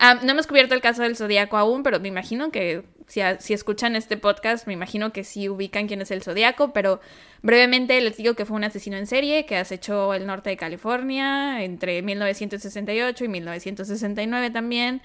No 0.01 0.33
hemos 0.33 0.47
cubierto 0.47 0.75
el 0.75 0.81
caso 0.81 1.03
del 1.03 1.17
zodiaco 1.17 1.57
aún, 1.57 1.83
pero 1.83 2.01
me 2.01 2.09
imagino 2.09 2.51
que 2.51 2.85
si, 3.07 3.21
si, 3.39 3.55
escuchan 3.55 3.97
este 3.97 4.17
podcast, 4.17 4.67
me 4.67 4.73
imagino 4.73 5.13
que 5.13 5.25
sí 5.25 5.49
ubican 5.49 5.87
quién 5.87 6.03
es 6.03 6.11
el 6.11 6.23
zodiaco, 6.23 6.73
pero 6.73 7.01
brevemente 7.43 8.01
les 8.01 8.17
digo 8.17 8.35
que 8.35 8.45
fue 8.45 8.57
un 8.57 8.65
asesino 8.65 8.97
en 8.97 9.07
serie 9.07 9.47
que 9.47 9.57
acechó 9.57 10.15
el 10.15 10.27
norte 10.27 10.51
de 10.51 10.57
California 10.57 11.63
entre 11.63 12.03
1968 12.03 13.25
y 13.25 13.29
1969 13.29 14.51
también. 14.51 15.03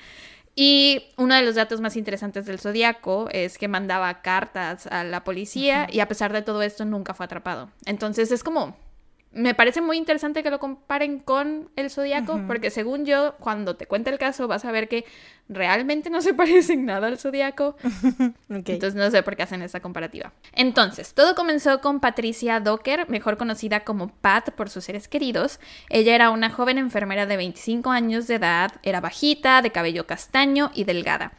Y 0.55 1.03
uno 1.15 1.35
de 1.35 1.43
los 1.43 1.55
datos 1.55 1.79
más 1.79 1.95
interesantes 1.95 2.45
del 2.45 2.59
Zodíaco 2.59 3.29
es 3.31 3.57
que 3.57 3.67
mandaba 3.67 4.21
cartas 4.21 4.87
a 4.87 5.03
la 5.03 5.23
policía 5.23 5.87
y 5.89 6.01
a 6.01 6.07
pesar 6.07 6.33
de 6.33 6.41
todo 6.41 6.61
esto 6.63 6.83
nunca 6.83 7.13
fue 7.13 7.25
atrapado. 7.25 7.69
Entonces 7.85 8.31
es 8.31 8.43
como 8.43 8.75
me 9.31 9.53
parece 9.53 9.81
muy 9.81 9.97
interesante 9.97 10.41
que 10.41 10.49
lo 10.49 10.59
comparen 10.59 11.19
con 11.19 11.69
el 11.75 11.91
zodiaco, 11.91 12.41
porque 12.47 12.71
según 12.71 13.05
yo, 13.05 13.35
cuando 13.39 13.75
te 13.75 13.85
cuente 13.85 14.09
el 14.09 14.17
caso, 14.17 14.47
vas 14.47 14.65
a 14.65 14.71
ver 14.71 14.87
que 14.87 15.05
realmente 15.47 16.09
no 16.09 16.21
se 16.21 16.33
parecen 16.35 16.85
nada 16.85 17.07
al 17.07 17.19
zodiaco. 17.19 17.75
Entonces 18.49 18.95
no 18.95 19.09
sé 19.11 19.21
por 19.21 19.35
qué 19.35 19.43
hacen 19.43 19.61
esa 19.61 19.81
comparativa. 19.81 20.33
Entonces, 20.53 21.13
todo 21.13 21.35
comenzó 21.35 21.79
con 21.79 21.99
Patricia 21.99 22.59
Docker, 22.59 23.07
mejor 23.07 23.37
conocida 23.37 23.81
como 23.81 24.07
Pat 24.07 24.49
por 24.51 24.69
sus 24.69 24.85
seres 24.85 25.07
queridos. 25.07 25.59
Ella 25.89 26.15
era 26.15 26.31
una 26.31 26.49
joven 26.49 26.79
enfermera 26.79 27.27
de 27.27 27.37
25 27.37 27.91
años 27.91 28.25
de 28.25 28.35
edad, 28.35 28.71
era 28.81 28.99
bajita, 28.99 29.61
de 29.61 29.71
cabello 29.71 30.07
castaño 30.07 30.71
y 30.73 30.85
delgada, 30.85 31.33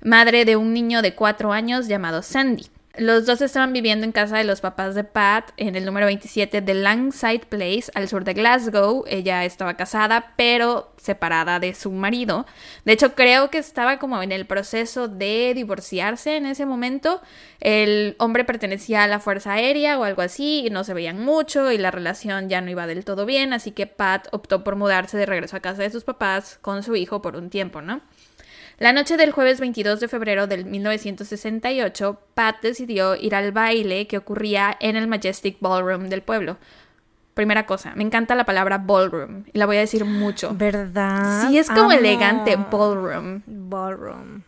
madre 0.00 0.44
de 0.44 0.54
un 0.54 0.72
niño 0.72 1.02
de 1.02 1.16
4 1.16 1.52
años 1.52 1.88
llamado 1.88 2.22
Sandy. 2.22 2.66
Los 2.98 3.24
dos 3.24 3.40
estaban 3.40 3.72
viviendo 3.72 4.04
en 4.04 4.12
casa 4.12 4.36
de 4.36 4.44
los 4.44 4.60
papás 4.60 4.94
de 4.94 5.02
Pat 5.02 5.52
en 5.56 5.76
el 5.76 5.86
número 5.86 6.04
27 6.04 6.60
de 6.60 6.74
Langside 6.74 7.46
Place, 7.46 7.84
al 7.94 8.06
sur 8.06 8.22
de 8.22 8.34
Glasgow. 8.34 9.04
Ella 9.06 9.46
estaba 9.46 9.78
casada, 9.78 10.34
pero 10.36 10.92
separada 10.98 11.58
de 11.58 11.72
su 11.72 11.90
marido. 11.90 12.44
De 12.84 12.92
hecho, 12.92 13.14
creo 13.14 13.48
que 13.48 13.56
estaba 13.56 13.98
como 13.98 14.22
en 14.22 14.30
el 14.30 14.44
proceso 14.44 15.08
de 15.08 15.52
divorciarse 15.54 16.36
en 16.36 16.44
ese 16.44 16.66
momento. 16.66 17.22
El 17.60 18.14
hombre 18.18 18.44
pertenecía 18.44 19.04
a 19.04 19.08
la 19.08 19.20
Fuerza 19.20 19.54
Aérea 19.54 19.98
o 19.98 20.04
algo 20.04 20.20
así 20.20 20.66
y 20.66 20.70
no 20.70 20.84
se 20.84 20.92
veían 20.92 21.18
mucho 21.18 21.72
y 21.72 21.78
la 21.78 21.90
relación 21.90 22.50
ya 22.50 22.60
no 22.60 22.70
iba 22.70 22.86
del 22.86 23.06
todo 23.06 23.24
bien, 23.24 23.54
así 23.54 23.70
que 23.70 23.86
Pat 23.86 24.28
optó 24.32 24.64
por 24.64 24.76
mudarse 24.76 25.16
de 25.16 25.24
regreso 25.24 25.56
a 25.56 25.60
casa 25.60 25.80
de 25.80 25.90
sus 25.90 26.04
papás 26.04 26.58
con 26.60 26.82
su 26.82 26.94
hijo 26.94 27.22
por 27.22 27.36
un 27.36 27.48
tiempo, 27.48 27.80
¿no? 27.80 28.02
La 28.82 28.92
noche 28.92 29.16
del 29.16 29.30
jueves 29.30 29.60
22 29.60 30.00
de 30.00 30.08
febrero 30.08 30.48
del 30.48 30.64
1968, 30.64 32.18
Pat 32.34 32.56
decidió 32.62 33.14
ir 33.14 33.36
al 33.36 33.52
baile 33.52 34.08
que 34.08 34.18
ocurría 34.18 34.76
en 34.80 34.96
el 34.96 35.06
Majestic 35.06 35.58
Ballroom 35.60 36.08
del 36.08 36.22
pueblo. 36.22 36.56
Primera 37.34 37.64
cosa, 37.64 37.92
me 37.94 38.02
encanta 38.02 38.34
la 38.34 38.44
palabra 38.44 38.78
ballroom 38.78 39.44
y 39.52 39.56
la 39.56 39.66
voy 39.66 39.76
a 39.76 39.80
decir 39.80 40.04
mucho. 40.04 40.50
¿Verdad? 40.54 41.46
Sí, 41.48 41.58
es 41.58 41.70
como 41.70 41.92
elegante, 41.92 42.56
ballroom. 42.56 43.42
Ballroom. 43.46 44.42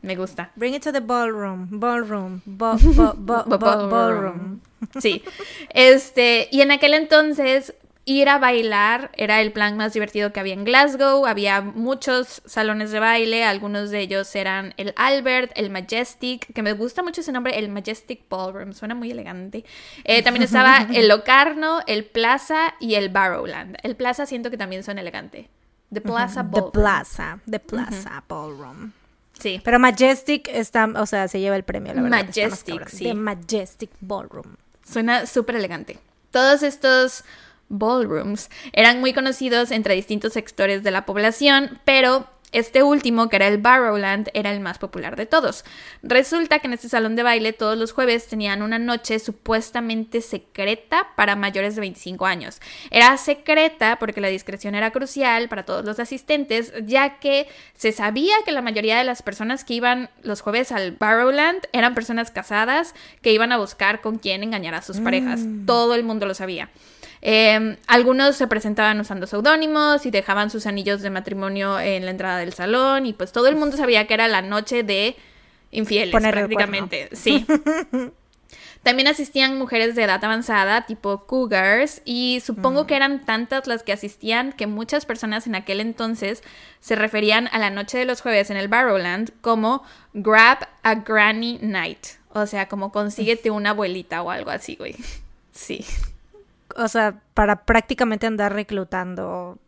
Me 0.00 0.14
gusta. 0.14 0.52
Bring 0.54 0.74
it 0.74 0.84
to 0.84 0.92
the 0.92 1.00
ballroom. 1.00 1.66
Ballroom. 1.68 2.42
Ba- 2.46 2.76
ba- 2.94 3.14
ba- 3.18 3.44
ba- 3.58 3.86
ballroom. 3.88 4.60
Sí. 5.00 5.24
Este, 5.70 6.48
y 6.52 6.60
en 6.60 6.70
aquel 6.70 6.94
entonces 6.94 7.74
ir 8.06 8.28
a 8.28 8.38
bailar 8.38 9.10
era 9.16 9.40
el 9.40 9.52
plan 9.52 9.76
más 9.76 9.92
divertido 9.92 10.32
que 10.32 10.38
había 10.40 10.54
en 10.54 10.64
Glasgow. 10.64 11.26
Había 11.26 11.60
muchos 11.60 12.40
salones 12.46 12.92
de 12.92 13.00
baile, 13.00 13.44
algunos 13.44 13.90
de 13.90 14.00
ellos 14.00 14.34
eran 14.36 14.72
el 14.76 14.94
Albert, 14.96 15.50
el 15.56 15.70
Majestic, 15.70 16.52
que 16.54 16.62
me 16.62 16.72
gusta 16.72 17.02
mucho 17.02 17.20
ese 17.20 17.32
nombre, 17.32 17.58
el 17.58 17.68
Majestic 17.68 18.22
Ballroom, 18.30 18.72
suena 18.72 18.94
muy 18.94 19.10
elegante. 19.10 19.64
Eh, 20.04 20.22
también 20.22 20.42
estaba 20.44 20.86
el 20.94 21.08
Locarno, 21.08 21.80
el 21.88 22.04
Plaza 22.04 22.74
y 22.78 22.94
el 22.94 23.08
Barrowland. 23.08 23.76
El 23.82 23.96
Plaza 23.96 24.24
siento 24.24 24.50
que 24.50 24.56
también 24.56 24.84
suena 24.84 25.00
elegante. 25.00 25.50
The 25.92 26.00
Plaza 26.00 26.42
The 26.44 26.48
Ballroom. 26.48 26.72
Plaza. 26.72 27.40
The 27.50 27.58
Plaza 27.58 28.24
Ballroom. 28.28 28.92
Sí. 29.32 29.60
Pero 29.64 29.80
Majestic 29.80 30.48
está, 30.48 30.88
o 30.94 31.06
sea, 31.06 31.26
se 31.26 31.40
lleva 31.40 31.56
el 31.56 31.64
premio, 31.64 31.92
la 31.92 32.02
verdad. 32.02 32.24
Majestic, 32.24 32.88
sí. 32.88 33.04
The 33.04 33.14
Majestic 33.14 33.90
Ballroom. 34.00 34.54
Suena 34.88 35.26
súper 35.26 35.56
elegante. 35.56 35.98
Todos 36.30 36.62
estos 36.62 37.24
ballrooms 37.68 38.50
eran 38.72 39.00
muy 39.00 39.12
conocidos 39.12 39.70
entre 39.70 39.94
distintos 39.94 40.32
sectores 40.32 40.82
de 40.82 40.90
la 40.90 41.06
población, 41.06 41.80
pero 41.84 42.28
este 42.52 42.82
último, 42.82 43.28
que 43.28 43.36
era 43.36 43.48
el 43.48 43.58
Barrowland, 43.58 44.30
era 44.32 44.52
el 44.52 44.60
más 44.60 44.78
popular 44.78 45.16
de 45.16 45.26
todos. 45.26 45.64
Resulta 46.02 46.58
que 46.58 46.68
en 46.68 46.72
este 46.72 46.88
salón 46.88 47.16
de 47.16 47.22
baile 47.22 47.52
todos 47.52 47.76
los 47.76 47.92
jueves 47.92 48.28
tenían 48.28 48.62
una 48.62 48.78
noche 48.78 49.18
supuestamente 49.18 50.20
secreta 50.20 51.08
para 51.16 51.36
mayores 51.36 51.74
de 51.74 51.82
25 51.82 52.24
años. 52.24 52.60
Era 52.90 53.16
secreta 53.16 53.98
porque 53.98 54.20
la 54.20 54.28
discreción 54.28 54.74
era 54.74 54.90
crucial 54.90 55.48
para 55.48 55.64
todos 55.64 55.84
los 55.84 55.98
asistentes, 55.98 56.72
ya 56.84 57.18
que 57.18 57.48
se 57.74 57.92
sabía 57.92 58.36
que 58.44 58.52
la 58.52 58.62
mayoría 58.62 58.96
de 58.96 59.04
las 59.04 59.22
personas 59.22 59.64
que 59.64 59.74
iban 59.74 60.08
los 60.22 60.40
jueves 60.40 60.72
al 60.72 60.92
Barrowland 60.92 61.66
eran 61.72 61.94
personas 61.94 62.30
casadas 62.30 62.94
que 63.22 63.32
iban 63.32 63.52
a 63.52 63.58
buscar 63.58 64.00
con 64.00 64.18
quién 64.18 64.42
engañar 64.42 64.74
a 64.74 64.82
sus 64.82 65.00
parejas. 65.00 65.40
Todo 65.66 65.94
el 65.94 66.04
mundo 66.04 66.26
lo 66.26 66.34
sabía. 66.34 66.70
Eh, 67.22 67.78
algunos 67.86 68.36
se 68.36 68.46
presentaban 68.46 69.00
usando 69.00 69.26
seudónimos 69.26 70.06
y 70.06 70.10
dejaban 70.10 70.50
sus 70.50 70.66
anillos 70.66 71.02
de 71.02 71.10
matrimonio 71.10 71.80
en 71.80 72.04
la 72.04 72.10
entrada 72.10 72.38
del 72.38 72.52
salón 72.52 73.06
y 73.06 73.12
pues 73.12 73.32
todo 73.32 73.48
el 73.48 73.56
mundo 73.56 73.76
sabía 73.76 74.06
que 74.06 74.14
era 74.14 74.28
la 74.28 74.42
noche 74.42 74.82
de 74.82 75.16
infieles 75.70 76.12
Poner 76.12 76.34
prácticamente. 76.34 77.08
Sí. 77.12 77.46
También 78.86 79.08
asistían 79.08 79.58
mujeres 79.58 79.96
de 79.96 80.04
edad 80.04 80.24
avanzada, 80.24 80.86
tipo 80.86 81.26
cougars, 81.26 82.02
y 82.04 82.40
supongo 82.44 82.86
que 82.86 82.94
eran 82.94 83.24
tantas 83.24 83.66
las 83.66 83.82
que 83.82 83.92
asistían 83.92 84.52
que 84.52 84.68
muchas 84.68 85.06
personas 85.06 85.48
en 85.48 85.56
aquel 85.56 85.80
entonces 85.80 86.44
se 86.78 86.94
referían 86.94 87.48
a 87.50 87.58
la 87.58 87.70
noche 87.70 87.98
de 87.98 88.04
los 88.04 88.20
jueves 88.20 88.48
en 88.50 88.56
el 88.56 88.68
Barrowland 88.68 89.32
como 89.40 89.82
grab 90.14 90.68
a 90.84 90.94
granny 90.94 91.58
night. 91.62 92.06
O 92.28 92.46
sea, 92.46 92.68
como 92.68 92.92
consíguete 92.92 93.50
una 93.50 93.70
abuelita 93.70 94.22
o 94.22 94.30
algo 94.30 94.50
así, 94.50 94.76
güey. 94.76 94.94
Sí. 95.50 95.86
O 96.76 96.88
sea, 96.88 97.20
para 97.34 97.64
prácticamente 97.64 98.26
andar 98.26 98.52
reclutando 98.52 99.58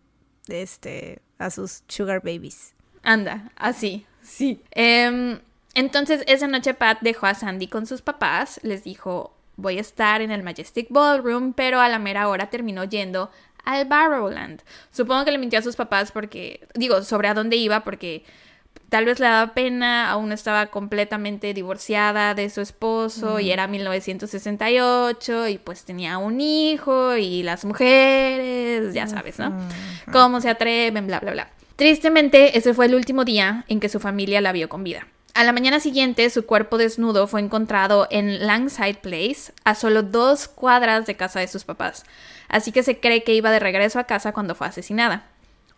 este 0.48 1.20
a 1.38 1.50
sus 1.50 1.82
sugar 1.88 2.20
babies. 2.20 2.74
Anda, 3.02 3.50
así, 3.56 4.06
sí. 4.22 4.60
Em, 4.72 5.38
entonces, 5.74 6.24
esa 6.26 6.46
noche 6.48 6.74
Pat 6.74 6.98
dejó 7.00 7.26
a 7.26 7.34
Sandy 7.34 7.68
con 7.68 7.86
sus 7.86 8.02
papás, 8.02 8.60
les 8.62 8.84
dijo, 8.84 9.34
voy 9.56 9.78
a 9.78 9.80
estar 9.80 10.20
en 10.22 10.30
el 10.30 10.42
Majestic 10.42 10.88
Ballroom, 10.90 11.52
pero 11.52 11.80
a 11.80 11.88
la 11.88 11.98
mera 11.98 12.28
hora 12.28 12.50
terminó 12.50 12.84
yendo 12.84 13.30
al 13.64 13.84
Barrowland. 13.86 14.62
Supongo 14.90 15.24
que 15.24 15.30
le 15.30 15.38
mintió 15.38 15.58
a 15.58 15.62
sus 15.62 15.76
papás 15.76 16.10
porque, 16.10 16.66
digo, 16.74 17.02
sobre 17.02 17.28
a 17.28 17.34
dónde 17.34 17.56
iba, 17.56 17.84
porque 17.84 18.24
tal 18.88 19.04
vez 19.04 19.20
le 19.20 19.26
daba 19.26 19.54
pena, 19.54 20.10
aún 20.10 20.32
estaba 20.32 20.66
completamente 20.66 21.52
divorciada 21.54 22.34
de 22.34 22.48
su 22.50 22.60
esposo 22.60 23.40
y 23.40 23.50
era 23.50 23.66
1968 23.66 25.48
y 25.48 25.58
pues 25.58 25.84
tenía 25.84 26.18
un 26.18 26.40
hijo 26.40 27.16
y 27.16 27.42
las 27.42 27.64
mujeres, 27.64 28.94
ya 28.94 29.06
sabes, 29.06 29.38
¿no? 29.38 29.52
Cómo 30.12 30.40
se 30.40 30.48
atreven, 30.48 31.06
bla, 31.06 31.20
bla, 31.20 31.32
bla. 31.32 31.50
Tristemente, 31.76 32.58
ese 32.58 32.74
fue 32.74 32.86
el 32.86 32.94
último 32.94 33.24
día 33.24 33.64
en 33.68 33.78
que 33.80 33.88
su 33.88 34.00
familia 34.00 34.40
la 34.40 34.52
vio 34.52 34.68
con 34.68 34.82
vida. 34.84 35.06
A 35.34 35.44
la 35.44 35.52
mañana 35.52 35.78
siguiente, 35.78 36.28
su 36.30 36.46
cuerpo 36.46 36.78
desnudo 36.78 37.28
fue 37.28 37.40
encontrado 37.40 38.08
en 38.10 38.44
Langside 38.46 38.96
Place, 38.96 39.52
a 39.62 39.76
solo 39.76 40.02
dos 40.02 40.48
cuadras 40.48 41.06
de 41.06 41.16
casa 41.16 41.38
de 41.38 41.46
sus 41.46 41.64
papás, 41.64 42.04
así 42.48 42.72
que 42.72 42.82
se 42.82 42.98
cree 42.98 43.22
que 43.22 43.34
iba 43.34 43.52
de 43.52 43.60
regreso 43.60 44.00
a 44.00 44.04
casa 44.04 44.32
cuando 44.32 44.56
fue 44.56 44.66
asesinada. 44.66 45.26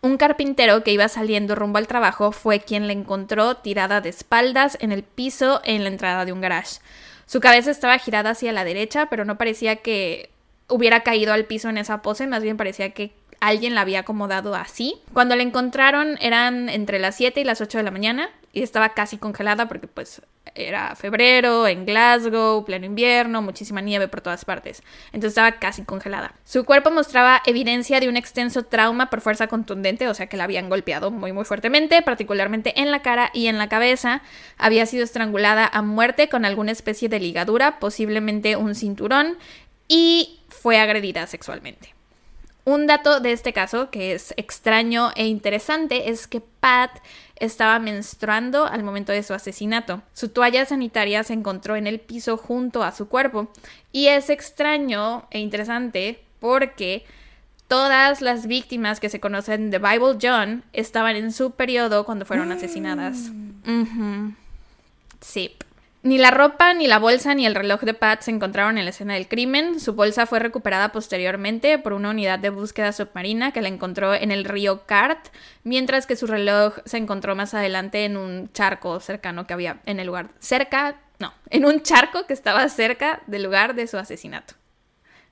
Un 0.03 0.17
carpintero 0.17 0.83
que 0.83 0.91
iba 0.91 1.07
saliendo 1.07 1.53
rumbo 1.53 1.77
al 1.77 1.87
trabajo 1.87 2.31
fue 2.31 2.59
quien 2.59 2.87
la 2.87 2.93
encontró 2.93 3.57
tirada 3.57 4.01
de 4.01 4.09
espaldas 4.09 4.75
en 4.81 4.91
el 4.91 5.03
piso 5.03 5.61
en 5.63 5.83
la 5.83 5.89
entrada 5.89 6.25
de 6.25 6.31
un 6.31 6.41
garage. 6.41 6.79
Su 7.27 7.39
cabeza 7.39 7.69
estaba 7.69 7.99
girada 7.99 8.31
hacia 8.31 8.51
la 8.51 8.63
derecha, 8.63 9.09
pero 9.11 9.25
no 9.25 9.37
parecía 9.37 9.75
que 9.75 10.31
hubiera 10.67 11.01
caído 11.03 11.33
al 11.33 11.45
piso 11.45 11.69
en 11.69 11.77
esa 11.77 12.01
pose, 12.01 12.25
más 12.25 12.41
bien 12.41 12.57
parecía 12.57 12.89
que 12.91 13.11
alguien 13.39 13.75
la 13.75 13.81
había 13.81 13.99
acomodado 13.99 14.55
así. 14.55 14.95
Cuando 15.13 15.35
la 15.35 15.43
encontraron 15.43 16.17
eran 16.19 16.69
entre 16.69 16.97
las 16.97 17.15
7 17.15 17.39
y 17.39 17.43
las 17.43 17.61
8 17.61 17.77
de 17.77 17.83
la 17.83 17.91
mañana 17.91 18.31
y 18.53 18.63
estaba 18.63 18.95
casi 18.95 19.17
congelada 19.17 19.67
porque 19.67 19.87
pues 19.87 20.23
era 20.55 20.95
febrero 20.95 21.67
en 21.67 21.85
Glasgow, 21.85 22.65
pleno 22.65 22.85
invierno, 22.85 23.41
muchísima 23.41 23.81
nieve 23.81 24.07
por 24.07 24.21
todas 24.21 24.43
partes. 24.45 24.83
Entonces 25.07 25.29
estaba 25.29 25.59
casi 25.59 25.83
congelada. 25.83 26.33
Su 26.43 26.65
cuerpo 26.65 26.91
mostraba 26.91 27.41
evidencia 27.45 27.99
de 27.99 28.09
un 28.09 28.17
extenso 28.17 28.63
trauma 28.63 29.09
por 29.09 29.21
fuerza 29.21 29.47
contundente, 29.47 30.07
o 30.07 30.13
sea 30.13 30.27
que 30.27 30.37
la 30.37 30.45
habían 30.45 30.69
golpeado 30.69 31.11
muy 31.11 31.31
muy 31.31 31.45
fuertemente, 31.45 32.01
particularmente 32.01 32.79
en 32.81 32.91
la 32.91 33.01
cara 33.01 33.29
y 33.33 33.47
en 33.47 33.57
la 33.57 33.69
cabeza. 33.69 34.21
Había 34.57 34.85
sido 34.85 35.03
estrangulada 35.03 35.69
a 35.71 35.81
muerte 35.81 36.29
con 36.29 36.45
alguna 36.45 36.71
especie 36.71 37.09
de 37.09 37.19
ligadura, 37.19 37.79
posiblemente 37.79 38.55
un 38.55 38.75
cinturón, 38.75 39.37
y 39.87 40.39
fue 40.49 40.79
agredida 40.79 41.27
sexualmente. 41.27 41.93
Un 42.63 42.85
dato 42.85 43.19
de 43.19 43.31
este 43.31 43.53
caso 43.53 43.89
que 43.89 44.13
es 44.13 44.33
extraño 44.37 45.11
e 45.15 45.25
interesante 45.25 46.09
es 46.09 46.27
que 46.27 46.41
Pat 46.41 46.91
estaba 47.37 47.79
menstruando 47.79 48.65
al 48.65 48.83
momento 48.83 49.11
de 49.11 49.23
su 49.23 49.33
asesinato. 49.33 50.03
Su 50.13 50.29
toalla 50.29 50.65
sanitaria 50.65 51.23
se 51.23 51.33
encontró 51.33 51.75
en 51.75 51.87
el 51.87 51.99
piso 51.99 52.37
junto 52.37 52.83
a 52.83 52.91
su 52.91 53.07
cuerpo. 53.07 53.51
Y 53.91 54.07
es 54.07 54.29
extraño 54.29 55.25
e 55.31 55.39
interesante 55.39 56.23
porque 56.39 57.03
todas 57.67 58.21
las 58.21 58.45
víctimas 58.45 58.99
que 58.99 59.09
se 59.09 59.19
conocen 59.19 59.71
de 59.71 59.79
Bible 59.79 60.17
John 60.21 60.63
estaban 60.71 61.15
en 61.15 61.31
su 61.31 61.51
periodo 61.51 62.05
cuando 62.05 62.25
fueron 62.25 62.51
asesinadas. 62.51 63.31
Ujú. 63.65 64.33
Sí. 65.19 65.55
Ni 66.03 66.17
la 66.17 66.31
ropa, 66.31 66.73
ni 66.73 66.87
la 66.87 66.97
bolsa, 66.97 67.35
ni 67.35 67.45
el 67.45 67.53
reloj 67.53 67.81
de 67.81 67.93
Pat 67.93 68.21
se 68.23 68.31
encontraron 68.31 68.79
en 68.79 68.85
la 68.85 68.89
escena 68.89 69.13
del 69.13 69.27
crimen. 69.27 69.79
Su 69.79 69.93
bolsa 69.93 70.25
fue 70.25 70.39
recuperada 70.39 70.91
posteriormente 70.91 71.77
por 71.77 71.93
una 71.93 72.09
unidad 72.09 72.39
de 72.39 72.49
búsqueda 72.49 72.91
submarina 72.91 73.51
que 73.51 73.61
la 73.61 73.67
encontró 73.67 74.15
en 74.15 74.31
el 74.31 74.43
río 74.45 74.87
Cart, 74.87 75.27
mientras 75.63 76.07
que 76.07 76.15
su 76.15 76.25
reloj 76.25 76.79
se 76.85 76.97
encontró 76.97 77.35
más 77.35 77.53
adelante 77.53 78.05
en 78.05 78.17
un 78.17 78.51
charco 78.51 78.99
cercano 78.99 79.45
que 79.45 79.53
había 79.53 79.79
en 79.85 79.99
el 79.99 80.07
lugar 80.07 80.29
cerca, 80.39 80.95
no, 81.19 81.33
en 81.51 81.65
un 81.65 81.83
charco 81.83 82.25
que 82.25 82.33
estaba 82.33 82.67
cerca 82.69 83.21
del 83.27 83.43
lugar 83.43 83.75
de 83.75 83.85
su 83.85 83.97
asesinato. 83.99 84.55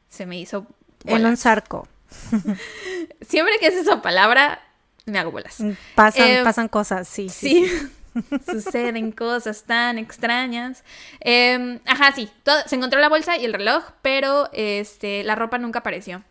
Se 0.08 0.28
me 0.28 0.38
hizo 0.38 0.68
En 1.06 1.16
un 1.16 1.22
bolas. 1.24 1.40
zarco. 1.42 1.88
Siempre 3.22 3.54
que 3.60 3.68
es 3.68 3.76
esa 3.76 4.04
palabra 4.04 4.62
me 5.06 5.18
hago 5.18 5.32
bolas. 5.32 5.58
Pasan, 5.96 6.28
Eh, 6.28 6.42
pasan 6.44 6.68
cosas, 6.68 7.08
sí, 7.08 7.28
sí. 7.30 7.66
Sí, 7.66 7.90
suceden 8.46 9.12
cosas 9.12 9.64
tan 9.64 9.98
extrañas. 9.98 10.84
Eh, 11.22 11.80
ajá, 11.86 12.12
sí, 12.14 12.30
todo- 12.44 12.62
se 12.66 12.76
encontró 12.76 13.00
la 13.00 13.10
bolsa 13.10 13.38
y 13.38 13.46
el 13.46 13.54
reloj, 13.54 13.84
pero 14.02 14.50
este, 14.54 15.24
la 15.24 15.36
ropa 15.36 15.58
nunca 15.58 15.80
apareció. 15.80 16.24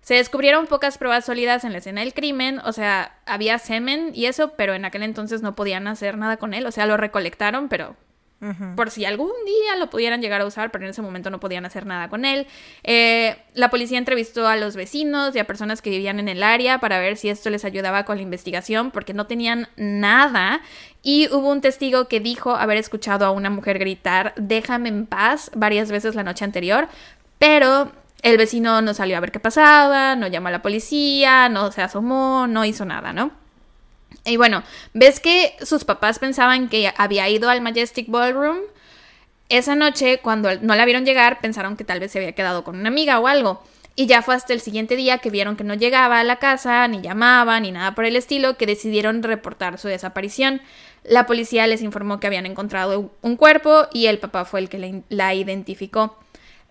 Se 0.00 0.14
descubrieron 0.14 0.66
pocas 0.66 0.96
pruebas 0.96 1.26
sólidas 1.26 1.64
en 1.64 1.72
la 1.72 1.78
escena 1.78 2.00
del 2.00 2.14
crimen, 2.14 2.60
o 2.64 2.72
sea, 2.72 3.18
había 3.26 3.58
semen 3.58 4.12
y 4.14 4.26
eso, 4.26 4.52
pero 4.56 4.72
en 4.74 4.84
aquel 4.84 5.02
entonces 5.02 5.42
no 5.42 5.54
podían 5.54 5.86
hacer 5.86 6.16
nada 6.16 6.38
con 6.38 6.54
él, 6.54 6.64
o 6.66 6.70
sea, 6.72 6.86
lo 6.86 6.96
recolectaron, 6.96 7.68
pero 7.68 7.94
por 8.76 8.90
si 8.90 9.04
algún 9.04 9.32
día 9.44 9.76
lo 9.76 9.90
pudieran 9.90 10.22
llegar 10.22 10.40
a 10.40 10.46
usar, 10.46 10.70
pero 10.70 10.84
en 10.84 10.90
ese 10.90 11.02
momento 11.02 11.28
no 11.28 11.40
podían 11.40 11.64
hacer 11.64 11.86
nada 11.86 12.08
con 12.08 12.24
él. 12.24 12.46
Eh, 12.84 13.36
la 13.54 13.68
policía 13.68 13.98
entrevistó 13.98 14.46
a 14.46 14.56
los 14.56 14.76
vecinos 14.76 15.34
y 15.34 15.40
a 15.40 15.46
personas 15.46 15.82
que 15.82 15.90
vivían 15.90 16.20
en 16.20 16.28
el 16.28 16.44
área 16.44 16.78
para 16.78 17.00
ver 17.00 17.16
si 17.16 17.28
esto 17.28 17.50
les 17.50 17.64
ayudaba 17.64 18.04
con 18.04 18.16
la 18.16 18.22
investigación, 18.22 18.92
porque 18.92 19.12
no 19.12 19.26
tenían 19.26 19.68
nada. 19.76 20.60
Y 21.02 21.28
hubo 21.32 21.50
un 21.50 21.60
testigo 21.60 22.06
que 22.06 22.20
dijo 22.20 22.54
haber 22.54 22.76
escuchado 22.76 23.26
a 23.26 23.32
una 23.32 23.50
mujer 23.50 23.78
gritar, 23.78 24.34
déjame 24.36 24.88
en 24.88 25.06
paz, 25.06 25.50
varias 25.54 25.90
veces 25.90 26.14
la 26.14 26.22
noche 26.22 26.44
anterior, 26.44 26.88
pero 27.38 27.90
el 28.22 28.36
vecino 28.36 28.82
no 28.82 28.94
salió 28.94 29.16
a 29.16 29.20
ver 29.20 29.32
qué 29.32 29.40
pasaba, 29.40 30.16
no 30.16 30.26
llamó 30.26 30.48
a 30.48 30.52
la 30.52 30.62
policía, 30.62 31.48
no 31.48 31.72
se 31.72 31.82
asomó, 31.82 32.46
no 32.46 32.64
hizo 32.64 32.84
nada, 32.84 33.12
¿no? 33.12 33.32
Y 34.28 34.36
bueno, 34.36 34.62
ves 34.92 35.20
que 35.20 35.56
sus 35.62 35.84
papás 35.84 36.18
pensaban 36.18 36.68
que 36.68 36.92
había 36.96 37.28
ido 37.28 37.48
al 37.48 37.60
Majestic 37.60 38.08
Ballroom. 38.08 38.58
Esa 39.48 39.74
noche, 39.74 40.20
cuando 40.22 40.54
no 40.60 40.74
la 40.74 40.84
vieron 40.84 41.06
llegar, 41.06 41.40
pensaron 41.40 41.76
que 41.76 41.84
tal 41.84 42.00
vez 42.00 42.12
se 42.12 42.18
había 42.18 42.32
quedado 42.32 42.62
con 42.62 42.78
una 42.78 42.88
amiga 42.88 43.18
o 43.18 43.26
algo. 43.26 43.62
Y 43.96 44.06
ya 44.06 44.22
fue 44.22 44.34
hasta 44.34 44.52
el 44.52 44.60
siguiente 44.60 44.94
día 44.94 45.18
que 45.18 45.30
vieron 45.30 45.56
que 45.56 45.64
no 45.64 45.74
llegaba 45.74 46.20
a 46.20 46.24
la 46.24 46.36
casa, 46.36 46.86
ni 46.86 47.00
llamaba, 47.00 47.58
ni 47.58 47.72
nada 47.72 47.94
por 47.94 48.04
el 48.04 48.14
estilo, 48.14 48.56
que 48.56 48.66
decidieron 48.66 49.22
reportar 49.22 49.78
su 49.78 49.88
desaparición. 49.88 50.60
La 51.02 51.26
policía 51.26 51.66
les 51.66 51.82
informó 51.82 52.20
que 52.20 52.26
habían 52.26 52.46
encontrado 52.46 53.10
un 53.22 53.36
cuerpo 53.36 53.88
y 53.92 54.06
el 54.06 54.18
papá 54.18 54.44
fue 54.44 54.60
el 54.60 54.68
que 54.68 55.02
la 55.08 55.34
identificó. 55.34 56.16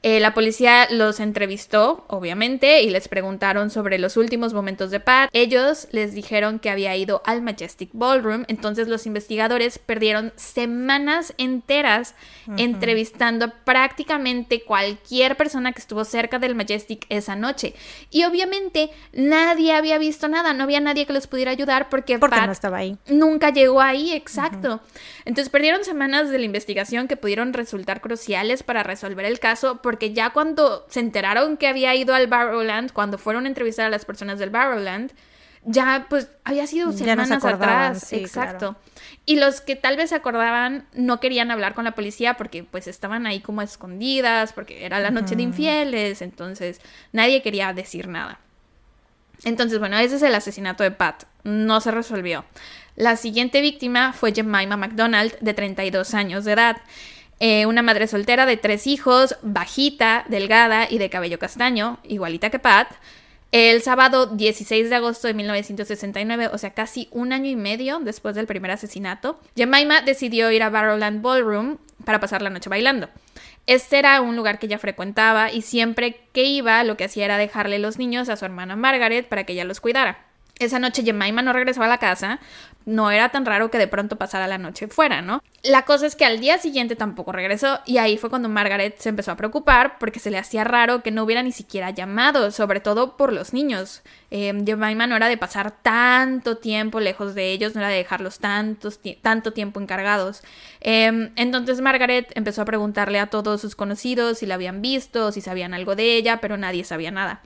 Eh, 0.07 0.21
la 0.21 0.33
policía 0.33 0.87
los 0.89 1.19
entrevistó, 1.19 2.05
obviamente, 2.07 2.81
y 2.81 2.89
les 2.91 3.09
preguntaron 3.09 3.69
sobre 3.69 3.99
los 3.99 4.15
últimos 4.15 4.53
momentos 4.53 4.89
de 4.89 5.01
Pat. 5.01 5.29
Ellos 5.33 5.89
les 5.91 6.13
dijeron 6.13 6.59
que 6.59 6.69
había 6.69 6.95
ido 6.95 7.21
al 7.25 7.41
Majestic 7.41 7.89
Ballroom, 7.91 8.45
entonces 8.47 8.87
los 8.87 9.05
investigadores 9.05 9.79
perdieron 9.79 10.31
semanas 10.37 11.33
enteras 11.37 12.15
entrevistando 12.55 13.51
prácticamente 13.65 14.61
cualquier 14.61 15.35
persona 15.35 15.73
que 15.73 15.81
estuvo 15.81 16.05
cerca 16.05 16.39
del 16.39 16.55
Majestic 16.55 17.05
esa 17.09 17.35
noche. 17.35 17.73
Y 18.09 18.23
obviamente 18.23 18.91
nadie 19.11 19.73
había 19.73 19.97
visto 19.97 20.29
nada, 20.29 20.53
no 20.53 20.63
había 20.63 20.79
nadie 20.79 21.05
que 21.05 21.11
los 21.11 21.27
pudiera 21.27 21.51
ayudar 21.51 21.89
porque, 21.89 22.17
porque 22.17 22.39
no 22.45 22.53
estaba 22.53 22.77
ahí. 22.77 22.97
Nunca 23.09 23.49
llegó 23.49 23.81
ahí, 23.81 24.13
exacto. 24.13 24.79
Entonces 25.25 25.49
perdieron 25.49 25.83
semanas 25.83 26.29
de 26.29 26.39
la 26.39 26.45
investigación 26.45 27.09
que 27.09 27.17
pudieron 27.17 27.51
resultar 27.51 27.99
cruciales 27.99 28.63
para 28.63 28.83
resolver 28.83 29.25
el 29.25 29.39
caso 29.39 29.81
porque 29.81 29.96
ya 29.99 30.31
cuando 30.31 30.85
se 30.89 30.99
enteraron 30.99 31.57
que 31.57 31.67
había 31.67 31.93
ido 31.95 32.13
al 32.13 32.27
Barrowland, 32.27 32.91
cuando 32.91 33.17
fueron 33.17 33.45
a 33.45 33.47
entrevistar 33.47 33.85
a 33.85 33.89
las 33.89 34.05
personas 34.05 34.39
del 34.39 34.49
Barrowland, 34.49 35.11
ya 35.63 36.05
pues 36.09 36.29
había 36.43 36.65
sido 36.65 36.91
semanas 36.93 37.43
atrás, 37.43 38.13
exacto. 38.13 38.77
Y 39.25 39.35
los 39.35 39.59
que 39.59 39.75
tal 39.75 39.97
vez 39.97 40.09
se 40.09 40.15
acordaban 40.15 40.85
no 40.93 41.19
querían 41.19 41.51
hablar 41.51 41.73
con 41.73 41.83
la 41.83 41.91
policía 41.91 42.37
porque 42.37 42.63
pues 42.63 42.87
estaban 42.87 43.27
ahí 43.27 43.41
como 43.41 43.61
escondidas, 43.61 44.53
porque 44.53 44.85
era 44.85 44.99
la 44.99 45.11
noche 45.11 45.35
de 45.35 45.43
infieles, 45.43 46.21
entonces 46.21 46.79
nadie 47.11 47.41
quería 47.41 47.73
decir 47.73 48.07
nada. 48.07 48.39
Entonces, 49.43 49.79
bueno, 49.79 49.97
ese 49.99 50.15
es 50.15 50.23
el 50.23 50.33
asesinato 50.33 50.83
de 50.83 50.91
Pat. 50.91 51.25
No 51.43 51.81
se 51.81 51.91
resolvió. 51.91 52.45
La 52.95 53.15
siguiente 53.15 53.61
víctima 53.61 54.13
fue 54.13 54.33
Jemima 54.33 54.77
McDonald, 54.77 55.37
de 55.39 55.53
32 55.53 56.13
años 56.13 56.45
de 56.45 56.53
edad. 56.53 56.77
Eh, 57.39 57.65
una 57.65 57.83
madre 57.83 58.07
soltera 58.07 58.45
de 58.45 58.57
tres 58.57 58.87
hijos, 58.87 59.35
bajita, 59.41 60.25
delgada 60.27 60.87
y 60.89 60.97
de 60.97 61.09
cabello 61.09 61.39
castaño, 61.39 61.99
igualita 62.03 62.49
que 62.49 62.59
Pat. 62.59 62.89
El 63.51 63.81
sábado 63.81 64.27
16 64.27 64.89
de 64.89 64.95
agosto 64.95 65.27
de 65.27 65.33
1969, 65.33 66.49
o 66.51 66.57
sea, 66.57 66.71
casi 66.71 67.07
un 67.11 67.31
año 67.31 67.49
y 67.49 67.55
medio 67.55 67.99
después 67.99 68.35
del 68.35 68.45
primer 68.45 68.71
asesinato, 68.71 69.39
Jemima 69.55 70.01
decidió 70.01 70.51
ir 70.51 70.63
a 70.63 70.69
Barrowland 70.69 71.21
Ballroom 71.21 71.77
para 72.03 72.19
pasar 72.19 72.41
la 72.41 72.49
noche 72.49 72.69
bailando. 72.69 73.07
Este 73.65 73.99
era 73.99 74.19
un 74.21 74.35
lugar 74.35 74.59
que 74.59 74.65
ella 74.65 74.79
frecuentaba 74.79 75.51
y 75.51 75.61
siempre 75.61 76.21
que 76.33 76.43
iba 76.43 76.83
lo 76.83 76.97
que 76.97 77.05
hacía 77.05 77.25
era 77.25 77.37
dejarle 77.37 77.79
los 77.79 77.97
niños 77.97 78.27
a 78.29 78.35
su 78.35 78.45
hermana 78.45 78.75
Margaret 78.75 79.27
para 79.27 79.45
que 79.45 79.53
ella 79.53 79.63
los 79.63 79.79
cuidara. 79.79 80.26
Esa 80.59 80.79
noche 80.79 81.03
Jemima 81.03 81.41
no 81.41 81.53
regresó 81.53 81.83
a 81.83 81.87
la 81.87 81.99
casa, 81.99 82.39
no 82.85 83.11
era 83.11 83.29
tan 83.29 83.45
raro 83.45 83.69
que 83.69 83.77
de 83.77 83.87
pronto 83.87 84.15
pasara 84.15 84.47
la 84.47 84.57
noche 84.57 84.87
fuera, 84.87 85.21
¿no? 85.21 85.43
La 85.61 85.83
cosa 85.83 86.07
es 86.07 86.15
que 86.15 86.25
al 86.25 86.39
día 86.39 86.57
siguiente 86.57 86.95
tampoco 86.95 87.31
regresó 87.31 87.79
y 87.85 87.97
ahí 87.97 88.17
fue 88.17 88.29
cuando 88.29 88.49
Margaret 88.49 88.95
se 88.97 89.09
empezó 89.09 89.31
a 89.31 89.35
preocupar 89.35 89.99
porque 89.99 90.19
se 90.19 90.31
le 90.31 90.37
hacía 90.37 90.63
raro 90.63 91.03
que 91.03 91.11
no 91.11 91.23
hubiera 91.23 91.43
ni 91.43 91.51
siquiera 91.51 91.91
llamado, 91.91 92.49
sobre 92.49 92.79
todo 92.79 93.17
por 93.17 93.33
los 93.33 93.53
niños. 93.53 94.01
Eh, 94.31 94.53
no 94.53 95.15
era 95.15 95.27
de 95.27 95.37
pasar 95.37 95.71
tanto 95.81 96.57
tiempo 96.57 97.01
lejos 97.01 97.35
de 97.35 97.51
ellos, 97.51 97.75
no 97.75 97.81
era 97.81 97.89
de 97.89 97.97
dejarlos 97.97 98.39
tanto 98.39 99.53
tiempo 99.53 99.79
encargados. 99.79 100.41
Em, 100.79 101.31
entonces 101.35 101.81
Margaret 101.81 102.31
empezó 102.35 102.61
a 102.61 102.65
preguntarle 102.65 103.19
a 103.19 103.27
todos 103.27 103.61
sus 103.61 103.75
conocidos 103.75 104.39
si 104.39 104.45
la 104.45 104.55
habían 104.55 104.81
visto, 104.81 105.31
si 105.31 105.41
sabían 105.41 105.73
algo 105.73 105.95
de 105.95 106.15
ella, 106.15 106.39
pero 106.41 106.57
nadie 106.57 106.83
sabía 106.83 107.11
nada. 107.11 107.41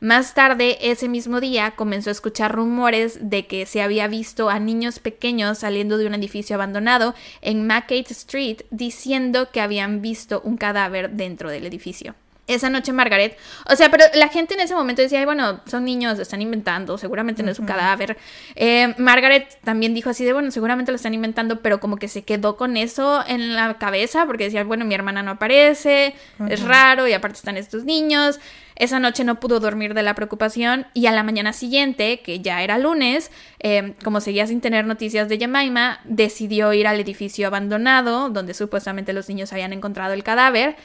Más 0.00 0.32
tarde, 0.32 0.78
ese 0.80 1.10
mismo 1.10 1.40
día, 1.40 1.72
comenzó 1.72 2.08
a 2.08 2.12
escuchar 2.12 2.54
rumores 2.54 3.18
de 3.20 3.46
que 3.46 3.66
se 3.66 3.82
había 3.82 4.08
visto 4.08 4.48
a 4.48 4.58
niños 4.58 4.98
pequeños 4.98 5.58
saliendo 5.58 5.98
de 5.98 6.06
un 6.06 6.14
edificio 6.14 6.56
abandonado 6.56 7.14
en 7.42 7.66
Mackay 7.66 8.06
Street 8.08 8.62
diciendo 8.70 9.50
que 9.52 9.60
habían 9.60 10.00
visto 10.00 10.40
un 10.42 10.56
cadáver 10.56 11.10
dentro 11.10 11.50
del 11.50 11.66
edificio 11.66 12.14
esa 12.54 12.70
noche 12.70 12.92
Margaret. 12.92 13.36
O 13.68 13.76
sea, 13.76 13.90
pero 13.90 14.04
la 14.14 14.28
gente 14.28 14.54
en 14.54 14.60
ese 14.60 14.74
momento 14.74 15.02
decía, 15.02 15.20
Ay, 15.20 15.24
bueno, 15.24 15.60
son 15.66 15.84
niños, 15.84 16.16
lo 16.16 16.22
están 16.22 16.42
inventando, 16.42 16.98
seguramente 16.98 17.42
no 17.42 17.50
es 17.50 17.58
un 17.58 17.66
cadáver. 17.66 18.16
Eh, 18.54 18.94
Margaret 18.98 19.58
también 19.64 19.94
dijo 19.94 20.10
así 20.10 20.24
de, 20.24 20.32
bueno, 20.32 20.50
seguramente 20.50 20.92
lo 20.92 20.96
están 20.96 21.14
inventando, 21.14 21.60
pero 21.60 21.80
como 21.80 21.96
que 21.96 22.08
se 22.08 22.22
quedó 22.22 22.56
con 22.56 22.76
eso 22.76 23.24
en 23.26 23.54
la 23.54 23.78
cabeza 23.78 24.26
porque 24.26 24.44
decía, 24.44 24.64
bueno, 24.64 24.84
mi 24.84 24.94
hermana 24.94 25.22
no 25.22 25.32
aparece, 25.32 26.14
es 26.48 26.62
raro 26.62 27.06
y 27.06 27.12
aparte 27.12 27.36
están 27.36 27.56
estos 27.56 27.84
niños. 27.84 28.40
Esa 28.80 28.98
noche 28.98 29.24
no 29.24 29.40
pudo 29.40 29.60
dormir 29.60 29.92
de 29.92 30.02
la 30.02 30.14
preocupación 30.14 30.86
y 30.94 31.04
a 31.04 31.12
la 31.12 31.22
mañana 31.22 31.52
siguiente, 31.52 32.20
que 32.20 32.40
ya 32.40 32.62
era 32.62 32.78
lunes, 32.78 33.30
eh, 33.58 33.92
como 34.02 34.22
seguía 34.22 34.46
sin 34.46 34.62
tener 34.62 34.86
noticias 34.86 35.28
de 35.28 35.36
Jemima, 35.36 36.00
decidió 36.04 36.72
ir 36.72 36.86
al 36.86 36.98
edificio 36.98 37.46
abandonado 37.46 38.30
donde 38.30 38.54
supuestamente 38.54 39.12
los 39.12 39.28
niños 39.28 39.52
habían 39.52 39.74
encontrado 39.74 40.14
el 40.14 40.22
cadáver. 40.22 40.76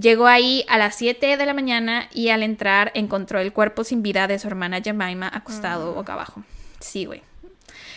Llegó 0.00 0.28
ahí 0.28 0.64
a 0.68 0.78
las 0.78 0.94
7 0.94 1.36
de 1.36 1.46
la 1.46 1.54
mañana 1.54 2.08
y 2.12 2.28
al 2.28 2.44
entrar 2.44 2.92
encontró 2.94 3.40
el 3.40 3.52
cuerpo 3.52 3.82
sin 3.82 4.02
vida 4.02 4.28
de 4.28 4.38
su 4.38 4.46
hermana 4.46 4.80
Jemima 4.80 5.28
acostado 5.32 5.92
boca 5.94 6.12
abajo. 6.12 6.44
Sí, 6.78 7.04
güey. 7.04 7.22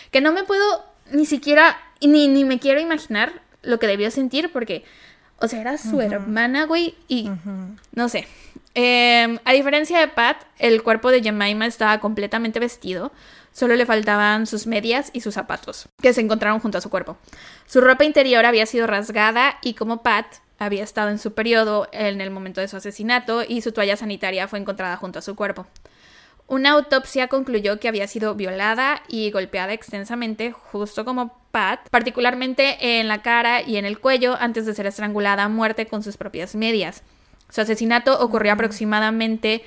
Que 0.09 0.19
no 0.19 0.31
me 0.31 0.43
puedo 0.43 0.83
ni 1.11 1.25
siquiera, 1.25 1.77
ni, 2.01 2.27
ni 2.27 2.43
me 2.43 2.59
quiero 2.59 2.79
imaginar 2.79 3.33
lo 3.61 3.77
que 3.77 3.85
debió 3.85 4.09
sentir 4.09 4.51
porque, 4.51 4.83
o 5.37 5.47
sea, 5.47 5.61
era 5.61 5.77
su 5.77 6.01
hermana, 6.01 6.65
güey, 6.65 6.95
y 7.07 7.29
no 7.93 8.09
sé. 8.09 8.27
Em, 8.73 9.37
a 9.45 9.53
diferencia 9.53 9.99
de 9.99 10.07
Pat, 10.07 10.37
el 10.57 10.81
cuerpo 10.81 11.11
de 11.11 11.21
Jemima 11.21 11.67
estaba 11.67 11.99
completamente 11.99 12.59
vestido. 12.59 13.11
Solo 13.51 13.75
le 13.75 13.85
faltaban 13.85 14.47
sus 14.47 14.65
medias 14.65 15.11
y 15.13 15.21
sus 15.21 15.35
zapatos, 15.35 15.89
que 16.01 16.13
se 16.13 16.21
encontraron 16.21 16.61
junto 16.61 16.77
a 16.77 16.81
su 16.81 16.89
cuerpo. 16.89 17.17
Su 17.67 17.81
ropa 17.81 18.05
interior 18.05 18.45
había 18.45 18.65
sido 18.65 18.87
rasgada 18.87 19.59
y 19.61 19.73
como 19.73 20.01
Pat, 20.01 20.25
había 20.61 20.83
estado 20.83 21.09
en 21.09 21.17
su 21.17 21.33
periodo 21.33 21.87
en 21.91 22.21
el 22.21 22.29
momento 22.29 22.61
de 22.61 22.67
su 22.67 22.77
asesinato 22.77 23.43
y 23.47 23.61
su 23.61 23.71
toalla 23.71 23.97
sanitaria 23.97 24.47
fue 24.47 24.59
encontrada 24.59 24.95
junto 24.95 25.17
a 25.17 25.23
su 25.23 25.35
cuerpo. 25.35 25.65
Una 26.47 26.71
autopsia 26.71 27.29
concluyó 27.29 27.79
que 27.79 27.87
había 27.87 28.07
sido 28.07 28.35
violada 28.35 29.01
y 29.07 29.31
golpeada 29.31 29.73
extensamente, 29.73 30.51
justo 30.51 31.03
como 31.03 31.35
Pat, 31.51 31.89
particularmente 31.89 32.99
en 32.99 33.07
la 33.07 33.23
cara 33.23 33.63
y 33.63 33.77
en 33.77 33.85
el 33.85 33.99
cuello 33.99 34.37
antes 34.39 34.67
de 34.67 34.75
ser 34.75 34.85
estrangulada 34.85 35.45
a 35.45 35.49
muerte 35.49 35.87
con 35.87 36.03
sus 36.03 36.17
propias 36.17 36.53
medias. 36.53 37.01
Su 37.49 37.61
asesinato 37.61 38.21
ocurrió 38.21 38.53
aproximadamente 38.53 39.63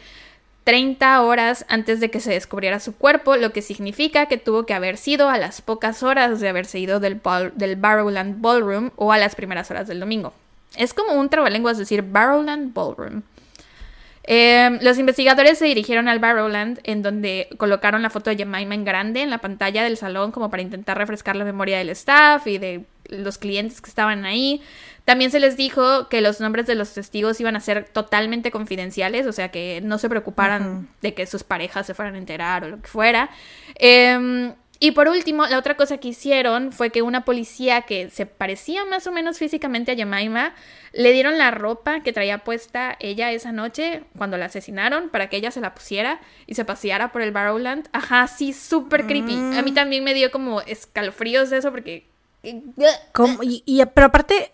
30 0.62 1.22
horas 1.22 1.66
antes 1.68 1.98
de 1.98 2.10
que 2.10 2.20
se 2.20 2.32
descubriera 2.32 2.78
su 2.78 2.94
cuerpo, 2.94 3.36
lo 3.36 3.52
que 3.52 3.62
significa 3.62 4.26
que 4.26 4.38
tuvo 4.38 4.64
que 4.64 4.74
haber 4.74 4.96
sido 4.96 5.28
a 5.28 5.38
las 5.38 5.60
pocas 5.60 6.04
horas 6.04 6.38
de 6.38 6.48
haberse 6.48 6.78
ido 6.78 7.00
del, 7.00 7.20
del 7.56 7.76
Barrowland 7.76 8.40
Ballroom 8.40 8.90
o 8.94 9.10
a 9.10 9.18
las 9.18 9.34
primeras 9.34 9.72
horas 9.72 9.88
del 9.88 9.98
domingo. 9.98 10.32
Es 10.76 10.94
como 10.94 11.12
un 11.12 11.28
trabalenguas 11.28 11.78
decir 11.78 12.02
Barrowland 12.02 12.74
Ballroom. 12.74 13.22
Em, 14.26 14.78
los 14.80 14.98
investigadores 14.98 15.58
se 15.58 15.66
dirigieron 15.66 16.08
al 16.08 16.18
Barrowland, 16.18 16.80
en 16.84 17.02
donde 17.02 17.48
colocaron 17.58 18.00
la 18.00 18.08
foto 18.08 18.30
de 18.30 18.36
Jemima 18.36 18.74
en 18.74 18.84
grande 18.84 19.20
en 19.20 19.28
la 19.28 19.38
pantalla 19.38 19.84
del 19.84 19.98
salón, 19.98 20.32
como 20.32 20.50
para 20.50 20.62
intentar 20.62 20.96
refrescar 20.96 21.36
la 21.36 21.44
memoria 21.44 21.76
del 21.76 21.90
staff 21.90 22.46
y 22.46 22.56
de 22.56 22.86
los 23.08 23.36
clientes 23.36 23.82
que 23.82 23.90
estaban 23.90 24.24
ahí. 24.24 24.62
También 25.04 25.30
se 25.30 25.40
les 25.40 25.58
dijo 25.58 26.08
que 26.08 26.22
los 26.22 26.40
nombres 26.40 26.66
de 26.66 26.74
los 26.74 26.94
testigos 26.94 27.38
iban 27.38 27.54
a 27.56 27.60
ser 27.60 27.84
totalmente 27.84 28.50
confidenciales, 28.50 29.26
o 29.26 29.32
sea 29.32 29.50
que 29.50 29.82
no 29.84 29.98
se 29.98 30.08
preocuparan 30.08 30.88
de 31.02 31.12
que 31.12 31.26
sus 31.26 31.44
parejas 31.44 31.86
se 31.86 31.92
fueran 31.92 32.14
a 32.14 32.18
enterar 32.18 32.64
o 32.64 32.68
lo 32.68 32.80
que 32.80 32.88
fuera. 32.88 33.28
Eh, 33.74 34.54
y 34.84 34.90
por 34.90 35.08
último, 35.08 35.46
la 35.46 35.58
otra 35.58 35.78
cosa 35.78 35.96
que 35.96 36.08
hicieron 36.08 36.70
fue 36.70 36.90
que 36.90 37.00
una 37.00 37.24
policía 37.24 37.82
que 37.82 38.10
se 38.10 38.26
parecía 38.26 38.84
más 38.84 39.06
o 39.06 39.12
menos 39.12 39.38
físicamente 39.38 39.92
a 39.92 39.94
Jemima 39.94 40.52
le 40.92 41.10
dieron 41.12 41.38
la 41.38 41.50
ropa 41.50 42.00
que 42.00 42.12
traía 42.12 42.44
puesta 42.44 42.94
ella 43.00 43.32
esa 43.32 43.50
noche 43.50 44.02
cuando 44.18 44.36
la 44.36 44.44
asesinaron 44.44 45.08
para 45.08 45.30
que 45.30 45.38
ella 45.38 45.50
se 45.50 45.62
la 45.62 45.74
pusiera 45.74 46.20
y 46.46 46.54
se 46.54 46.66
paseara 46.66 47.12
por 47.12 47.22
el 47.22 47.32
Barrowland. 47.32 47.88
Ajá, 47.92 48.26
sí, 48.26 48.52
súper 48.52 49.06
creepy. 49.06 49.32
A 49.56 49.62
mí 49.62 49.70
mm. 49.70 49.74
también 49.74 50.04
me 50.04 50.12
dio 50.12 50.30
como 50.30 50.60
escalofríos 50.60 51.48
de 51.48 51.56
eso 51.56 51.70
porque 51.70 52.04
¿Cómo? 53.12 53.42
Y, 53.42 53.62
y- 53.64 53.82
pero 53.86 54.08
aparte, 54.08 54.52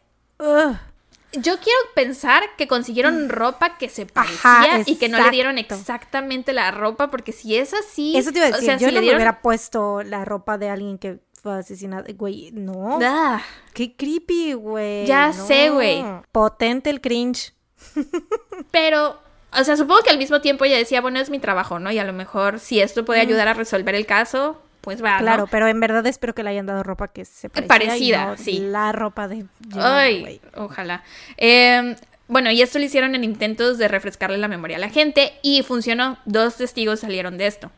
Yo 1.33 1.59
quiero 1.59 1.79
pensar 1.95 2.43
que 2.57 2.67
consiguieron 2.67 3.29
ropa 3.29 3.79
que 3.79 3.89
se 3.89 4.05
parecía 4.07 4.41
Mm. 4.43 4.47
Ajá, 4.47 4.83
y 4.87 4.97
que 4.97 5.09
no 5.09 5.23
le 5.23 5.31
dieron 5.31 5.59
exactamente 5.59 6.53
la 6.53 6.71
ropa, 6.73 7.11
porque 7.11 7.33
si 7.33 7.57
es 7.57 7.73
así. 7.73 8.17
eso 8.17 8.33
te 8.33 8.39
iba 8.39 8.47
a 8.47 8.51
o 8.51 8.53
decir, 8.53 8.67
sea, 8.67 8.75
yo 8.75 8.81
si 8.81 8.85
no 8.87 8.91
le 8.93 8.97
me 8.97 9.01
dieron. 9.03 9.19
hubiera 9.19 9.41
puesto 9.43 10.03
la 10.03 10.25
ropa 10.25 10.59
de 10.59 10.69
alguien 10.71 10.99
que 10.99 11.21
fue 11.43 11.55
asesinado, 11.59 12.05
güey, 12.17 12.51
no. 12.53 12.99
Ah, 13.03 13.41
Qué 13.73 13.95
creepy, 13.97 14.55
güey. 14.55 15.07
Ya 15.07 15.29
no. 15.29 15.47
sé, 15.47 15.71
güey. 15.71 16.05
Potente 16.33 16.91
el 16.91 17.01
cringe. 17.01 17.55
pero, 18.71 19.19
o 19.57 19.65
sea, 19.65 19.77
supongo 19.77 20.03
que 20.03 20.11
al 20.11 20.19
mismo 20.19 20.41
tiempo 20.41 20.65
ella 20.65 20.77
decía, 20.77 21.01
bueno, 21.01 21.19
es 21.21 21.31
mi 21.31 21.39
trabajo, 21.39 21.79
¿no? 21.79 21.91
Y 21.91 21.99
a 21.99 22.05
lo 22.05 22.13
mejor 22.13 22.59
si 22.61 22.81
esto 22.81 23.05
puede 23.05 23.21
ayudar 23.21 23.49
a 23.49 23.55
resolver 23.55 23.95
el 23.95 24.07
caso, 24.07 24.61
pues 24.81 25.03
va, 25.03 25.19
¿no? 25.19 25.19
Claro, 25.19 25.47
pero 25.51 25.69
en 25.69 25.81
verdad 25.81 26.07
espero 26.07 26.35
que 26.35 26.43
le 26.43 26.51
hayan 26.51 26.67
dado 26.67 26.83
ropa 26.83 27.09
que 27.09 27.25
se 27.25 27.49
parecía 27.49 27.69
Parecida, 27.69 28.27
no 28.27 28.37
sí. 28.37 28.59
La 28.61 28.93
ropa 28.93 29.29
de 29.29 29.47
Ay, 29.75 30.41
ojalá. 30.55 31.03
Eh, 31.37 31.97
bueno, 32.29 32.51
y 32.53 32.63
esto 32.63 32.79
lo 32.79 32.85
hicieron 32.85 33.15
en 33.15 33.25
intentos 33.25 33.77
de 33.77 33.89
refrescarle 33.89 34.39
la 34.39 34.47
memoria 34.47 34.77
a 34.77 34.81
la 34.81 34.89
gente 34.89 35.33
y 35.43 35.63
funcionó. 35.63 36.17
Dos 36.27 36.57
testigos 36.57 37.01
salieron 37.01 37.37
de 37.39 37.49
esto. 37.49 37.73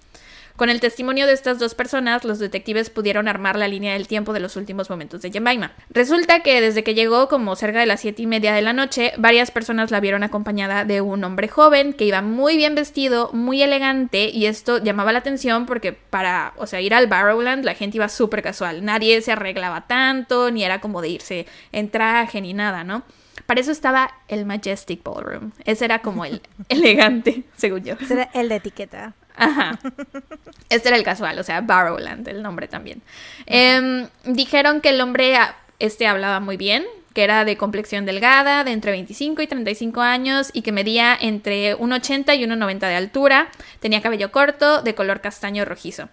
Con 0.56 0.70
el 0.70 0.80
testimonio 0.80 1.26
de 1.26 1.32
estas 1.32 1.58
dos 1.58 1.74
personas, 1.74 2.24
los 2.24 2.38
detectives 2.38 2.90
pudieron 2.90 3.28
armar 3.28 3.56
la 3.56 3.68
línea 3.68 3.94
del 3.94 4.06
tiempo 4.06 4.32
de 4.32 4.40
los 4.40 4.56
últimos 4.56 4.90
momentos 4.90 5.22
de 5.22 5.30
Jemima. 5.30 5.72
Resulta 5.90 6.40
que 6.40 6.60
desde 6.60 6.84
que 6.84 6.94
llegó, 6.94 7.28
como 7.28 7.56
cerca 7.56 7.80
de 7.80 7.86
las 7.86 8.00
siete 8.00 8.22
y 8.22 8.26
media 8.26 8.52
de 8.52 8.62
la 8.62 8.72
noche, 8.72 9.12
varias 9.16 9.50
personas 9.50 9.90
la 9.90 10.00
vieron 10.00 10.22
acompañada 10.22 10.84
de 10.84 11.00
un 11.00 11.24
hombre 11.24 11.48
joven 11.48 11.92
que 11.92 12.04
iba 12.04 12.22
muy 12.22 12.56
bien 12.56 12.74
vestido, 12.74 13.30
muy 13.32 13.62
elegante, 13.62 14.28
y 14.28 14.46
esto 14.46 14.78
llamaba 14.78 15.12
la 15.12 15.20
atención 15.20 15.66
porque 15.66 15.92
para, 15.92 16.52
o 16.56 16.66
sea, 16.66 16.80
ir 16.80 16.94
al 16.94 17.06
Barrowland 17.06 17.64
la 17.64 17.74
gente 17.74 17.96
iba 17.96 18.08
súper 18.08 18.42
casual. 18.42 18.84
Nadie 18.84 19.20
se 19.22 19.32
arreglaba 19.32 19.86
tanto, 19.86 20.50
ni 20.50 20.64
era 20.64 20.80
como 20.80 21.00
de 21.00 21.08
irse 21.08 21.46
en 21.72 21.90
traje 21.90 22.40
ni 22.40 22.52
nada, 22.54 22.84
¿no? 22.84 23.02
Para 23.46 23.60
eso 23.60 23.72
estaba 23.72 24.10
el 24.28 24.46
Majestic 24.46 25.02
Ballroom. 25.02 25.52
Ese 25.64 25.84
era 25.84 26.00
como 26.00 26.24
el 26.24 26.40
elegante, 26.68 27.44
según 27.56 27.84
yo. 27.84 27.94
Ese 28.00 28.14
era 28.14 28.30
el 28.34 28.48
de 28.48 28.56
etiqueta. 28.56 29.14
Ajá. 29.36 29.78
Este 30.68 30.88
era 30.88 30.96
el 30.96 31.04
casual, 31.04 31.38
o 31.38 31.42
sea, 31.42 31.60
Barrowland, 31.60 32.26
el 32.28 32.42
nombre 32.42 32.66
también. 32.66 33.02
Em, 33.44 34.08
dijeron 34.24 34.80
que 34.80 34.88
el 34.88 35.02
hombre 35.02 35.36
ah, 35.36 35.54
este 35.80 36.06
hablaba 36.06 36.40
muy 36.40 36.56
bien, 36.56 36.86
que 37.12 37.24
era 37.24 37.44
de 37.44 37.58
complexión 37.58 38.06
delgada, 38.06 38.64
de 38.64 38.72
entre 38.72 38.90
25 38.92 39.42
y 39.42 39.46
35 39.46 40.00
años 40.00 40.50
y 40.54 40.62
que 40.62 40.72
medía 40.72 41.14
entre 41.20 41.76
1,80 41.76 42.38
y 42.38 42.44
1,90 42.44 42.78
de 42.78 42.94
altura, 42.94 43.48
tenía 43.80 44.00
cabello 44.00 44.32
corto, 44.32 44.80
de 44.80 44.94
color 44.94 45.20
castaño 45.20 45.66
rojizo. 45.66 46.08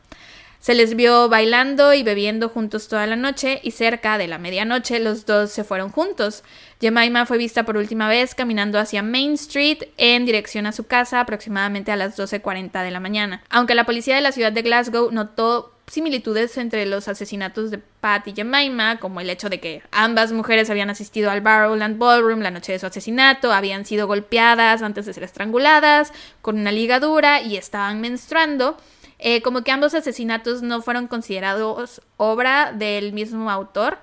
Se 0.60 0.74
les 0.74 0.96
vio 0.96 1.30
bailando 1.30 1.94
y 1.94 2.04
bebiendo 2.04 2.50
juntos 2.50 2.90
toda 2.90 3.08
la 3.08 3.16
noche 3.16 3.62
y 3.64 3.72
cerca 3.72 4.18
de 4.18 4.28
la 4.28 4.38
medianoche 4.38 5.00
los 5.00 5.26
dos 5.26 5.52
se 5.52 5.64
fueron 5.64 5.90
juntos. 5.90 6.44
Jemima 6.82 7.26
fue 7.26 7.38
vista 7.38 7.64
por 7.64 7.78
última 7.78 8.10
vez 8.10 8.36
caminando 8.36 8.78
hacia 8.78 9.02
Main 9.02 9.34
Street 9.34 9.84
en 9.96 10.26
dirección 10.26 10.66
a 10.66 10.74
su 10.74 10.86
casa 10.86 11.22
aproximadamente 11.22 11.94
a 11.94 11.96
las 11.96 12.20
12.40 12.20 12.84
de 12.84 12.92
la 12.92 13.00
mañana. 13.00 13.42
Aunque 13.50 13.74
la 13.74 13.86
policía 13.86 14.16
de 14.16 14.22
la 14.22 14.34
ciudad 14.34 14.52
de 14.52 14.62
Glasgow 14.62 15.12
notó 15.12 15.74
similitudes 15.88 16.58
entre 16.58 16.86
los 16.86 17.08
asesinatos 17.08 17.72
de 17.72 17.78
Pat 17.78 18.28
y 18.28 18.34
Jemima, 18.34 19.00
como 19.00 19.22
el 19.22 19.30
hecho 19.30 19.50
de 19.50 19.60
que 19.60 19.82
ambas 19.92 20.32
mujeres 20.32 20.70
habían 20.70 20.90
asistido 20.90 21.32
al 21.32 21.42
Barrowland 21.42 21.98
Ballroom 21.98 22.42
la 22.42 22.52
noche 22.52 22.74
de 22.74 22.80
su 22.80 22.86
asesinato, 22.86 23.52
habían 23.52 23.86
sido 23.86 24.08
golpeadas 24.08 24.82
antes 24.82 25.06
de 25.06 25.14
ser 25.14 25.24
estranguladas, 25.24 26.14
con 26.42 26.60
una 26.60 26.72
ligadura 26.72 27.42
y 27.42 27.58
estaban 27.58 28.02
menstruando, 28.02 28.78
eh, 29.20 29.42
como 29.42 29.64
que 29.64 29.72
ambos 29.72 29.94
asesinatos 29.94 30.62
no 30.62 30.82
fueron 30.82 31.08
considerados 31.08 32.02
obra 32.18 32.72
del 32.72 33.14
mismo 33.14 33.52
autor. 33.52 34.00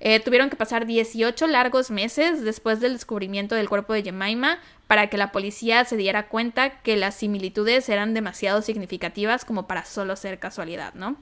Eh, 0.00 0.20
tuvieron 0.20 0.48
que 0.48 0.56
pasar 0.56 0.86
18 0.86 1.46
largos 1.48 1.90
meses 1.90 2.44
después 2.44 2.78
del 2.78 2.92
descubrimiento 2.92 3.56
del 3.56 3.68
cuerpo 3.68 3.94
de 3.94 4.02
Jemima 4.04 4.58
para 4.86 5.08
que 5.08 5.16
la 5.16 5.32
policía 5.32 5.84
se 5.84 5.96
diera 5.96 6.28
cuenta 6.28 6.80
que 6.82 6.96
las 6.96 7.16
similitudes 7.16 7.88
eran 7.88 8.14
demasiado 8.14 8.62
significativas 8.62 9.44
como 9.44 9.66
para 9.66 9.84
solo 9.84 10.14
ser 10.14 10.38
casualidad, 10.38 10.94
¿no? 10.94 11.16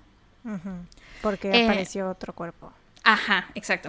Porque 1.22 1.50
Eh, 1.50 1.64
apareció 1.64 2.10
otro 2.10 2.34
cuerpo. 2.34 2.72
Ajá, 3.02 3.48
exacto. 3.54 3.88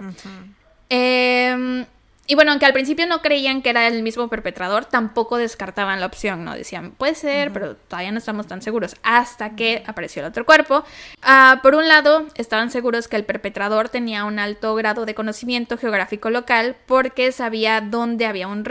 Eh, 0.88 1.84
y 2.30 2.34
bueno, 2.34 2.50
aunque 2.50 2.66
al 2.66 2.74
principio 2.74 3.06
no 3.06 3.22
creían 3.22 3.62
que 3.62 3.70
era 3.70 3.86
el 3.86 4.02
mismo 4.02 4.28
perpetrador, 4.28 4.84
tampoco 4.84 5.38
descartaban 5.38 5.98
la 5.98 6.04
opción, 6.04 6.44
¿no? 6.44 6.54
Decían, 6.54 6.90
puede 6.90 7.14
ser, 7.14 7.54
pero 7.54 7.74
todavía 7.74 8.12
no 8.12 8.18
estamos 8.18 8.46
tan 8.46 8.60
seguros. 8.60 8.96
Hasta 9.02 9.56
que 9.56 9.82
apareció 9.86 10.20
el 10.20 10.28
otro 10.28 10.44
cuerpo. 10.44 10.84
Ah, 11.22 11.60
por 11.62 11.74
un 11.74 11.88
lado, 11.88 12.26
estaban 12.34 12.70
seguros 12.70 13.08
que 13.08 13.16
el 13.16 13.24
perpetrador 13.24 13.88
tenía 13.88 14.26
un 14.26 14.38
alto 14.38 14.74
grado 14.74 15.06
de 15.06 15.14
conocimiento 15.14 15.78
geográfico 15.78 16.28
local 16.28 16.76
porque 16.84 17.32
sabía 17.32 17.80
dónde 17.80 18.26
había 18.26 18.46
un, 18.46 18.62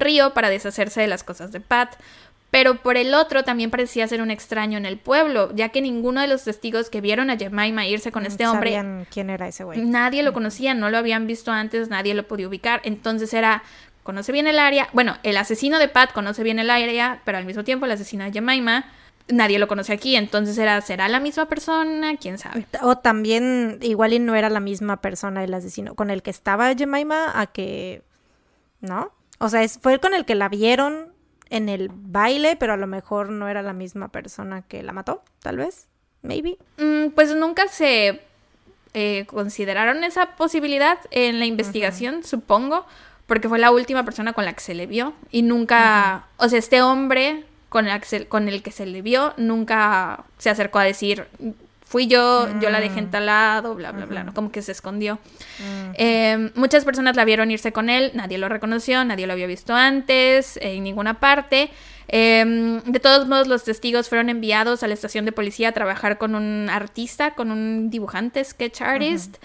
río 0.00 0.34
para 0.34 0.50
deshacerse 0.50 1.00
de 1.00 1.06
las 1.06 1.22
cosas 1.22 1.52
de 1.52 1.60
Pat. 1.60 1.94
Pero 2.50 2.76
por 2.82 2.96
el 2.96 3.12
otro 3.12 3.42
también 3.44 3.70
parecía 3.70 4.06
ser 4.08 4.22
un 4.22 4.30
extraño 4.30 4.78
en 4.78 4.86
el 4.86 4.98
pueblo, 4.98 5.50
ya 5.54 5.70
que 5.70 5.80
ninguno 5.82 6.20
de 6.20 6.28
los 6.28 6.44
testigos 6.44 6.88
que 6.90 7.00
vieron 7.00 7.28
a 7.28 7.36
Jemima 7.36 7.86
irse 7.86 8.12
con 8.12 8.24
este 8.24 8.46
hombre 8.46 8.70
Sabían 8.70 9.06
quién 9.10 9.30
era 9.30 9.48
ese 9.48 9.64
güey. 9.64 9.80
Nadie 9.84 10.22
lo 10.22 10.32
conocía, 10.32 10.72
no 10.72 10.88
lo 10.88 10.96
habían 10.96 11.26
visto 11.26 11.50
antes, 11.50 11.88
nadie 11.88 12.14
lo 12.14 12.26
podía 12.26 12.48
ubicar. 12.48 12.80
Entonces 12.84 13.34
era, 13.34 13.62
conoce 14.04 14.30
bien 14.32 14.46
el 14.46 14.58
área. 14.60 14.88
Bueno, 14.92 15.16
el 15.24 15.36
asesino 15.36 15.78
de 15.78 15.88
Pat 15.88 16.12
conoce 16.12 16.42
bien 16.44 16.58
el 16.60 16.70
área, 16.70 17.20
pero 17.24 17.36
al 17.36 17.44
mismo 17.44 17.64
tiempo 17.64 17.84
el 17.84 17.92
asesino 17.92 18.24
de 18.24 18.32
Jemima, 18.32 18.86
nadie 19.28 19.58
lo 19.58 19.66
conoce 19.66 19.92
aquí. 19.92 20.14
Entonces 20.14 20.56
era, 20.56 20.80
¿será 20.82 21.08
la 21.08 21.18
misma 21.20 21.46
persona? 21.48 22.16
¿Quién 22.16 22.38
sabe? 22.38 22.64
O 22.80 22.96
también, 22.96 23.80
igual 23.82 24.12
y 24.12 24.20
no 24.20 24.36
era 24.36 24.48
la 24.50 24.60
misma 24.60 25.00
persona 25.02 25.42
el 25.42 25.52
asesino 25.52 25.94
con 25.96 26.10
el 26.10 26.22
que 26.22 26.30
estaba 26.30 26.72
Jemima 26.74 27.38
a 27.38 27.46
que. 27.48 28.02
¿No? 28.80 29.12
O 29.40 29.48
sea, 29.48 29.62
es- 29.64 29.78
fue 29.82 29.98
con 29.98 30.14
el 30.14 30.24
que 30.24 30.36
la 30.36 30.48
vieron 30.48 31.12
en 31.50 31.68
el 31.68 31.90
baile, 31.92 32.56
pero 32.56 32.72
a 32.72 32.76
lo 32.76 32.86
mejor 32.86 33.30
no 33.30 33.48
era 33.48 33.62
la 33.62 33.72
misma 33.72 34.08
persona 34.08 34.62
que 34.62 34.82
la 34.82 34.92
mató, 34.92 35.22
tal 35.40 35.58
vez. 35.58 35.86
Maybe. 36.22 36.58
Mm, 36.78 37.10
pues 37.14 37.34
nunca 37.34 37.68
se 37.68 38.20
eh, 38.94 39.26
consideraron 39.26 40.04
esa 40.04 40.36
posibilidad 40.36 40.98
en 41.10 41.38
la 41.38 41.46
investigación, 41.46 42.24
supongo, 42.24 42.86
porque 43.26 43.48
fue 43.48 43.58
la 43.58 43.70
última 43.70 44.04
persona 44.04 44.32
con 44.32 44.44
la 44.44 44.52
que 44.52 44.60
se 44.60 44.74
le 44.74 44.86
vio 44.86 45.14
y 45.30 45.42
nunca, 45.42 46.26
o 46.36 46.48
sea, 46.48 46.58
este 46.58 46.82
hombre 46.82 47.44
con, 47.68 47.88
el 47.88 48.62
que 48.62 48.70
se 48.70 48.86
le 48.86 49.02
vio 49.02 49.34
nunca 49.36 50.24
se 50.38 50.50
acercó 50.50 50.78
a 50.78 50.84
decir, 50.84 51.26
fui 51.86 52.08
yo, 52.08 52.48
yo 52.60 52.68
la 52.68 52.80
dejé 52.80 52.98
en 52.98 53.10
tal 53.12 53.26
lado, 53.26 53.76
bla, 53.76 53.92
bla, 53.92 54.06
bla, 54.06 54.24
¿no? 54.24 54.34
como 54.34 54.50
que 54.50 54.60
se 54.60 54.72
escondió. 54.72 55.20
Eh, 55.94 56.50
muchas 56.56 56.84
personas 56.84 57.14
la 57.14 57.24
vieron 57.24 57.50
irse 57.50 57.72
con 57.72 57.88
él, 57.88 58.10
nadie 58.14 58.38
lo 58.38 58.48
reconoció, 58.48 59.04
nadie 59.04 59.26
lo 59.26 59.32
había 59.32 59.46
visto 59.46 59.72
antes, 59.72 60.58
en 60.60 60.82
ninguna 60.82 61.20
parte. 61.20 61.70
Eh, 62.08 62.80
de 62.84 63.00
todos 63.00 63.28
modos, 63.28 63.46
los 63.46 63.62
testigos 63.62 64.08
fueron 64.08 64.28
enviados 64.28 64.82
a 64.82 64.88
la 64.88 64.94
estación 64.94 65.24
de 65.24 65.32
policía 65.32 65.68
a 65.68 65.72
trabajar 65.72 66.18
con 66.18 66.34
un 66.34 66.68
artista, 66.68 67.34
con 67.34 67.52
un 67.52 67.88
dibujante, 67.88 68.42
sketch 68.44 68.82
artist. 68.82 69.36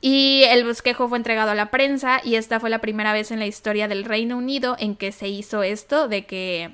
Y 0.00 0.44
el 0.48 0.64
bosquejo 0.64 1.08
fue 1.08 1.18
entregado 1.18 1.50
a 1.50 1.54
la 1.54 1.70
prensa 1.70 2.20
y 2.24 2.36
esta 2.36 2.58
fue 2.58 2.70
la 2.70 2.78
primera 2.78 3.12
vez 3.12 3.32
en 3.32 3.38
la 3.38 3.46
historia 3.46 3.86
del 3.86 4.04
Reino 4.04 4.38
Unido 4.38 4.76
en 4.78 4.96
que 4.96 5.12
se 5.12 5.28
hizo 5.28 5.62
esto, 5.62 6.08
de 6.08 6.24
que 6.24 6.70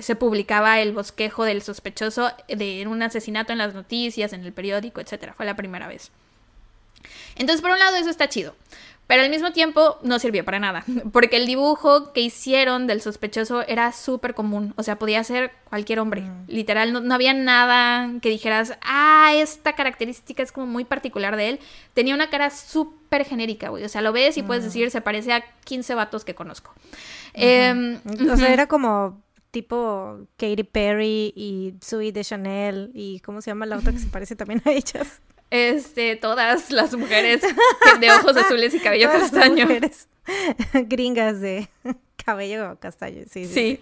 se 0.00 0.16
publicaba 0.16 0.80
el 0.80 0.92
bosquejo 0.92 1.44
del 1.44 1.62
sospechoso 1.62 2.30
de 2.48 2.86
un 2.86 3.02
asesinato 3.02 3.52
en 3.52 3.58
las 3.58 3.74
noticias, 3.74 4.32
en 4.32 4.44
el 4.44 4.52
periódico, 4.52 5.00
etcétera. 5.00 5.34
Fue 5.34 5.46
la 5.46 5.56
primera 5.56 5.88
vez. 5.88 6.10
Entonces, 7.36 7.62
por 7.62 7.70
un 7.70 7.78
lado, 7.78 7.96
eso 7.96 8.10
está 8.10 8.28
chido. 8.28 8.54
Pero 9.10 9.24
al 9.24 9.30
mismo 9.30 9.50
tiempo 9.50 9.98
no 10.04 10.20
sirvió 10.20 10.44
para 10.44 10.60
nada, 10.60 10.84
porque 11.12 11.36
el 11.36 11.44
dibujo 11.44 12.12
que 12.12 12.20
hicieron 12.20 12.86
del 12.86 13.00
sospechoso 13.00 13.66
era 13.66 13.90
súper 13.90 14.34
común, 14.34 14.72
o 14.76 14.84
sea, 14.84 15.00
podía 15.00 15.24
ser 15.24 15.50
cualquier 15.68 15.98
hombre, 15.98 16.22
literal, 16.46 16.92
no, 16.92 17.00
no 17.00 17.12
había 17.12 17.34
nada 17.34 18.08
que 18.22 18.28
dijeras, 18.28 18.78
ah, 18.82 19.32
esta 19.34 19.72
característica 19.72 20.44
es 20.44 20.52
como 20.52 20.66
muy 20.66 20.84
particular 20.84 21.34
de 21.34 21.48
él, 21.48 21.60
tenía 21.92 22.14
una 22.14 22.30
cara 22.30 22.50
súper 22.50 23.24
genérica, 23.24 23.70
güey, 23.70 23.82
o 23.82 23.88
sea, 23.88 24.00
lo 24.00 24.12
ves 24.12 24.36
y 24.36 24.44
puedes 24.44 24.62
decir, 24.62 24.88
se 24.92 25.00
parece 25.00 25.32
a 25.32 25.42
15 25.64 25.96
vatos 25.96 26.24
que 26.24 26.36
conozco. 26.36 26.72
Em, 27.34 27.98
O 28.30 28.36
sea, 28.36 28.52
era 28.52 28.68
como 28.68 29.20
tipo 29.50 30.20
Katy 30.36 30.64
Perry 30.64 31.32
y 31.36 31.74
Sui 31.80 32.12
de 32.12 32.24
Chanel 32.24 32.90
y 32.94 33.20
¿cómo 33.20 33.40
se 33.40 33.50
llama 33.50 33.66
la 33.66 33.76
otra 33.76 33.92
que 33.92 33.98
se 33.98 34.06
parece 34.12 34.36
también 34.36 34.62
a 34.64 34.70
ellas? 34.70 35.20
Este, 35.50 36.14
todas 36.16 36.70
las 36.70 36.94
mujeres 36.94 37.42
de 38.00 38.10
ojos 38.12 38.36
azules 38.36 38.72
y 38.74 38.78
cabello 38.78 39.08
Todas 39.08 39.22
las 39.22 39.30
castaño. 39.32 39.66
mujeres 39.66 40.08
gringas 40.86 41.40
de 41.40 41.68
cabello 42.24 42.78
castaño, 42.78 43.24
sí, 43.30 43.46
sí. 43.46 43.52
Sí. 43.52 43.80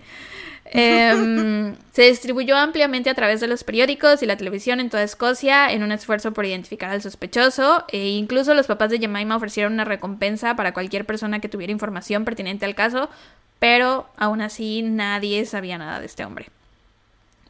Em, 0.70 1.74
se 1.92 2.02
distribuyó 2.02 2.56
ampliamente 2.56 3.08
a 3.08 3.14
través 3.14 3.40
de 3.40 3.48
los 3.48 3.64
periódicos 3.64 4.22
y 4.22 4.26
la 4.26 4.36
televisión 4.36 4.80
en 4.80 4.90
toda 4.90 5.02
Escocia 5.02 5.72
en 5.72 5.82
un 5.82 5.92
esfuerzo 5.92 6.32
por 6.32 6.44
identificar 6.44 6.90
al 6.90 7.00
sospechoso. 7.02 7.84
E 7.90 8.08
incluso 8.08 8.54
los 8.54 8.66
papás 8.66 8.90
de 8.90 8.98
Jemima 8.98 9.36
ofrecieron 9.36 9.72
una 9.72 9.84
recompensa 9.84 10.56
para 10.56 10.74
cualquier 10.74 11.06
persona 11.06 11.40
que 11.40 11.48
tuviera 11.48 11.72
información 11.72 12.24
pertinente 12.24 12.66
al 12.66 12.74
caso, 12.74 13.08
pero 13.58 14.08
aún 14.16 14.40
así 14.40 14.82
nadie 14.82 15.44
sabía 15.46 15.78
nada 15.78 16.00
de 16.00 16.06
este 16.06 16.24
hombre. 16.24 16.48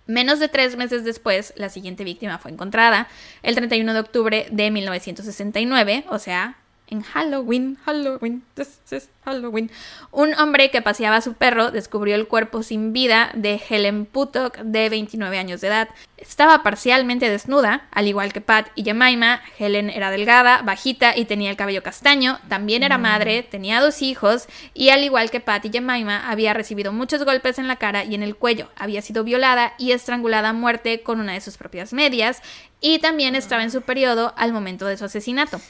Menos 0.07 0.39
de 0.39 0.49
tres 0.49 0.77
meses 0.77 1.05
después, 1.05 1.53
la 1.57 1.69
siguiente 1.69 2.03
víctima 2.03 2.39
fue 2.39 2.51
encontrada, 2.51 3.09
el 3.43 3.55
31 3.55 3.93
de 3.93 4.01
octubre 4.01 4.47
de 4.51 4.71
1969, 4.71 6.07
o 6.09 6.19
sea, 6.19 6.57
en 6.91 7.03
Halloween, 7.03 7.77
Halloween, 7.85 8.43
this 8.55 8.81
is 8.91 9.09
Halloween. 9.25 9.71
Un 10.11 10.35
hombre 10.35 10.71
que 10.71 10.83
paseaba 10.83 11.17
a 11.17 11.21
su 11.21 11.35
perro 11.35 11.71
descubrió 11.71 12.15
el 12.15 12.27
cuerpo 12.27 12.63
sin 12.63 12.93
vida 12.93 13.31
de 13.35 13.61
Helen 13.69 14.07
Putock, 14.07 14.59
de 14.59 14.89
29 14.89 15.39
años 15.39 15.61
de 15.61 15.69
edad. 15.69 15.89
Estaba 16.17 16.63
parcialmente 16.63 17.31
desnuda, 17.31 17.89
al 17.93 18.09
igual 18.09 18.33
que 18.33 18.41
Pat 18.41 18.69
y 18.75 18.85
Jemima. 18.85 19.41
Helen 19.59 19.91
era 19.91 20.11
delgada, 20.11 20.63
bajita 20.63 21.17
y 21.17 21.27
tenía 21.27 21.51
el 21.51 21.57
cabello 21.57 21.83
castaño. 21.83 22.39
También 22.49 22.83
era 22.83 22.99
madre, 22.99 23.43
tenía 23.43 23.81
dos 23.81 24.03
hijos 24.03 24.47
y, 24.75 24.89
al 24.89 25.05
igual 25.05 25.31
que 25.31 25.41
Pat 25.41 25.65
y 25.65 25.71
Jemima, 25.71 26.29
había 26.29 26.55
recibido 26.55 26.93
muchos 26.93 27.25
golpes 27.25 27.59
en 27.59 27.69
la 27.69 27.77
cara 27.77 28.05
y 28.05 28.15
en 28.15 28.23
el 28.23 28.37
cuello. 28.37 28.69
Había 28.77 29.03
sido 29.03 29.25
violada 29.25 29.75
y 29.79 29.93
estrangulada 29.93 30.49
a 30.51 30.53
muerte 30.55 31.03
con 31.03 31.21
una 31.21 31.35
de 31.35 31.41
sus 31.41 31.57
propias 31.57 31.93
medias 31.93 32.43
y 32.81 32.99
también 32.99 33.35
estaba 33.35 33.63
en 33.63 33.71
su 33.71 33.83
periodo 33.83 34.35
al 34.37 34.53
momento 34.53 34.87
de 34.87 34.97
su 34.97 35.05
asesinato. 35.05 35.61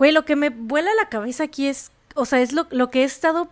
Güey, 0.00 0.12
lo 0.12 0.24
que 0.24 0.34
me 0.34 0.48
vuela 0.48 0.90
la 0.94 1.10
cabeza 1.10 1.44
aquí 1.44 1.68
es, 1.68 1.92
o 2.14 2.24
sea, 2.24 2.40
es 2.40 2.52
lo, 2.54 2.66
lo 2.70 2.90
que 2.90 3.02
he 3.02 3.04
estado 3.04 3.48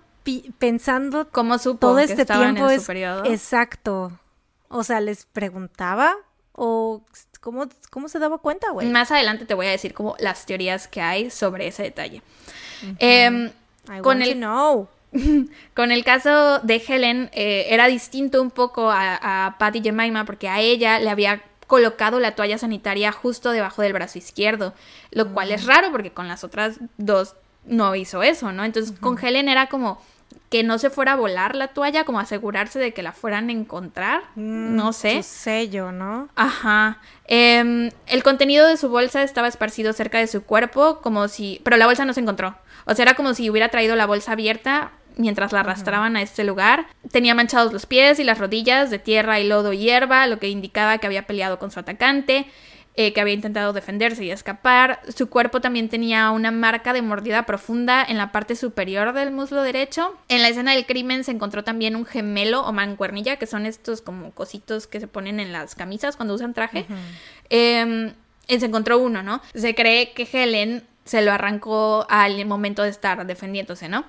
pensando 0.59 1.29
¿Cómo 1.31 1.59
supo 1.59 1.79
todo 1.89 1.97
que 1.99 2.05
este 2.05 2.23
estaban 2.23 2.55
tiempo. 2.55 2.71
en 2.71 2.77
es, 2.77 2.83
su 2.83 2.87
periodo? 2.87 3.25
Exacto. 3.27 4.19
O 4.69 4.83
sea, 4.83 5.01
¿les 5.01 5.27
preguntaba? 5.27 6.17
¿O 6.53 7.03
cómo, 7.41 7.67
cómo 7.91 8.09
se 8.09 8.19
daba 8.19 8.39
cuenta, 8.39 8.71
güey? 8.71 8.89
Más 8.89 9.11
adelante 9.11 9.45
te 9.45 9.53
voy 9.53 9.67
a 9.67 9.71
decir 9.71 9.93
como 9.93 10.17
las 10.21 10.47
teorías 10.47 10.89
que 10.89 11.03
hay 11.03 11.31
sobre 11.31 11.67
ese 11.69 11.83
detalle. 11.83 12.23
Em, 12.99 13.47
I 13.85 14.01
con 14.01 14.19
want 14.19 14.23
el- 14.23 14.35
know. 14.39 14.89
Con 15.75 15.91
el 15.93 16.05
caso 16.05 16.59
de 16.61 16.83
Helen, 16.87 17.31
eh, 17.33 17.67
era 17.71 17.87
distinto 17.87 18.43
un 18.43 18.51
poco 18.51 18.91
a, 18.91 19.47
a 19.47 19.57
Patty 19.59 19.81
Jemima 19.83 20.25
porque 20.27 20.49
a 20.49 20.61
ella 20.61 20.99
le 20.99 21.09
había 21.11 21.43
colocado 21.69 22.19
la 22.19 22.35
toalla 22.35 22.59
sanitaria 22.59 23.13
justo 23.13 23.53
debajo 23.53 23.83
del 23.83 23.93
brazo 23.93 24.19
izquierdo, 24.19 24.75
lo 25.13 25.33
cual 25.33 25.53
es 25.53 25.67
raro 25.67 25.93
porque 25.93 26.11
con 26.11 26.27
las 26.27 26.43
otras 26.43 26.81
dos 26.97 27.37
no 27.65 27.95
hizo 27.95 28.25
eso, 28.25 28.51
¿no? 28.51 28.65
Entonces 28.65 28.99
con 28.99 29.17
Helen 29.17 29.49
era 29.49 29.69
como 29.69 30.03
que 30.49 30.63
no 30.63 30.79
se 30.79 30.89
fuera 30.89 31.13
a 31.13 31.17
volar 31.17 31.55
la 31.55 31.69
toalla, 31.69 32.05
como 32.05 32.21
asegurarse 32.21 32.79
de 32.79 32.95
que 32.95 33.03
la 33.03 33.13
fueran 33.13 33.51
a 33.51 33.53
encontrar, 33.53 34.23
no 34.35 34.95
sé. 34.95 35.23
Su 35.23 35.29
sello, 35.29 35.93
¿no? 35.93 36.31
Ajá. 36.37 37.01
Em, 37.27 37.91
el 38.07 38.23
contenido 38.23 38.67
de 38.67 38.79
su 38.79 38.89
bolsa 38.89 39.23
estaba 39.23 39.47
esparcido 39.47 39.93
cerca 39.93 40.19
de 40.19 40.27
su 40.27 40.43
cuerpo, 40.43 41.01
como 41.03 41.29
si. 41.29 41.61
Pero 41.65 41.77
la 41.77 41.87
bolsa 41.87 42.07
no 42.07 42.15
se 42.15 42.21
encontró. 42.21 42.57
O 42.87 42.95
sea, 42.95 43.03
era 43.03 43.15
como 43.15 43.35
si 43.35 43.51
hubiera 43.51 43.69
traído 43.69 43.95
la 43.95 44.07
bolsa 44.07 44.33
abierta 44.33 44.93
mientras 45.19 45.53
la 45.53 45.61
arrastraban 45.61 46.17
a 46.17 46.23
este 46.23 46.45
lugar. 46.45 46.87
Tenía 47.11 47.35
manchados 47.35 47.73
los 47.73 47.85
pies 47.85 48.19
y 48.19 48.25
las 48.25 48.39
rodillas 48.39 48.91
de 48.91 48.99
tierra 48.99 49.39
y 49.41 49.47
lodo 49.47 49.75
y 49.75 49.79
hierba, 49.79 50.27
lo 50.27 50.39
que 50.39 50.49
indicaba 50.49 50.99
que 50.99 51.07
había 51.07 51.27
peleado 51.27 51.59
con 51.59 51.71
su 51.71 51.81
atacante. 51.81 52.47
eh, 53.01 53.13
que 53.13 53.21
había 53.21 53.35
intentado 53.35 53.73
defenderse 53.73 54.25
y 54.25 54.33
escapar. 54.33 55.01
Su 55.17 55.29
cuerpo 55.31 55.61
también 55.61 55.89
tenía 55.89 56.33
una 56.33 56.51
marca 56.51 56.93
de 56.93 57.01
mordida 57.01 57.47
profunda 57.47 58.05
en 58.05 58.19
la 58.19 58.33
parte 58.33 58.57
superior 58.57 59.13
del 59.13 59.31
muslo 59.31 59.63
derecho. 59.63 60.17
En 60.27 60.43
la 60.43 60.49
escena 60.49 60.73
del 60.73 60.85
crimen 60.85 61.23
se 61.23 61.31
encontró 61.31 61.63
también 61.63 61.95
un 61.95 62.05
gemelo 62.05 62.67
o 62.67 62.73
mancuernilla, 62.73 63.37
que 63.37 63.47
son 63.47 63.67
estos 63.67 64.03
como 64.03 64.33
cositos 64.33 64.89
que 64.89 64.99
se 64.99 65.07
ponen 65.07 65.39
en 65.39 65.53
las 65.53 65.77
camisas 65.77 66.17
cuando 66.17 66.35
usan 66.35 66.55
traje. 66.55 66.87
Eh, 67.51 68.13
y 68.49 68.59
se 68.59 68.67
encontró 68.67 68.99
uno, 68.99 69.23
¿no? 69.23 69.43
Se 69.55 69.77
cree 69.77 70.13
que 70.13 70.27
Helen 70.33 70.83
se 71.05 71.23
lo 71.23 71.31
arrancó 71.31 72.05
al 72.11 72.45
momento 72.47 72.83
de 72.83 72.89
estar 72.89 73.25
defendiéndose, 73.27 73.89
¿no? 73.89 74.07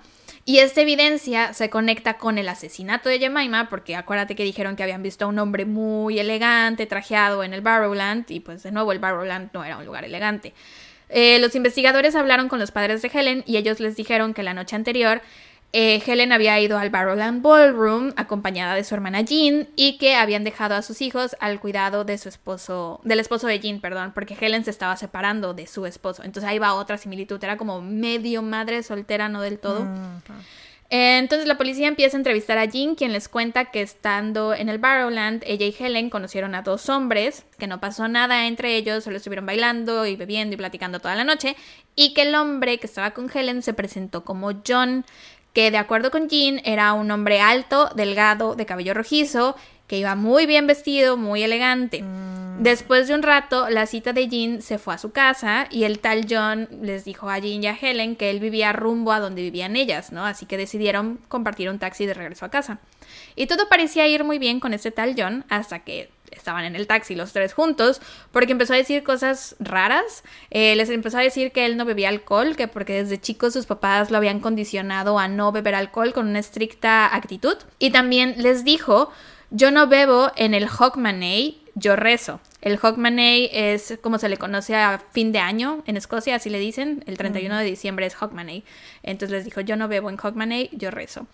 Y 0.50 0.58
esta 0.58 0.82
evidencia 0.82 1.54
se 1.54 1.70
conecta 1.70 2.18
con 2.18 2.40
el 2.40 2.50
asesinato 2.50 3.08
de 3.08 3.20
Jemima, 3.20 3.70
porque 3.70 3.96
acuérdate 3.96 4.34
que 4.34 4.44
dijeron 4.44 4.76
que 4.76 4.82
habían 4.82 5.04
visto 5.04 5.26
a 5.26 5.28
un 5.28 5.38
hombre 5.38 5.66
muy 5.66 6.18
elegante, 6.18 6.88
trajeado 6.88 7.44
en 7.44 7.54
el 7.54 7.62
Barrowland, 7.62 8.26
y 8.32 8.40
pues 8.40 8.64
de 8.64 8.72
nuevo 8.72 8.92
el 8.92 8.98
Barrowland 8.98 9.52
no 9.54 9.64
era 9.64 9.78
un 9.78 9.86
lugar 9.86 10.06
elegante. 10.06 10.56
Eh, 11.10 11.38
los 11.38 11.54
investigadores 11.54 12.16
hablaron 12.16 12.50
con 12.50 12.58
los 12.58 12.72
padres 12.72 13.04
de 13.04 13.12
Helen 13.14 13.44
y 13.46 13.58
ellos 13.58 13.80
les 13.80 13.96
dijeron 13.96 14.34
que 14.34 14.42
la 14.42 14.56
noche 14.56 14.76
anterior 14.76 15.22
eh, 15.72 16.02
Helen 16.06 16.32
había 16.32 16.60
ido 16.60 16.80
al 16.80 16.90
Barrowland 16.90 17.44
Ballroom 17.44 18.12
acompañada 18.16 18.74
de 18.74 18.84
su 18.84 18.96
hermana 18.96 19.22
Jean 19.22 19.68
y 19.76 19.98
que 19.98 20.16
habían 20.16 20.44
dejado 20.44 20.74
a 20.74 20.82
sus 20.82 21.02
hijos 21.02 21.36
al 21.40 21.60
cuidado 21.60 22.06
de 22.06 22.18
su 22.18 22.28
esposo, 22.28 23.00
del 23.04 23.20
esposo 23.20 23.46
de 23.46 23.60
Jean, 23.60 23.80
perdón, 23.80 24.12
porque 24.14 24.36
Helen 24.40 24.66
se 24.66 24.72
estaba 24.72 24.98
separando 24.98 25.54
de 25.54 25.68
su 25.68 25.86
esposo. 25.86 26.24
Entonces 26.24 26.50
ahí 26.50 26.58
va 26.58 26.74
otra 26.74 26.98
similitud, 26.98 27.44
era 27.44 27.58
como 27.58 27.82
medio 27.82 28.42
madre 28.42 28.82
soltera, 28.82 29.30
no 29.30 29.42
del 29.42 29.60
todo. 29.60 29.88
Eh, 30.90 31.20
Entonces 31.20 31.48
la 31.48 31.56
policía 31.56 31.88
empieza 31.88 32.18
a 32.18 32.20
entrevistar 32.20 32.58
a 32.58 32.66
Jean, 32.66 32.96
quien 32.96 33.14
les 33.14 33.30
cuenta 33.30 33.66
que 33.66 33.84
estando 33.84 34.56
en 34.56 34.70
el 34.70 34.80
Barrowland, 34.80 35.44
ella 35.46 35.68
y 35.68 35.76
Helen 35.78 36.10
conocieron 36.10 36.56
a 36.56 36.64
dos 36.64 36.90
hombres, 36.90 37.46
que 37.60 37.68
no 37.68 37.80
pasó 37.80 38.08
nada 38.08 38.48
entre 38.48 38.76
ellos, 38.76 39.04
solo 39.04 39.18
estuvieron 39.18 39.46
bailando 39.46 40.08
y 40.08 40.16
bebiendo 40.16 40.56
y 40.56 40.58
platicando 40.58 41.00
toda 41.00 41.16
la 41.16 41.24
noche, 41.24 41.56
y 41.96 42.16
que 42.16 42.24
el 42.24 42.34
hombre 42.34 42.80
que 42.80 42.88
estaba 42.88 43.12
con 43.12 43.30
Helen 43.32 43.62
se 43.62 43.76
presentó 43.76 44.24
como 44.24 44.52
John, 44.68 45.06
que 45.54 45.72
de 45.72 45.78
acuerdo 45.78 46.12
con 46.12 46.30
Jean 46.30 46.62
era 46.64 46.94
un 46.94 47.12
hombre 47.12 47.42
alto, 47.42 47.90
delgado, 47.96 48.56
de 48.56 48.66
cabello 48.66 48.94
rojizo, 48.94 49.56
que 49.88 49.98
iba 49.98 50.16
muy 50.16 50.46
bien 50.46 50.68
vestido, 50.68 51.18
muy 51.18 51.42
elegante. 51.42 52.04
Después 52.60 53.08
de 53.08 53.16
un 53.16 53.24
rato, 53.24 53.70
la 53.70 53.86
cita 53.86 54.14
de 54.14 54.28
Jean 54.28 54.62
se 54.62 54.78
fue 54.78 54.94
a 54.94 54.98
su 54.98 55.12
casa 55.12 55.68
y 55.72 55.86
el 55.86 56.00
tal 56.00 56.28
John 56.30 56.68
les 56.82 57.06
dijo 57.06 57.30
a 57.30 57.40
Jean 57.40 57.64
y 57.64 57.68
a 57.68 57.74
Helen 57.74 58.16
que 58.16 58.30
él 58.30 58.40
vivía 58.40 58.74
rumbo 58.74 59.14
a 59.14 59.20
donde 59.20 59.42
vivían 59.42 59.76
ellas, 59.76 60.12
¿no? 60.12 60.26
Así 60.26 60.46
que 60.46 60.58
decidieron 60.58 61.20
compartir 61.30 61.70
un 61.70 61.80
taxi 61.80 62.06
de 62.06 62.14
regreso 62.14 62.46
a 62.46 62.50
casa. 62.50 62.80
Y 63.36 63.48
todo 63.48 63.70
parecía 63.70 64.08
ir 64.08 64.26
muy 64.26 64.40
bien 64.40 64.60
con 64.60 64.74
este 64.74 64.92
tal 64.92 65.16
John 65.18 65.46
hasta 65.50 65.80
que 65.80 66.10
estaban 66.32 66.66
en 66.66 66.76
el 66.76 66.88
taxi 66.88 67.16
los 67.16 67.34
tres 67.34 67.54
juntos, 67.54 68.02
porque 68.32 68.52
empezó 68.52 68.74
a 68.74 68.78
decir 68.78 69.04
cosas 69.04 69.56
raras. 69.60 70.24
Eh, 70.50 70.76
les 70.76 70.90
empezó 70.90 71.18
a 71.18 71.22
decir 71.22 71.52
que 71.52 71.66
él 71.66 71.78
no 71.78 71.86
bebía 71.86 72.10
alcohol, 72.10 72.56
que 72.56 72.68
porque 72.68 73.04
desde 73.04 73.20
chico 73.20 73.52
sus 73.52 73.66
papás 73.66 74.12
lo 74.12 74.18
habían 74.18 74.40
condicionado 74.40 75.20
a 75.20 75.28
no 75.28 75.52
beber 75.52 75.76
alcohol 75.76 76.14
con 76.14 76.28
una 76.28 76.40
estricta 76.40 77.14
actitud. 77.16 77.58
Y 77.80 77.92
también 77.92 78.36
les 78.38 78.64
dijo, 78.64 79.12
yo 79.52 79.72
no 79.72 79.88
bebo 79.88 80.32
en 80.36 80.54
el 80.54 80.68
Hogmanay, 80.68 81.62
yo 81.76 81.96
rezo. 81.96 82.40
El 82.62 82.78
Hogmanay 82.82 83.50
es 83.54 83.98
como 84.02 84.20
se 84.20 84.28
le 84.28 84.38
conoce 84.38 84.76
a 84.76 85.02
fin 85.12 85.32
de 85.32 85.40
año 85.40 85.82
en 85.88 85.98
Escocia, 85.98 86.36
así 86.36 86.50
le 86.50 86.60
dicen. 86.60 87.04
El 87.08 87.18
31 87.18 87.58
de 87.58 87.64
diciembre 87.64 88.06
es 88.06 88.22
Hogmanay. 88.22 88.64
Entonces 89.02 89.32
les 89.32 89.46
dijo, 89.46 89.62
yo 89.62 89.76
no 89.76 89.88
bebo 89.88 90.10
en 90.10 90.18
Hogmanay, 90.22 90.70
yo 90.74 90.92
rezo. 90.92 91.26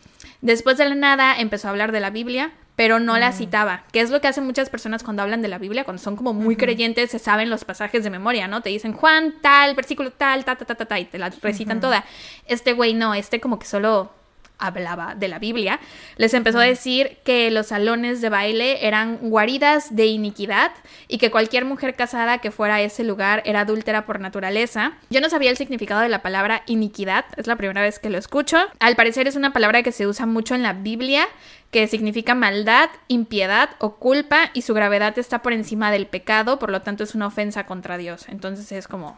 Después 0.46 0.78
de 0.78 0.88
la 0.88 0.94
nada 0.94 1.36
empezó 1.40 1.68
a 1.68 1.72
hablar 1.72 1.92
de 1.92 2.00
la 2.00 2.12
Biblia, 2.12 2.52
pero 2.76 3.00
no 3.00 3.18
la 3.18 3.32
citaba, 3.32 3.84
que 3.92 4.00
es 4.02 4.12
lo 4.12 4.22
que 4.22 4.28
hacen 4.28 4.46
muchas 4.46 4.70
personas 4.70 5.02
cuando 5.02 5.24
hablan 5.24 5.42
de 5.42 5.48
la 5.48 5.58
Biblia, 5.58 5.86
cuando 5.86 6.04
son 6.04 6.16
como 6.16 6.34
muy 6.34 6.56
creyentes, 6.56 7.10
se 7.10 7.18
saben 7.18 7.50
los 7.50 7.66
pasajes 7.66 8.04
de 8.04 8.12
memoria, 8.12 8.48
¿no? 8.48 8.62
Te 8.62 8.70
dicen 8.70 8.94
Juan 8.94 9.34
tal, 9.42 9.74
versículo 9.74 10.12
tal, 10.12 10.46
ta, 10.46 10.56
ta, 10.56 10.66
ta, 10.66 10.76
ta, 10.76 10.86
ta, 10.86 11.00
y 11.00 11.06
te 11.06 11.18
la 11.18 11.32
recitan 11.42 11.82
toda. 11.82 12.06
Este 12.46 12.74
güey 12.74 12.94
no, 12.94 13.16
este 13.16 13.42
como 13.42 13.58
que 13.58 13.66
solo 13.66 14.12
hablaba 14.58 15.16
de 15.16 15.28
la 15.28 15.40
Biblia, 15.40 15.80
les 16.18 16.34
empezó 16.34 16.60
a 16.60 16.64
decir 16.64 17.18
que 17.24 17.52
los 17.52 17.68
salones 17.68 18.22
de 18.22 18.30
baile 18.30 18.86
eran 18.86 19.18
guaridas 19.18 19.96
de 19.96 20.06
iniquidad 20.08 20.72
y 21.08 21.18
que 21.18 21.32
cualquier 21.32 21.66
mujer 21.66 21.96
casada 21.96 22.40
que 22.40 22.52
fuera 22.52 22.76
a 22.76 22.82
ese 22.82 23.04
lugar 23.04 23.42
era 23.46 23.62
adúltera 23.62 24.06
por 24.06 24.20
naturaleza. 24.20 24.94
Yo 25.10 25.22
no 25.22 25.30
sabía 25.30 25.52
el 25.52 25.58
significado 25.58 26.02
de 26.02 26.10
la 26.10 26.22
palabra 26.22 26.64
iniquidad, 26.66 27.26
es 27.38 27.48
la 27.48 27.56
primera 27.56 27.82
vez 27.82 28.00
que 28.00 28.10
lo 28.10 28.18
escucho. 28.18 28.58
Al 28.80 28.96
parecer 28.96 29.28
es 29.28 29.36
una 29.36 29.54
palabra 29.54 29.84
que 29.84 29.92
se 29.92 30.08
usa 30.08 30.26
mucho 30.26 30.56
en 30.56 30.64
la 30.64 30.74
Biblia, 30.74 31.28
que 31.72 31.88
significa 31.88 32.36
maldad, 32.36 32.90
impiedad 33.08 33.72
o 33.80 33.96
culpa 33.98 34.50
y 34.54 34.62
su 34.62 34.74
gravedad 34.74 35.18
está 35.20 35.42
por 35.42 35.54
encima 35.54 35.92
del 35.92 36.08
pecado, 36.08 36.58
por 36.60 36.72
lo 36.72 36.82
tanto 36.82 37.04
es 37.04 37.16
una 37.16 37.28
ofensa 37.28 37.66
contra 37.66 37.98
Dios. 37.98 38.28
Entonces 38.30 38.72
es 38.72 38.88
como 38.88 39.18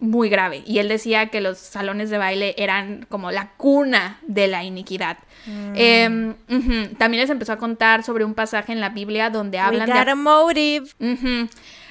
muy 0.00 0.28
grave. 0.28 0.62
Y 0.66 0.78
él 0.78 0.88
decía 0.88 1.26
que 1.26 1.40
los 1.40 1.58
salones 1.58 2.10
de 2.10 2.18
baile 2.18 2.54
eran 2.56 3.06
como 3.08 3.30
la 3.30 3.52
cuna 3.56 4.18
de 4.26 4.46
la 4.46 4.64
iniquidad. 4.64 5.18
Eh, 5.74 6.34
ujú. 6.48 6.94
También 6.98 7.22
les 7.22 7.30
empezó 7.30 7.52
a 7.52 7.56
contar 7.58 8.02
sobre 8.02 8.24
un 8.24 8.34
pasaje 8.34 8.72
en 8.72 8.80
la 8.80 8.90
Biblia 8.90 9.30
donde 9.30 9.58
We 9.58 9.64
hablan 9.64 9.88
got 9.88 10.04
de... 10.04 10.10
a 10.10 10.14
motive. 10.14 10.86
Ujú. 11.00 11.48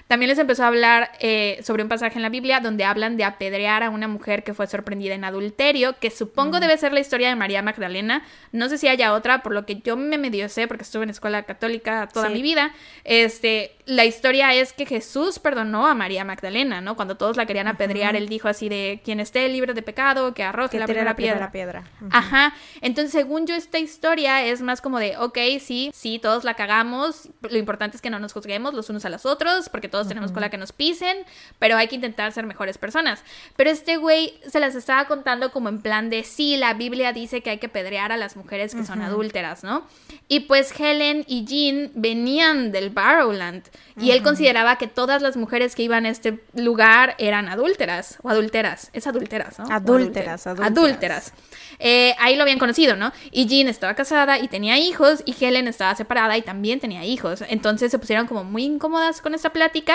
También 0.08 0.30
les 0.30 0.38
empezó 0.40 0.64
a 0.64 0.68
hablar 0.68 1.12
eh, 1.20 1.60
sobre 1.64 1.84
un 1.84 1.90
pasaje 1.90 2.16
en 2.16 2.22
la 2.22 2.30
Biblia 2.30 2.60
donde 2.62 2.86
hablan 2.86 3.18
de 3.18 3.24
apedrear 3.26 3.84
a 3.84 3.90
una 3.90 4.08
mujer 4.08 4.44
que 4.44 4.54
fue 4.54 4.66
sorprendida 4.68 5.14
en 5.16 5.24
adulterio, 5.26 5.98
que 6.00 6.10
supongo 6.12 6.60
debe 6.60 6.78
ser 6.78 6.94
la 6.94 7.00
historia 7.02 7.28
de 7.30 7.36
María 7.36 7.62
Magdalena. 7.62 8.24
No 8.52 8.70
sé 8.70 8.78
si 8.78 8.88
haya 8.88 9.14
otra, 9.14 9.44
por 9.44 9.54
lo 9.54 9.66
que 9.66 9.76
yo 9.82 9.98
me 9.98 10.18
medio 10.18 10.48
sé, 10.50 10.68
porque 10.68 10.84
estuve 10.84 11.04
en 11.04 11.10
escuela 11.10 11.44
católica 11.44 12.08
toda 12.14 12.28
Sí. 12.28 12.34
mi 12.34 12.42
vida. 12.42 12.72
Este, 13.04 13.76
la 13.86 14.06
historia 14.06 14.54
es 14.54 14.74
que 14.74 14.86
Jesús 14.86 15.40
perdonó 15.40 15.88
a 15.88 15.94
María 15.94 16.24
Magdalena, 16.24 16.82
¿no? 16.82 16.96
Cuando 16.96 17.18
todos 17.18 17.36
la 17.38 17.46
querían 17.46 17.68
apedrear, 17.68 18.16
él 18.16 18.30
dijo 18.30 18.48
así 18.48 18.70
de 18.70 19.02
quien 19.04 19.20
esté 19.20 19.48
libre 19.50 19.74
de 19.74 19.82
pecado, 19.82 20.34
que 20.34 20.44
arroje 20.44 20.72
Que 20.72 20.80
la 20.80 20.86
primera 20.86 21.06
la 21.12 21.16
piedra. 21.16 21.52
piedra. 21.52 21.84
Ajá, 22.12 22.54
entonces 22.82 23.12
según 23.12 23.48
yo 23.48 23.56
esta 23.56 23.80
historia 23.80 24.46
es 24.46 24.62
más 24.62 24.82
como 24.82 25.00
de, 25.00 25.18
ok, 25.18 25.38
sí, 25.60 25.92
sí, 25.94 26.20
todos 26.20 26.44
la 26.44 26.54
cagamos, 26.54 27.30
lo 27.42 27.58
importante 27.58 27.98
es 27.98 28.02
que 28.02 28.10
no 28.10 28.20
nos 28.20 28.34
juzguemos 28.34 28.74
los 28.74 28.90
unos 28.90 29.04
a 29.06 29.10
los 29.10 29.26
otros, 29.26 29.70
porque 29.70 29.88
todos 29.90 29.97
todos 29.98 30.08
tenemos 30.08 30.32
cola 30.32 30.52
que 30.52 30.58
nos 30.58 30.74
pisen, 30.74 31.18
pero 31.58 31.76
hay 31.76 31.88
que 31.88 31.96
intentar 31.96 32.32
ser 32.32 32.46
mejores 32.46 32.78
personas. 32.78 33.24
Pero 33.56 33.72
este 33.72 33.98
güey 33.98 34.36
se 34.48 34.60
las 34.60 34.76
estaba 34.76 35.06
contando 35.06 35.52
como 35.52 35.70
en 35.70 35.82
plan 35.82 36.12
de, 36.12 36.24
sí, 36.24 36.56
la 36.56 36.76
Biblia 36.76 37.14
dice 37.14 37.42
que 37.42 37.50
hay 37.50 37.58
que 37.58 37.68
pedrear 37.68 38.12
a 38.12 38.18
las 38.18 38.36
mujeres 38.36 38.76
que 38.76 38.86
son 38.86 39.02
adúlteras, 39.02 39.64
¿no? 39.64 39.88
Y 40.28 40.42
pues 40.42 40.72
Helen 40.80 41.26
y 41.28 41.46
Jean 41.46 41.92
venían 41.96 42.72
del 42.72 42.92
Barrowland 42.92 43.64
y 44.00 44.12
él 44.12 44.22
consideraba 44.22 44.78
que 44.78 44.86
todas 44.86 45.24
las 45.24 45.36
mujeres 45.36 45.74
que 45.74 45.82
iban 45.82 46.06
a 46.06 46.10
este 46.10 46.44
lugar 46.54 47.16
eran 47.18 47.50
adúlteras 47.50 48.20
o 48.22 48.30
adulteras. 48.30 48.92
Es 48.94 49.08
adúlteras, 49.08 49.58
¿no? 49.58 49.66
Adúlteras, 49.72 50.46
adúlteras. 50.46 50.78
adúlteras. 50.78 51.34
Eh, 51.80 52.16
ahí 52.20 52.36
lo 52.36 52.44
habían 52.44 52.60
conocido, 52.60 52.96
¿no? 52.96 53.12
Y 53.32 53.48
Jean 53.48 53.68
estaba 53.68 53.96
casada 53.96 54.38
y 54.38 54.48
tenía 54.48 54.78
hijos 54.78 55.24
y 55.26 55.36
Helen 55.44 55.68
estaba 55.68 55.96
separada 55.96 56.38
y 56.38 56.42
también 56.44 56.80
tenía 56.80 57.04
hijos. 57.04 57.44
Entonces 57.50 57.90
se 57.90 57.98
pusieron 57.98 58.28
como 58.28 58.44
muy 58.44 58.64
incómodas 58.66 59.22
con 59.22 59.34
esta 59.34 59.52
plática. 59.52 59.87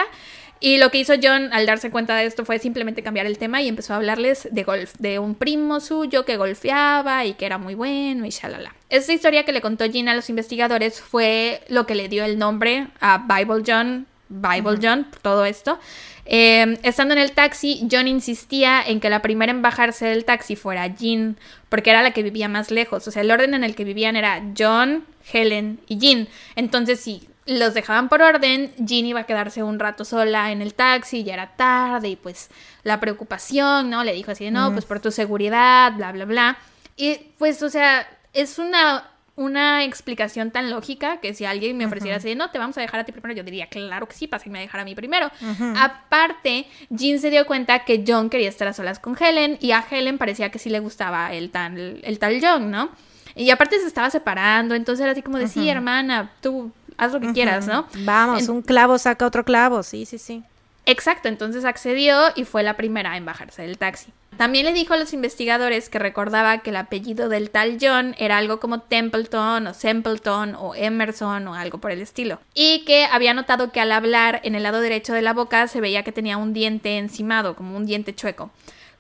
Y 0.62 0.78
lo 0.78 0.93
que 0.93 0.98
hizo 0.98 1.14
John 1.20 1.52
al 1.52 1.66
darse 1.66 1.90
cuenta 1.90 2.14
de 2.14 2.24
esto 2.24 2.44
fue 2.44 2.60
simplemente 2.60 3.02
cambiar 3.02 3.27
el 3.27 3.36
tema 3.36 3.60
y 3.60 3.69
empezó 3.69 3.94
a 3.94 3.97
hablarles 3.97 4.48
de 4.52 4.62
golf, 4.62 4.94
de 5.01 5.19
un 5.19 5.35
primo 5.35 5.81
suyo 5.81 6.24
que 6.24 6.36
golfeaba 6.36 7.24
y 7.24 7.35
que 7.35 7.47
era 7.47 7.59
muy 7.59 7.74
bueno 7.74 8.24
y 8.24 8.31
shalala. 8.31 8.73
Esta 8.89 9.12
historia 9.12 9.44
que 9.44 9.51
le 9.51 9.60
contó 9.60 9.86
Jean 9.86 10.09
a 10.09 10.14
los 10.14 10.31
investigadores 10.31 11.01
fue 11.01 11.62
lo 11.69 11.85
que 11.85 11.97
le 11.97 12.09
dio 12.09 12.24
el 12.24 12.39
nombre 12.39 12.86
a 13.01 13.27
Bible 13.27 13.64
John, 13.66 14.06
Bible 14.28 14.78
John, 14.81 15.09
todo 15.20 15.44
esto. 15.44 15.81
Eh, 16.27 16.78
estando 16.85 17.12
en 17.14 17.20
el 17.20 17.32
taxi, 17.32 17.89
John 17.90 18.06
insistía 18.06 18.82
en 18.86 19.01
que 19.01 19.10
la 19.10 19.20
primera 19.20 19.51
en 19.51 19.62
bajarse 19.62 20.06
del 20.06 20.24
taxi 20.24 20.55
fuera 20.55 20.86
Jean, 20.86 21.36
porque 21.69 21.90
era 21.90 22.02
la 22.02 22.12
que 22.12 22.23
vivía 22.23 22.48
más 22.48 22.70
lejos. 22.70 23.09
O 23.09 23.10
sea, 23.10 23.23
el 23.23 23.32
orden 23.32 23.55
en 23.55 23.64
el 23.64 23.74
que 23.74 23.82
vivían 23.82 24.14
era 24.14 24.40
John, 24.56 25.05
Helen 25.32 25.81
y 25.89 25.98
Jean. 25.98 26.28
Entonces, 26.55 27.01
si 27.01 27.28
los 27.47 27.74
dejaban 27.74 28.09
por 28.09 28.23
orden, 28.23 28.73
Jean 28.78 29.06
iba 29.06 29.20
a 29.20 29.27
quedarse 29.27 29.62
un 29.62 29.78
rato 29.78 30.05
sola 30.05 30.52
en 30.52 30.62
el 30.62 30.74
taxi, 30.74 31.24
ya 31.24 31.35
era 31.35 31.56
tarde, 31.56 32.10
y 32.10 32.16
pues 32.16 32.51
la 32.85 33.01
preocupación, 33.01 33.90
¿no? 33.90 34.05
Le 34.05 34.12
dijo 34.12 34.31
así, 34.31 34.51
no, 34.51 34.73
pues 34.73 34.85
por 34.85 35.01
tu 35.01 35.10
seguridad, 35.10 35.93
bla, 35.94 36.12
bla, 36.12 36.24
bla. 36.24 36.59
Y 36.97 37.19
pues, 37.39 37.62
o 37.62 37.70
sea, 37.70 38.06
es 38.32 38.59
una 38.59 39.05
una 39.35 39.82
explicación 39.85 40.51
tan 40.51 40.70
lógica 40.70 41.19
que 41.19 41.32
si 41.32 41.44
alguien 41.44 41.77
me 41.77 41.86
ofreciera 41.86 42.19
así, 42.19 42.35
no, 42.35 42.51
te 42.51 42.59
vamos 42.59 42.77
a 42.77 42.82
dejar 42.82 43.01
a 43.01 43.05
ti 43.05 43.12
primero, 43.12 43.35
yo 43.35 43.43
diría, 43.43 43.66
claro 43.66 44.06
que 44.06 44.14
sí, 44.14 44.27
pásenme 44.27 44.59
a 44.59 44.62
dejar 44.62 44.81
a 44.81 44.85
mí 44.85 44.94
primero. 44.94 45.31
Aparte, 45.77 46.66
Jean 46.90 47.19
se 47.19 47.31
dio 47.31 47.47
cuenta 47.47 47.85
que 47.85 48.05
John 48.06 48.28
quería 48.28 48.48
estar 48.48 48.69
a 48.69 48.73
solas 48.73 48.98
con 48.98 49.16
Helen 49.19 49.56
y 49.60 49.73
a 49.73 49.85
Helen 49.90 50.19
parecía 50.19 50.51
que 50.51 50.59
sí 50.59 50.69
le 50.69 50.81
gustaba 50.81 51.32
el 51.32 51.51
tal, 51.51 52.01
el 52.02 52.19
tal 52.19 52.39
John, 52.43 52.70
¿no? 52.70 52.90
Y 53.35 53.48
aparte 53.48 53.81
se 53.81 53.86
estaba 53.86 54.10
separando, 54.10 54.74
entonces 54.74 55.02
era 55.02 55.12
así 55.12 55.23
como 55.23 55.39
de, 55.39 55.48
sí, 55.48 55.69
hermana, 55.70 56.32
tú 56.43 56.70
haz 57.03 57.12
lo 57.12 57.20
que 57.20 57.33
quieras, 57.33 57.66
¿no? 57.66 57.87
Vamos, 58.05 58.49
un 58.49 58.62
clavo 58.62 58.99
saca 58.99 59.27
otro 59.27 59.45
clavo, 59.45 59.83
sí, 59.83 60.07
sí, 60.07 60.19
sí. 60.19 60.43
Exacto, 60.87 61.29
entonces 61.29 61.65
accedió 61.65 62.19
y 62.35 62.45
fue 62.45 62.62
la 62.62 62.77
primera 62.77 63.16
en 63.16 63.24
bajarse 63.24 63.62
del 63.62 63.79
taxi. 63.79 64.12
También 64.37 64.65
le 64.65 64.73
dijo 64.73 64.95
a 64.95 64.97
los 64.97 65.12
investigadores 65.12 65.89
que 65.89 65.99
recordaba 65.99 66.59
que 66.59 66.70
el 66.70 66.77
apellido 66.77 67.29
del 67.29 67.51
tal 67.51 67.77
John 67.81 68.15
era 68.19 68.39
algo 68.39 68.61
como 68.61 68.81
Templeton 68.81 69.66
o 69.66 69.74
Sempleton 69.74 70.55
o 70.55 70.74
Emerson 70.74 71.47
o 71.49 71.55
algo 71.55 71.79
por 71.79 71.91
el 71.91 72.01
estilo. 72.01 72.41
Y 72.55 72.85
que 72.87 73.05
había 73.05 73.35
notado 73.35 73.73
que 73.73 73.81
al 73.81 73.93
hablar 73.93 74.41
en 74.43 74.55
el 74.55 74.62
lado 74.62 74.81
derecho 74.81 75.12
de 75.12 75.23
la 75.23 75.35
boca 75.35 75.69
se 75.69 75.81
veía 75.81 76.03
que 76.03 76.12
tenía 76.12 76.39
un 76.39 76.55
diente 76.55 76.97
encimado, 76.97 77.55
como 77.55 77.77
un 77.77 77.85
diente 77.85 78.15
chueco. 78.15 78.51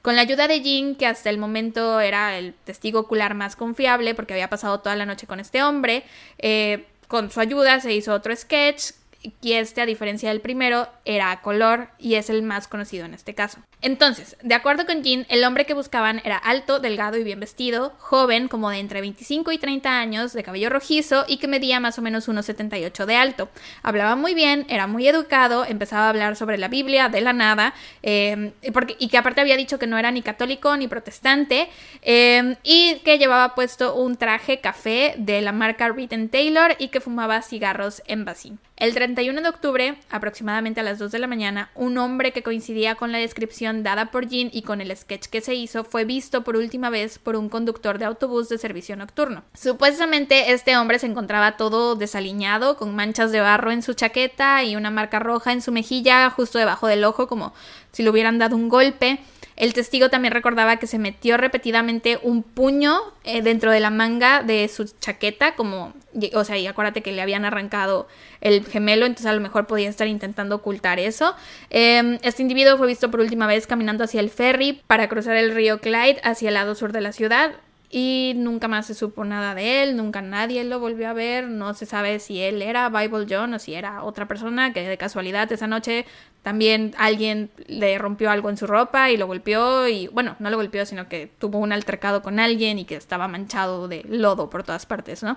Con 0.02 0.16
la 0.16 0.22
ayuda 0.22 0.48
de 0.48 0.60
Jean, 0.60 0.96
que 0.96 1.06
hasta 1.06 1.30
el 1.30 1.38
momento 1.38 2.00
era 2.00 2.36
el 2.36 2.54
testigo 2.64 3.00
ocular 3.00 3.34
más 3.34 3.56
confiable 3.56 4.14
porque 4.14 4.34
había 4.34 4.50
pasado 4.50 4.80
toda 4.80 4.96
la 4.96 5.06
noche 5.06 5.26
con 5.26 5.40
este 5.40 5.62
hombre, 5.62 6.04
eh, 6.38 6.86
con 7.12 7.30
su 7.30 7.40
ayuda 7.40 7.78
se 7.78 7.92
hizo 7.92 8.14
otro 8.14 8.34
sketch 8.34 8.92
y 9.22 9.52
este, 9.52 9.80
a 9.80 9.86
diferencia 9.86 10.28
del 10.28 10.40
primero, 10.40 10.88
era 11.04 11.30
a 11.30 11.40
color 11.42 11.88
y 11.98 12.14
es 12.14 12.30
el 12.30 12.42
más 12.42 12.68
conocido 12.68 13.04
en 13.04 13.14
este 13.14 13.34
caso. 13.34 13.58
Entonces, 13.80 14.36
de 14.42 14.54
acuerdo 14.54 14.86
con 14.86 15.02
Jean, 15.02 15.26
el 15.28 15.44
hombre 15.44 15.66
que 15.66 15.74
buscaban 15.74 16.20
era 16.24 16.36
alto, 16.36 16.78
delgado 16.78 17.18
y 17.18 17.24
bien 17.24 17.40
vestido, 17.40 17.92
joven, 17.98 18.48
como 18.48 18.70
de 18.70 18.78
entre 18.78 19.00
25 19.00 19.50
y 19.52 19.58
30 19.58 19.98
años, 19.98 20.32
de 20.32 20.42
cabello 20.42 20.70
rojizo 20.70 21.24
y 21.26 21.38
que 21.38 21.48
medía 21.48 21.80
más 21.80 21.98
o 21.98 22.02
menos 22.02 22.28
1,78 22.28 23.04
de 23.06 23.16
alto. 23.16 23.48
Hablaba 23.82 24.14
muy 24.14 24.34
bien, 24.34 24.66
era 24.68 24.86
muy 24.86 25.08
educado, 25.08 25.64
empezaba 25.64 26.06
a 26.06 26.08
hablar 26.10 26.36
sobre 26.36 26.58
la 26.58 26.68
Biblia 26.68 27.08
de 27.08 27.20
la 27.20 27.32
nada, 27.32 27.74
eh, 28.02 28.52
porque, 28.72 28.96
y 28.98 29.08
que 29.08 29.18
aparte 29.18 29.40
había 29.40 29.56
dicho 29.56 29.78
que 29.78 29.86
no 29.86 29.98
era 29.98 30.10
ni 30.10 30.22
católico 30.22 30.76
ni 30.76 30.86
protestante, 30.86 31.68
eh, 32.02 32.56
y 32.62 33.00
que 33.04 33.18
llevaba 33.18 33.54
puesto 33.54 33.94
un 33.94 34.16
traje 34.16 34.60
café 34.60 35.14
de 35.18 35.40
la 35.40 35.52
marca 35.52 35.88
Reed 35.88 36.30
Taylor 36.30 36.76
y 36.78 36.88
que 36.88 37.00
fumaba 37.00 37.42
cigarros 37.42 38.02
en 38.06 38.24
Basin. 38.24 38.58
El 38.82 38.94
31 38.94 39.42
de 39.42 39.48
octubre, 39.48 39.94
aproximadamente 40.10 40.80
a 40.80 40.82
las 40.82 40.98
2 40.98 41.12
de 41.12 41.20
la 41.20 41.28
mañana, 41.28 41.70
un 41.76 41.98
hombre 41.98 42.32
que 42.32 42.42
coincidía 42.42 42.96
con 42.96 43.12
la 43.12 43.18
descripción 43.18 43.84
dada 43.84 44.10
por 44.10 44.26
Jean 44.26 44.50
y 44.52 44.62
con 44.62 44.80
el 44.80 44.96
sketch 44.96 45.26
que 45.26 45.40
se 45.40 45.54
hizo 45.54 45.84
fue 45.84 46.04
visto 46.04 46.42
por 46.42 46.56
última 46.56 46.90
vez 46.90 47.20
por 47.20 47.36
un 47.36 47.48
conductor 47.48 47.98
de 47.98 48.06
autobús 48.06 48.48
de 48.48 48.58
servicio 48.58 48.96
nocturno. 48.96 49.44
Supuestamente 49.54 50.50
este 50.50 50.76
hombre 50.76 50.98
se 50.98 51.06
encontraba 51.06 51.56
todo 51.56 51.94
desaliñado, 51.94 52.76
con 52.76 52.92
manchas 52.96 53.30
de 53.30 53.40
barro 53.40 53.70
en 53.70 53.82
su 53.82 53.94
chaqueta 53.94 54.64
y 54.64 54.74
una 54.74 54.90
marca 54.90 55.20
roja 55.20 55.52
en 55.52 55.62
su 55.62 55.70
mejilla 55.70 56.28
justo 56.30 56.58
debajo 56.58 56.88
del 56.88 57.04
ojo 57.04 57.28
como 57.28 57.54
si 57.92 58.02
le 58.02 58.10
hubieran 58.10 58.40
dado 58.40 58.56
un 58.56 58.68
golpe. 58.68 59.20
El 59.56 59.74
testigo 59.74 60.08
también 60.08 60.32
recordaba 60.32 60.76
que 60.76 60.86
se 60.86 60.98
metió 60.98 61.36
repetidamente 61.36 62.18
un 62.22 62.42
puño 62.42 63.00
eh, 63.24 63.42
dentro 63.42 63.70
de 63.70 63.80
la 63.80 63.90
manga 63.90 64.42
de 64.42 64.68
su 64.68 64.84
chaqueta, 65.00 65.54
como, 65.54 65.92
o 66.34 66.44
sea, 66.44 66.58
y 66.58 66.66
acuérdate 66.66 67.02
que 67.02 67.12
le 67.12 67.22
habían 67.22 67.44
arrancado 67.44 68.08
el 68.40 68.64
gemelo, 68.64 69.06
entonces 69.06 69.26
a 69.26 69.34
lo 69.34 69.40
mejor 69.40 69.66
podía 69.66 69.88
estar 69.88 70.08
intentando 70.08 70.56
ocultar 70.56 70.98
eso. 70.98 71.34
Em, 71.70 72.18
este 72.22 72.42
individuo 72.42 72.76
fue 72.78 72.86
visto 72.86 73.10
por 73.10 73.20
última 73.20 73.46
vez 73.46 73.66
caminando 73.66 74.04
hacia 74.04 74.20
el 74.20 74.30
ferry 74.30 74.82
para 74.86 75.08
cruzar 75.08 75.36
el 75.36 75.54
río 75.54 75.80
Clyde 75.80 76.20
hacia 76.22 76.48
el 76.48 76.54
lado 76.54 76.74
sur 76.74 76.92
de 76.92 77.00
la 77.00 77.12
ciudad 77.12 77.52
y 77.94 78.32
nunca 78.36 78.68
más 78.68 78.86
se 78.86 78.94
supo 78.94 79.22
nada 79.22 79.54
de 79.54 79.82
él, 79.82 79.96
nunca 79.98 80.22
nadie 80.22 80.64
lo 80.64 80.80
volvió 80.80 81.10
a 81.10 81.12
ver, 81.12 81.46
no 81.46 81.74
se 81.74 81.84
sabe 81.84 82.20
si 82.20 82.40
él 82.40 82.62
era 82.62 82.88
Bible 82.88 83.26
John 83.28 83.52
o 83.52 83.58
si 83.58 83.74
era 83.74 84.02
otra 84.02 84.26
persona, 84.26 84.72
que 84.72 84.88
de 84.88 84.96
casualidad 84.96 85.52
esa 85.52 85.66
noche 85.66 86.06
también 86.42 86.94
alguien 86.96 87.50
le 87.66 87.98
rompió 87.98 88.30
algo 88.30 88.48
en 88.48 88.56
su 88.56 88.66
ropa 88.66 89.10
y 89.10 89.18
lo 89.18 89.26
golpeó 89.26 89.86
y 89.88 90.08
bueno, 90.08 90.36
no 90.38 90.48
lo 90.48 90.56
golpeó, 90.56 90.86
sino 90.86 91.06
que 91.10 91.30
tuvo 91.38 91.58
un 91.58 91.70
altercado 91.70 92.22
con 92.22 92.40
alguien 92.40 92.78
y 92.78 92.86
que 92.86 92.96
estaba 92.96 93.28
manchado 93.28 93.86
de 93.88 94.02
lodo 94.08 94.48
por 94.48 94.62
todas 94.62 94.86
partes, 94.86 95.22
¿no? 95.22 95.36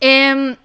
Eh, 0.00 0.56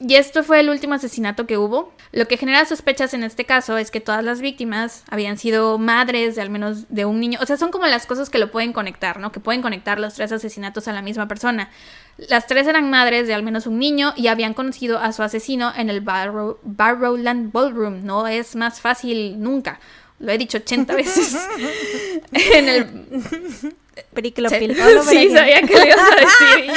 y 0.00 0.16
esto 0.16 0.42
fue 0.42 0.60
el 0.60 0.70
último 0.70 0.94
asesinato 0.94 1.46
que 1.46 1.56
hubo. 1.56 1.92
Lo 2.10 2.26
que 2.26 2.36
genera 2.36 2.64
sospechas 2.64 3.14
en 3.14 3.22
este 3.22 3.44
caso 3.44 3.78
es 3.78 3.90
que 3.90 4.00
todas 4.00 4.24
las 4.24 4.40
víctimas 4.40 5.04
habían 5.08 5.38
sido 5.38 5.78
madres 5.78 6.34
de 6.34 6.42
al 6.42 6.50
menos 6.50 6.86
de 6.88 7.04
un 7.04 7.20
niño. 7.20 7.38
O 7.40 7.46
sea, 7.46 7.56
son 7.56 7.70
como 7.70 7.86
las 7.86 8.04
cosas 8.06 8.28
que 8.28 8.38
lo 8.38 8.50
pueden 8.50 8.72
conectar, 8.72 9.20
¿no? 9.20 9.30
Que 9.30 9.40
pueden 9.40 9.62
conectar 9.62 10.00
los 10.00 10.14
tres 10.14 10.32
asesinatos 10.32 10.88
a 10.88 10.92
la 10.92 11.00
misma 11.00 11.28
persona. 11.28 11.70
Las 12.16 12.46
tres 12.46 12.66
eran 12.66 12.90
madres 12.90 13.28
de 13.28 13.34
al 13.34 13.44
menos 13.44 13.66
un 13.66 13.78
niño 13.78 14.12
y 14.16 14.26
habían 14.26 14.52
conocido 14.52 14.98
a 14.98 15.12
su 15.12 15.22
asesino 15.22 15.72
en 15.76 15.90
el 15.90 16.00
Barrowland 16.00 17.52
Ballroom. 17.52 18.04
No 18.04 18.26
es 18.26 18.56
más 18.56 18.80
fácil 18.80 19.40
nunca. 19.40 19.78
Lo 20.18 20.32
he 20.32 20.38
dicho 20.38 20.58
80 20.58 20.94
veces. 20.94 21.36
en 22.32 22.68
el... 22.68 23.74
Periclo 24.12 24.48
Sí, 24.48 25.30
sabía 25.34 25.60
que 25.62 25.78
lo 25.78 25.84
ibas 25.84 25.98
a 25.98 26.16
decir. 26.16 26.72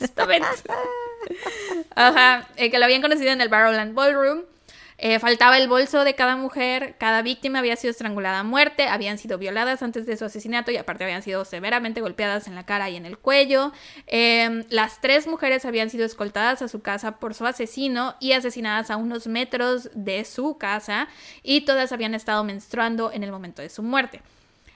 Esta 0.00 0.24
vez. 0.24 0.42
Ajá, 1.94 2.48
eh, 2.56 2.70
que 2.70 2.78
lo 2.78 2.84
habían 2.84 3.02
conocido 3.02 3.30
en 3.30 3.40
el 3.40 3.48
Barrowland 3.48 3.94
Ballroom. 3.94 4.42
Eh, 5.04 5.18
faltaba 5.18 5.58
el 5.58 5.66
bolso 5.66 6.04
de 6.04 6.14
cada 6.14 6.36
mujer, 6.36 6.94
cada 6.96 7.22
víctima 7.22 7.58
había 7.58 7.74
sido 7.74 7.90
estrangulada 7.90 8.38
a 8.38 8.44
muerte, 8.44 8.86
habían 8.86 9.18
sido 9.18 9.36
violadas 9.36 9.82
antes 9.82 10.06
de 10.06 10.16
su 10.16 10.24
asesinato 10.24 10.70
y 10.70 10.76
aparte 10.76 11.02
habían 11.02 11.24
sido 11.24 11.44
severamente 11.44 12.00
golpeadas 12.00 12.46
en 12.46 12.54
la 12.54 12.64
cara 12.66 12.88
y 12.88 12.94
en 12.94 13.04
el 13.04 13.18
cuello. 13.18 13.72
Em, 14.06 14.62
las 14.68 15.00
tres 15.00 15.26
mujeres 15.26 15.64
habían 15.64 15.90
sido 15.90 16.04
escoltadas 16.04 16.62
a 16.62 16.68
su 16.68 16.82
casa 16.82 17.18
por 17.18 17.34
su 17.34 17.46
asesino 17.46 18.14
y 18.20 18.30
asesinadas 18.30 18.92
a 18.92 18.96
unos 18.96 19.26
metros 19.26 19.90
de 19.92 20.24
su 20.24 20.56
casa 20.56 21.08
y 21.42 21.62
todas 21.62 21.90
habían 21.90 22.14
estado 22.14 22.44
menstruando 22.44 23.10
en 23.10 23.24
el 23.24 23.32
momento 23.32 23.60
de 23.60 23.70
su 23.70 23.82
muerte. 23.82 24.22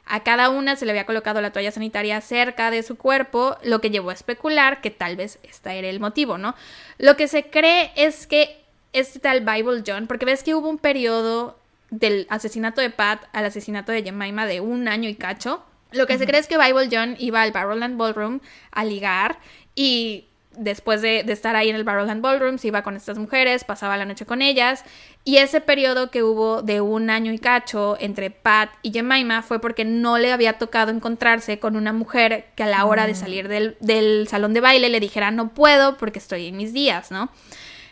A 0.06 0.22
cada 0.22 0.50
una 0.50 0.76
se 0.76 0.86
le 0.86 0.92
había 0.92 1.04
colocado 1.04 1.40
la 1.40 1.50
toalla 1.50 1.72
sanitaria 1.72 2.20
cerca 2.20 2.70
de 2.70 2.84
su 2.84 2.96
cuerpo, 2.96 3.56
lo 3.64 3.80
que 3.80 3.90
llevó 3.90 4.10
a 4.10 4.14
especular 4.14 4.80
que 4.80 4.90
tal 4.90 5.16
vez 5.16 5.40
este 5.42 5.78
era 5.78 5.88
el 5.88 5.98
motivo, 5.98 6.38
¿no? 6.38 6.54
Lo 6.98 7.16
que 7.16 7.26
se 7.26 7.50
cree 7.50 7.90
es 7.96 8.28
que 8.28 8.62
este 8.92 9.18
tal 9.18 9.40
Bible 9.40 9.82
John, 9.84 10.06
porque 10.06 10.24
ves 10.24 10.44
que 10.44 10.54
hubo 10.54 10.68
un 10.68 10.78
periodo 10.78 11.58
del 11.90 12.26
asesinato 12.30 12.80
de 12.80 12.90
Pat 12.90 13.24
al 13.32 13.44
asesinato 13.44 13.92
de 13.92 14.02
Jemima 14.02 14.46
de 14.46 14.60
un 14.60 14.88
año 14.88 15.08
y 15.08 15.16
cacho. 15.16 15.62
Lo 15.92 16.06
que 16.06 16.18
se 16.18 16.26
cree 16.26 16.40
es 16.40 16.46
que 16.46 16.58
Bible 16.58 16.88
John 16.90 17.16
iba 17.18 17.42
al 17.42 17.52
Barrowland 17.52 17.96
Ballroom 17.96 18.40
a 18.70 18.84
ligar 18.84 19.38
y 19.74 20.26
después 20.56 21.02
de, 21.02 21.20
estar 21.20 21.56
ahí 21.56 21.68
en 21.68 21.76
el 21.76 21.84
Barrowland 21.84 22.22
Ballroom, 22.22 22.58
se 22.58 22.68
iba 22.68 22.82
con 22.82 22.96
estas 22.96 23.18
mujeres, 23.18 23.64
pasaba 23.64 23.96
la 23.96 24.04
noche 24.04 24.26
con 24.26 24.42
ellas. 24.42 24.84
Y 25.24 25.38
ese 25.38 25.60
periodo 25.60 26.10
que 26.10 26.22
hubo 26.22 26.62
de 26.62 26.80
un 26.80 27.10
año 27.10 27.32
y 27.32 27.38
cacho 27.38 27.96
entre 28.00 28.30
Pat 28.30 28.70
y 28.82 28.92
Jemima 28.92 29.42
fue 29.42 29.60
porque 29.60 29.84
no 29.84 30.18
le 30.18 30.32
había 30.32 30.58
tocado 30.58 30.90
encontrarse 30.90 31.58
con 31.58 31.76
una 31.76 31.92
mujer 31.92 32.46
que 32.54 32.62
a 32.62 32.66
la 32.66 32.84
hora 32.84 33.06
de 33.06 33.12
mm. 33.12 33.16
salir 33.16 33.48
del, 33.48 33.76
del 33.80 34.28
salón 34.28 34.54
de 34.54 34.60
baile 34.60 34.88
le 34.88 35.00
dijera 35.00 35.30
no 35.30 35.48
puedo 35.48 35.96
porque 35.96 36.18
estoy 36.18 36.46
en 36.46 36.56
mis 36.56 36.72
días, 36.72 37.10
¿no? 37.10 37.28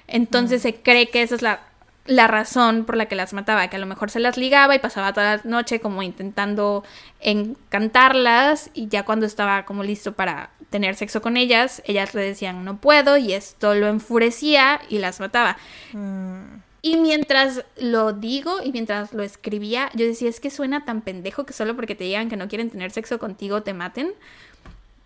Entonces 0.07 0.61
mm. 0.61 0.63
se 0.63 0.75
cree 0.77 1.09
que 1.09 1.23
esa 1.23 1.35
es 1.35 1.43
la 1.43 1.61
la 2.07 2.27
razón 2.27 2.85
por 2.85 2.97
la 2.97 3.07
que 3.07 3.15
las 3.15 3.33
mataba, 3.33 3.69
que 3.69 3.77
a 3.77 3.79
lo 3.79 3.87
mejor 3.87 4.11
se 4.11 4.21
las 4.21 4.37
ligaba 4.37 4.75
y 4.75 4.79
pasaba 4.79 5.13
toda 5.13 5.37
la 5.37 5.43
noche 5.45 5.81
como 5.81 6.03
intentando 6.03 6.85
encantarlas 7.21 8.71
y 8.75 8.89
ya 8.89 9.05
cuando 9.05 9.25
estaba 9.25 9.65
como 9.65 9.83
listo 9.83 10.13
para 10.13 10.51
tener 10.69 10.97
sexo 10.97 11.23
con 11.23 11.37
ellas, 11.37 11.83
ellas 11.87 12.15
le 12.15 12.23
decían 12.23 12.65
no 12.65 12.77
puedo 12.77 13.17
y 13.17 13.33
esto 13.33 13.75
lo 13.75 13.89
enfurecía 13.89 14.81
y 14.89 14.99
las 14.99 15.21
mataba. 15.21 15.57
Mm. 15.93 16.65
Y 16.83 16.99
mientras 16.99 17.65
lo 17.79 18.13
digo 18.13 18.63
y 18.63 18.71
mientras 18.71 19.15
lo 19.15 19.23
escribía, 19.23 19.89
yo 19.95 20.05
decía, 20.05 20.29
es 20.29 20.39
que 20.39 20.51
suena 20.51 20.85
tan 20.85 21.01
pendejo 21.01 21.47
que 21.47 21.55
solo 21.55 21.75
porque 21.75 21.95
te 21.95 22.05
digan 22.05 22.29
que 22.29 22.37
no 22.37 22.47
quieren 22.47 22.69
tener 22.69 22.91
sexo 22.91 23.19
contigo 23.19 23.63
te 23.63 23.73
maten. 23.73 24.13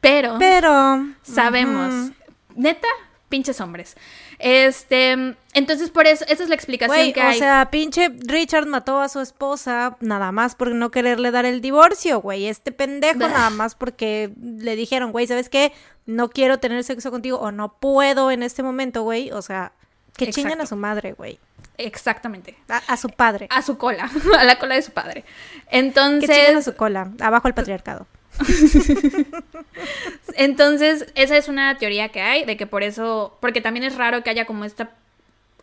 Pero, 0.00 0.36
Pero 0.40 1.06
sabemos, 1.22 2.10
neta, 2.56 2.88
pinches 3.28 3.60
hombres. 3.60 3.96
Este, 4.38 5.34
entonces 5.54 5.90
por 5.90 6.06
eso, 6.06 6.24
esa 6.28 6.42
es 6.42 6.48
la 6.48 6.54
explicación 6.54 7.12
que 7.12 7.20
hay. 7.20 7.36
O 7.36 7.38
sea, 7.38 7.68
pinche 7.70 8.10
Richard 8.26 8.66
mató 8.66 9.00
a 9.00 9.08
su 9.08 9.20
esposa 9.20 9.96
nada 10.00 10.32
más 10.32 10.54
por 10.54 10.70
no 10.70 10.90
quererle 10.90 11.30
dar 11.30 11.44
el 11.44 11.60
divorcio, 11.60 12.20
güey. 12.20 12.46
Este 12.46 12.72
pendejo 12.72 13.18
nada 13.18 13.50
más 13.50 13.74
porque 13.74 14.32
le 14.40 14.76
dijeron, 14.76 15.12
güey, 15.12 15.26
¿sabes 15.26 15.48
qué? 15.48 15.72
No 16.06 16.30
quiero 16.30 16.58
tener 16.58 16.82
sexo 16.84 17.10
contigo 17.10 17.38
o 17.38 17.52
no 17.52 17.74
puedo 17.74 18.30
en 18.30 18.42
este 18.42 18.62
momento, 18.62 19.02
güey. 19.02 19.30
O 19.30 19.42
sea, 19.42 19.72
que 20.16 20.30
chingan 20.30 20.60
a 20.60 20.66
su 20.66 20.76
madre, 20.76 21.12
güey. 21.12 21.38
Exactamente. 21.76 22.56
A, 22.68 22.96
su 22.96 23.08
padre. 23.08 23.46
A 23.50 23.62
su 23.62 23.78
cola, 23.78 24.10
a 24.38 24.44
la 24.44 24.58
cola 24.58 24.74
de 24.74 24.82
su 24.82 24.90
padre. 24.90 25.24
Entonces... 25.70 26.28
Que 26.28 26.48
a 26.48 26.62
su 26.62 26.74
cola, 26.74 27.12
abajo 27.20 27.46
el 27.46 27.54
patriarcado. 27.54 28.06
Entonces, 30.34 31.06
esa 31.14 31.36
es 31.36 31.48
una 31.48 31.76
teoría 31.78 32.08
que 32.10 32.20
hay, 32.20 32.44
de 32.44 32.56
que 32.56 32.66
por 32.66 32.82
eso, 32.82 33.36
porque 33.40 33.60
también 33.60 33.84
es 33.84 33.96
raro 33.96 34.22
que 34.22 34.30
haya 34.30 34.44
como 34.44 34.64
esta, 34.64 34.90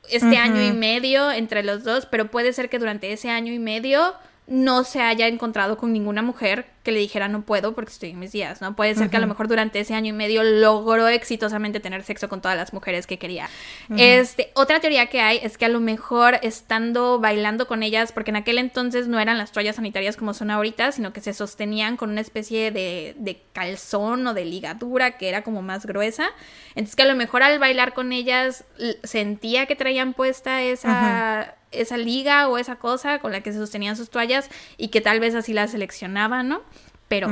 este 0.10 0.38
año 0.38 0.62
y 0.62 0.72
medio 0.72 1.32
entre 1.32 1.64
los 1.64 1.84
dos, 1.84 2.06
pero 2.06 2.30
puede 2.30 2.54
ser 2.54 2.70
que 2.70 2.80
durante 2.80 3.12
ese 3.12 3.30
año 3.30 3.54
y 3.54 3.60
medio 3.60 4.14
no 4.48 4.84
se 4.84 5.02
haya 5.02 5.28
encontrado 5.28 5.78
con 5.78 5.92
ninguna 5.92 6.22
mujer 6.22 6.68
que 6.84 6.92
le 6.92 7.00
dijera 7.00 7.28
no 7.28 7.42
puedo 7.42 7.74
porque 7.74 7.92
estoy 7.92 8.12
en 8.12 8.20
mis 8.20 8.32
días, 8.32 8.62
¿no? 8.62 8.76
Puede 8.76 8.94
ser 8.94 9.10
que 9.10 9.18
a 9.18 9.20
lo 9.20 9.26
mejor 9.26 9.48
durante 9.48 9.80
ese 9.80 9.96
año 9.96 10.10
y 10.10 10.14
medio 10.14 10.44
logró 10.44 11.08
exitosamente 11.08 11.80
tener 11.80 12.04
sexo 12.04 12.30
con 12.30 12.42
todas 12.42 12.56
las 12.56 12.74
mujeres 12.74 13.08
que 13.08 13.18
quería. 13.18 13.50
Este, 13.98 14.52
otra 14.54 14.80
teoría 14.80 15.08
que 15.08 15.20
hay 15.20 15.40
es 15.42 15.58
que 15.58 15.66
a 15.66 15.70
lo 15.70 15.80
mejor 15.80 16.38
estando 16.44 17.20
bailando 17.20 17.66
con 17.66 17.82
ellas, 17.82 18.12
porque 18.12 18.30
en 18.30 18.36
aquel 18.36 18.60
entonces 18.60 19.08
no 19.08 19.20
eran 19.20 19.40
las 19.40 19.52
toallas 19.52 19.78
sanitarias 19.78 20.16
como 20.16 20.36
son 20.36 20.52
ahorita, 20.52 20.92
sino 20.92 21.12
que 21.12 21.22
se 21.22 21.34
sostenían 21.34 21.98
con 21.98 22.12
una 22.12 22.22
especie 22.22 22.70
de, 22.70 23.16
de 23.18 23.42
calzón 23.52 24.28
o 24.28 24.36
de 24.36 24.46
ligadura 24.46 25.18
que 25.18 25.28
era 25.28 25.42
como 25.44 25.64
más 25.64 25.88
gruesa. 25.88 26.30
Entonces 26.76 26.96
que 26.96 27.02
a 27.02 27.08
lo 27.08 27.16
mejor 27.16 27.42
al 27.42 27.58
bailar 27.58 27.96
con 27.96 28.14
ellas 28.14 28.64
sentía 29.04 29.66
que 29.66 29.76
traían 29.76 30.14
puesta 30.14 30.62
esa 30.62 31.56
esa 31.82 31.98
liga 31.98 32.48
o 32.48 32.58
esa 32.58 32.76
cosa 32.78 33.20
con 33.20 33.32
la 33.32 33.42
que 33.42 33.52
se 33.52 33.60
sostenían 33.60 33.96
sus 33.96 34.10
toallas 34.10 34.50
y 34.78 34.90
que 34.90 35.02
tal 35.02 35.20
vez 35.20 35.36
así 35.36 35.54
la 35.54 35.68
seleccionaban, 35.68 36.48
¿no? 36.48 36.62
Pero 37.08 37.30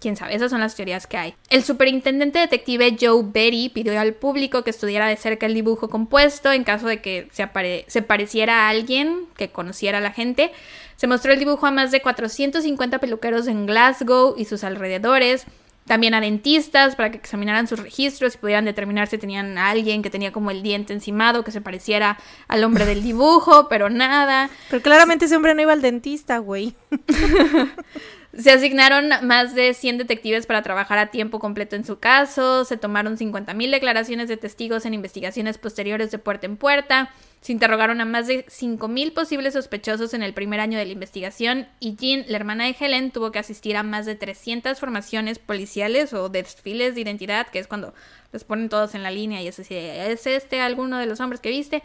quién 0.00 0.16
sabe, 0.16 0.34
esas 0.34 0.50
son 0.50 0.60
las 0.60 0.74
teorías 0.74 1.06
que 1.06 1.16
hay. 1.16 1.34
El 1.50 1.64
superintendente 1.64 2.38
detective 2.38 2.96
Joe 3.00 3.22
Berry 3.24 3.68
pidió 3.68 3.98
al 3.98 4.14
público 4.14 4.62
que 4.62 4.70
estudiara 4.70 5.08
de 5.08 5.16
cerca 5.16 5.46
el 5.46 5.54
dibujo 5.54 5.88
compuesto 5.88 6.52
en 6.52 6.64
caso 6.64 6.86
de 6.86 7.00
que 7.00 7.28
se, 7.32 7.48
se 7.86 8.02
pareciera 8.02 8.66
a 8.66 8.68
alguien 8.68 9.26
que 9.36 9.50
conociera 9.50 9.98
a 9.98 10.00
la 10.00 10.12
gente. 10.12 10.52
Se 10.96 11.06
mostró 11.06 11.32
el 11.32 11.38
dibujo 11.38 11.66
a 11.66 11.70
más 11.70 11.90
de 11.90 12.00
450 12.00 12.98
peluqueros 12.98 13.46
en 13.46 13.66
Glasgow 13.66 14.34
y 14.36 14.44
sus 14.44 14.64
alrededores 14.64 15.46
también 15.88 16.14
a 16.14 16.20
dentistas 16.20 16.94
para 16.94 17.10
que 17.10 17.16
examinaran 17.16 17.66
sus 17.66 17.80
registros 17.80 18.34
y 18.34 18.38
pudieran 18.38 18.64
determinar 18.64 19.08
si 19.08 19.18
tenían 19.18 19.58
a 19.58 19.70
alguien 19.70 20.02
que 20.02 20.10
tenía 20.10 20.30
como 20.30 20.50
el 20.50 20.62
diente 20.62 20.92
encimado 20.92 21.42
que 21.42 21.50
se 21.50 21.60
pareciera 21.60 22.18
al 22.46 22.62
hombre 22.62 22.86
del 22.86 23.02
dibujo, 23.02 23.68
pero 23.68 23.90
nada. 23.90 24.50
Pero 24.70 24.82
claramente 24.82 25.24
ese 25.24 25.34
hombre 25.34 25.54
no 25.54 25.62
iba 25.62 25.72
al 25.72 25.82
dentista, 25.82 26.38
güey. 26.38 26.74
Se 28.36 28.50
asignaron 28.50 29.08
más 29.26 29.54
de 29.54 29.72
100 29.72 29.98
detectives 29.98 30.44
para 30.44 30.62
trabajar 30.62 30.98
a 30.98 31.10
tiempo 31.10 31.38
completo 31.38 31.76
en 31.76 31.84
su 31.86 31.98
caso, 31.98 32.66
se 32.66 32.76
tomaron 32.76 33.16
50.000 33.16 33.70
declaraciones 33.70 34.28
de 34.28 34.36
testigos 34.36 34.84
en 34.84 34.92
investigaciones 34.92 35.56
posteriores 35.56 36.10
de 36.10 36.18
puerta 36.18 36.44
en 36.44 36.58
puerta, 36.58 37.10
se 37.40 37.52
interrogaron 37.52 38.02
a 38.02 38.04
más 38.04 38.26
de 38.26 38.44
5.000 38.44 39.14
posibles 39.14 39.54
sospechosos 39.54 40.12
en 40.12 40.22
el 40.22 40.34
primer 40.34 40.60
año 40.60 40.78
de 40.78 40.84
la 40.84 40.92
investigación 40.92 41.68
y 41.80 41.96
Jean, 41.96 42.26
la 42.28 42.36
hermana 42.36 42.66
de 42.66 42.76
Helen, 42.78 43.12
tuvo 43.12 43.32
que 43.32 43.38
asistir 43.38 43.78
a 43.78 43.82
más 43.82 44.04
de 44.04 44.14
300 44.14 44.78
formaciones 44.78 45.38
policiales 45.38 46.12
o 46.12 46.28
desfiles 46.28 46.94
de 46.94 47.00
identidad, 47.00 47.46
que 47.46 47.60
es 47.60 47.66
cuando 47.66 47.94
los 48.30 48.44
ponen 48.44 48.68
todos 48.68 48.94
en 48.94 49.02
la 49.02 49.10
línea 49.10 49.40
y 49.40 49.48
es 49.48 49.58
así, 49.58 49.74
¿es 49.74 50.26
este 50.26 50.60
alguno 50.60 50.98
de 50.98 51.06
los 51.06 51.20
hombres 51.20 51.40
que 51.40 51.48
viste? 51.48 51.82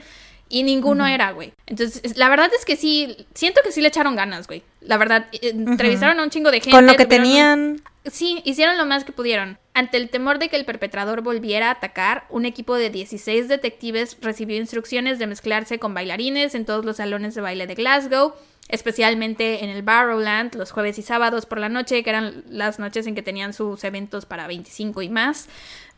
Y 0.53 0.61
ninguno 0.61 1.07
era, 1.07 1.31
güey. 1.31 1.51
Entonces, 1.65 2.15
la 2.15 2.29
verdad 2.29 2.51
es 2.55 2.63
que 2.63 2.75
sí, 2.75 3.25
siento 3.33 3.61
que 3.63 3.71
sí 3.71 3.81
le 3.81 3.87
echaron 3.87 4.15
ganas, 4.15 4.45
güey. 4.45 4.61
La 4.81 4.97
verdad, 4.97 5.25
eh, 5.31 5.49
entrevistaron 5.49 6.19
a 6.19 6.23
un 6.23 6.29
chingo 6.29 6.51
de 6.51 6.59
gente. 6.59 6.77
Con 6.77 6.85
lo 6.85 6.95
que 6.95 7.07
tenían. 7.07 7.81
Sí, 8.05 8.39
hicieron 8.45 8.77
lo 8.77 8.85
más 8.85 9.03
que 9.03 9.11
pudieron. 9.11 9.57
Ante 9.73 9.97
el 9.97 10.11
temor 10.11 10.37
de 10.37 10.49
que 10.49 10.55
el 10.55 10.65
perpetrador 10.65 11.21
volviera 11.21 11.69
a 11.69 11.71
atacar, 11.71 12.25
un 12.29 12.45
equipo 12.45 12.75
de 12.75 12.91
16 12.91 13.47
detectives 13.47 14.15
recibió 14.21 14.55
instrucciones 14.55 15.17
de 15.17 15.25
mezclarse 15.25 15.79
con 15.79 15.95
bailarines 15.95 16.53
en 16.53 16.65
todos 16.65 16.85
los 16.85 16.97
salones 16.97 17.33
de 17.33 17.41
baile 17.41 17.65
de 17.65 17.73
Glasgow 17.73 18.35
especialmente 18.69 19.63
en 19.63 19.69
el 19.69 19.83
Barrowland 19.83 20.55
los 20.55 20.71
jueves 20.71 20.97
y 20.97 21.01
sábados 21.01 21.45
por 21.45 21.59
la 21.59 21.69
noche, 21.69 22.03
que 22.03 22.09
eran 22.09 22.43
las 22.49 22.79
noches 22.79 23.07
en 23.07 23.15
que 23.15 23.21
tenían 23.21 23.53
sus 23.53 23.83
eventos 23.83 24.25
para 24.25 24.47
25 24.47 25.01
y 25.01 25.09
más. 25.09 25.47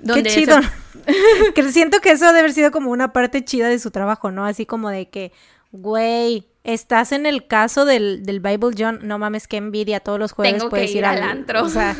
Qué 0.05 0.23
chido. 0.23 0.59
que 1.55 1.71
siento 1.71 1.99
que 2.01 2.11
eso 2.11 2.25
debe 2.25 2.39
haber 2.39 2.53
sido 2.53 2.71
como 2.71 2.91
una 2.91 3.13
parte 3.13 3.45
chida 3.45 3.69
de 3.69 3.79
su 3.79 3.91
trabajo, 3.91 4.31
¿no? 4.31 4.45
Así 4.45 4.65
como 4.65 4.89
de 4.89 5.09
que, 5.09 5.31
güey, 5.71 6.45
estás 6.65 7.11
en 7.11 7.25
el 7.25 7.47
caso 7.47 7.85
del, 7.85 8.25
del 8.25 8.39
Bible 8.39 8.71
John, 8.77 8.99
no 9.03 9.19
mames, 9.19 9.47
qué 9.47 9.57
envidia, 9.57 9.99
todos 9.99 10.19
los 10.19 10.31
jueves 10.33 10.55
Tengo 10.55 10.69
puedes 10.69 10.91
que 10.91 10.97
ir, 10.97 11.05
al, 11.05 11.21
antro. 11.21 11.63
O 11.63 11.69
sea, 11.69 11.95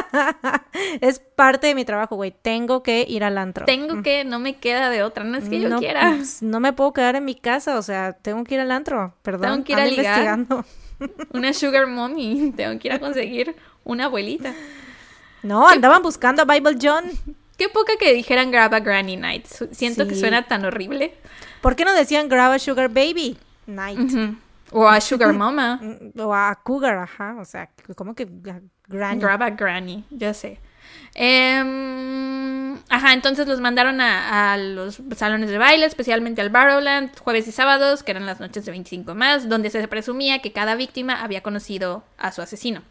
es 1.00 1.18
parte 1.18 1.66
de 1.68 1.74
mi 1.74 1.84
trabajo, 1.84 2.14
güey, 2.14 2.32
tengo 2.42 2.82
que 2.82 3.06
ir 3.08 3.24
al 3.24 3.38
antro. 3.38 3.64
Tengo 3.64 3.96
mm. 3.96 4.02
que, 4.02 4.24
no 4.24 4.38
me 4.38 4.56
queda 4.56 4.90
de 4.90 5.02
otra, 5.02 5.24
no 5.24 5.38
es 5.38 5.48
que 5.48 5.60
yo 5.60 5.78
quiera. 5.78 6.14
Pues, 6.16 6.42
no 6.42 6.60
me 6.60 6.72
puedo 6.72 6.92
quedar 6.92 7.16
en 7.16 7.24
mi 7.24 7.34
casa, 7.34 7.78
o 7.78 7.82
sea, 7.82 8.12
tengo 8.12 8.44
que 8.44 8.54
ir 8.54 8.60
al 8.60 8.70
antro, 8.70 9.14
perdón. 9.22 9.64
Tengo 9.64 9.64
que 9.64 9.72
ir 9.72 9.80
a 9.80 9.86
ligar. 9.86 10.46
Una 11.32 11.52
sugar 11.54 11.86
mommy, 11.86 12.52
tengo 12.54 12.78
que 12.78 12.88
ir 12.88 12.92
a 12.92 12.98
conseguir 12.98 13.56
una 13.84 14.04
abuelita. 14.04 14.54
No, 15.42 15.66
andaban 15.66 16.02
buscando 16.02 16.42
a 16.42 16.44
Bible 16.44 16.76
John. 16.80 17.04
Qué 17.56 17.70
poca 17.70 17.94
que 17.98 18.12
dijeran 18.12 18.50
grab 18.50 18.74
a 18.74 18.80
Granny 18.80 19.16
Night. 19.16 19.46
Siento 19.70 20.06
que 20.06 20.14
suena 20.14 20.46
tan 20.46 20.66
horrible. 20.66 21.14
¿Por 21.62 21.76
qué 21.76 21.86
no 21.86 21.94
decían 21.94 22.28
grab 22.28 22.52
a 22.52 22.58
Sugar 22.58 22.90
Baby? 22.90 23.38
Night. 23.66 24.36
O 24.72 24.88
a 24.88 25.00
Sugar 25.00 25.32
Mama. 25.32 25.80
o 26.18 26.32
a 26.34 26.54
Cougar, 26.62 26.96
ajá. 26.98 27.36
O 27.40 27.44
sea, 27.44 27.70
como 27.96 28.14
que 28.14 28.28
Granny. 28.88 29.20
Grab 29.20 29.42
a 29.42 29.50
Granny, 29.50 30.04
ya 30.10 30.34
sé. 30.34 30.58
Em, 31.14 32.74
ajá, 32.88 33.12
entonces 33.12 33.46
los 33.46 33.60
mandaron 33.60 34.00
a, 34.00 34.52
a, 34.52 34.56
los 34.56 35.02
salones 35.16 35.50
de 35.50 35.58
baile, 35.58 35.86
especialmente 35.86 36.40
al 36.40 36.50
Barrowland, 36.50 37.16
jueves 37.18 37.48
y 37.48 37.52
sábados, 37.52 38.02
que 38.02 38.12
eran 38.12 38.26
las 38.26 38.40
noches 38.40 38.64
de 38.64 38.70
25 38.70 39.14
más, 39.14 39.48
donde 39.48 39.70
se 39.70 39.86
presumía 39.88 40.40
que 40.40 40.52
cada 40.52 40.76
víctima 40.76 41.22
había 41.22 41.42
conocido 41.42 42.04
a 42.16 42.32
su 42.32 42.42
asesino. 42.42 42.82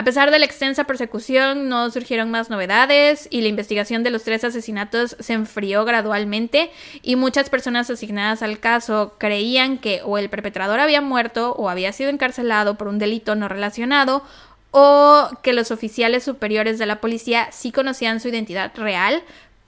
A 0.00 0.02
pesar 0.02 0.30
de 0.30 0.38
la 0.38 0.46
extensa 0.46 0.84
persecución, 0.84 1.68
no 1.68 1.90
surgieron 1.90 2.30
más 2.30 2.48
novedades 2.48 3.28
y 3.30 3.42
la 3.42 3.48
investigación 3.48 4.02
de 4.02 4.08
los 4.08 4.22
tres 4.22 4.44
asesinatos 4.44 5.14
se 5.20 5.34
enfrió 5.34 5.84
gradualmente 5.84 6.70
y 7.02 7.16
muchas 7.16 7.50
personas 7.50 7.90
asignadas 7.90 8.42
al 8.42 8.60
caso 8.60 9.16
creían 9.18 9.76
que 9.76 10.00
o 10.02 10.16
el 10.16 10.30
perpetrador 10.30 10.80
había 10.80 11.02
muerto 11.02 11.52
o 11.52 11.68
había 11.68 11.92
sido 11.92 12.08
encarcelado 12.08 12.78
por 12.78 12.88
un 12.88 12.98
delito 12.98 13.34
no 13.34 13.46
relacionado 13.46 14.22
o 14.70 15.28
que 15.42 15.52
los 15.52 15.70
oficiales 15.70 16.24
superiores 16.24 16.78
de 16.78 16.86
la 16.86 17.02
policía 17.02 17.48
sí 17.52 17.70
conocían 17.70 18.20
su 18.20 18.28
identidad 18.28 18.72
real, 18.76 19.22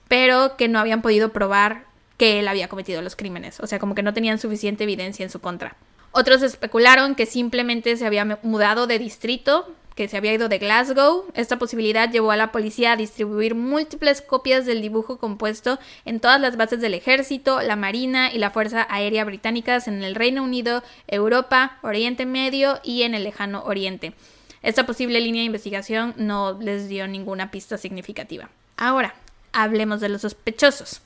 pero 0.07 0.57
que 0.57 0.67
no 0.67 0.79
habían 0.79 1.03
podido 1.03 1.31
probar 1.31 1.85
que 2.17 2.39
él 2.39 2.47
había 2.47 2.69
cometido 2.69 3.03
los 3.03 3.15
crímenes, 3.15 3.59
o 3.59 3.67
sea, 3.67 3.77
como 3.77 3.93
que 3.93 4.01
no 4.01 4.15
tenían 4.15 4.39
suficiente 4.39 4.85
evidencia 4.85 5.23
en 5.23 5.29
su 5.29 5.41
contra. 5.41 5.75
Otros 6.15 6.43
especularon 6.43 7.15
que 7.15 7.25
simplemente 7.25 7.97
se 7.97 8.05
había 8.05 8.39
mudado 8.43 8.85
de 8.85 8.99
distrito, 8.99 9.73
que 9.95 10.07
se 10.07 10.17
había 10.17 10.33
ido 10.33 10.49
de 10.49 10.59
Glasgow. 10.59 11.25
Esta 11.33 11.59
posibilidad 11.59 12.11
llevó 12.11 12.31
a 12.31 12.37
la 12.37 12.51
policía 12.51 12.93
a 12.93 12.95
distribuir 12.95 13.55
múltiples 13.55 14.21
copias 14.21 14.65
del 14.65 14.81
dibujo 14.81 15.17
compuesto 15.17 15.79
en 16.05 16.19
todas 16.19 16.39
las 16.39 16.57
bases 16.57 16.81
del 16.81 16.93
ejército, 16.93 17.61
la 17.61 17.75
marina 17.75 18.31
y 18.31 18.37
la 18.37 18.51
Fuerza 18.51 18.87
Aérea 18.89 19.25
Británicas 19.25 19.87
en 19.87 20.03
el 20.03 20.15
Reino 20.15 20.43
Unido, 20.43 20.83
Europa, 21.07 21.77
Oriente 21.81 22.25
Medio 22.25 22.79
y 22.83 23.03
en 23.03 23.15
el 23.15 23.23
lejano 23.23 23.63
Oriente. 23.63 24.13
Esta 24.61 24.85
posible 24.85 25.19
línea 25.19 25.41
de 25.41 25.47
investigación 25.47 26.13
no 26.17 26.57
les 26.59 26.87
dio 26.87 27.07
ninguna 27.07 27.51
pista 27.51 27.77
significativa. 27.77 28.49
Ahora, 28.77 29.13
hablemos 29.51 29.99
de 29.99 30.09
los 30.09 30.21
sospechosos. 30.21 31.01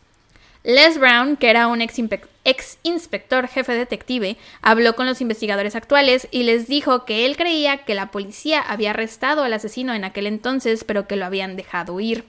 Les 0.68 1.00
Brown, 1.00 1.38
que 1.38 1.50
era 1.50 1.70
un 1.70 1.80
ex, 1.80 2.78
inspector 2.84 3.48
jefe 3.48 3.72
detective, 3.72 4.36
habló 4.62 4.98
con 4.98 5.06
los 5.06 5.22
investigadores 5.22 5.78
actuales 5.78 6.28
y 6.30 6.44
les 6.44 6.68
dijo 6.68 7.06
que 7.06 7.26
él 7.26 7.38
creía 7.38 7.86
que 7.86 7.96
la 7.96 8.12
policía 8.12 8.60
había 8.60 8.90
arrestado 8.90 9.44
al 9.44 9.54
asesino 9.54 9.94
en 9.94 10.04
aquel 10.04 10.28
entonces, 10.28 10.84
pero 10.84 11.08
que 11.08 11.16
lo 11.16 11.24
habían 11.24 11.56
dejado 11.56 11.98
ir. 12.02 12.26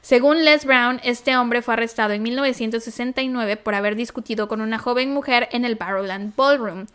Según 0.00 0.46
Les 0.46 0.64
Brown, 0.64 0.98
este 1.04 1.36
hombre 1.36 1.60
fue 1.60 1.74
arrestado 1.74 2.14
en 2.14 2.22
1969 2.22 3.58
por 3.58 3.74
haber 3.74 3.96
discutido 3.96 4.48
con 4.48 4.62
una 4.62 4.78
joven 4.78 5.12
mujer 5.12 5.50
en 5.52 5.66
el 5.66 5.74
Barrowland 5.74 6.34
Ballroom. 6.34 6.86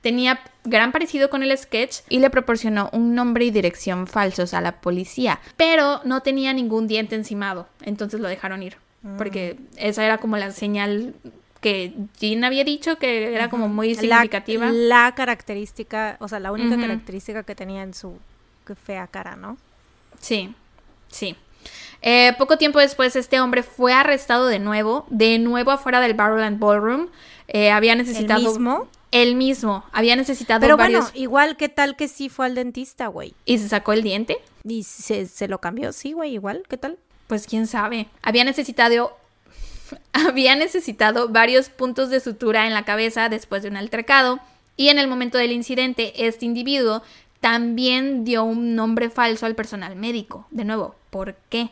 Tenía 0.00 0.38
gran 0.62 0.92
parecido 0.92 1.28
con 1.28 1.42
el 1.42 1.58
sketch 1.58 2.02
y 2.08 2.20
le 2.20 2.30
proporcionó 2.30 2.88
un 2.92 3.16
nombre 3.16 3.46
y 3.46 3.50
dirección 3.50 4.06
falsos 4.06 4.54
a 4.54 4.60
la 4.60 4.80
policía, 4.80 5.40
pero 5.56 6.02
no 6.04 6.20
tenía 6.20 6.52
ningún 6.52 6.86
diente 6.86 7.16
encimado, 7.16 7.66
entonces 7.82 8.20
lo 8.20 8.28
dejaron 8.28 8.62
ir, 8.62 8.76
porque 9.16 9.56
esa 9.76 10.04
era 10.04 10.18
como 10.18 10.36
la 10.36 10.50
señal 10.52 11.14
que 11.60 11.94
Jean 12.20 12.44
había 12.44 12.64
dicho 12.64 12.96
que 12.96 13.34
era 13.34 13.48
como 13.50 13.68
muy 13.68 13.94
significativa. 13.94 14.70
La, 14.70 15.14
característica, 15.14 16.16
o 16.20 16.28
sea, 16.28 16.38
la 16.40 16.52
única 16.52 16.76
característica 16.76 17.42
que 17.42 17.54
tenía 17.54 17.82
en 17.82 17.94
su 17.94 18.18
fea 18.84 19.06
cara, 19.06 19.36
¿no? 19.36 19.56
Sí, 20.20 20.54
sí. 21.08 21.36
Eh, 22.02 22.34
poco 22.38 22.58
tiempo 22.58 22.78
después, 22.78 23.16
este 23.16 23.40
hombre 23.40 23.62
fue 23.62 23.92
arrestado 23.92 24.46
de 24.46 24.58
nuevo, 24.58 25.06
de 25.10 25.38
nuevo 25.38 25.70
afuera 25.70 26.00
del 26.00 26.14
Barrowland 26.14 26.58
Ballroom. 26.58 27.08
Eh, 27.48 27.70
había 27.70 27.94
necesitado. 27.94 28.40
¿El 28.40 28.46
mismo? 28.46 28.88
El 29.10 29.34
mismo. 29.34 29.84
Había 29.92 30.16
necesitado 30.16 30.60
Pero 30.60 30.76
bueno, 30.76 31.08
igual, 31.14 31.56
¿qué 31.56 31.68
tal 31.68 31.96
que 31.96 32.08
sí 32.08 32.28
fue 32.28 32.46
al 32.46 32.54
dentista, 32.54 33.06
güey? 33.06 33.34
¿Y 33.44 33.58
se 33.58 33.68
sacó 33.68 33.92
el 33.92 34.02
diente? 34.02 34.38
¿Y 34.64 34.82
se, 34.82 35.26
se 35.26 35.48
lo 35.48 35.60
cambió? 35.60 35.92
Sí, 35.92 36.12
güey, 36.12 36.34
igual, 36.34 36.64
¿qué 36.68 36.76
tal? 36.76 36.98
Pues 37.26 37.46
quién 37.46 37.66
sabe. 37.66 38.08
Había 38.22 38.44
necesitado. 38.44 39.16
había 40.12 40.56
necesitado 40.56 41.28
varios 41.28 41.68
puntos 41.68 42.10
de 42.10 42.20
sutura 42.20 42.66
en 42.66 42.74
la 42.74 42.84
cabeza 42.84 43.28
después 43.28 43.62
de 43.62 43.68
un 43.68 43.76
altercado. 43.76 44.40
Y 44.76 44.88
en 44.88 44.98
el 44.98 45.08
momento 45.08 45.38
del 45.38 45.52
incidente, 45.52 46.26
este 46.26 46.44
individuo 46.44 47.02
también 47.40 48.24
dio 48.24 48.44
un 48.44 48.74
nombre 48.74 49.10
falso 49.10 49.46
al 49.46 49.54
personal 49.54 49.96
médico. 49.96 50.46
De 50.50 50.64
nuevo, 50.64 50.94
¿por 51.10 51.34
qué? 51.48 51.70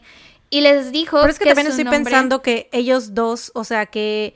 Y 0.51 0.61
les 0.61 0.93
dijo 0.93 1.19
Pero 1.21 1.33
es 1.33 1.39
que, 1.39 1.47
también 1.47 1.67
estoy 1.67 1.85
pensando 1.85 2.43
que 2.43 2.69
ellos 2.73 3.15
dos, 3.15 3.51
o 3.55 3.65
sea, 3.65 3.87
que 3.87 4.35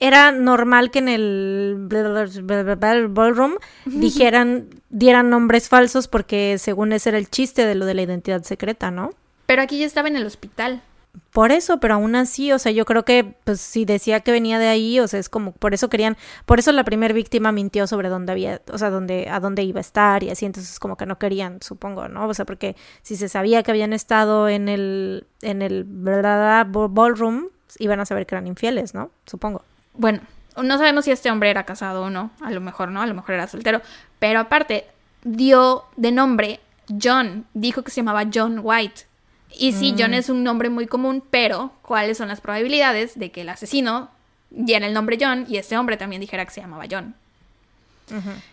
era 0.00 0.32
normal 0.32 0.90
que 0.90 0.98
en 0.98 1.08
el 1.08 1.76
ballroom 1.88 3.54
dijeran, 3.86 4.68
dieran 4.90 5.30
nombres 5.30 5.68
falsos 5.68 6.08
porque 6.08 6.58
según 6.58 6.92
ese 6.92 7.10
era 7.10 7.18
el 7.18 7.30
chiste 7.30 7.64
de 7.64 7.74
lo 7.74 7.86
de 7.86 7.94
la 7.94 8.02
identidad 8.02 8.42
secreta, 8.42 8.90
¿no? 8.90 9.12
Pero 9.46 9.62
aquí 9.62 9.78
ya 9.78 9.86
estaba 9.86 10.08
en 10.08 10.16
el 10.16 10.26
hospital. 10.26 10.82
Por 11.30 11.52
eso, 11.52 11.78
pero 11.78 11.94
aún 11.94 12.16
así, 12.16 12.52
o 12.52 12.58
sea, 12.58 12.72
yo 12.72 12.84
creo 12.84 13.04
que, 13.04 13.36
pues, 13.44 13.60
si 13.60 13.84
decía 13.84 14.20
que 14.20 14.32
venía 14.32 14.58
de 14.58 14.68
ahí, 14.68 14.98
o 14.98 15.06
sea, 15.06 15.20
es 15.20 15.28
como, 15.28 15.52
por 15.52 15.74
eso 15.74 15.88
querían, 15.88 16.16
por 16.44 16.58
eso 16.58 16.72
la 16.72 16.84
primera 16.84 17.14
víctima 17.14 17.52
mintió 17.52 17.86
sobre 17.86 18.08
dónde 18.08 18.32
había, 18.32 18.60
o 18.72 18.78
sea, 18.78 18.90
dónde, 18.90 19.28
a 19.28 19.38
dónde 19.40 19.62
iba 19.62 19.78
a 19.78 19.80
estar 19.80 20.22
y 20.24 20.30
así, 20.30 20.44
entonces 20.44 20.78
como 20.80 20.96
que 20.96 21.06
no 21.06 21.18
querían, 21.18 21.60
supongo, 21.62 22.08
¿no? 22.08 22.26
O 22.26 22.34
sea, 22.34 22.44
porque 22.44 22.76
si 23.02 23.16
se 23.16 23.28
sabía 23.28 23.62
que 23.62 23.70
habían 23.70 23.92
estado 23.92 24.48
en 24.48 24.68
el, 24.68 25.26
en 25.42 25.62
el 25.62 25.84
ballroom, 25.86 27.48
iban 27.78 28.00
a 28.00 28.06
saber 28.06 28.26
que 28.26 28.34
eran 28.34 28.46
infieles, 28.46 28.94
¿no? 28.94 29.10
Supongo. 29.26 29.62
Bueno, 29.94 30.20
no 30.60 30.78
sabemos 30.78 31.04
si 31.04 31.12
este 31.12 31.30
hombre 31.30 31.50
era 31.50 31.64
casado 31.64 32.02
o 32.04 32.10
no, 32.10 32.30
a 32.40 32.50
lo 32.50 32.60
mejor 32.60 32.90
no, 32.90 33.02
a 33.02 33.06
lo 33.06 33.14
mejor 33.14 33.34
era 33.34 33.46
soltero, 33.46 33.82
pero 34.18 34.40
aparte, 34.40 34.86
dio 35.22 35.84
de 35.96 36.10
nombre 36.10 36.60
John, 37.00 37.46
dijo 37.54 37.82
que 37.82 37.90
se 37.90 38.00
llamaba 38.00 38.24
John 38.32 38.60
White 38.62 39.13
y 39.58 39.72
sí, 39.72 39.94
John 39.98 40.12
mm. 40.12 40.14
es 40.14 40.28
un 40.28 40.42
nombre 40.42 40.70
muy 40.70 40.86
común, 40.86 41.22
pero 41.30 41.72
¿cuáles 41.82 42.18
son 42.18 42.28
las 42.28 42.40
probabilidades 42.40 43.18
de 43.18 43.30
que 43.30 43.42
el 43.42 43.48
asesino 43.48 44.10
diera 44.50 44.86
el 44.86 44.94
nombre 44.94 45.18
John 45.20 45.46
y 45.48 45.56
este 45.56 45.76
hombre 45.76 45.96
también 45.96 46.20
dijera 46.20 46.44
que 46.44 46.52
se 46.52 46.60
llamaba 46.60 46.84
John? 46.90 47.14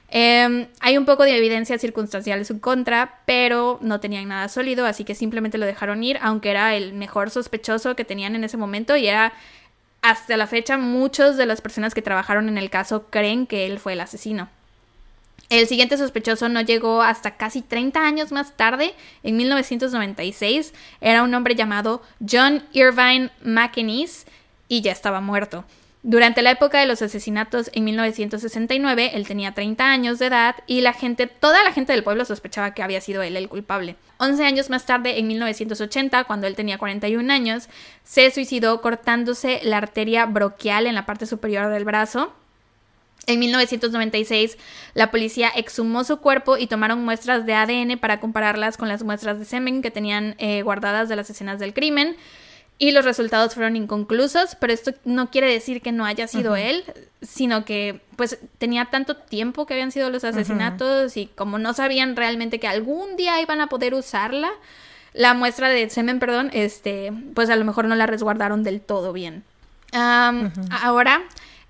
Em, 0.09 0.67
hay 0.79 0.97
un 0.97 1.05
poco 1.05 1.23
de 1.23 1.35
evidencia 1.35 1.77
circunstancial 1.77 2.39
en 2.39 2.45
su 2.45 2.59
contra, 2.59 3.19
pero 3.25 3.79
no 3.81 3.99
tenían 3.99 4.27
nada 4.27 4.47
sólido, 4.47 4.85
así 4.85 5.03
que 5.03 5.15
simplemente 5.15 5.57
lo 5.57 5.65
dejaron 5.65 6.03
ir, 6.03 6.17
aunque 6.21 6.51
era 6.51 6.75
el 6.75 6.93
mejor 6.93 7.29
sospechoso 7.29 7.95
que 7.95 8.05
tenían 8.05 8.35
en 8.35 8.43
ese 8.43 8.57
momento 8.57 8.95
y 8.95 9.07
era 9.07 9.33
hasta 10.01 10.37
la 10.37 10.47
fecha 10.47 10.77
muchos 10.77 11.37
de 11.37 11.45
las 11.45 11.61
personas 11.61 11.93
que 11.93 12.01
trabajaron 12.01 12.49
en 12.49 12.57
el 12.57 12.69
caso 12.69 13.07
creen 13.09 13.45
que 13.45 13.65
él 13.65 13.79
fue 13.79 13.93
el 13.93 14.01
asesino. 14.01 14.49
El 15.51 15.67
siguiente 15.67 15.97
sospechoso 15.97 16.47
no 16.47 16.61
llegó 16.61 17.01
hasta 17.01 17.31
casi 17.35 17.61
30 17.61 17.99
años 18.07 18.31
más 18.31 18.55
tarde, 18.55 18.93
en 19.21 19.35
1996. 19.35 20.73
Era 21.01 21.23
un 21.23 21.33
hombre 21.33 21.55
llamado 21.55 22.01
John 22.25 22.63
Irvine 22.71 23.31
McInnes 23.43 24.27
y 24.69 24.79
ya 24.79 24.93
estaba 24.93 25.19
muerto. 25.19 25.65
Durante 26.03 26.41
la 26.41 26.51
época 26.51 26.79
de 26.79 26.85
los 26.85 27.01
asesinatos 27.01 27.69
en 27.73 27.83
1969, 27.83 29.11
él 29.13 29.27
tenía 29.27 29.53
30 29.53 29.91
años 29.91 30.19
de 30.19 30.27
edad 30.27 30.55
y 30.67 30.79
la 30.79 30.93
gente, 30.93 31.27
toda 31.27 31.65
la 31.65 31.73
gente 31.73 31.91
del 31.91 32.05
pueblo 32.05 32.23
sospechaba 32.23 32.73
que 32.73 32.81
había 32.81 33.01
sido 33.01 33.21
él 33.21 33.35
el 33.35 33.49
culpable. 33.49 33.97
11 34.19 34.45
años 34.45 34.69
más 34.69 34.85
tarde, 34.85 35.19
en 35.19 35.27
1980, 35.27 36.23
cuando 36.23 36.47
él 36.47 36.55
tenía 36.55 36.77
41 36.77 37.29
años, 37.33 37.67
se 38.05 38.31
suicidó 38.31 38.79
cortándose 38.79 39.59
la 39.63 39.79
arteria 39.79 40.25
broquial 40.27 40.87
en 40.87 40.95
la 40.95 41.05
parte 41.05 41.25
superior 41.25 41.67
del 41.67 41.83
brazo 41.83 42.31
en 43.27 43.39
1996, 43.39 44.57
la 44.93 45.11
policía 45.11 45.49
exhumó 45.55 46.03
su 46.03 46.17
cuerpo 46.17 46.57
y 46.57 46.67
tomaron 46.67 47.03
muestras 47.03 47.45
de 47.45 47.53
ADN 47.53 47.99
para 47.99 48.19
compararlas 48.19 48.77
con 48.77 48.87
las 48.87 49.03
muestras 49.03 49.39
de 49.39 49.45
semen 49.45 49.81
que 49.81 49.91
tenían 49.91 50.35
eh, 50.39 50.63
guardadas 50.63 51.07
de 51.07 51.15
las 51.15 51.29
escenas 51.29 51.59
del 51.59 51.73
crimen. 51.73 52.15
Y 52.79 52.93
los 52.93 53.05
resultados 53.05 53.53
fueron 53.53 53.75
inconclusos, 53.75 54.55
pero 54.55 54.73
esto 54.73 54.91
no 55.05 55.29
quiere 55.29 55.51
decir 55.51 55.83
que 55.83 55.91
no 55.91 56.03
haya 56.03 56.25
sido 56.27 56.55
él, 56.55 56.83
sino 57.21 57.63
que 57.63 58.01
pues 58.15 58.39
tenía 58.57 58.85
tanto 58.85 59.17
tiempo 59.17 59.67
que 59.67 59.75
habían 59.75 59.91
sido 59.91 60.09
los 60.09 60.23
asesinatos 60.23 61.15
y 61.15 61.27
como 61.27 61.59
no 61.59 61.73
sabían 61.73 62.15
realmente 62.15 62.59
que 62.59 62.67
algún 62.67 63.17
día 63.17 63.39
iban 63.39 63.61
a 63.61 63.67
poder 63.67 63.93
usarla, 63.93 64.49
la 65.13 65.35
muestra 65.35 65.69
de 65.69 65.91
semen, 65.91 66.17
perdón, 66.17 66.49
este, 66.53 67.13
pues 67.35 67.51
a 67.51 67.55
lo 67.55 67.65
mejor 67.65 67.85
no 67.85 67.93
la 67.93 68.07
resguardaron 68.07 68.63
del 68.63 68.81
todo 68.81 69.13
bien. 69.13 69.43
Ahora, 69.93 71.21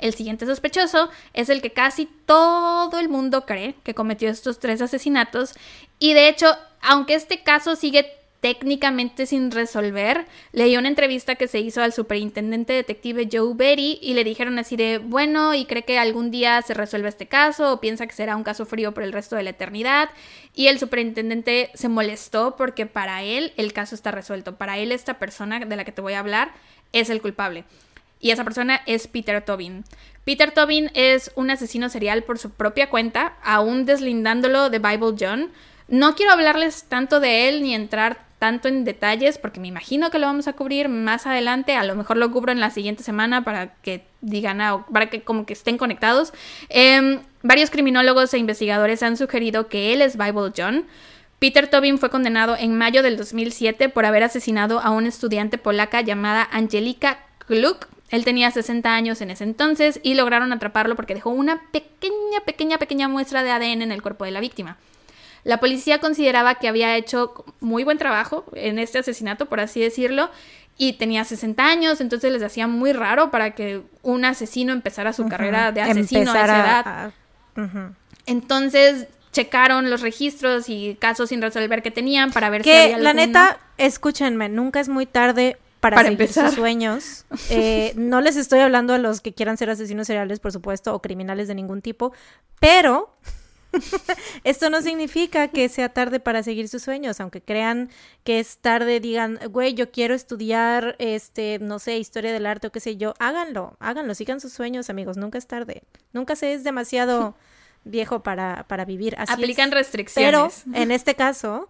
el 0.02 0.14
siguiente 0.14 0.46
sospechoso 0.46 1.10
es 1.34 1.50
el 1.50 1.62
que 1.62 1.72
casi 1.72 2.10
todo 2.26 3.00
el 3.00 3.10
mundo 3.10 3.46
cree 3.46 3.76
que 3.84 3.94
cometió 3.94 4.30
estos 4.30 4.60
tres 4.60 4.82
asesinatos. 4.82 5.54
Y 6.00 6.14
de 6.14 6.28
hecho, 6.28 6.56
aunque 6.82 7.14
este 7.14 7.44
caso 7.44 7.76
sigue 7.76 8.18
técnicamente 8.42 9.28
sin 9.28 9.52
resolver, 9.52 10.26
leí 10.52 10.76
una 10.76 10.88
entrevista 10.88 11.36
que 11.36 11.48
se 11.48 11.60
hizo 11.60 11.84
al 11.84 11.94
superintendente 11.94 12.74
detective 12.74 13.30
Joe 13.32 13.54
Berry 13.54 14.00
y 14.02 14.16
le 14.16 14.24
dijeron 14.24 14.58
así 14.58 14.76
de, 14.76 14.98
bueno, 14.98 15.54
¿y 15.54 15.66
cree 15.66 15.84
que 15.84 16.00
algún 16.00 16.32
día 16.32 16.60
se 16.64 16.74
resuelve 16.74 17.08
este 17.08 17.28
caso 17.28 17.72
o 17.72 17.80
piensa 17.80 18.08
que 18.08 18.14
será 18.14 18.36
un 18.36 18.44
caso 18.44 18.66
frío 18.66 18.96
por 18.96 19.04
el 19.04 19.14
resto 19.14 19.36
de 19.36 19.44
la 19.44 19.52
eternidad? 19.52 20.10
Y 20.56 20.68
el 20.68 20.80
superintendente 20.80 21.70
se 21.76 21.88
molestó 21.88 22.56
porque 22.58 22.88
para 22.88 23.22
él 23.22 23.54
el 23.58 23.74
caso 23.74 23.94
está 23.94 24.10
resuelto, 24.10 24.56
para 24.56 24.80
él 24.80 24.92
esta 24.92 25.20
persona 25.20 25.60
de 25.60 25.76
la 25.76 25.86
que 25.86 25.92
te 25.92 26.02
voy 26.02 26.14
a 26.14 26.20
hablar 26.20 26.52
es 26.94 27.12
el 27.12 27.22
culpable 27.22 27.64
y 28.22 28.32
esa 28.32 28.44
persona 28.44 28.82
es 28.86 29.08
Peter 29.08 29.44
Tobin. 29.44 29.84
Peter 30.24 30.52
Tobin 30.52 30.92
es 30.94 31.32
un 31.36 31.50
asesino 31.50 31.90
serial 31.90 32.24
por 32.24 32.38
su 32.38 32.52
propia 32.52 32.90
cuenta, 32.90 33.34
aún 33.44 33.86
deslindándolo 33.86 34.70
de 34.70 34.80
Bible 34.80 35.16
John. 35.20 35.50
No 35.88 36.16
quiero 36.16 36.32
hablarles 36.32 36.84
tanto 36.84 37.20
de 37.20 37.50
él 37.50 37.64
ni 37.64 37.74
entrar 37.74 38.32
tanto 38.42 38.68
en 38.68 38.86
detalles 38.86 39.38
porque 39.38 39.60
me 39.60 39.68
imagino 39.68 40.10
que 40.10 40.18
lo 40.18 40.26
vamos 40.26 40.48
a 40.48 40.54
cubrir 40.54 40.90
más 40.90 41.28
adelante, 41.28 41.76
a 41.76 41.84
lo 41.84 41.96
mejor 41.96 42.18
lo 42.18 42.32
cubro 42.32 42.52
en 42.52 42.60
la 42.60 42.72
siguiente 42.72 43.04
semana 43.04 43.44
para 43.44 43.76
que 43.84 44.04
digan, 44.22 44.62
ah, 44.62 44.86
para 44.92 45.12
que 45.12 45.22
como 45.22 45.46
que 45.46 45.54
estén 45.54 45.78
conectados. 45.78 46.34
Em, 46.70 47.20
varios 47.44 47.70
criminólogos 47.70 48.34
e 48.34 48.40
investigadores 48.40 49.04
han 49.04 49.18
sugerido 49.18 49.68
que 49.68 49.94
él 49.94 50.02
es 50.02 50.18
Bible 50.18 50.52
John. 50.58 50.86
Peter 51.38 51.68
Tobin 51.68 52.00
fue 52.00 52.10
condenado 52.10 52.56
en 52.58 52.76
mayo 52.76 53.04
del 53.04 53.18
2007 53.18 53.90
por 53.90 54.06
haber 54.06 54.24
asesinado 54.24 54.80
a 54.80 54.92
una 54.92 55.10
estudiante 55.10 55.58
polaca 55.58 56.02
llamada 56.02 56.48
Angelika 56.52 57.20
Kluk 57.46 57.88
él 58.12 58.26
tenía 58.26 58.52
60 58.52 58.94
años 58.94 59.22
en 59.22 59.32
ese 59.32 59.46
entonces 59.46 60.00
y 60.04 60.14
lograron 60.14 60.52
atraparlo 60.52 60.96
porque 60.96 61.16
dejó 61.16 61.30
una 61.30 61.62
pequeña, 61.72 62.42
pequeña, 62.46 62.78
pequeña 62.78 63.08
muestra 63.08 63.42
de 63.42 63.52
ADN 63.52 63.82
en 63.82 63.92
el 63.92 64.02
cuerpo 64.02 64.26
de 64.26 64.32
la 64.32 64.42
víctima. 64.42 64.78
La 65.44 65.60
policía 65.60 66.00
consideraba 66.00 66.56
que 66.56 66.68
había 66.68 66.96
hecho 66.98 67.46
muy 67.62 67.84
buen 67.84 67.98
trabajo 67.98 68.46
en 68.54 68.78
este 68.78 69.00
asesinato, 69.00 69.48
por 69.48 69.60
así 69.60 69.80
decirlo, 69.80 70.30
y 70.78 70.94
tenía 70.94 71.24
60 71.24 71.66
años, 71.66 72.02
entonces 72.02 72.32
les 72.32 72.44
hacía 72.44 72.68
muy 72.68 72.94
raro 72.94 73.32
para 73.32 73.52
que 73.52 73.82
un 74.04 74.26
asesino 74.26 74.74
empezara 74.74 75.14
su 75.14 75.28
carrera 75.28 75.72
de 75.72 75.82
asesino 75.82 76.32
a 76.32 76.44
esa 76.44 76.60
edad. 76.60 77.14
Entonces 78.26 79.08
checaron 79.32 79.90
los 79.90 80.02
registros 80.02 80.68
y 80.68 80.98
casos 81.00 81.30
sin 81.30 81.42
resolver 81.42 81.82
que 81.82 81.92
tenían 81.92 82.32
para 82.32 82.50
ver 82.50 82.64
si 82.64 82.72
había 82.72 82.98
la 82.98 83.14
neta, 83.14 83.60
escúchenme, 83.78 84.50
nunca 84.50 84.80
es 84.82 84.90
muy 84.90 85.06
tarde 85.06 85.58
para, 85.82 86.08
empezar. 86.08 86.48
sus 86.48 86.56
sueños. 86.56 87.26
Eh, 87.50 87.94
no 87.96 88.22
les 88.22 88.38
estoy 88.38 88.60
hablando 88.60 88.94
a 88.94 88.98
los 88.98 89.20
que 89.20 89.34
quieran 89.34 89.58
ser 89.58 89.70
asesinos 89.70 90.08
seriales, 90.08 90.40
por 90.40 90.52
supuesto, 90.52 90.94
o 90.94 91.02
criminales 91.02 91.48
de 91.48 91.56
ningún 91.56 91.82
tipo, 91.82 92.14
pero 92.60 93.14
esto 94.44 94.70
no 94.70 94.82
significa 94.82 95.48
que 95.50 95.68
sea 95.70 95.90
tarde 95.90 96.20
para 96.20 96.44
seguir 96.44 96.70
sus 96.70 96.84
sueños, 96.84 97.20
aunque 97.20 97.42
crean 97.42 97.90
que 98.24 98.40
es 98.40 98.58
tarde, 98.58 99.00
digan, 99.00 99.40
güey, 99.50 99.74
yo 99.74 99.92
quiero 99.92 100.14
estudiar, 100.14 100.96
este, 101.00 101.60
no 101.60 101.80
sé, 101.80 101.98
historia 101.98 102.32
del 102.32 102.46
arte 102.46 102.68
o 102.68 102.72
qué 102.72 102.80
sé 102.80 102.98
yo, 102.98 103.14
háganlo, 103.20 103.76
háganlo, 103.80 104.14
sigan 104.16 104.40
sus 104.40 104.54
sueños, 104.54 104.90
amigos, 104.90 105.18
nunca 105.18 105.38
es 105.38 105.48
tarde, 105.48 105.84
nunca 106.14 106.36
se 106.36 106.54
es 106.54 106.64
demasiado 106.64 107.36
viejo 107.84 108.24
para, 108.24 108.66
para 108.68 108.86
vivir. 108.86 109.16
Así 109.18 109.34
Aplican 109.34 109.72
restricciones. 109.72 110.64
Pero 110.64 110.78
en 110.78 110.92
este 110.92 111.16
caso, 111.16 111.70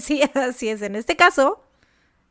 sí, 0.00 0.22
así 0.34 0.68
es, 0.68 0.82
en 0.82 0.96
este 0.96 1.16
caso, 1.16 1.62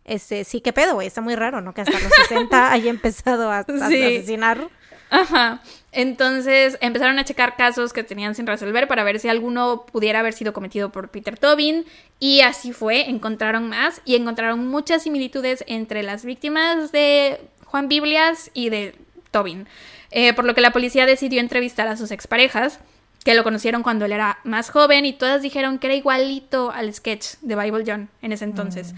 Este, 0.06 0.44
sí, 0.44 0.60
qué 0.62 0.74
pedo, 0.74 0.96
güey, 0.96 1.08
está 1.08 1.22
muy 1.22 1.36
raro, 1.36 1.62
¿no? 1.62 1.74
Que 1.74 1.82
hasta 1.82 2.00
los 2.00 2.12
60 2.28 2.72
haya 2.72 2.90
empezado 2.90 3.52
a, 3.52 3.60
a 3.60 3.64
Sí. 3.90 4.04
asesinar. 4.04 4.68
Ajá. 5.10 5.62
Entonces 5.92 6.78
empezaron 6.82 7.20
a 7.20 7.24
checar 7.24 7.56
casos 7.56 7.94
que 7.94 8.04
tenían 8.04 8.34
sin 8.34 8.48
resolver 8.48 8.88
para 8.88 9.04
ver 9.04 9.20
si 9.20 9.30
alguno 9.30 9.86
pudiera 9.92 10.20
haber 10.20 10.34
sido 10.34 10.54
cometido 10.54 10.92
por 10.92 11.10
Peter 11.10 11.38
Tobin. 11.38 11.86
Y 12.20 12.42
así 12.42 12.74
fue, 12.74 13.10
encontraron 13.10 13.70
más 13.70 14.02
y 14.06 14.16
encontraron 14.16 14.68
muchas 14.68 15.04
similitudes 15.04 15.64
entre 15.68 16.02
las 16.02 16.26
víctimas 16.26 16.92
de 16.92 17.40
Juan 17.66 17.88
Biblias 17.90 18.50
y 18.56 18.70
de 18.70 18.96
Tobin. 19.30 19.68
Eh, 20.10 20.34
por 20.34 20.46
lo 20.46 20.56
que 20.56 20.62
la 20.62 20.72
policía 20.72 21.06
decidió 21.06 21.40
entrevistar 21.42 21.88
a 21.88 21.96
sus 21.96 22.10
exparejas, 22.12 22.80
que 23.24 23.36
lo 23.36 23.44
conocieron 23.44 23.84
cuando 23.84 24.06
él 24.06 24.12
era 24.14 24.40
más 24.44 24.70
joven, 24.70 25.06
y 25.06 25.14
todas 25.14 25.42
dijeron 25.42 25.78
que 25.80 25.88
era 25.88 25.96
igualito 25.96 26.72
al 26.72 26.94
sketch 26.94 27.36
de 27.42 27.56
Bible 27.56 27.84
John 27.86 28.10
en 28.22 28.32
ese 28.32 28.46
entonces. 28.46 28.94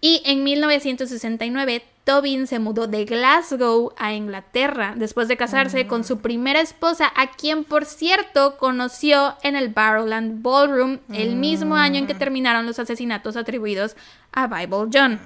Y 0.00 0.22
en 0.24 0.44
1969, 0.44 1.82
Tobin 2.04 2.46
se 2.46 2.60
mudó 2.60 2.86
de 2.86 3.04
Glasgow 3.04 3.92
a 3.98 4.12
Inglaterra 4.12 4.94
después 4.96 5.26
de 5.26 5.36
casarse 5.36 5.88
con 5.88 6.04
su 6.04 6.20
primera 6.20 6.60
esposa, 6.60 7.12
a 7.16 7.32
quien, 7.32 7.64
por 7.64 7.84
cierto, 7.84 8.58
conoció 8.58 9.36
en 9.42 9.56
el 9.56 9.70
Barrowland 9.70 10.42
Ballroom 10.42 10.98
el 11.12 11.34
mismo 11.34 11.74
año 11.74 11.98
en 11.98 12.06
que 12.06 12.14
terminaron 12.14 12.66
los 12.66 12.78
asesinatos 12.78 13.36
atribuidos 13.36 13.96
a 14.32 14.46
Bible 14.46 14.88
John. 14.92 15.18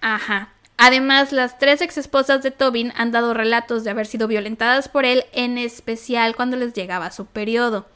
Ajá. 0.00 0.52
Además, 0.76 1.32
las 1.32 1.58
tres 1.58 1.82
exesposas 1.82 2.42
de 2.42 2.50
Tobin 2.50 2.92
han 2.96 3.12
dado 3.12 3.34
relatos 3.34 3.84
de 3.84 3.90
haber 3.90 4.06
sido 4.06 4.26
violentadas 4.26 4.88
por 4.88 5.04
él, 5.04 5.24
en 5.32 5.58
especial 5.58 6.34
cuando 6.34 6.56
les 6.56 6.72
llegaba 6.72 7.10
su 7.10 7.26
periodo. 7.26 7.86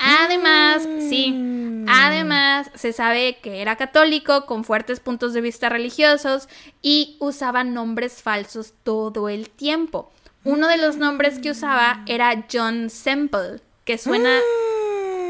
Además, 0.00 0.88
sí, 1.08 1.84
además 1.86 2.70
se 2.74 2.92
sabe 2.92 3.38
que 3.42 3.60
era 3.60 3.76
católico 3.76 4.46
con 4.46 4.64
fuertes 4.64 4.98
puntos 4.98 5.34
de 5.34 5.42
vista 5.42 5.68
religiosos 5.68 6.48
y 6.80 7.16
usaba 7.20 7.64
nombres 7.64 8.22
falsos 8.22 8.72
todo 8.82 9.28
el 9.28 9.50
tiempo. 9.50 10.10
Uno 10.42 10.68
de 10.68 10.78
los 10.78 10.96
nombres 10.96 11.38
que 11.38 11.50
usaba 11.50 12.02
era 12.06 12.46
John 12.50 12.88
Semple, 12.88 13.60
que 13.84 13.98
suena 13.98 14.38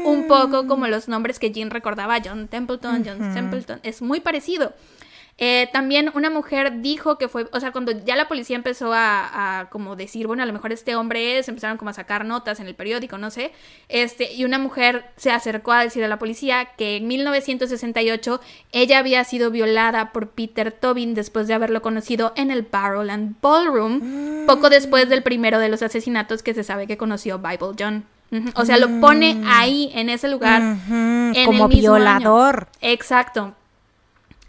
un 0.05 0.27
poco 0.27 0.67
como 0.67 0.87
los 0.87 1.09
nombres 1.09 1.37
que 1.37 1.51
Jean 1.51 1.69
recordaba, 1.69 2.19
John 2.23 2.47
Templeton, 2.47 3.03
John 3.05 3.33
Templeton, 3.33 3.81
es 3.83 4.01
muy 4.01 4.21
parecido. 4.21 4.73
Eh, 5.43 5.69
también 5.73 6.11
una 6.13 6.29
mujer 6.29 6.81
dijo 6.81 7.17
que 7.17 7.27
fue, 7.27 7.47
o 7.51 7.59
sea, 7.59 7.71
cuando 7.71 7.91
ya 7.91 8.15
la 8.15 8.27
policía 8.27 8.55
empezó 8.55 8.93
a, 8.93 9.61
a, 9.61 9.69
como 9.71 9.95
decir, 9.95 10.27
bueno, 10.27 10.43
a 10.43 10.45
lo 10.45 10.53
mejor 10.53 10.71
este 10.71 10.95
hombre 10.95 11.39
es, 11.39 11.49
empezaron 11.49 11.77
como 11.77 11.89
a 11.89 11.93
sacar 11.93 12.25
notas 12.25 12.59
en 12.59 12.67
el 12.67 12.75
periódico, 12.75 13.17
no 13.17 13.31
sé, 13.31 13.51
este, 13.89 14.31
y 14.33 14.45
una 14.45 14.59
mujer 14.59 15.05
se 15.15 15.31
acercó 15.31 15.71
a 15.71 15.81
decir 15.81 16.03
a 16.03 16.07
la 16.07 16.19
policía 16.19 16.65
que 16.77 16.97
en 16.97 17.07
1968 17.07 18.39
ella 18.71 18.99
había 18.99 19.23
sido 19.23 19.49
violada 19.49 20.11
por 20.11 20.29
Peter 20.29 20.71
Tobin 20.71 21.15
después 21.15 21.47
de 21.47 21.55
haberlo 21.55 21.81
conocido 21.81 22.33
en 22.35 22.51
el 22.51 22.61
Barrowland 22.61 23.37
Ballroom, 23.41 24.45
poco 24.45 24.69
después 24.69 25.09
del 25.09 25.23
primero 25.23 25.57
de 25.57 25.69
los 25.69 25.81
asesinatos 25.81 26.43
que 26.43 26.53
se 26.53 26.63
sabe 26.63 26.85
que 26.85 26.97
conoció 26.97 27.39
Bible 27.39 27.75
John. 27.79 28.05
O 28.53 28.63
sea, 28.63 28.77
lo 28.77 29.01
pone 29.01 29.41
ahí, 29.47 29.89
en 29.95 30.09
ese 30.09 30.29
lugar, 30.29 30.61
en 30.61 31.33
como 31.45 31.65
el 31.65 31.69
mismo 31.69 31.95
año. 31.95 32.05
violador. 32.05 32.67
Exacto. 32.79 33.55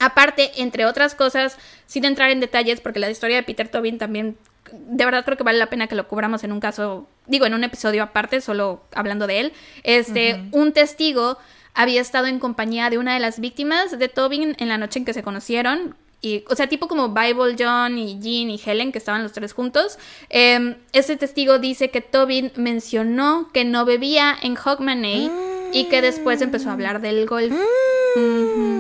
Aparte, 0.02 0.50
entre 0.56 0.84
otras 0.84 1.14
cosas, 1.14 1.56
sin 1.86 2.04
entrar 2.04 2.30
en 2.30 2.40
detalles, 2.40 2.80
porque 2.80 2.98
la 2.98 3.08
historia 3.08 3.36
de 3.36 3.42
Peter 3.44 3.68
Tobin 3.68 3.98
también, 3.98 4.36
de 4.72 5.04
verdad 5.04 5.24
creo 5.24 5.36
que 5.36 5.44
vale 5.44 5.58
la 5.58 5.70
pena 5.70 5.86
que 5.86 5.94
lo 5.94 6.08
cubramos 6.08 6.42
en 6.42 6.50
un 6.50 6.58
caso, 6.58 7.06
digo, 7.26 7.46
en 7.46 7.54
un 7.54 7.62
episodio 7.62 8.02
aparte, 8.02 8.40
solo 8.40 8.82
hablando 8.94 9.26
de 9.28 9.40
él. 9.40 9.52
Este, 9.84 10.42
un 10.50 10.72
testigo 10.72 11.38
había 11.74 12.00
estado 12.00 12.26
en 12.26 12.40
compañía 12.40 12.90
de 12.90 12.98
una 12.98 13.14
de 13.14 13.20
las 13.20 13.38
víctimas 13.38 13.96
de 13.96 14.08
Tobin 14.08 14.56
en 14.58 14.68
la 14.68 14.76
noche 14.76 14.98
en 14.98 15.04
que 15.04 15.14
se 15.14 15.22
conocieron. 15.22 15.94
Y, 16.20 16.44
o 16.48 16.54
sea, 16.54 16.68
tipo 16.68 16.86
como 16.86 17.08
Bible 17.08 17.56
John 17.58 17.98
y 17.98 18.20
Jean 18.20 18.50
y 18.50 18.60
Helen, 18.64 18.92
que 18.92 18.98
estaban 18.98 19.22
los 19.22 19.32
tres 19.32 19.52
juntos. 19.52 19.98
Eh, 20.30 20.76
ese 20.92 21.16
testigo 21.16 21.58
dice 21.58 21.90
que 21.90 22.00
Tobin 22.00 22.52
mencionó 22.56 23.50
que 23.52 23.64
no 23.64 23.84
bebía 23.84 24.36
en 24.40 24.56
Hogmanay 24.56 25.30
y 25.72 25.84
que 25.84 26.00
después 26.00 26.40
empezó 26.40 26.70
a 26.70 26.74
hablar 26.74 27.00
del 27.00 27.26
golf. 27.26 27.52
Ujú. 28.16 28.71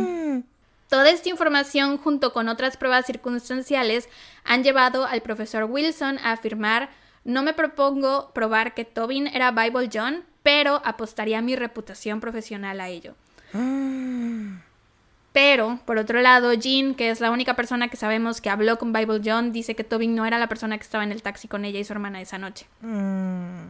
Toda 0.92 1.08
esta 1.08 1.30
información, 1.30 1.96
junto 1.96 2.34
con 2.34 2.48
otras 2.50 2.76
pruebas 2.76 3.06
circunstanciales, 3.06 4.10
han 4.44 4.62
llevado 4.62 5.06
al 5.06 5.22
profesor 5.22 5.64
Wilson 5.64 6.18
a 6.18 6.32
afirmar: 6.32 6.90
No 7.24 7.42
me 7.42 7.54
propongo 7.54 8.30
probar 8.34 8.74
que 8.74 8.84
Tobin 8.84 9.26
era 9.26 9.52
Bible 9.52 9.88
John, 9.90 10.22
pero 10.42 10.82
apostaría 10.84 11.40
mi 11.40 11.56
reputación 11.56 12.20
profesional 12.20 12.78
a 12.78 12.90
ello. 12.90 13.14
Pero, 15.32 15.78
por 15.86 15.96
otro 15.96 16.20
lado, 16.20 16.52
Jean, 16.52 16.94
que 16.94 17.08
es 17.08 17.22
la 17.22 17.30
única 17.30 17.56
persona 17.56 17.88
que 17.88 17.96
sabemos 17.96 18.42
que 18.42 18.50
habló 18.50 18.78
con 18.78 18.92
Bible 18.92 19.22
John, 19.24 19.50
dice 19.50 19.74
que 19.74 19.84
Tobin 19.84 20.14
no 20.14 20.26
era 20.26 20.38
la 20.38 20.46
persona 20.46 20.76
que 20.76 20.84
estaba 20.84 21.04
en 21.04 21.12
el 21.12 21.22
taxi 21.22 21.48
con 21.48 21.64
ella 21.64 21.80
y 21.80 21.84
su 21.84 21.94
hermana 21.94 22.20
esa 22.20 22.36
noche. 22.36 22.66
Mm. 22.82 23.68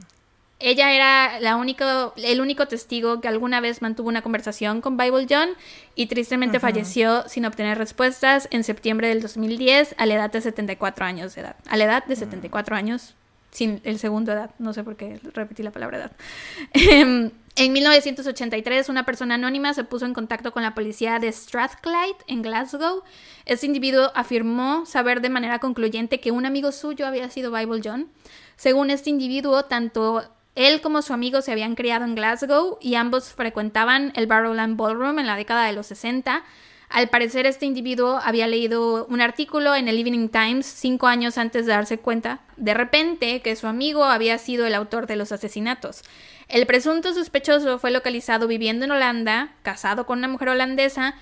Ella 0.63 0.93
era 0.93 1.41
la 1.41 1.57
único, 1.57 2.15
el 2.17 2.41
único 2.41 2.67
testigo 2.67 3.21
que 3.21 3.29
alguna 3.29 3.61
vez 3.61 3.83
mantuvo 3.83 4.09
una 4.09 4.23
conversación 4.23 4.81
con 4.81 4.97
Bible 4.97 5.27
John 5.29 5.51
y 5.97 6.07
tristemente 6.07 6.61
falleció 6.61 7.29
sin 7.29 7.45
obtener 7.45 7.79
respuestas 7.79 8.49
en 8.53 8.63
septiembre 8.63 9.09
del 9.09 9.21
2010 9.21 9.97
a 9.99 10.07
la 10.07 10.15
edad 10.15 10.31
de 10.31 10.41
74 10.41 11.05
años 11.05 11.35
de 11.35 11.41
edad. 11.41 11.57
A 11.69 11.77
la 11.77 11.85
edad 11.85 12.05
de 12.05 12.15
74 12.15 12.77
años, 12.77 13.15
sin 13.51 13.81
el 13.83 13.99
segundo 13.99 14.33
edad, 14.33 14.51
no 14.61 14.73
sé 14.73 14.85
por 14.85 14.97
qué 14.97 15.19
repetí 15.35 15.65
la 15.65 15.73
palabra 15.73 15.99
edad. 15.99 16.13
Em, 16.73 17.31
En 17.55 17.73
1983, 17.75 18.89
una 18.89 19.05
persona 19.05 19.35
anónima 19.35 19.75
se 19.75 19.85
puso 19.85 20.07
en 20.07 20.15
contacto 20.15 20.53
con 20.53 20.63
la 20.63 20.75
policía 20.75 21.19
de 21.19 21.31
Strathclyde 21.31 22.17
en 22.27 22.41
Glasgow. 22.41 23.03
Este 23.45 23.67
individuo 23.67 24.11
afirmó 24.15 24.87
saber 24.87 25.21
de 25.21 25.29
manera 25.29 25.59
concluyente 25.59 26.19
que 26.19 26.31
un 26.31 26.47
amigo 26.47 26.73
suyo 26.73 27.07
había 27.07 27.29
sido 27.29 27.53
Bible 27.53 27.83
John. 27.85 28.09
Según 28.57 28.89
este 28.89 29.11
individuo, 29.11 29.65
tanto 29.65 30.23
él 30.55 30.81
como 30.81 31.03
su 31.03 31.13
amigo 31.13 31.41
se 31.41 31.53
habían 31.53 31.75
criado 31.75 32.05
en 32.05 32.15
Glasgow 32.15 32.79
y 32.81 32.95
ambos 32.95 33.33
frecuentaban 33.33 34.13
el 34.17 34.27
Barrowland 34.27 34.77
Ballroom 34.77 35.19
en 35.19 35.27
la 35.27 35.37
década 35.37 35.67
de 35.67 35.73
los 35.73 35.87
60. 35.87 36.45
Al 36.91 37.09
parecer, 37.09 37.47
este 37.47 37.65
individuo 37.65 38.21
había 38.23 38.47
leído 38.47 39.07
un 39.07 39.23
artículo 39.23 39.75
en 39.75 39.89
el 39.89 39.99
Evening 39.99 40.29
Times 40.29 40.67
cinco 40.67 41.07
años 41.07 41.39
antes 41.39 41.65
de 41.65 41.73
darse 41.73 41.97
cuenta, 41.99 42.41
de 42.59 42.75
repente, 42.75 43.41
que 43.41 43.57
su 43.57 43.67
amigo 43.67 44.05
había 44.05 44.37
sido 44.37 44.67
el 44.67 44.75
autor 44.75 45.07
de 45.07 45.17
los 45.17 45.33
asesinatos. 45.33 46.03
El 46.49 46.67
presunto 46.67 47.15
sospechoso 47.15 47.79
fue 47.79 47.93
localizado 47.93 48.47
viviendo 48.47 48.85
en 48.85 48.91
Holanda, 48.91 49.55
casado 49.63 50.05
con 50.05 50.19
una 50.19 50.29
mujer 50.29 50.51
holandesa, 50.51 51.15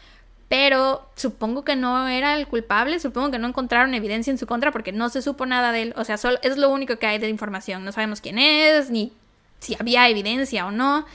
pero 0.51 1.09
supongo 1.15 1.63
que 1.63 1.77
no 1.77 2.09
era 2.09 2.37
el 2.37 2.49
culpable, 2.49 2.99
supongo 2.99 3.31
que 3.31 3.39
no 3.39 3.47
encontraron 3.47 3.95
evidencia 3.95 4.33
en 4.33 4.37
su 4.37 4.49
contra 4.49 4.73
porque 4.73 4.91
no 4.91 5.09
se 5.09 5.23
supo 5.23 5.47
nada 5.47 5.71
de 5.71 5.83
él, 5.83 5.95
o 5.97 6.05
sea, 6.05 6.17
solo, 6.17 6.41
es 6.43 6.57
lo 6.57 6.71
único 6.71 6.97
que 6.99 7.07
hay 7.07 7.21
de 7.21 7.29
información, 7.29 7.85
no 7.85 7.93
sabemos 7.93 8.21
quién 8.21 8.37
es, 8.37 8.91
ni 8.91 9.13
si 9.61 9.77
había 9.79 10.09
evidencia 10.09 10.67
o 10.67 10.73
no. 10.73 11.07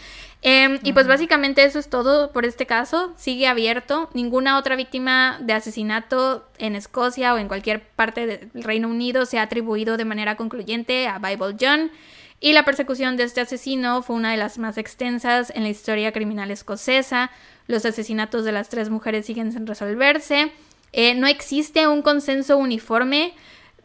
Eh, 0.41 0.79
y 0.83 0.93
pues 0.93 1.05
básicamente 1.05 1.65
eso 1.65 1.79
es 1.79 1.89
todo 1.89 2.31
por 2.31 2.45
este 2.45 2.65
caso, 2.65 3.13
sigue 3.17 3.47
abierto, 3.47 4.09
ninguna 4.13 4.57
otra 4.57 4.77
víctima 4.77 5.37
de 5.41 5.51
asesinato 5.51 6.47
en 6.57 6.77
Escocia 6.77 7.33
o 7.33 7.37
en 7.37 7.49
cualquier 7.49 7.85
parte 7.85 8.25
del 8.25 8.63
Reino 8.63 8.87
Unido 8.87 9.25
se 9.25 9.37
ha 9.37 9.41
atribuido 9.41 9.97
de 9.97 10.05
manera 10.05 10.37
concluyente 10.37 11.09
a 11.09 11.19
Bible 11.19 11.57
John. 11.59 11.91
Y 12.39 12.53
la 12.53 12.63
persecución 12.63 13.17
de 13.17 13.23
este 13.23 13.41
asesino 13.41 14.01
fue 14.01 14.15
una 14.15 14.31
de 14.31 14.37
las 14.37 14.59
más 14.59 14.77
extensas 14.77 15.51
en 15.55 15.63
la 15.63 15.69
historia 15.69 16.11
criminal 16.11 16.51
escocesa. 16.51 17.31
Los 17.67 17.85
asesinatos 17.85 18.45
de 18.45 18.51
las 18.51 18.69
tres 18.69 18.89
mujeres 18.89 19.25
siguen 19.25 19.51
sin 19.51 19.65
resolverse. 19.67 20.51
Eh, 20.91 21.13
no 21.15 21.27
existe 21.27 21.87
un 21.87 22.01
consenso 22.01 22.57
uniforme 22.57 23.33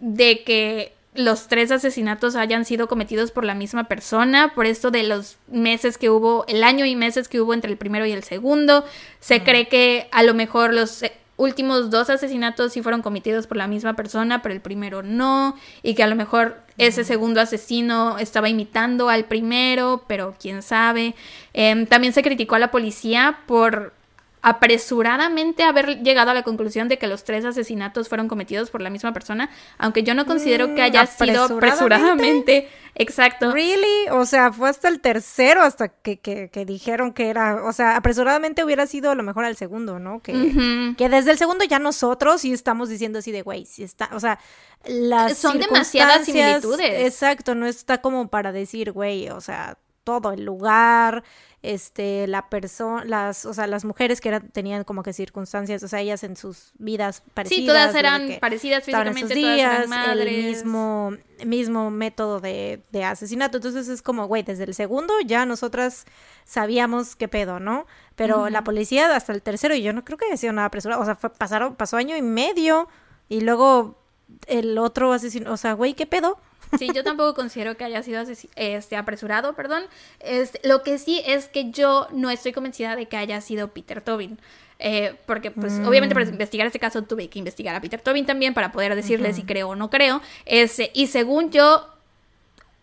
de 0.00 0.44
que 0.44 0.94
los 1.14 1.48
tres 1.48 1.72
asesinatos 1.72 2.36
hayan 2.36 2.64
sido 2.64 2.86
cometidos 2.86 3.32
por 3.32 3.44
la 3.44 3.54
misma 3.54 3.84
persona, 3.84 4.52
por 4.54 4.66
esto 4.66 4.90
de 4.90 5.02
los 5.02 5.38
meses 5.48 5.98
que 5.98 6.08
hubo, 6.08 6.44
el 6.46 6.62
año 6.62 6.84
y 6.86 6.94
meses 6.94 7.28
que 7.28 7.40
hubo 7.40 7.52
entre 7.52 7.70
el 7.70 7.76
primero 7.76 8.06
y 8.06 8.12
el 8.12 8.22
segundo. 8.22 8.84
Se 9.18 9.42
cree 9.42 9.66
que 9.68 10.08
a 10.12 10.22
lo 10.22 10.34
mejor 10.34 10.72
los 10.72 11.02
últimos 11.40 11.90
dos 11.90 12.10
asesinatos 12.10 12.72
sí 12.72 12.82
fueron 12.82 13.00
cometidos 13.00 13.46
por 13.46 13.56
la 13.56 13.66
misma 13.66 13.94
persona, 13.94 14.42
pero 14.42 14.54
el 14.54 14.60
primero 14.60 15.02
no, 15.02 15.56
y 15.82 15.94
que 15.94 16.02
a 16.02 16.06
lo 16.06 16.14
mejor 16.14 16.60
ese 16.76 17.02
segundo 17.02 17.40
asesino 17.40 18.18
estaba 18.18 18.48
imitando 18.48 19.08
al 19.08 19.24
primero, 19.24 20.04
pero 20.06 20.34
quién 20.38 20.62
sabe. 20.62 21.14
Eh, 21.54 21.86
también 21.86 22.12
se 22.12 22.22
criticó 22.22 22.56
a 22.56 22.58
la 22.58 22.70
policía 22.70 23.40
por 23.46 23.94
apresuradamente 24.42 25.62
haber 25.62 26.02
llegado 26.02 26.30
a 26.30 26.34
la 26.34 26.42
conclusión 26.42 26.88
de 26.88 26.98
que 26.98 27.06
los 27.06 27.24
tres 27.24 27.44
asesinatos 27.44 28.08
fueron 28.08 28.28
cometidos 28.28 28.70
por 28.70 28.80
la 28.80 28.90
misma 28.90 29.12
persona, 29.12 29.50
aunque 29.78 30.02
yo 30.02 30.14
no 30.14 30.26
considero 30.26 30.74
que 30.74 30.82
haya 30.82 31.06
sido 31.06 31.44
apresuradamente. 31.44 32.68
Exacto. 32.94 33.52
¿Really? 33.52 34.08
O 34.10 34.26
sea, 34.26 34.52
fue 34.52 34.68
hasta 34.68 34.88
el 34.88 35.00
tercero 35.00 35.62
hasta 35.62 35.88
que, 35.88 36.18
que, 36.18 36.50
que, 36.50 36.64
dijeron 36.64 37.12
que 37.12 37.30
era, 37.30 37.64
o 37.64 37.72
sea, 37.72 37.96
apresuradamente 37.96 38.64
hubiera 38.64 38.86
sido 38.86 39.10
a 39.10 39.14
lo 39.14 39.22
mejor 39.22 39.44
al 39.44 39.56
segundo, 39.56 39.98
¿no? 39.98 40.20
Que, 40.20 40.32
uh 40.32 40.36
-huh. 40.36 40.96
que 40.96 41.08
desde 41.08 41.30
el 41.30 41.38
segundo 41.38 41.64
ya 41.64 41.78
nosotros 41.78 42.40
sí 42.40 42.52
estamos 42.52 42.88
diciendo 42.88 43.20
así 43.20 43.30
de, 43.32 43.42
güey, 43.42 43.64
si 43.64 43.84
está, 43.84 44.10
o 44.12 44.20
sea, 44.20 44.38
las 44.84 45.38
Son 45.38 45.58
demasiadas 45.58 46.24
similitudes. 46.24 47.06
Exacto, 47.06 47.54
no 47.54 47.66
está 47.66 48.00
como 48.00 48.28
para 48.28 48.50
decir, 48.52 48.92
güey, 48.92 49.28
o 49.28 49.40
sea, 49.40 49.78
todo, 50.04 50.32
el 50.32 50.44
lugar, 50.44 51.22
este, 51.62 52.26
la 52.26 52.48
persona, 52.48 53.04
las, 53.04 53.44
o 53.44 53.52
sea, 53.52 53.66
las 53.66 53.84
mujeres 53.84 54.20
que 54.20 54.30
eran, 54.30 54.48
tenían 54.48 54.84
como 54.84 55.02
que 55.02 55.12
circunstancias, 55.12 55.82
o 55.82 55.88
sea, 55.88 56.00
ellas 56.00 56.24
en 56.24 56.36
sus 56.36 56.72
vidas 56.78 57.22
parecidas. 57.34 57.60
Sí, 57.60 57.66
todas 57.66 57.94
eran 57.94 58.38
parecidas 58.40 58.82
físicamente, 58.84 59.34
días, 59.34 59.84
todas 59.84 60.04
eran 60.04 60.18
el 60.18 60.46
mismo, 60.46 61.12
mismo 61.44 61.90
método 61.90 62.40
de, 62.40 62.82
de 62.92 63.04
asesinato. 63.04 63.58
Entonces 63.58 63.88
es 63.88 64.00
como, 64.00 64.26
güey, 64.26 64.42
desde 64.42 64.64
el 64.64 64.74
segundo 64.74 65.12
ya 65.24 65.44
nosotras 65.44 66.06
sabíamos 66.44 67.14
qué 67.14 67.28
pedo, 67.28 67.60
¿no? 67.60 67.86
Pero 68.16 68.48
la 68.48 68.64
policía 68.64 69.14
hasta 69.14 69.32
el 69.32 69.42
tercero, 69.42 69.74
y 69.74 69.82
yo 69.82 69.92
no 69.92 70.04
creo 70.04 70.18
que 70.18 70.26
haya 70.26 70.36
sido 70.36 70.52
nada 70.52 70.66
apresurado, 70.66 71.02
o 71.02 71.04
sea, 71.04 71.14
fue, 71.14 71.30
pasaron, 71.30 71.74
pasó 71.74 71.96
año 71.96 72.16
y 72.16 72.22
medio, 72.22 72.88
y 73.28 73.42
luego 73.42 73.98
el 74.46 74.78
otro 74.78 75.12
asesino, 75.12 75.52
o 75.52 75.56
sea, 75.56 75.74
güey, 75.74 75.94
¿qué 75.94 76.06
pedo? 76.06 76.38
Sí, 76.78 76.90
yo 76.94 77.04
tampoco 77.04 77.34
considero 77.34 77.76
que 77.76 77.84
haya 77.84 78.02
sido 78.02 78.22
este, 78.56 78.96
apresurado, 78.96 79.54
perdón. 79.54 79.84
Este, 80.20 80.60
lo 80.66 80.82
que 80.82 80.98
sí 80.98 81.22
es 81.26 81.48
que 81.48 81.70
yo 81.70 82.06
no 82.12 82.30
estoy 82.30 82.52
convencida 82.52 82.96
de 82.96 83.06
que 83.06 83.16
haya 83.16 83.40
sido 83.40 83.68
Peter 83.68 84.00
Tobin. 84.00 84.38
Eh, 84.78 85.14
porque, 85.26 85.50
pues, 85.50 85.74
mm. 85.74 85.86
obviamente 85.86 86.14
para 86.14 86.26
investigar 86.26 86.66
este 86.66 86.78
caso 86.78 87.02
tuve 87.02 87.28
que 87.28 87.38
investigar 87.38 87.74
a 87.74 87.80
Peter 87.80 88.00
Tobin 88.00 88.24
también 88.24 88.54
para 88.54 88.72
poder 88.72 88.94
decirle 88.94 89.34
si 89.34 89.42
creo 89.42 89.70
o 89.70 89.76
no 89.76 89.90
creo. 89.90 90.22
Este, 90.46 90.90
y 90.94 91.08
según 91.08 91.50
yo, 91.50 91.86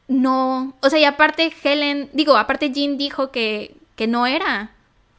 no. 0.08 0.76
O 0.82 0.90
sea, 0.90 1.00
y 1.00 1.06
aparte 1.06 1.52
Helen, 1.64 2.10
digo, 2.14 2.38
aparte 2.38 2.72
Jean 2.72 2.98
dijo 2.98 3.32
que, 3.32 3.76
que 3.96 4.08
no 4.08 4.28
era 4.28 4.72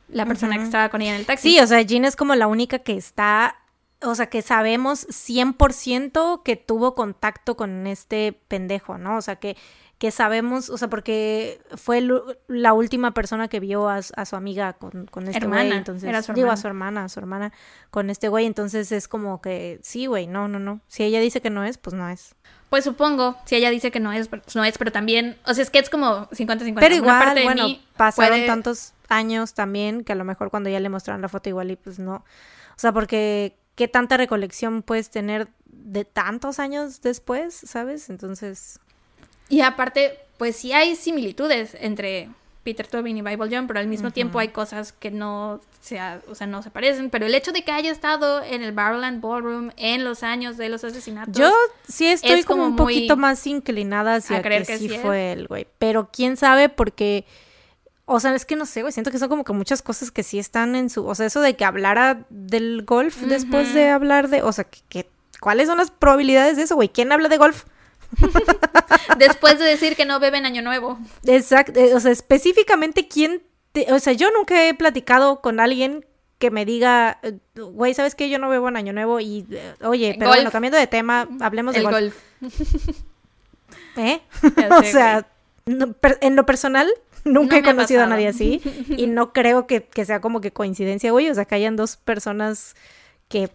la 0.09 0.25
persona 0.25 0.57
que 0.57 0.65
estaba 0.65 0.89
con 0.89 1.03
ella 1.03 1.13
en 1.15 1.21
el 1.21 1.27
taxi. 1.27 1.51
Sí, 1.51 1.61
o 1.61 1.67
sea, 1.67 1.83
Jean 1.83 2.05
es 2.05 2.17
como 2.17 2.35
la 2.35 2.47
única 2.47 2.79
que 2.79 2.97
está 2.97 3.57
o 4.03 4.15
sea, 4.15 4.27
que 4.27 4.43
sabemos 4.43 5.07
100% 5.09 6.43
que 6.43 6.57
tuvo 6.57 6.95
contacto 6.95 7.57
con 7.57 7.87
este 7.87 8.39
pendejo, 8.49 8.97
¿no? 8.97 9.17
O 9.17 9.23
sea, 9.23 9.37
que, 9.37 9.57
que 9.99 10.13
sabemos, 10.13 10.71
o 10.71 10.79
sea, 10.79 10.89
porque 10.89 11.61
fue 11.77 12.07
la 12.47 12.73
última 12.73 13.13
persona 13.13 13.49
que 13.49 13.59
vio 13.59 13.89
a, 13.89 14.03
su 14.03 14.37
amiga 14.37 14.75
con, 14.75 15.07
con 15.07 15.27
este 15.27 15.47
güey, 15.47 15.73
entonces, 15.73 16.35
digo, 16.35 16.51
a 16.51 16.57
su 16.57 16.69
hermana, 16.69 17.05
a 17.05 17.09
su 17.09 17.19
hermana 17.19 17.53
con 17.91 18.09
este 18.09 18.29
güey, 18.29 18.47
entonces 18.47 18.93
es 18.93 19.09
como 19.09 19.41
que, 19.41 19.81
sí, 19.83 20.07
güey, 20.07 20.29
no, 20.29 20.47
no, 20.47 20.61
no, 20.61 20.81
si 20.87 21.03
ella 21.03 21.19
dice 21.19 21.41
que 21.41 21.51
no 21.51 21.65
es, 21.65 21.79
pues 21.79 21.95
no 21.95 22.09
es. 22.09 22.37
Pues 22.71 22.85
supongo, 22.85 23.37
si 23.47 23.57
ella 23.57 23.71
dice 23.71 23.91
que 23.91 23.99
no 23.99 24.13
es, 24.13 24.29
pues 24.29 24.55
no 24.55 24.63
es, 24.63 24.79
pero 24.79 24.93
también, 24.93 25.37
o 25.45 25.55
sea, 25.55 25.63
es 25.63 25.71
que 25.71 25.81
es 25.81 25.91
como 25.91 26.29
50-50. 26.29 26.77
Pero 26.79 26.95
igual, 26.95 27.37
bueno, 27.43 27.67
pasaron 27.97 28.47
tantos 28.47 28.93
años 29.09 29.55
también 29.55 30.05
que 30.05 30.13
a 30.13 30.17
lo 30.17 30.25
mejor 30.25 30.51
cuando 30.51 30.71
ya 30.71 30.79
le 30.79 30.89
mostraron 30.89 31.23
la 31.23 31.29
foto 31.29 31.49
igual 31.49 31.73
y 31.73 31.77
pues 31.77 31.99
no, 31.99 32.17
o 32.79 32.81
sea, 32.81 32.93
porque 32.93 33.58
qué 33.79 33.87
tanta 33.87 34.17
recolección 34.17 34.83
puedes 34.83 35.09
tener 35.09 35.47
de 35.67 36.05
tantos 36.05 36.59
años 36.59 37.01
después, 37.01 37.55
¿sabes? 37.55 38.11
Entonces... 38.11 38.81
Y 39.49 39.61
aparte, 39.61 40.19
pues 40.37 40.57
sí 40.57 40.73
hay 40.73 40.97
similitudes 40.97 41.77
entre 41.79 42.29
Peter 42.65 42.89
Tobin 42.89 43.17
y 43.17 43.23
Bible 43.23 43.49
John, 43.53 43.69
pero 43.69 43.79
al 43.79 43.87
mismo 43.87 44.11
tiempo 44.11 44.41
hay 44.41 44.49
cosas 44.49 44.91
que 44.91 45.13
no 45.13 45.61
se, 45.81 46.01
o 46.29 46.35
sea, 46.35 46.49
no 46.49 46.61
se 46.65 46.73
parecen. 46.73 47.09
Pero 47.09 47.27
el 47.27 47.35
hecho 47.37 47.53
de 47.53 47.63
que 47.63 47.71
haya 47.71 47.93
estado 47.93 48.43
en 48.43 48.65
el 48.65 48.73
Barrowland 48.73 49.23
Ballroom 49.23 49.71
en 49.77 50.03
los 50.05 50.25
años 50.25 50.57
de 50.57 50.69
los 50.69 50.83
asesinatos. 50.83 51.37
Yo 51.37 51.53
sí 51.89 52.09
estoy 52.09 52.43
como, 52.43 52.67
un 52.67 52.75
poquito 52.75 53.17
más 53.17 53.47
inclinada 53.47 54.17
hacia 54.17 54.43
que, 54.43 54.65
sí, 54.65 54.89
fue 54.89 55.31
el 55.31 55.47
güey. 55.47 55.69
Pero 55.79 56.11
quién 56.13 56.37
sabe, 56.37 56.69
porque 56.69 57.25
o 58.11 58.21
sea, 58.21 58.35
es 58.35 58.45
que 58.45 58.57
no 58.57 58.67
sé, 58.67 58.81
güey, 58.83 58.93
siento 58.93 59.11
que 59.11 59.19
son 59.19 59.29
como 59.29 59.45
que 59.45 59.53
muchas 59.53 59.83
cosas 59.83 60.11
que 60.11 60.23
sí 60.23 60.39
están 60.39 60.75
en 60.75 60.89
su, 60.89 61.07
o 61.07 61.15
sea, 61.15 61.27
eso 61.27 61.41
de 61.41 61.57
que 61.57 61.65
hablara 61.65 62.25
del 62.31 62.85
golf 62.85 63.19
después 63.19 63.75
de 63.75 63.91
hablar 63.91 64.29
de, 64.29 64.43
o 64.43 64.51
sea, 64.51 64.65
que, 64.65 65.09
¿cuáles 65.41 65.69
son 65.69 65.79
las 65.79 65.91
probabilidades 65.91 66.57
de 66.57 66.63
eso, 66.63 66.75
güey? 66.75 66.89
¿Quién 66.89 67.13
habla 67.13 67.29
de 67.29 67.37
golf? 67.37 67.65
después 69.19 69.59
de 69.59 69.67
decir 69.67 69.95
que 69.95 70.07
no 70.07 70.21
beben 70.21 70.47
año 70.47 70.63
nuevo. 70.63 70.99
Exacto, 71.27 71.79
eh, 71.79 71.95
o 71.95 72.01
sea, 72.01 72.11
específicamente 72.11 73.09
quién, 73.09 73.43
o 73.91 73.99
sea, 73.99 74.15
yo 74.15 74.31
nunca 74.31 74.67
he 74.67 74.73
platicado 74.73 75.43
con 75.43 75.61
alguien 75.61 76.07
que 76.39 76.51
me 76.51 76.65
diga, 76.65 77.19
eh, 77.23 77.39
güey, 77.57 77.95
¿sabes 77.95 78.15
qué? 78.15 78.31
Yo 78.31 78.39
no 78.39 78.49
bebo 78.49 78.69
en 78.69 78.77
año 78.77 78.93
nuevo 78.93 79.21
y, 79.21 79.47
eh, 79.51 79.75
oye, 79.83 80.17
pero 80.19 80.31
bueno, 80.31 80.51
cambiando 80.51 80.79
de 80.79 80.87
tema, 80.87 81.29
hablemos 81.41 81.75
de 81.75 81.83
golf. 81.83 82.17
¿Eh? 83.97 84.21
o 84.71 84.83
sea, 84.83 85.27
en 85.67 86.37
lo 86.37 86.47
personal, 86.47 86.89
Nunca 87.25 87.59
he 87.59 87.63
conocido 87.63 88.03
a 88.03 88.07
nadie 88.07 88.29
así 88.29 88.61
y 88.97 89.07
no 89.07 89.33
creo 89.35 89.67
que, 89.67 89.89
sea 90.05 90.21
como 90.21 90.41
que 90.41 90.53
coincidencia, 90.53 91.13
güey, 91.13 91.31
o 91.31 91.35
sea, 91.35 91.45
que 91.45 91.55
hayan 91.55 91.77
dos 91.77 91.97
personas 91.97 92.75
que 93.29 93.51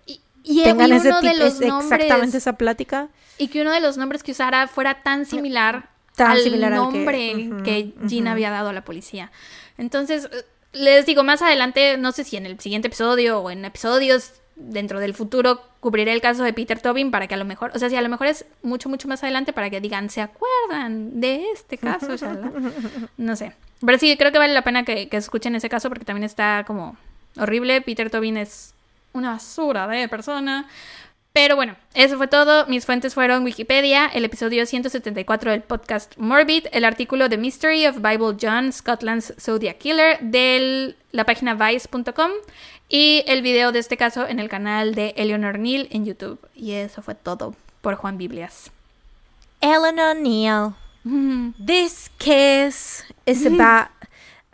tengan 0.64 0.91
ese 0.91 1.10
exactamente 1.10 2.38
esa 2.38 2.53
plática. 2.53 3.10
Y 3.38 3.48
que 3.48 3.61
uno 3.61 3.72
de 3.72 3.80
los 3.80 3.98
nombres 3.98 4.23
que 4.23 4.31
usara 4.31 4.68
fuera 4.68 5.02
tan 5.02 5.26
similar 5.26 5.90
al 6.18 6.69
nombre 6.72 7.49
que, 7.64 7.94
Gina 8.07 8.34
había 8.34 8.52
dado 8.52 8.69
a 8.69 8.73
la 8.73 8.84
policía. 8.84 9.31
Entonces, 9.77 10.30
eh, 10.31 10.45
les 10.73 11.06
digo, 11.06 11.23
más 11.23 11.41
adelante, 11.41 11.98
no 11.98 12.11
sé 12.11 12.23
si 12.23 12.38
en 12.38 12.45
el 12.45 12.60
siguiente 12.60 12.88
episodio 12.88 13.40
o 13.40 13.49
en 13.49 13.65
episodios 13.65 14.42
dentro 14.55 14.99
del 14.99 15.13
futuro 15.13 15.61
cubriré 15.80 16.13
el 16.13 16.21
caso 16.21 16.43
de 16.43 16.53
Peter 16.53 16.80
Tobin 16.80 17.11
para 17.11 17.27
que 17.27 17.34
a 17.34 17.38
lo 17.38 17.45
mejor, 17.45 17.71
o 17.73 17.80
sea, 17.80 17.89
si 17.89 17.95
a 17.95 18.01
lo 18.01 18.09
mejor 18.09 18.27
es 18.27 18.45
mucho, 18.61 18.89
mucho 18.89 19.07
más 19.07 19.23
adelante 19.23 19.53
para 19.53 19.69
que 19.69 19.81
digan, 19.81 20.09
¿se 20.09 20.21
acuerdan 20.21 21.19
de 21.19 21.45
este 21.51 21.77
caso? 21.77 22.15
no 23.17 23.35
sé. 23.35 23.53
Pero 23.85 23.97
sí, 23.97 24.15
creo 24.17 24.31
que 24.31 24.38
vale 24.38 24.53
la 24.53 24.63
pena 24.63 24.85
que, 24.85 25.09
que, 25.09 25.17
escuchen 25.17 25.55
ese 25.55 25.69
caso 25.69 25.89
porque 25.89 26.05
también 26.05 26.23
está 26.23 26.63
como 26.65 26.95
horrible. 27.38 27.81
Peter 27.81 28.09
Tobin 28.09 28.38
es 28.38 28.73
una 29.11 29.31
basura 29.31 29.88
de 29.88 30.07
persona. 30.07 30.67
Pero 31.34 31.55
bueno, 31.55 31.75
eso 31.95 32.17
fue 32.17 32.27
todo. 32.27 32.67
Mis 32.67 32.85
fuentes 32.85 33.15
fueron 33.15 33.43
Wikipedia, 33.43 34.05
el 34.05 34.23
episodio 34.23 34.67
174 34.67 35.49
del 35.49 35.63
podcast 35.63 36.15
Morbid, 36.17 36.67
el 36.71 36.85
artículo 36.85 37.27
The 37.27 37.38
Mystery 37.38 37.88
of 37.88 37.97
Bible 38.01 38.38
John, 38.39 38.71
Scotland's 38.71 39.34
Zodiac 39.39 39.80
Killer, 39.80 40.19
de 40.21 40.95
la 41.11 41.25
página 41.25 41.55
vice.com 41.55 42.31
y 42.93 43.23
el 43.25 43.41
video 43.41 43.71
de 43.71 43.79
este 43.79 43.97
caso 43.97 44.27
en 44.27 44.39
el 44.39 44.49
canal 44.49 44.93
de 44.93 45.15
Eleanor 45.17 45.57
Neal 45.57 45.87
en 45.89 46.05
YouTube. 46.05 46.37
Y 46.53 46.73
eso 46.73 47.01
fue 47.01 47.15
todo 47.15 47.55
por 47.81 47.95
Juan 47.95 48.19
Biblias. 48.19 48.69
Eleanor 49.61 50.15
Neal. 50.15 50.75
This 51.57 52.11
case 52.19 53.03
is 53.25 53.47
about. 53.47 53.87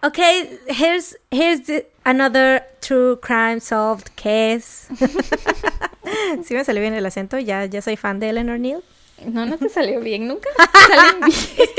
Okay, 0.01 0.57
here's 0.67 1.17
here's 1.29 1.69
another 2.05 2.63
true 2.79 3.19
crime 3.21 3.59
solved 3.59 4.15
case. 4.15 4.87
sí 6.41 6.53
me 6.53 6.63
salió 6.63 6.81
bien 6.81 6.93
el 6.93 7.05
acento, 7.05 7.37
ya, 7.39 7.65
ya 7.65 7.81
soy 7.81 7.97
fan 7.97 8.21
de 8.21 8.29
Eleanor 8.29 8.57
Neal. 8.57 8.81
No, 9.25 9.45
no 9.45 9.57
te 9.57 9.67
salió 9.67 9.99
bien, 9.99 10.29
nunca 10.29 10.49
te 10.87 11.25
bien. 11.25 11.69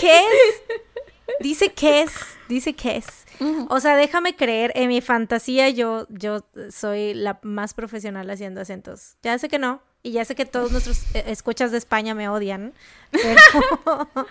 Que 0.00 0.16
es, 0.16 0.62
dice 1.40 1.72
que 1.74 2.00
es, 2.00 2.12
dice 2.48 2.74
que 2.74 2.96
es. 2.96 3.06
O 3.68 3.80
sea, 3.80 3.96
déjame 3.96 4.36
creer, 4.36 4.72
en 4.74 4.88
mi 4.88 5.00
fantasía 5.00 5.68
yo, 5.70 6.06
yo 6.08 6.44
soy 6.70 7.14
la 7.14 7.38
más 7.42 7.74
profesional 7.74 8.28
haciendo 8.30 8.60
acentos. 8.60 9.16
Ya 9.22 9.38
sé 9.38 9.48
que 9.48 9.58
no, 9.58 9.82
y 10.02 10.12
ya 10.12 10.24
sé 10.24 10.34
que 10.34 10.46
todos 10.46 10.70
nuestros 10.70 11.02
eh, 11.14 11.24
escuchas 11.26 11.72
de 11.72 11.78
España 11.78 12.14
me 12.14 12.28
odian, 12.28 12.72
pero 13.10 13.40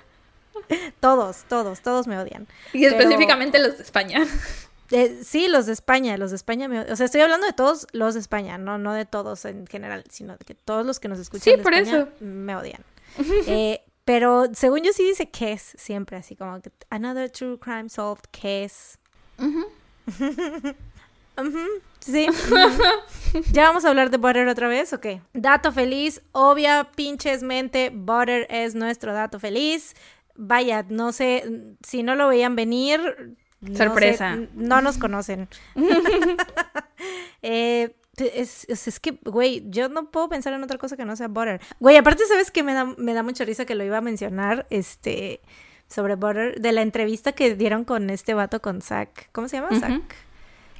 todos, 1.00 1.44
todos, 1.50 1.82
todos 1.82 2.08
me 2.08 2.18
odian. 2.18 2.48
Y 2.74 2.86
específicamente 2.86 3.60
los 3.60 3.78
de 3.78 3.84
España. 3.84 4.26
Eh, 4.92 5.22
sí, 5.24 5.48
los 5.48 5.66
de 5.66 5.74
España, 5.74 6.16
los 6.16 6.30
de 6.30 6.36
España 6.36 6.68
me 6.68 6.80
O 6.82 6.96
sea, 6.96 7.08
estoy 7.08 7.22
hablando 7.22 7.48
de 7.48 7.54
todos 7.54 7.88
los 7.92 8.14
de 8.14 8.20
España, 8.20 8.60
no, 8.60 8.78
no 8.78 8.94
de 8.94 9.06
todos 9.06 9.44
en 9.46 9.66
general, 9.66 10.04
sino 10.12 10.38
de 10.38 10.46
que 10.46 10.54
todos 10.54 10.86
los 10.86 11.00
que 11.00 11.08
nos 11.08 11.18
escuchan 11.18 11.58
de 11.58 11.64
por 11.64 11.74
eso. 11.74 12.08
me 12.20 12.56
odian. 12.56 12.84
Eh, 13.48 13.82
pero 14.06 14.46
según 14.54 14.82
yo 14.84 14.94
sí 14.94 15.04
dice 15.04 15.30
case 15.30 15.78
siempre, 15.78 16.18
así 16.18 16.36
como 16.36 16.62
que 16.62 16.72
another 16.90 17.30
true 17.30 17.60
crime 17.60 17.90
solved 17.90 18.26
case. 18.32 18.98
Sí. 22.00 22.28
¿Ya 23.52 23.68
vamos 23.68 23.84
a 23.84 23.90
hablar 23.90 24.10
de 24.10 24.18
Butter 24.18 24.48
otra 24.48 24.68
vez 24.68 24.94
o 24.94 25.02
qué? 25.02 25.22
Dato 25.34 25.72
feliz, 25.72 26.22
obvia, 26.32 26.92
pinches 26.96 27.42
mente, 27.42 27.92
Butter 27.94 28.48
es 28.50 28.76
nuestro 28.76 29.14
dato 29.14 29.40
feliz. 29.40 29.96
Vaya, 30.36 30.86
no 30.88 31.12
sé, 31.12 31.76
si 31.86 32.04
no 32.04 32.16
lo 32.16 32.28
veían 32.28 32.56
venir... 32.56 33.36
Sorpresa. 33.76 34.38
No, 34.54 34.82
nos 34.82 35.00
conocen. 35.00 35.50
eh, 37.42 37.96
es, 38.18 38.66
es, 38.70 39.00
que, 39.00 39.20
güey, 39.24 39.64
yo 39.70 39.90
no 39.90 40.12
puedo 40.12 40.30
pensar 40.30 40.54
en 40.54 40.64
otra 40.64 40.78
cosa 40.78 40.96
que 40.98 41.06
no 41.06 41.16
sea 41.16 41.28
Butter. 41.28 41.62
Güey, 41.80 41.98
aparte, 41.98 42.26
¿sabes 42.26 42.52
que 42.52 42.64
me 42.64 42.74
da, 42.74 42.86
me 42.98 43.14
da 43.14 43.24
mucha 43.24 43.46
risa 43.46 43.66
que 43.66 43.76
lo 43.76 43.84
iba 43.84 43.98
a 43.98 44.02
mencionar? 44.02 44.66
Este, 44.70 45.42
sobre 45.88 46.16
Butter, 46.16 46.60
de 46.60 46.72
la 46.72 46.82
entrevista 46.82 47.34
que 47.34 47.56
dieron 47.56 47.84
con 47.84 48.10
este 48.10 48.34
vato, 48.34 48.62
con 48.62 48.82
Zack. 48.82 49.30
¿Cómo 49.32 49.48
se 49.48 49.58
llama? 49.58 49.80
Zack. 49.80 50.16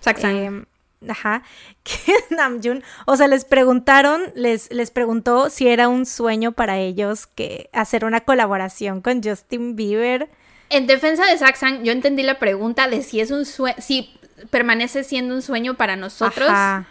Zack 0.02 0.24
eh, 0.24 0.64
Ajá. 1.08 1.44
Que 1.84 2.14
Namjoon, 2.36 2.84
o 3.06 3.16
sea, 3.16 3.28
les 3.28 3.46
preguntaron, 3.46 4.24
les, 4.34 4.72
les 4.72 4.92
preguntó 4.92 5.50
si 5.50 5.68
era 5.68 5.88
un 5.88 6.06
sueño 6.06 6.54
para 6.54 6.80
ellos 6.80 7.28
que 7.28 7.70
hacer 7.74 8.06
una 8.06 8.22
colaboración 8.22 9.02
con 9.02 9.22
Justin 9.22 9.76
Bieber. 9.76 10.30
En 10.70 10.88
defensa 10.88 11.26
de 11.26 11.38
Zack 11.38 11.56
Sang, 11.58 11.84
yo 11.84 11.92
entendí 11.92 12.24
la 12.24 12.40
pregunta 12.40 12.88
de 12.88 13.04
si 13.04 13.20
es 13.20 13.30
un 13.30 13.46
sueño, 13.46 13.76
si 13.80 14.18
permanece 14.50 15.04
siendo 15.04 15.36
un 15.36 15.42
sueño 15.44 15.76
para 15.76 15.96
nosotros. 15.96 16.50
Ajá 16.50 16.88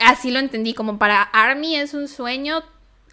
así 0.00 0.30
lo 0.30 0.38
entendí, 0.38 0.74
como 0.74 0.98
para 0.98 1.22
Army 1.22 1.76
es 1.76 1.94
un 1.94 2.08
sueño 2.08 2.62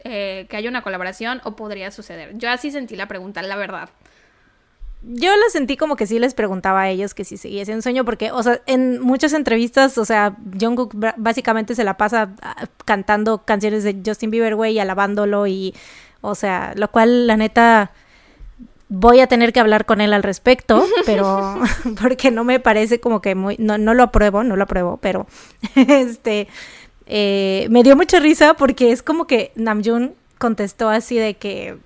eh, 0.04 0.46
que 0.50 0.58
haya 0.58 0.70
una 0.70 0.84
colaboración 0.84 1.42
o 1.44 1.56
podría 1.56 1.90
suceder. 1.92 2.38
Yo 2.38 2.50
así 2.50 2.72
sentí 2.72 2.96
la 2.96 3.08
pregunta, 3.08 3.42
la 3.42 3.56
verdad. 3.56 3.90
yo 5.02 5.36
lo 5.36 5.50
sentí 5.50 5.78
como 5.78 5.96
que 5.96 6.08
sí 6.08 6.20
les 6.20 6.34
preguntaba 6.34 6.82
a 6.82 6.90
ellos 6.90 7.14
que 7.14 7.24
si 7.24 7.38
seguía 7.38 7.64
un 7.74 7.82
sueño, 7.82 8.06
porque, 8.06 8.32
o 8.32 8.44
sea, 8.44 8.62
en 8.68 9.02
muchas 9.02 9.34
entrevistas, 9.34 9.98
o 9.98 10.06
sea, 10.06 10.38
Jungkook 10.60 10.96
básicamente 11.18 11.76
se 11.76 11.84
la 11.84 11.98
pasa 11.98 12.36
ah, 12.42 12.68
cantando 12.86 13.46
canciones 13.46 13.84
de 13.84 14.00
Justin 14.06 14.30
Bieber, 14.32 14.56
y 14.70 14.80
alabándolo 14.80 15.48
y, 15.48 15.74
o 16.22 16.36
sea, 16.36 16.74
lo 16.76 16.92
cual, 16.92 17.28
la 17.28 17.38
neta, 17.38 17.92
voy 18.90 19.20
a 19.20 19.28
tener 19.28 19.54
que 19.54 19.60
hablar 19.60 19.86
con 19.86 20.02
él 20.02 20.14
al 20.14 20.24
respecto, 20.24 20.86
pero 21.06 21.60
porque 22.02 22.32
no 22.32 22.44
me 22.44 22.60
parece 22.60 23.00
como 23.00 23.22
que 23.22 23.36
muy, 23.36 23.56
no, 23.60 23.78
no 23.78 23.94
lo 23.94 24.04
apruebo, 24.04 24.44
no 24.44 24.56
lo 24.56 24.64
apruebo, 24.64 24.98
pero 24.98 25.28
este, 25.76 26.48
eh, 27.06 27.68
me 27.70 27.84
dio 27.84 27.96
mucha 27.96 28.20
risa 28.20 28.56
porque 28.56 28.92
es 28.92 29.04
como 29.04 29.28
que 29.28 29.52
Namjoon 29.56 30.14
contestó 30.38 30.90
así 30.90 31.18
de 31.18 31.36
que 31.36 31.78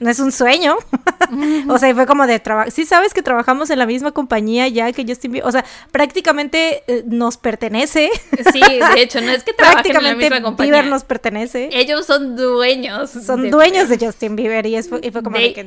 no 0.00 0.10
es 0.10 0.18
un 0.20 0.32
sueño. 0.32 0.76
o 1.68 1.78
sea, 1.78 1.94
fue 1.94 2.06
como 2.06 2.26
de 2.26 2.38
trabajo. 2.38 2.70
Sí, 2.70 2.84
sabes 2.84 3.12
que 3.12 3.22
trabajamos 3.22 3.70
en 3.70 3.78
la 3.78 3.86
misma 3.86 4.12
compañía 4.12 4.68
ya 4.68 4.92
que 4.92 5.04
Justin 5.06 5.32
Bieber. 5.32 5.48
O 5.48 5.52
sea, 5.52 5.64
prácticamente 5.90 6.82
eh, 6.86 7.04
nos 7.06 7.36
pertenece. 7.36 8.10
Sí, 8.52 8.60
de 8.60 9.02
hecho, 9.02 9.20
no 9.20 9.30
es 9.30 9.42
que 9.42 9.52
trabajen 9.54 9.96
en 9.96 10.04
la 10.04 10.14
misma 10.14 10.42
compañía. 10.42 10.72
Bieber 10.72 10.90
nos 10.90 11.04
pertenece. 11.04 11.68
Ellos 11.72 12.06
son 12.06 12.36
dueños. 12.36 13.10
Son 13.10 13.50
dueños 13.50 13.88
de 13.88 13.98
Justin 13.98 14.36
Bieber 14.36 14.66
y, 14.66 14.80
fue, 14.82 15.00
como 15.22 15.36
de 15.36 15.52
que. 15.52 15.64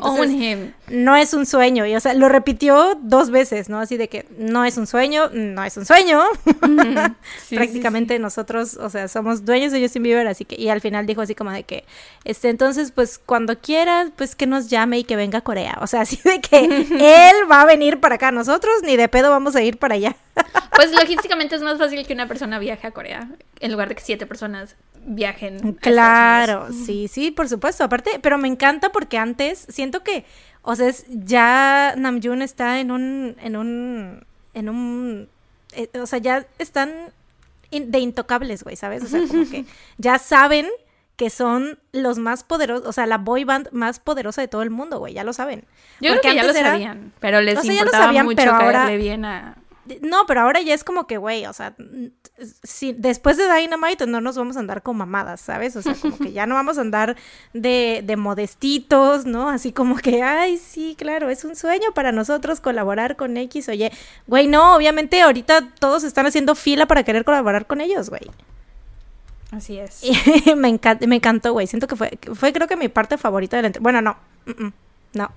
No 0.89 1.15
es 1.15 1.33
un 1.33 1.45
sueño. 1.45 1.85
Y, 1.85 1.95
o 1.95 1.99
sea, 1.99 2.13
lo 2.13 2.29
repitió 2.29 2.97
dos 3.01 3.29
veces, 3.29 3.69
¿no? 3.69 3.79
Así 3.79 3.97
de 3.97 4.07
que 4.07 4.25
no 4.37 4.65
es 4.65 4.77
un 4.77 4.87
sueño, 4.87 5.29
no 5.33 5.63
es 5.63 5.77
un 5.77 5.85
sueño. 5.85 6.23
prácticamente 7.49 8.17
nosotros, 8.19 8.77
o 8.77 8.89
sea, 8.89 9.07
somos 9.07 9.45
dueños 9.45 9.71
de 9.71 9.81
Justin 9.81 10.03
Bieber, 10.03 10.27
así 10.27 10.45
que. 10.45 10.59
Y 10.59 10.69
al 10.69 10.81
final 10.81 11.05
dijo 11.05 11.21
así 11.21 11.35
como 11.35 11.51
de 11.51 11.63
que, 11.63 11.85
este, 12.23 12.49
entonces, 12.49 12.91
pues 12.91 13.20
cuando 13.25 13.59
quiera 13.59 14.09
pues 14.15 14.35
que 14.35 14.47
nos 14.47 14.69
llame 14.69 14.99
y 14.99 15.03
que 15.03 15.15
venga 15.15 15.39
a 15.39 15.41
Corea. 15.41 15.77
O 15.81 15.87
sea, 15.87 16.01
así 16.01 16.19
de 16.23 16.41
que 16.41 16.65
él 16.65 17.51
va 17.51 17.61
a 17.61 17.65
venir 17.65 17.99
para 17.99 18.15
acá, 18.15 18.31
nosotros 18.31 18.73
ni 18.83 18.97
de 18.97 19.07
pedo 19.07 19.29
vamos 19.29 19.55
a 19.55 19.61
ir 19.61 19.77
para 19.77 19.95
allá. 19.95 20.15
Pues 20.73 20.93
logísticamente 20.93 21.55
es 21.55 21.61
más 21.61 21.77
fácil 21.77 22.07
que 22.07 22.13
una 22.13 22.27
persona 22.27 22.57
viaje 22.57 22.87
a 22.87 22.91
Corea 22.91 23.27
en 23.59 23.71
lugar 23.71 23.89
de 23.89 23.95
que 23.95 24.01
siete 24.01 24.25
personas 24.25 24.77
viajen. 25.05 25.73
Claro, 25.73 26.69
sí, 26.71 27.07
sí, 27.07 27.29
por 27.29 27.49
supuesto. 27.49 27.83
Aparte, 27.83 28.19
pero 28.19 28.37
me 28.39 28.47
encanta 28.47 28.89
porque 28.91 29.17
antes 29.17 29.67
siento 29.69 30.01
que, 30.01 30.25
o 30.63 30.75
sea, 30.75 30.91
ya 31.07 31.93
Namjoon 31.97 32.41
está 32.41 32.79
en 32.79 32.89
un, 32.89 33.35
en 33.43 33.57
un, 33.57 34.25
en 34.53 34.69
un, 34.69 35.29
eh, 35.73 35.89
o 35.99 36.07
sea, 36.07 36.17
ya 36.17 36.47
están 36.57 36.91
de 37.69 37.99
intocables, 37.99 38.63
güey, 38.63 38.75
¿sabes? 38.75 39.03
O 39.03 39.07
sea, 39.07 39.21
como 39.27 39.49
que 39.49 39.65
ya 39.97 40.17
saben 40.17 40.67
que 41.21 41.29
son 41.29 41.77
los 41.91 42.17
más 42.17 42.43
poderosos, 42.43 42.87
o 42.87 42.91
sea, 42.91 43.05
la 43.05 43.19
boy 43.19 43.43
band 43.43 43.69
más 43.71 43.99
poderosa 43.99 44.41
de 44.41 44.47
todo 44.47 44.63
el 44.63 44.71
mundo, 44.71 44.97
güey, 44.97 45.13
ya 45.13 45.23
lo 45.23 45.33
saben. 45.33 45.65
Yo 45.99 46.09
creo 46.09 46.21
que 46.21 46.33
ya 46.33 46.43
lo 46.43 46.51
sabían, 46.51 47.13
pero 47.19 47.41
les 47.41 47.63
importaba 47.63 48.11
mucho 48.23 48.37
pero 48.37 48.55
ahora... 48.55 48.89
bien 48.89 49.23
a... 49.23 49.55
No, 50.01 50.25
pero 50.25 50.41
ahora 50.41 50.61
ya 50.61 50.73
es 50.73 50.83
como 50.83 51.05
que, 51.05 51.17
güey, 51.17 51.45
o 51.45 51.53
sea, 51.53 51.75
si, 52.63 52.93
después 52.93 53.37
de 53.37 53.43
Dynamite 53.53 54.07
no 54.07 54.19
nos 54.19 54.35
vamos 54.35 54.57
a 54.57 54.61
andar 54.61 54.81
con 54.81 54.97
mamadas, 54.97 55.41
¿sabes? 55.41 55.75
O 55.75 55.83
sea, 55.83 55.93
como 55.93 56.17
que 56.17 56.31
ya 56.31 56.47
no 56.47 56.55
vamos 56.55 56.79
a 56.79 56.81
andar 56.81 57.15
de, 57.53 58.01
de 58.03 58.15
modestitos, 58.17 59.27
¿no? 59.27 59.49
Así 59.49 59.71
como 59.71 59.97
que, 59.97 60.23
ay, 60.23 60.57
sí, 60.57 60.95
claro, 60.97 61.29
es 61.29 61.43
un 61.43 61.55
sueño 61.55 61.93
para 61.93 62.11
nosotros 62.11 62.61
colaborar 62.61 63.15
con 63.15 63.37
X, 63.37 63.69
oye, 63.69 63.91
güey, 64.25 64.47
no, 64.47 64.75
obviamente 64.75 65.21
ahorita 65.21 65.69
todos 65.77 66.03
están 66.03 66.25
haciendo 66.25 66.55
fila 66.55 66.87
para 66.87 67.03
querer 67.03 67.23
colaborar 67.25 67.67
con 67.67 67.79
ellos, 67.79 68.09
güey. 68.09 68.23
Así 69.51 69.77
es. 69.77 70.01
Y 70.45 70.55
me, 70.55 70.69
encantó, 70.69 71.07
me 71.07 71.17
encantó, 71.17 71.53
güey. 71.53 71.67
Siento 71.67 71.87
que 71.87 71.95
fue, 71.95 72.17
fue 72.33 72.53
creo 72.53 72.67
que 72.67 72.77
mi 72.77 72.87
parte 72.87 73.17
favorita 73.17 73.57
de 73.57 73.63
la 73.63 73.71
Bueno, 73.79 74.01
no. 74.01 74.17
no. 75.13 75.31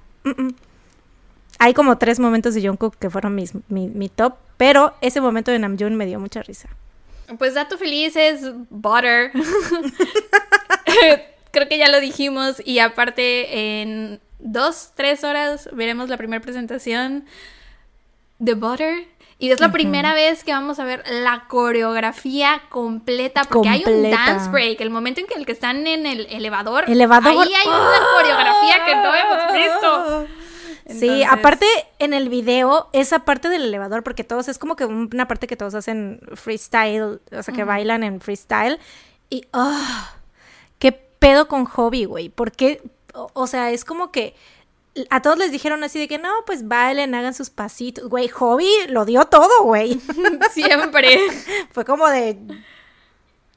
Hay 1.59 1.75
como 1.75 1.99
tres 1.99 2.19
momentos 2.19 2.55
de 2.55 2.67
Jungkook 2.67 2.97
que 2.97 3.11
fueron 3.11 3.35
mis, 3.35 3.53
mi, 3.69 4.09
top, 4.09 4.35
pero 4.57 4.95
ese 5.01 5.21
momento 5.21 5.51
de 5.51 5.59
Namjoon 5.59 5.95
me 5.95 6.07
dio 6.07 6.19
mucha 6.19 6.43
risa. 6.43 6.69
Pues 7.39 7.55
dato 7.55 7.79
feliz 7.79 8.17
es 8.17 8.53
Butter. 8.71 9.33
creo 11.51 11.69
que 11.69 11.79
ya 11.79 11.91
lo 11.91 12.01
dijimos 12.01 12.61
y 12.65 12.79
aparte 12.81 13.81
en 13.81 14.21
dos, 14.39 14.93
tres 14.95 15.25
horas 15.25 15.69
veremos 15.73 16.09
la 16.09 16.17
primera 16.17 16.43
presentación 16.43 17.25
de 18.39 18.55
Butter 18.55 19.07
y 19.45 19.53
es 19.53 19.61
la 19.61 19.71
primera 19.71 20.15
vez 20.15 20.43
que 20.43 20.53
vamos 20.53 20.79
a 20.79 20.85
ver 20.85 21.05
la 21.07 21.45
coreografía 21.49 22.63
completa, 22.71 23.45
porque 23.45 23.69
hay 23.69 23.85
un 23.87 24.11
dance 24.11 24.49
break, 24.49 24.81
el 24.81 24.89
momento 24.89 25.21
en 25.21 25.27
que 25.27 25.35
el 25.35 25.45
que 25.45 25.53
están 25.53 25.87
en 25.87 26.07
el 26.07 26.27
elevador, 26.31 26.89
elevador. 26.89 27.31
ahí 27.31 27.53
hay 27.53 27.69
una 27.69 28.01
coreografía 28.17 28.85
que 28.87 28.95
no 28.97 29.15
hemos 29.15 29.53
visto. 29.53 30.27
Sí, 30.89 31.23
aparte 31.25 31.67
en 31.99 32.15
el 32.15 32.31
video, 32.31 32.89
esa 32.95 33.21
parte 33.21 33.51
del 33.51 33.65
elevador, 33.65 34.03
porque 34.03 34.25
todos 34.25 34.49
es 34.49 34.59
como 34.59 34.77
que 34.77 34.87
una 34.87 35.29
parte 35.29 35.47
que 35.47 35.57
todos 35.57 35.75
hacen 35.75 36.21
freestyle, 36.35 37.21
o 37.31 37.43
sea, 37.43 37.55
que 37.55 37.65
bailan 37.65 38.03
en 38.03 38.21
freestyle. 38.23 38.79
Y, 39.29 39.47
oh, 39.53 40.09
qué 40.79 40.93
pedo 40.93 41.49
con 41.49 41.67
hobby, 41.67 42.07
güey. 42.07 42.31
Porque, 42.31 42.83
o 43.13 43.47
sea, 43.47 43.71
es 43.73 43.85
como 43.85 44.11
que 44.11 44.35
a 45.11 45.23
todos 45.23 45.39
les 45.39 45.51
dijeron 45.51 45.83
así 45.83 45.99
de 45.99 46.09
que 46.09 46.19
no, 46.19 46.31
pues 46.47 46.69
bailen, 46.69 47.15
hagan 47.15 47.35
sus 47.35 47.51
pasitos. 47.51 48.09
Güey, 48.09 48.29
Hobby 48.29 48.69
lo 48.89 49.05
dio 49.05 49.25
todo, 49.27 49.63
güey. 49.63 50.01
Siempre. 50.53 51.19
Fue 51.73 51.85
como 51.85 52.09
de. 52.09 52.39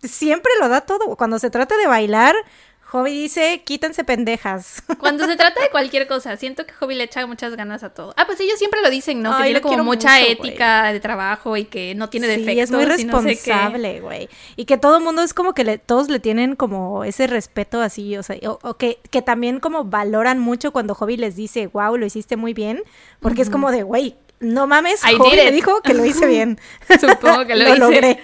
Siempre 0.02 0.52
lo 0.60 0.70
da 0.70 0.82
todo. 0.82 1.16
Cuando 1.16 1.40
se 1.40 1.50
trata 1.50 1.78
de 1.78 1.88
bailar, 1.88 2.36
Hobby 2.90 3.12
dice, 3.12 3.64
quítense 3.66 4.06
pendejas. 4.06 4.82
Cuando 5.00 5.26
se 5.26 5.36
trata 5.36 5.62
de 5.62 5.70
cualquier 5.70 6.08
cosa, 6.08 6.38
siento 6.38 6.66
que 6.66 6.74
Hobby 6.74 6.96
le 6.96 7.04
echa 7.04 7.26
muchas 7.28 7.56
ganas 7.56 7.84
a 7.84 7.90
todo. 7.90 8.14
Ah, 8.16 8.26
pues 8.26 8.40
ellos 8.40 8.58
siempre 8.58 8.82
lo 8.82 8.90
dicen, 8.90 9.22
¿no? 9.22 9.36
que 9.38 9.44
tiene 9.44 9.62
como 9.62 9.84
mucha 9.84 10.22
ética 10.22 10.94
de 10.94 11.02
trabajo 11.02 11.58
y 11.58 11.66
que 11.66 11.96
no 11.96 12.10
tiene 12.10 12.28
defectos. 12.28 12.54
Sí, 12.54 12.60
es 12.62 12.72
muy 12.72 12.86
responsable, 12.86 14.00
güey. 14.00 14.30
Y 14.56 14.66
que 14.66 14.78
todo 14.78 14.98
el 14.98 15.04
mundo 15.04 15.22
es 15.22 15.34
como 15.34 15.54
que 15.54 15.66
le, 15.66 15.78
todos 15.80 16.08
le 16.08 16.22
tienen 16.22 16.56
como 16.56 17.04
ese 17.04 17.28
respeto 17.28 17.82
así, 17.82 18.16
o 18.16 18.24
sea, 18.24 18.38
o, 18.48 18.76
que, 18.76 19.00
que 19.12 19.22
también 19.22 19.60
como 19.60 19.84
valoran 19.84 20.40
mucho 20.40 20.72
cuando 20.72 20.96
Hobby 20.96 21.18
les 21.18 21.36
dice, 21.36 21.68
wow, 21.68 21.98
lo 21.98 22.06
hiciste 22.06 22.38
muy 22.38 22.54
bien, 22.54 22.84
porque 23.20 23.42
es 23.42 23.50
como 23.50 23.72
de, 23.72 23.84
güey, 23.84 24.16
no 24.40 24.68
mames, 24.68 25.02
Hobby 25.04 25.36
me 25.36 25.52
dijo 25.52 25.82
que 25.82 25.94
lo 25.94 26.06
hice 26.06 26.28
bien. 26.28 26.60
Supongo 27.00 27.46
que 27.46 27.56
lo, 27.58 27.70
lo 27.70 27.76
logré. 27.76 28.22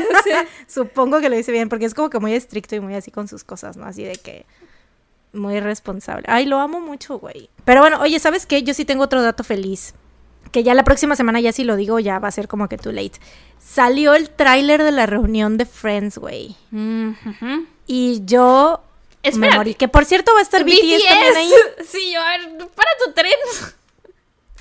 Supongo 0.66 1.20
que 1.20 1.28
lo 1.28 1.38
hice 1.38 1.52
bien, 1.52 1.68
porque 1.68 1.86
es 1.86 1.94
como 1.94 2.10
que 2.10 2.18
muy 2.18 2.34
estricto 2.34 2.76
y 2.76 2.80
muy 2.80 2.94
así 2.94 3.10
con 3.10 3.28
sus 3.28 3.44
cosas, 3.44 3.76
¿no? 3.76 3.86
Así 3.86 4.04
de 4.04 4.16
que 4.16 4.46
muy 5.32 5.60
responsable. 5.60 6.24
Ay, 6.28 6.46
lo 6.46 6.58
amo 6.58 6.80
mucho, 6.80 7.18
güey. 7.18 7.48
Pero 7.64 7.80
bueno, 7.80 8.00
oye, 8.00 8.18
¿sabes 8.18 8.46
qué? 8.46 8.62
Yo 8.62 8.74
sí 8.74 8.84
tengo 8.84 9.04
otro 9.04 9.22
dato 9.22 9.44
feliz. 9.44 9.94
Que 10.52 10.62
ya 10.62 10.72
la 10.72 10.84
próxima 10.84 11.14
semana, 11.14 11.40
ya 11.40 11.52
si 11.52 11.64
lo 11.64 11.76
digo, 11.76 11.98
ya 11.98 12.18
va 12.18 12.28
a 12.28 12.32
ser 12.32 12.48
como 12.48 12.68
que 12.68 12.78
too 12.78 12.92
late. 12.92 13.20
Salió 13.58 14.14
el 14.14 14.30
tráiler 14.30 14.82
de 14.82 14.92
la 14.92 15.04
reunión 15.04 15.58
de 15.58 15.66
Friends, 15.66 16.16
güey. 16.16 16.56
Y 17.86 18.22
yo 18.24 18.82
me 19.36 19.50
morí. 19.50 19.74
Que 19.74 19.88
por 19.88 20.06
cierto 20.06 20.32
va 20.32 20.40
a 20.40 20.42
estar 20.42 20.64
BTS, 20.64 20.72
BTS 20.80 21.04
también 21.06 21.36
ahí. 21.36 21.52
Sí, 21.86 22.12
yo, 22.12 22.22
a 22.22 22.38
ver, 22.38 22.66
para 22.74 22.90
tu 23.04 23.12
tren. 23.12 23.32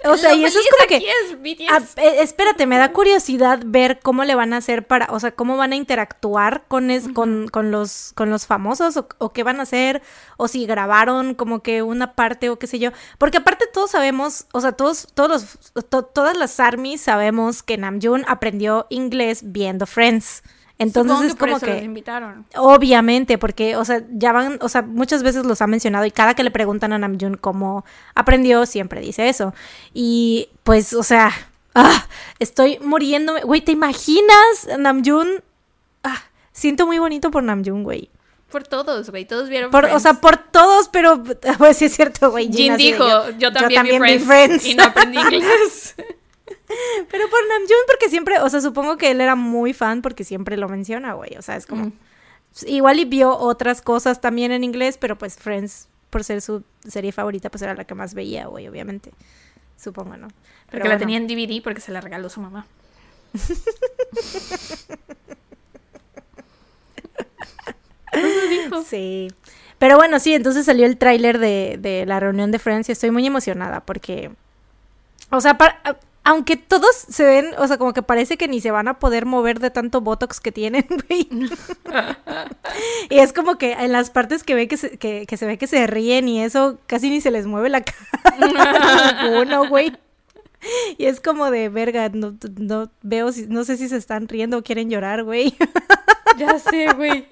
O 0.06 0.18
sea, 0.18 0.34
y 0.34 0.46
eso 0.46 0.60
es 0.60 0.68
como 0.70 0.88
que. 0.88 0.98
Eh, 0.98 2.22
espérate, 2.22 2.68
me 2.68 2.78
da 2.78 2.94
curiosidad 2.94 3.62
ver 3.66 4.00
cómo 4.02 4.24
le 4.24 4.36
van 4.36 4.54
a 4.54 4.58
hacer 4.58 4.86
para. 4.86 5.08
O 5.12 5.20
sea, 5.20 5.32
cómo 5.32 5.58
van 5.58 5.74
a 5.74 5.76
interactuar 5.76 6.66
con, 6.68 6.90
con, 7.14 7.72
los, 7.72 8.12
con 8.16 8.30
los 8.30 8.46
famosos 8.46 8.98
o, 9.18 9.34
qué 9.34 9.44
van 9.44 9.60
a 9.60 9.64
hacer. 9.64 10.02
O 10.38 10.48
si 10.48 10.66
grabaron 10.66 11.34
como 11.34 11.62
que 11.62 11.82
una 11.82 12.14
parte 12.14 12.50
o 12.50 12.60
qué 12.60 12.68
sé 12.68 12.80
yo. 12.80 12.92
Porque 13.18 13.38
aparte 13.38 13.66
todos 13.72 13.92
sabemos, 13.92 14.46
o 14.54 14.62
sea, 14.62 14.74
todos, 14.74 15.08
todos 15.14 15.58
todas 16.14 16.38
las 16.38 16.60
armies 16.60 17.02
sabemos 17.02 17.64
que 17.64 17.78
Namjoon 17.78 18.24
aprendió 18.28 18.86
inglés 18.90 19.42
viendo 19.44 19.86
Friends. 19.88 20.44
Entonces 20.80 21.32
es 21.32 21.36
como 21.36 21.60
que 21.60 21.84
invitaron. 21.84 22.46
obviamente 22.56 23.38
porque 23.38 23.76
o 23.76 23.84
sea, 23.84 24.04
ya 24.12 24.32
van, 24.32 24.60
o 24.62 24.70
sea, 24.70 24.84
muchas 24.84 25.24
veces 25.24 25.46
los 25.46 25.62
ha 25.62 25.68
mencionado 25.68 26.06
y 26.06 26.12
cada 26.12 26.36
que 26.36 26.44
le 26.44 26.52
preguntan 26.52 26.94
a 26.94 27.00
Namjoon 27.00 27.38
cómo 27.38 27.84
aprendió 28.14 28.66
siempre 28.66 29.02
dice 29.02 29.28
eso. 29.30 29.54
Y 29.94 30.50
pues, 30.64 30.94
o 30.94 31.02
sea, 31.02 31.32
ah, 31.74 32.06
estoy 32.40 32.78
muriéndome, 32.80 33.42
güey, 33.42 33.62
¿te 33.62 33.72
imaginas 33.72 34.68
Namjoon? 34.78 35.44
Ah, 36.04 36.22
siento 36.52 36.86
muy 36.86 37.00
bonito 37.00 37.32
por 37.32 37.44
Namjoon, 37.44 37.84
güey. 37.84 38.12
Por 38.52 38.64
todos, 38.64 39.10
güey, 39.10 39.26
todos 39.26 39.50
vieron 39.50 39.72
por, 39.72 39.86
O 39.86 40.00
sea, 40.00 40.14
por 40.16 40.38
todos, 40.38 40.88
pero 40.90 41.22
pues 41.58 41.78
sí 41.78 41.86
es 41.86 41.96
cierto, 41.96 42.32
güey. 42.32 42.52
Jin 42.52 42.78
dijo, 42.78 43.04
yo, 43.38 43.52
también, 43.52 44.02
vi, 44.02 44.20
friends, 44.20 44.66
y 44.66 44.76
no 44.76 44.84
aprendí 44.84 45.18
inglés. 45.22 45.96
Pero 47.10 47.30
por 47.30 47.40
Namjoon, 47.48 47.84
porque 47.88 48.10
siempre, 48.10 48.40
o 48.40 48.50
sea, 48.50 48.62
supongo 48.62 48.98
que 48.98 49.12
él 49.12 49.22
era 49.22 49.36
muy 49.36 49.74
fan 49.74 50.02
porque 50.02 50.24
siempre 50.24 50.58
lo 50.58 50.68
menciona, 50.68 51.14
güey. 51.14 51.36
O 51.38 51.42
sea, 51.42 51.56
es 51.56 51.66
como. 51.66 51.92
Igual 52.66 53.00
y 53.00 53.06
vio 53.06 53.38
otras 53.38 53.82
cosas 53.82 54.20
también 54.20 54.52
en 54.52 54.64
inglés, 54.64 54.98
pero 54.98 55.18
pues 55.18 55.38
Friends, 55.38 55.88
por 56.10 56.24
ser 56.24 56.42
su 56.42 56.64
serie 56.88 57.12
favorita, 57.12 57.50
pues 57.52 57.62
era 57.62 57.76
la 57.76 57.84
que 57.84 57.94
más 57.94 58.14
veía, 58.14 58.48
güey, 58.48 58.68
obviamente. 58.68 59.12
Supongo, 59.78 60.18
¿no? 60.18 60.28
Pero 60.28 60.82
porque 60.82 60.90
la 60.90 60.98
tenía 60.98 61.18
en 61.18 61.28
DVD 61.28 61.62
porque 61.62 61.82
se 61.82 61.92
la 61.92 62.02
regaló 62.02 62.30
su 62.30 62.42
mamá. 62.42 62.66
Sí. 68.88 69.28
Pero 69.78 69.98
bueno, 69.98 70.20
sí, 70.20 70.34
entonces 70.34 70.66
salió 70.66 70.86
el 70.86 70.98
tráiler 70.98 71.38
de, 71.38 71.78
de 71.80 72.06
la 72.06 72.20
reunión 72.20 72.52
de 72.52 72.58
Friends 72.58 72.90
y 72.90 72.92
estoy 72.92 73.12
muy 73.12 73.28
emocionada 73.28 73.82
porque, 73.82 74.32
o 75.30 75.40
sea, 75.40 75.58
para, 75.58 75.80
aunque 76.28 76.58
todos 76.58 76.94
se 76.94 77.24
ven, 77.24 77.52
o 77.58 77.66
sea, 77.68 77.78
como 77.78 77.94
que 77.94 78.02
parece 78.02 78.36
que 78.36 78.50
ni 78.50 78.60
se 78.60 78.70
van 78.70 78.90
a 78.90 79.00
poder 79.00 79.26
mover 79.26 79.62
de 79.62 79.72
tanto 79.72 80.02
botox 80.02 80.42
que 80.42 80.52
tienen, 80.52 80.86
güey. 81.08 81.30
y 83.10 83.20
es 83.20 83.32
como 83.32 83.58
que 83.58 83.72
en 83.72 83.94
las 83.94 84.10
partes 84.10 84.44
que 84.44 84.54
ve 84.54 84.68
que 84.68 84.76
se, 84.76 84.98
que, 84.98 85.26
se 85.38 85.46
ve 85.46 85.58
que 85.58 85.68
se 85.68 85.88
ríen 85.88 86.28
y 86.28 86.44
eso 86.44 86.80
casi 86.86 87.10
ni 87.10 87.22
se 87.22 87.32
les 87.32 87.48
mueve 87.48 87.70
la 87.70 87.80
cara. 87.86 89.40
Uno, 89.40 89.70
güey. 89.70 89.94
Y 90.98 91.06
es 91.06 91.22
como 91.22 91.50
de 91.50 91.70
verga, 91.70 92.10
no, 92.10 92.36
no 92.58 92.92
veo, 93.04 93.30
no 93.48 93.64
sé 93.64 93.78
si 93.78 93.88
se 93.88 93.96
están 93.96 94.28
riendo 94.28 94.58
o 94.58 94.64
quieren 94.64 94.90
llorar, 94.90 95.24
güey. 95.24 95.56
ya 96.38 96.60
sé, 96.60 96.92
güey. 96.94 97.26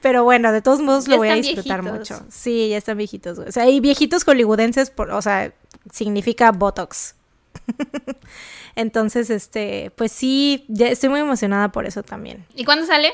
Pero 0.00 0.24
bueno, 0.24 0.50
de 0.50 0.62
todos 0.62 0.80
modos 0.80 1.08
lo 1.08 1.18
voy 1.18 1.28
a 1.28 1.34
disfrutar 1.34 1.82
mucho. 1.82 2.24
Sí, 2.30 2.70
ya 2.70 2.78
están 2.78 2.96
viejitos, 2.96 3.36
güey. 3.36 3.50
O 3.50 3.52
sea, 3.52 3.68
y 3.68 3.80
viejitos 3.80 4.24
hollywoodenses, 4.24 4.88
por, 4.88 5.10
o 5.10 5.20
sea, 5.20 5.52
significa 5.92 6.52
Botox. 6.52 7.16
Entonces, 8.76 9.30
este, 9.30 9.92
pues 9.96 10.12
sí, 10.12 10.64
ya 10.68 10.88
estoy 10.88 11.08
muy 11.08 11.20
emocionada 11.20 11.70
por 11.70 11.86
eso 11.86 12.02
también. 12.02 12.44
¿Y 12.54 12.64
cuándo 12.64 12.86
sale? 12.86 13.12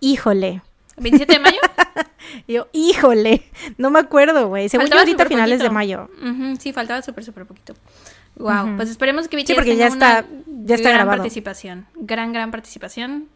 Híjole. 0.00 0.62
¿27 0.96 1.26
de 1.26 1.38
mayo? 1.38 1.60
yo, 2.48 2.68
híjole, 2.72 3.42
no 3.78 3.90
me 3.90 3.98
acuerdo, 3.98 4.48
güey. 4.48 4.68
Según 4.68 4.88
yo 4.88 4.98
ahorita 4.98 5.26
finales 5.26 5.60
de 5.60 5.70
mayo. 5.70 6.08
sí, 6.58 6.72
faltaba 6.72 7.02
súper, 7.02 7.24
súper 7.24 7.46
poquito. 7.46 7.74
Wow, 8.36 8.76
pues 8.76 8.88
esperemos 8.88 9.28
que 9.28 9.36
BTS 9.36 9.46
sí, 9.46 9.54
porque 9.54 9.76
ya 9.76 9.86
está, 9.86 10.24
ya 10.46 10.74
está 10.74 10.90
gran 10.90 11.06
participación. 11.06 11.86
Gran, 11.94 12.32
gran 12.32 12.50
participación. 12.50 13.28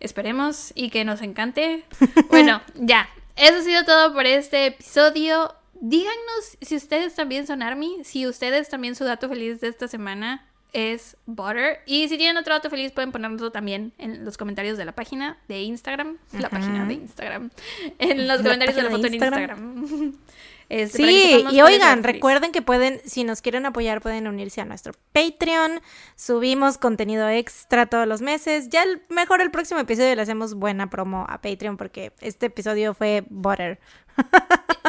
Esperemos 0.00 0.72
y 0.74 0.90
que 0.90 1.04
nos 1.04 1.22
encante. 1.22 1.84
bueno, 2.28 2.60
ya. 2.74 3.08
Eso 3.36 3.58
ha 3.58 3.62
sido 3.62 3.84
todo 3.84 4.12
por 4.12 4.26
este 4.26 4.66
episodio 4.66 5.54
díganos 5.82 6.56
si 6.60 6.76
ustedes 6.76 7.14
también 7.14 7.46
son 7.46 7.60
ARMY, 7.60 8.04
si 8.04 8.26
ustedes 8.26 8.68
también 8.68 8.94
su 8.94 9.04
dato 9.04 9.28
feliz 9.28 9.60
de 9.60 9.68
esta 9.68 9.88
semana 9.88 10.46
es 10.72 11.16
Butter. 11.26 11.80
Y 11.86 12.08
si 12.08 12.16
tienen 12.16 12.36
otro 12.36 12.54
dato 12.54 12.70
feliz, 12.70 12.92
pueden 12.92 13.12
ponerlo 13.12 13.50
también 13.50 13.92
en 13.98 14.24
los 14.24 14.38
comentarios 14.38 14.78
de 14.78 14.84
la 14.84 14.92
página 14.92 15.38
de 15.48 15.60
Instagram. 15.62 16.18
La 16.32 16.48
página 16.48 16.86
de 16.86 16.94
Instagram. 16.94 17.50
En 17.98 18.28
los 18.28 18.38
comentarios 18.38 18.76
de 18.76 18.82
la 18.82 18.90
foto 18.90 19.06
en 19.06 19.14
Instagram. 19.14 20.14
Este, 20.68 20.98
sí, 20.98 21.44
y 21.50 21.60
oigan, 21.60 22.02
recuerden 22.02 22.52
que 22.52 22.62
pueden, 22.62 23.00
si 23.04 23.24
nos 23.24 23.42
quieren 23.42 23.66
apoyar, 23.66 24.00
pueden 24.00 24.26
unirse 24.26 24.60
a 24.60 24.64
nuestro 24.64 24.92
Patreon. 25.12 25.80
Subimos 26.16 26.78
contenido 26.78 27.28
extra 27.28 27.86
todos 27.86 28.06
los 28.06 28.22
meses. 28.22 28.68
Ya 28.68 28.82
el, 28.82 29.02
mejor 29.08 29.40
el 29.40 29.50
próximo 29.50 29.80
episodio 29.80 30.14
le 30.14 30.22
hacemos 30.22 30.54
buena 30.54 30.90
promo 30.90 31.26
a 31.28 31.40
Patreon 31.40 31.76
porque 31.76 32.12
este 32.20 32.46
episodio 32.46 32.94
fue 32.94 33.24
Butter. 33.28 33.80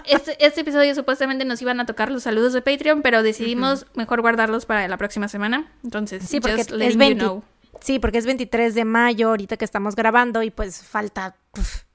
Este, 0.05 0.35
este, 0.45 0.61
episodio 0.61 0.93
supuestamente 0.95 1.45
nos 1.45 1.61
iban 1.61 1.79
a 1.79 1.85
tocar 1.85 2.11
los 2.11 2.23
saludos 2.23 2.51
de 2.51 2.61
Patreon, 2.61 3.01
pero 3.03 3.23
decidimos 3.23 3.85
mejor 3.93 4.19
guardarlos 4.19 4.65
para 4.65 4.85
la 4.89 4.97
próxima 4.97 5.29
semana. 5.29 5.71
Entonces, 5.81 6.25
sí, 6.27 6.41
porque 6.41 6.59
es 6.59 6.97
20, 6.97 7.41
Sí, 7.79 7.99
porque 7.99 8.17
es 8.17 8.25
23 8.25 8.75
de 8.75 8.85
mayo 8.85 9.29
ahorita 9.29 9.57
que 9.57 9.65
estamos 9.65 9.95
grabando 9.95 10.43
y 10.43 10.51
pues 10.51 10.83
falta 10.83 11.35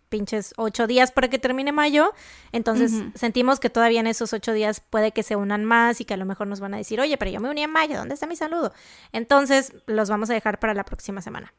pinches 0.09 0.55
ocho 0.57 0.87
días 0.87 1.13
para 1.13 1.29
que 1.29 1.39
termine 1.39 1.73
mayo. 1.73 2.13
Entonces 2.53 2.93
sentimos 3.15 3.61
que 3.61 3.71
todavía 3.71 4.01
en 4.01 4.07
esos 4.07 4.33
ocho 4.33 4.53
días 4.53 4.81
puede 4.81 5.13
que 5.13 5.23
se 5.23 5.37
unan 5.37 5.65
más 5.65 6.01
y 6.01 6.05
que 6.05 6.15
a 6.15 6.17
lo 6.17 6.25
mejor 6.25 6.47
nos 6.47 6.61
van 6.61 6.75
a 6.75 6.77
decir, 6.77 7.01
oye, 7.01 7.17
pero 7.17 7.31
yo 7.31 7.41
me 7.41 7.51
uní 7.51 7.63
en 7.63 7.71
mayo, 7.71 7.97
¿dónde 7.97 8.15
está 8.15 8.27
mi 8.27 8.37
saludo? 8.37 8.73
Entonces 9.13 9.73
los 9.87 10.09
vamos 10.09 10.31
a 10.31 10.35
dejar 10.35 10.59
para 10.59 10.75
la 10.75 10.85
próxima 10.85 11.23
semana. 11.23 11.53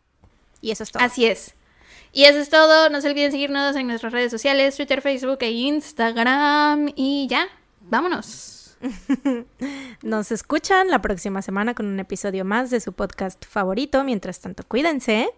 Y 0.61 0.71
eso 0.71 0.83
es 0.83 0.91
todo. 0.91 1.03
Así 1.03 1.25
es. 1.25 1.55
Y 2.11 2.23
eso 2.23 2.39
es 2.39 2.49
todo. 2.49 2.89
No 2.89 3.01
se 3.01 3.09
olviden 3.09 3.31
seguirnos 3.31 3.75
en 3.75 3.87
nuestras 3.87 4.13
redes 4.13 4.31
sociales, 4.31 4.75
Twitter, 4.75 5.01
Facebook 5.01 5.37
e 5.41 5.51
Instagram. 5.51 6.91
Y 6.95 7.27
ya, 7.29 7.47
vámonos. 7.81 8.77
Nos 10.01 10.31
escuchan 10.31 10.89
la 10.89 11.01
próxima 11.01 11.41
semana 11.41 11.73
con 11.73 11.85
un 11.85 11.99
episodio 11.99 12.45
más 12.45 12.69
de 12.69 12.79
su 12.79 12.93
podcast 12.93 13.45
favorito. 13.45 14.03
Mientras 14.03 14.39
tanto, 14.39 14.63
cuídense. 14.63 15.29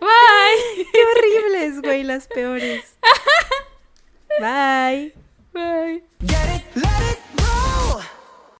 ¡Bye! 0.00 0.86
¡Qué 0.92 1.00
horribles, 1.04 1.82
güey! 1.82 2.02
Las 2.02 2.26
peores. 2.26 2.96
¡Bye! 4.40 5.14
Bye. 5.52 6.00
Get 6.24 6.48
it, 6.48 6.64
let 6.76 7.02
it, 7.12 7.41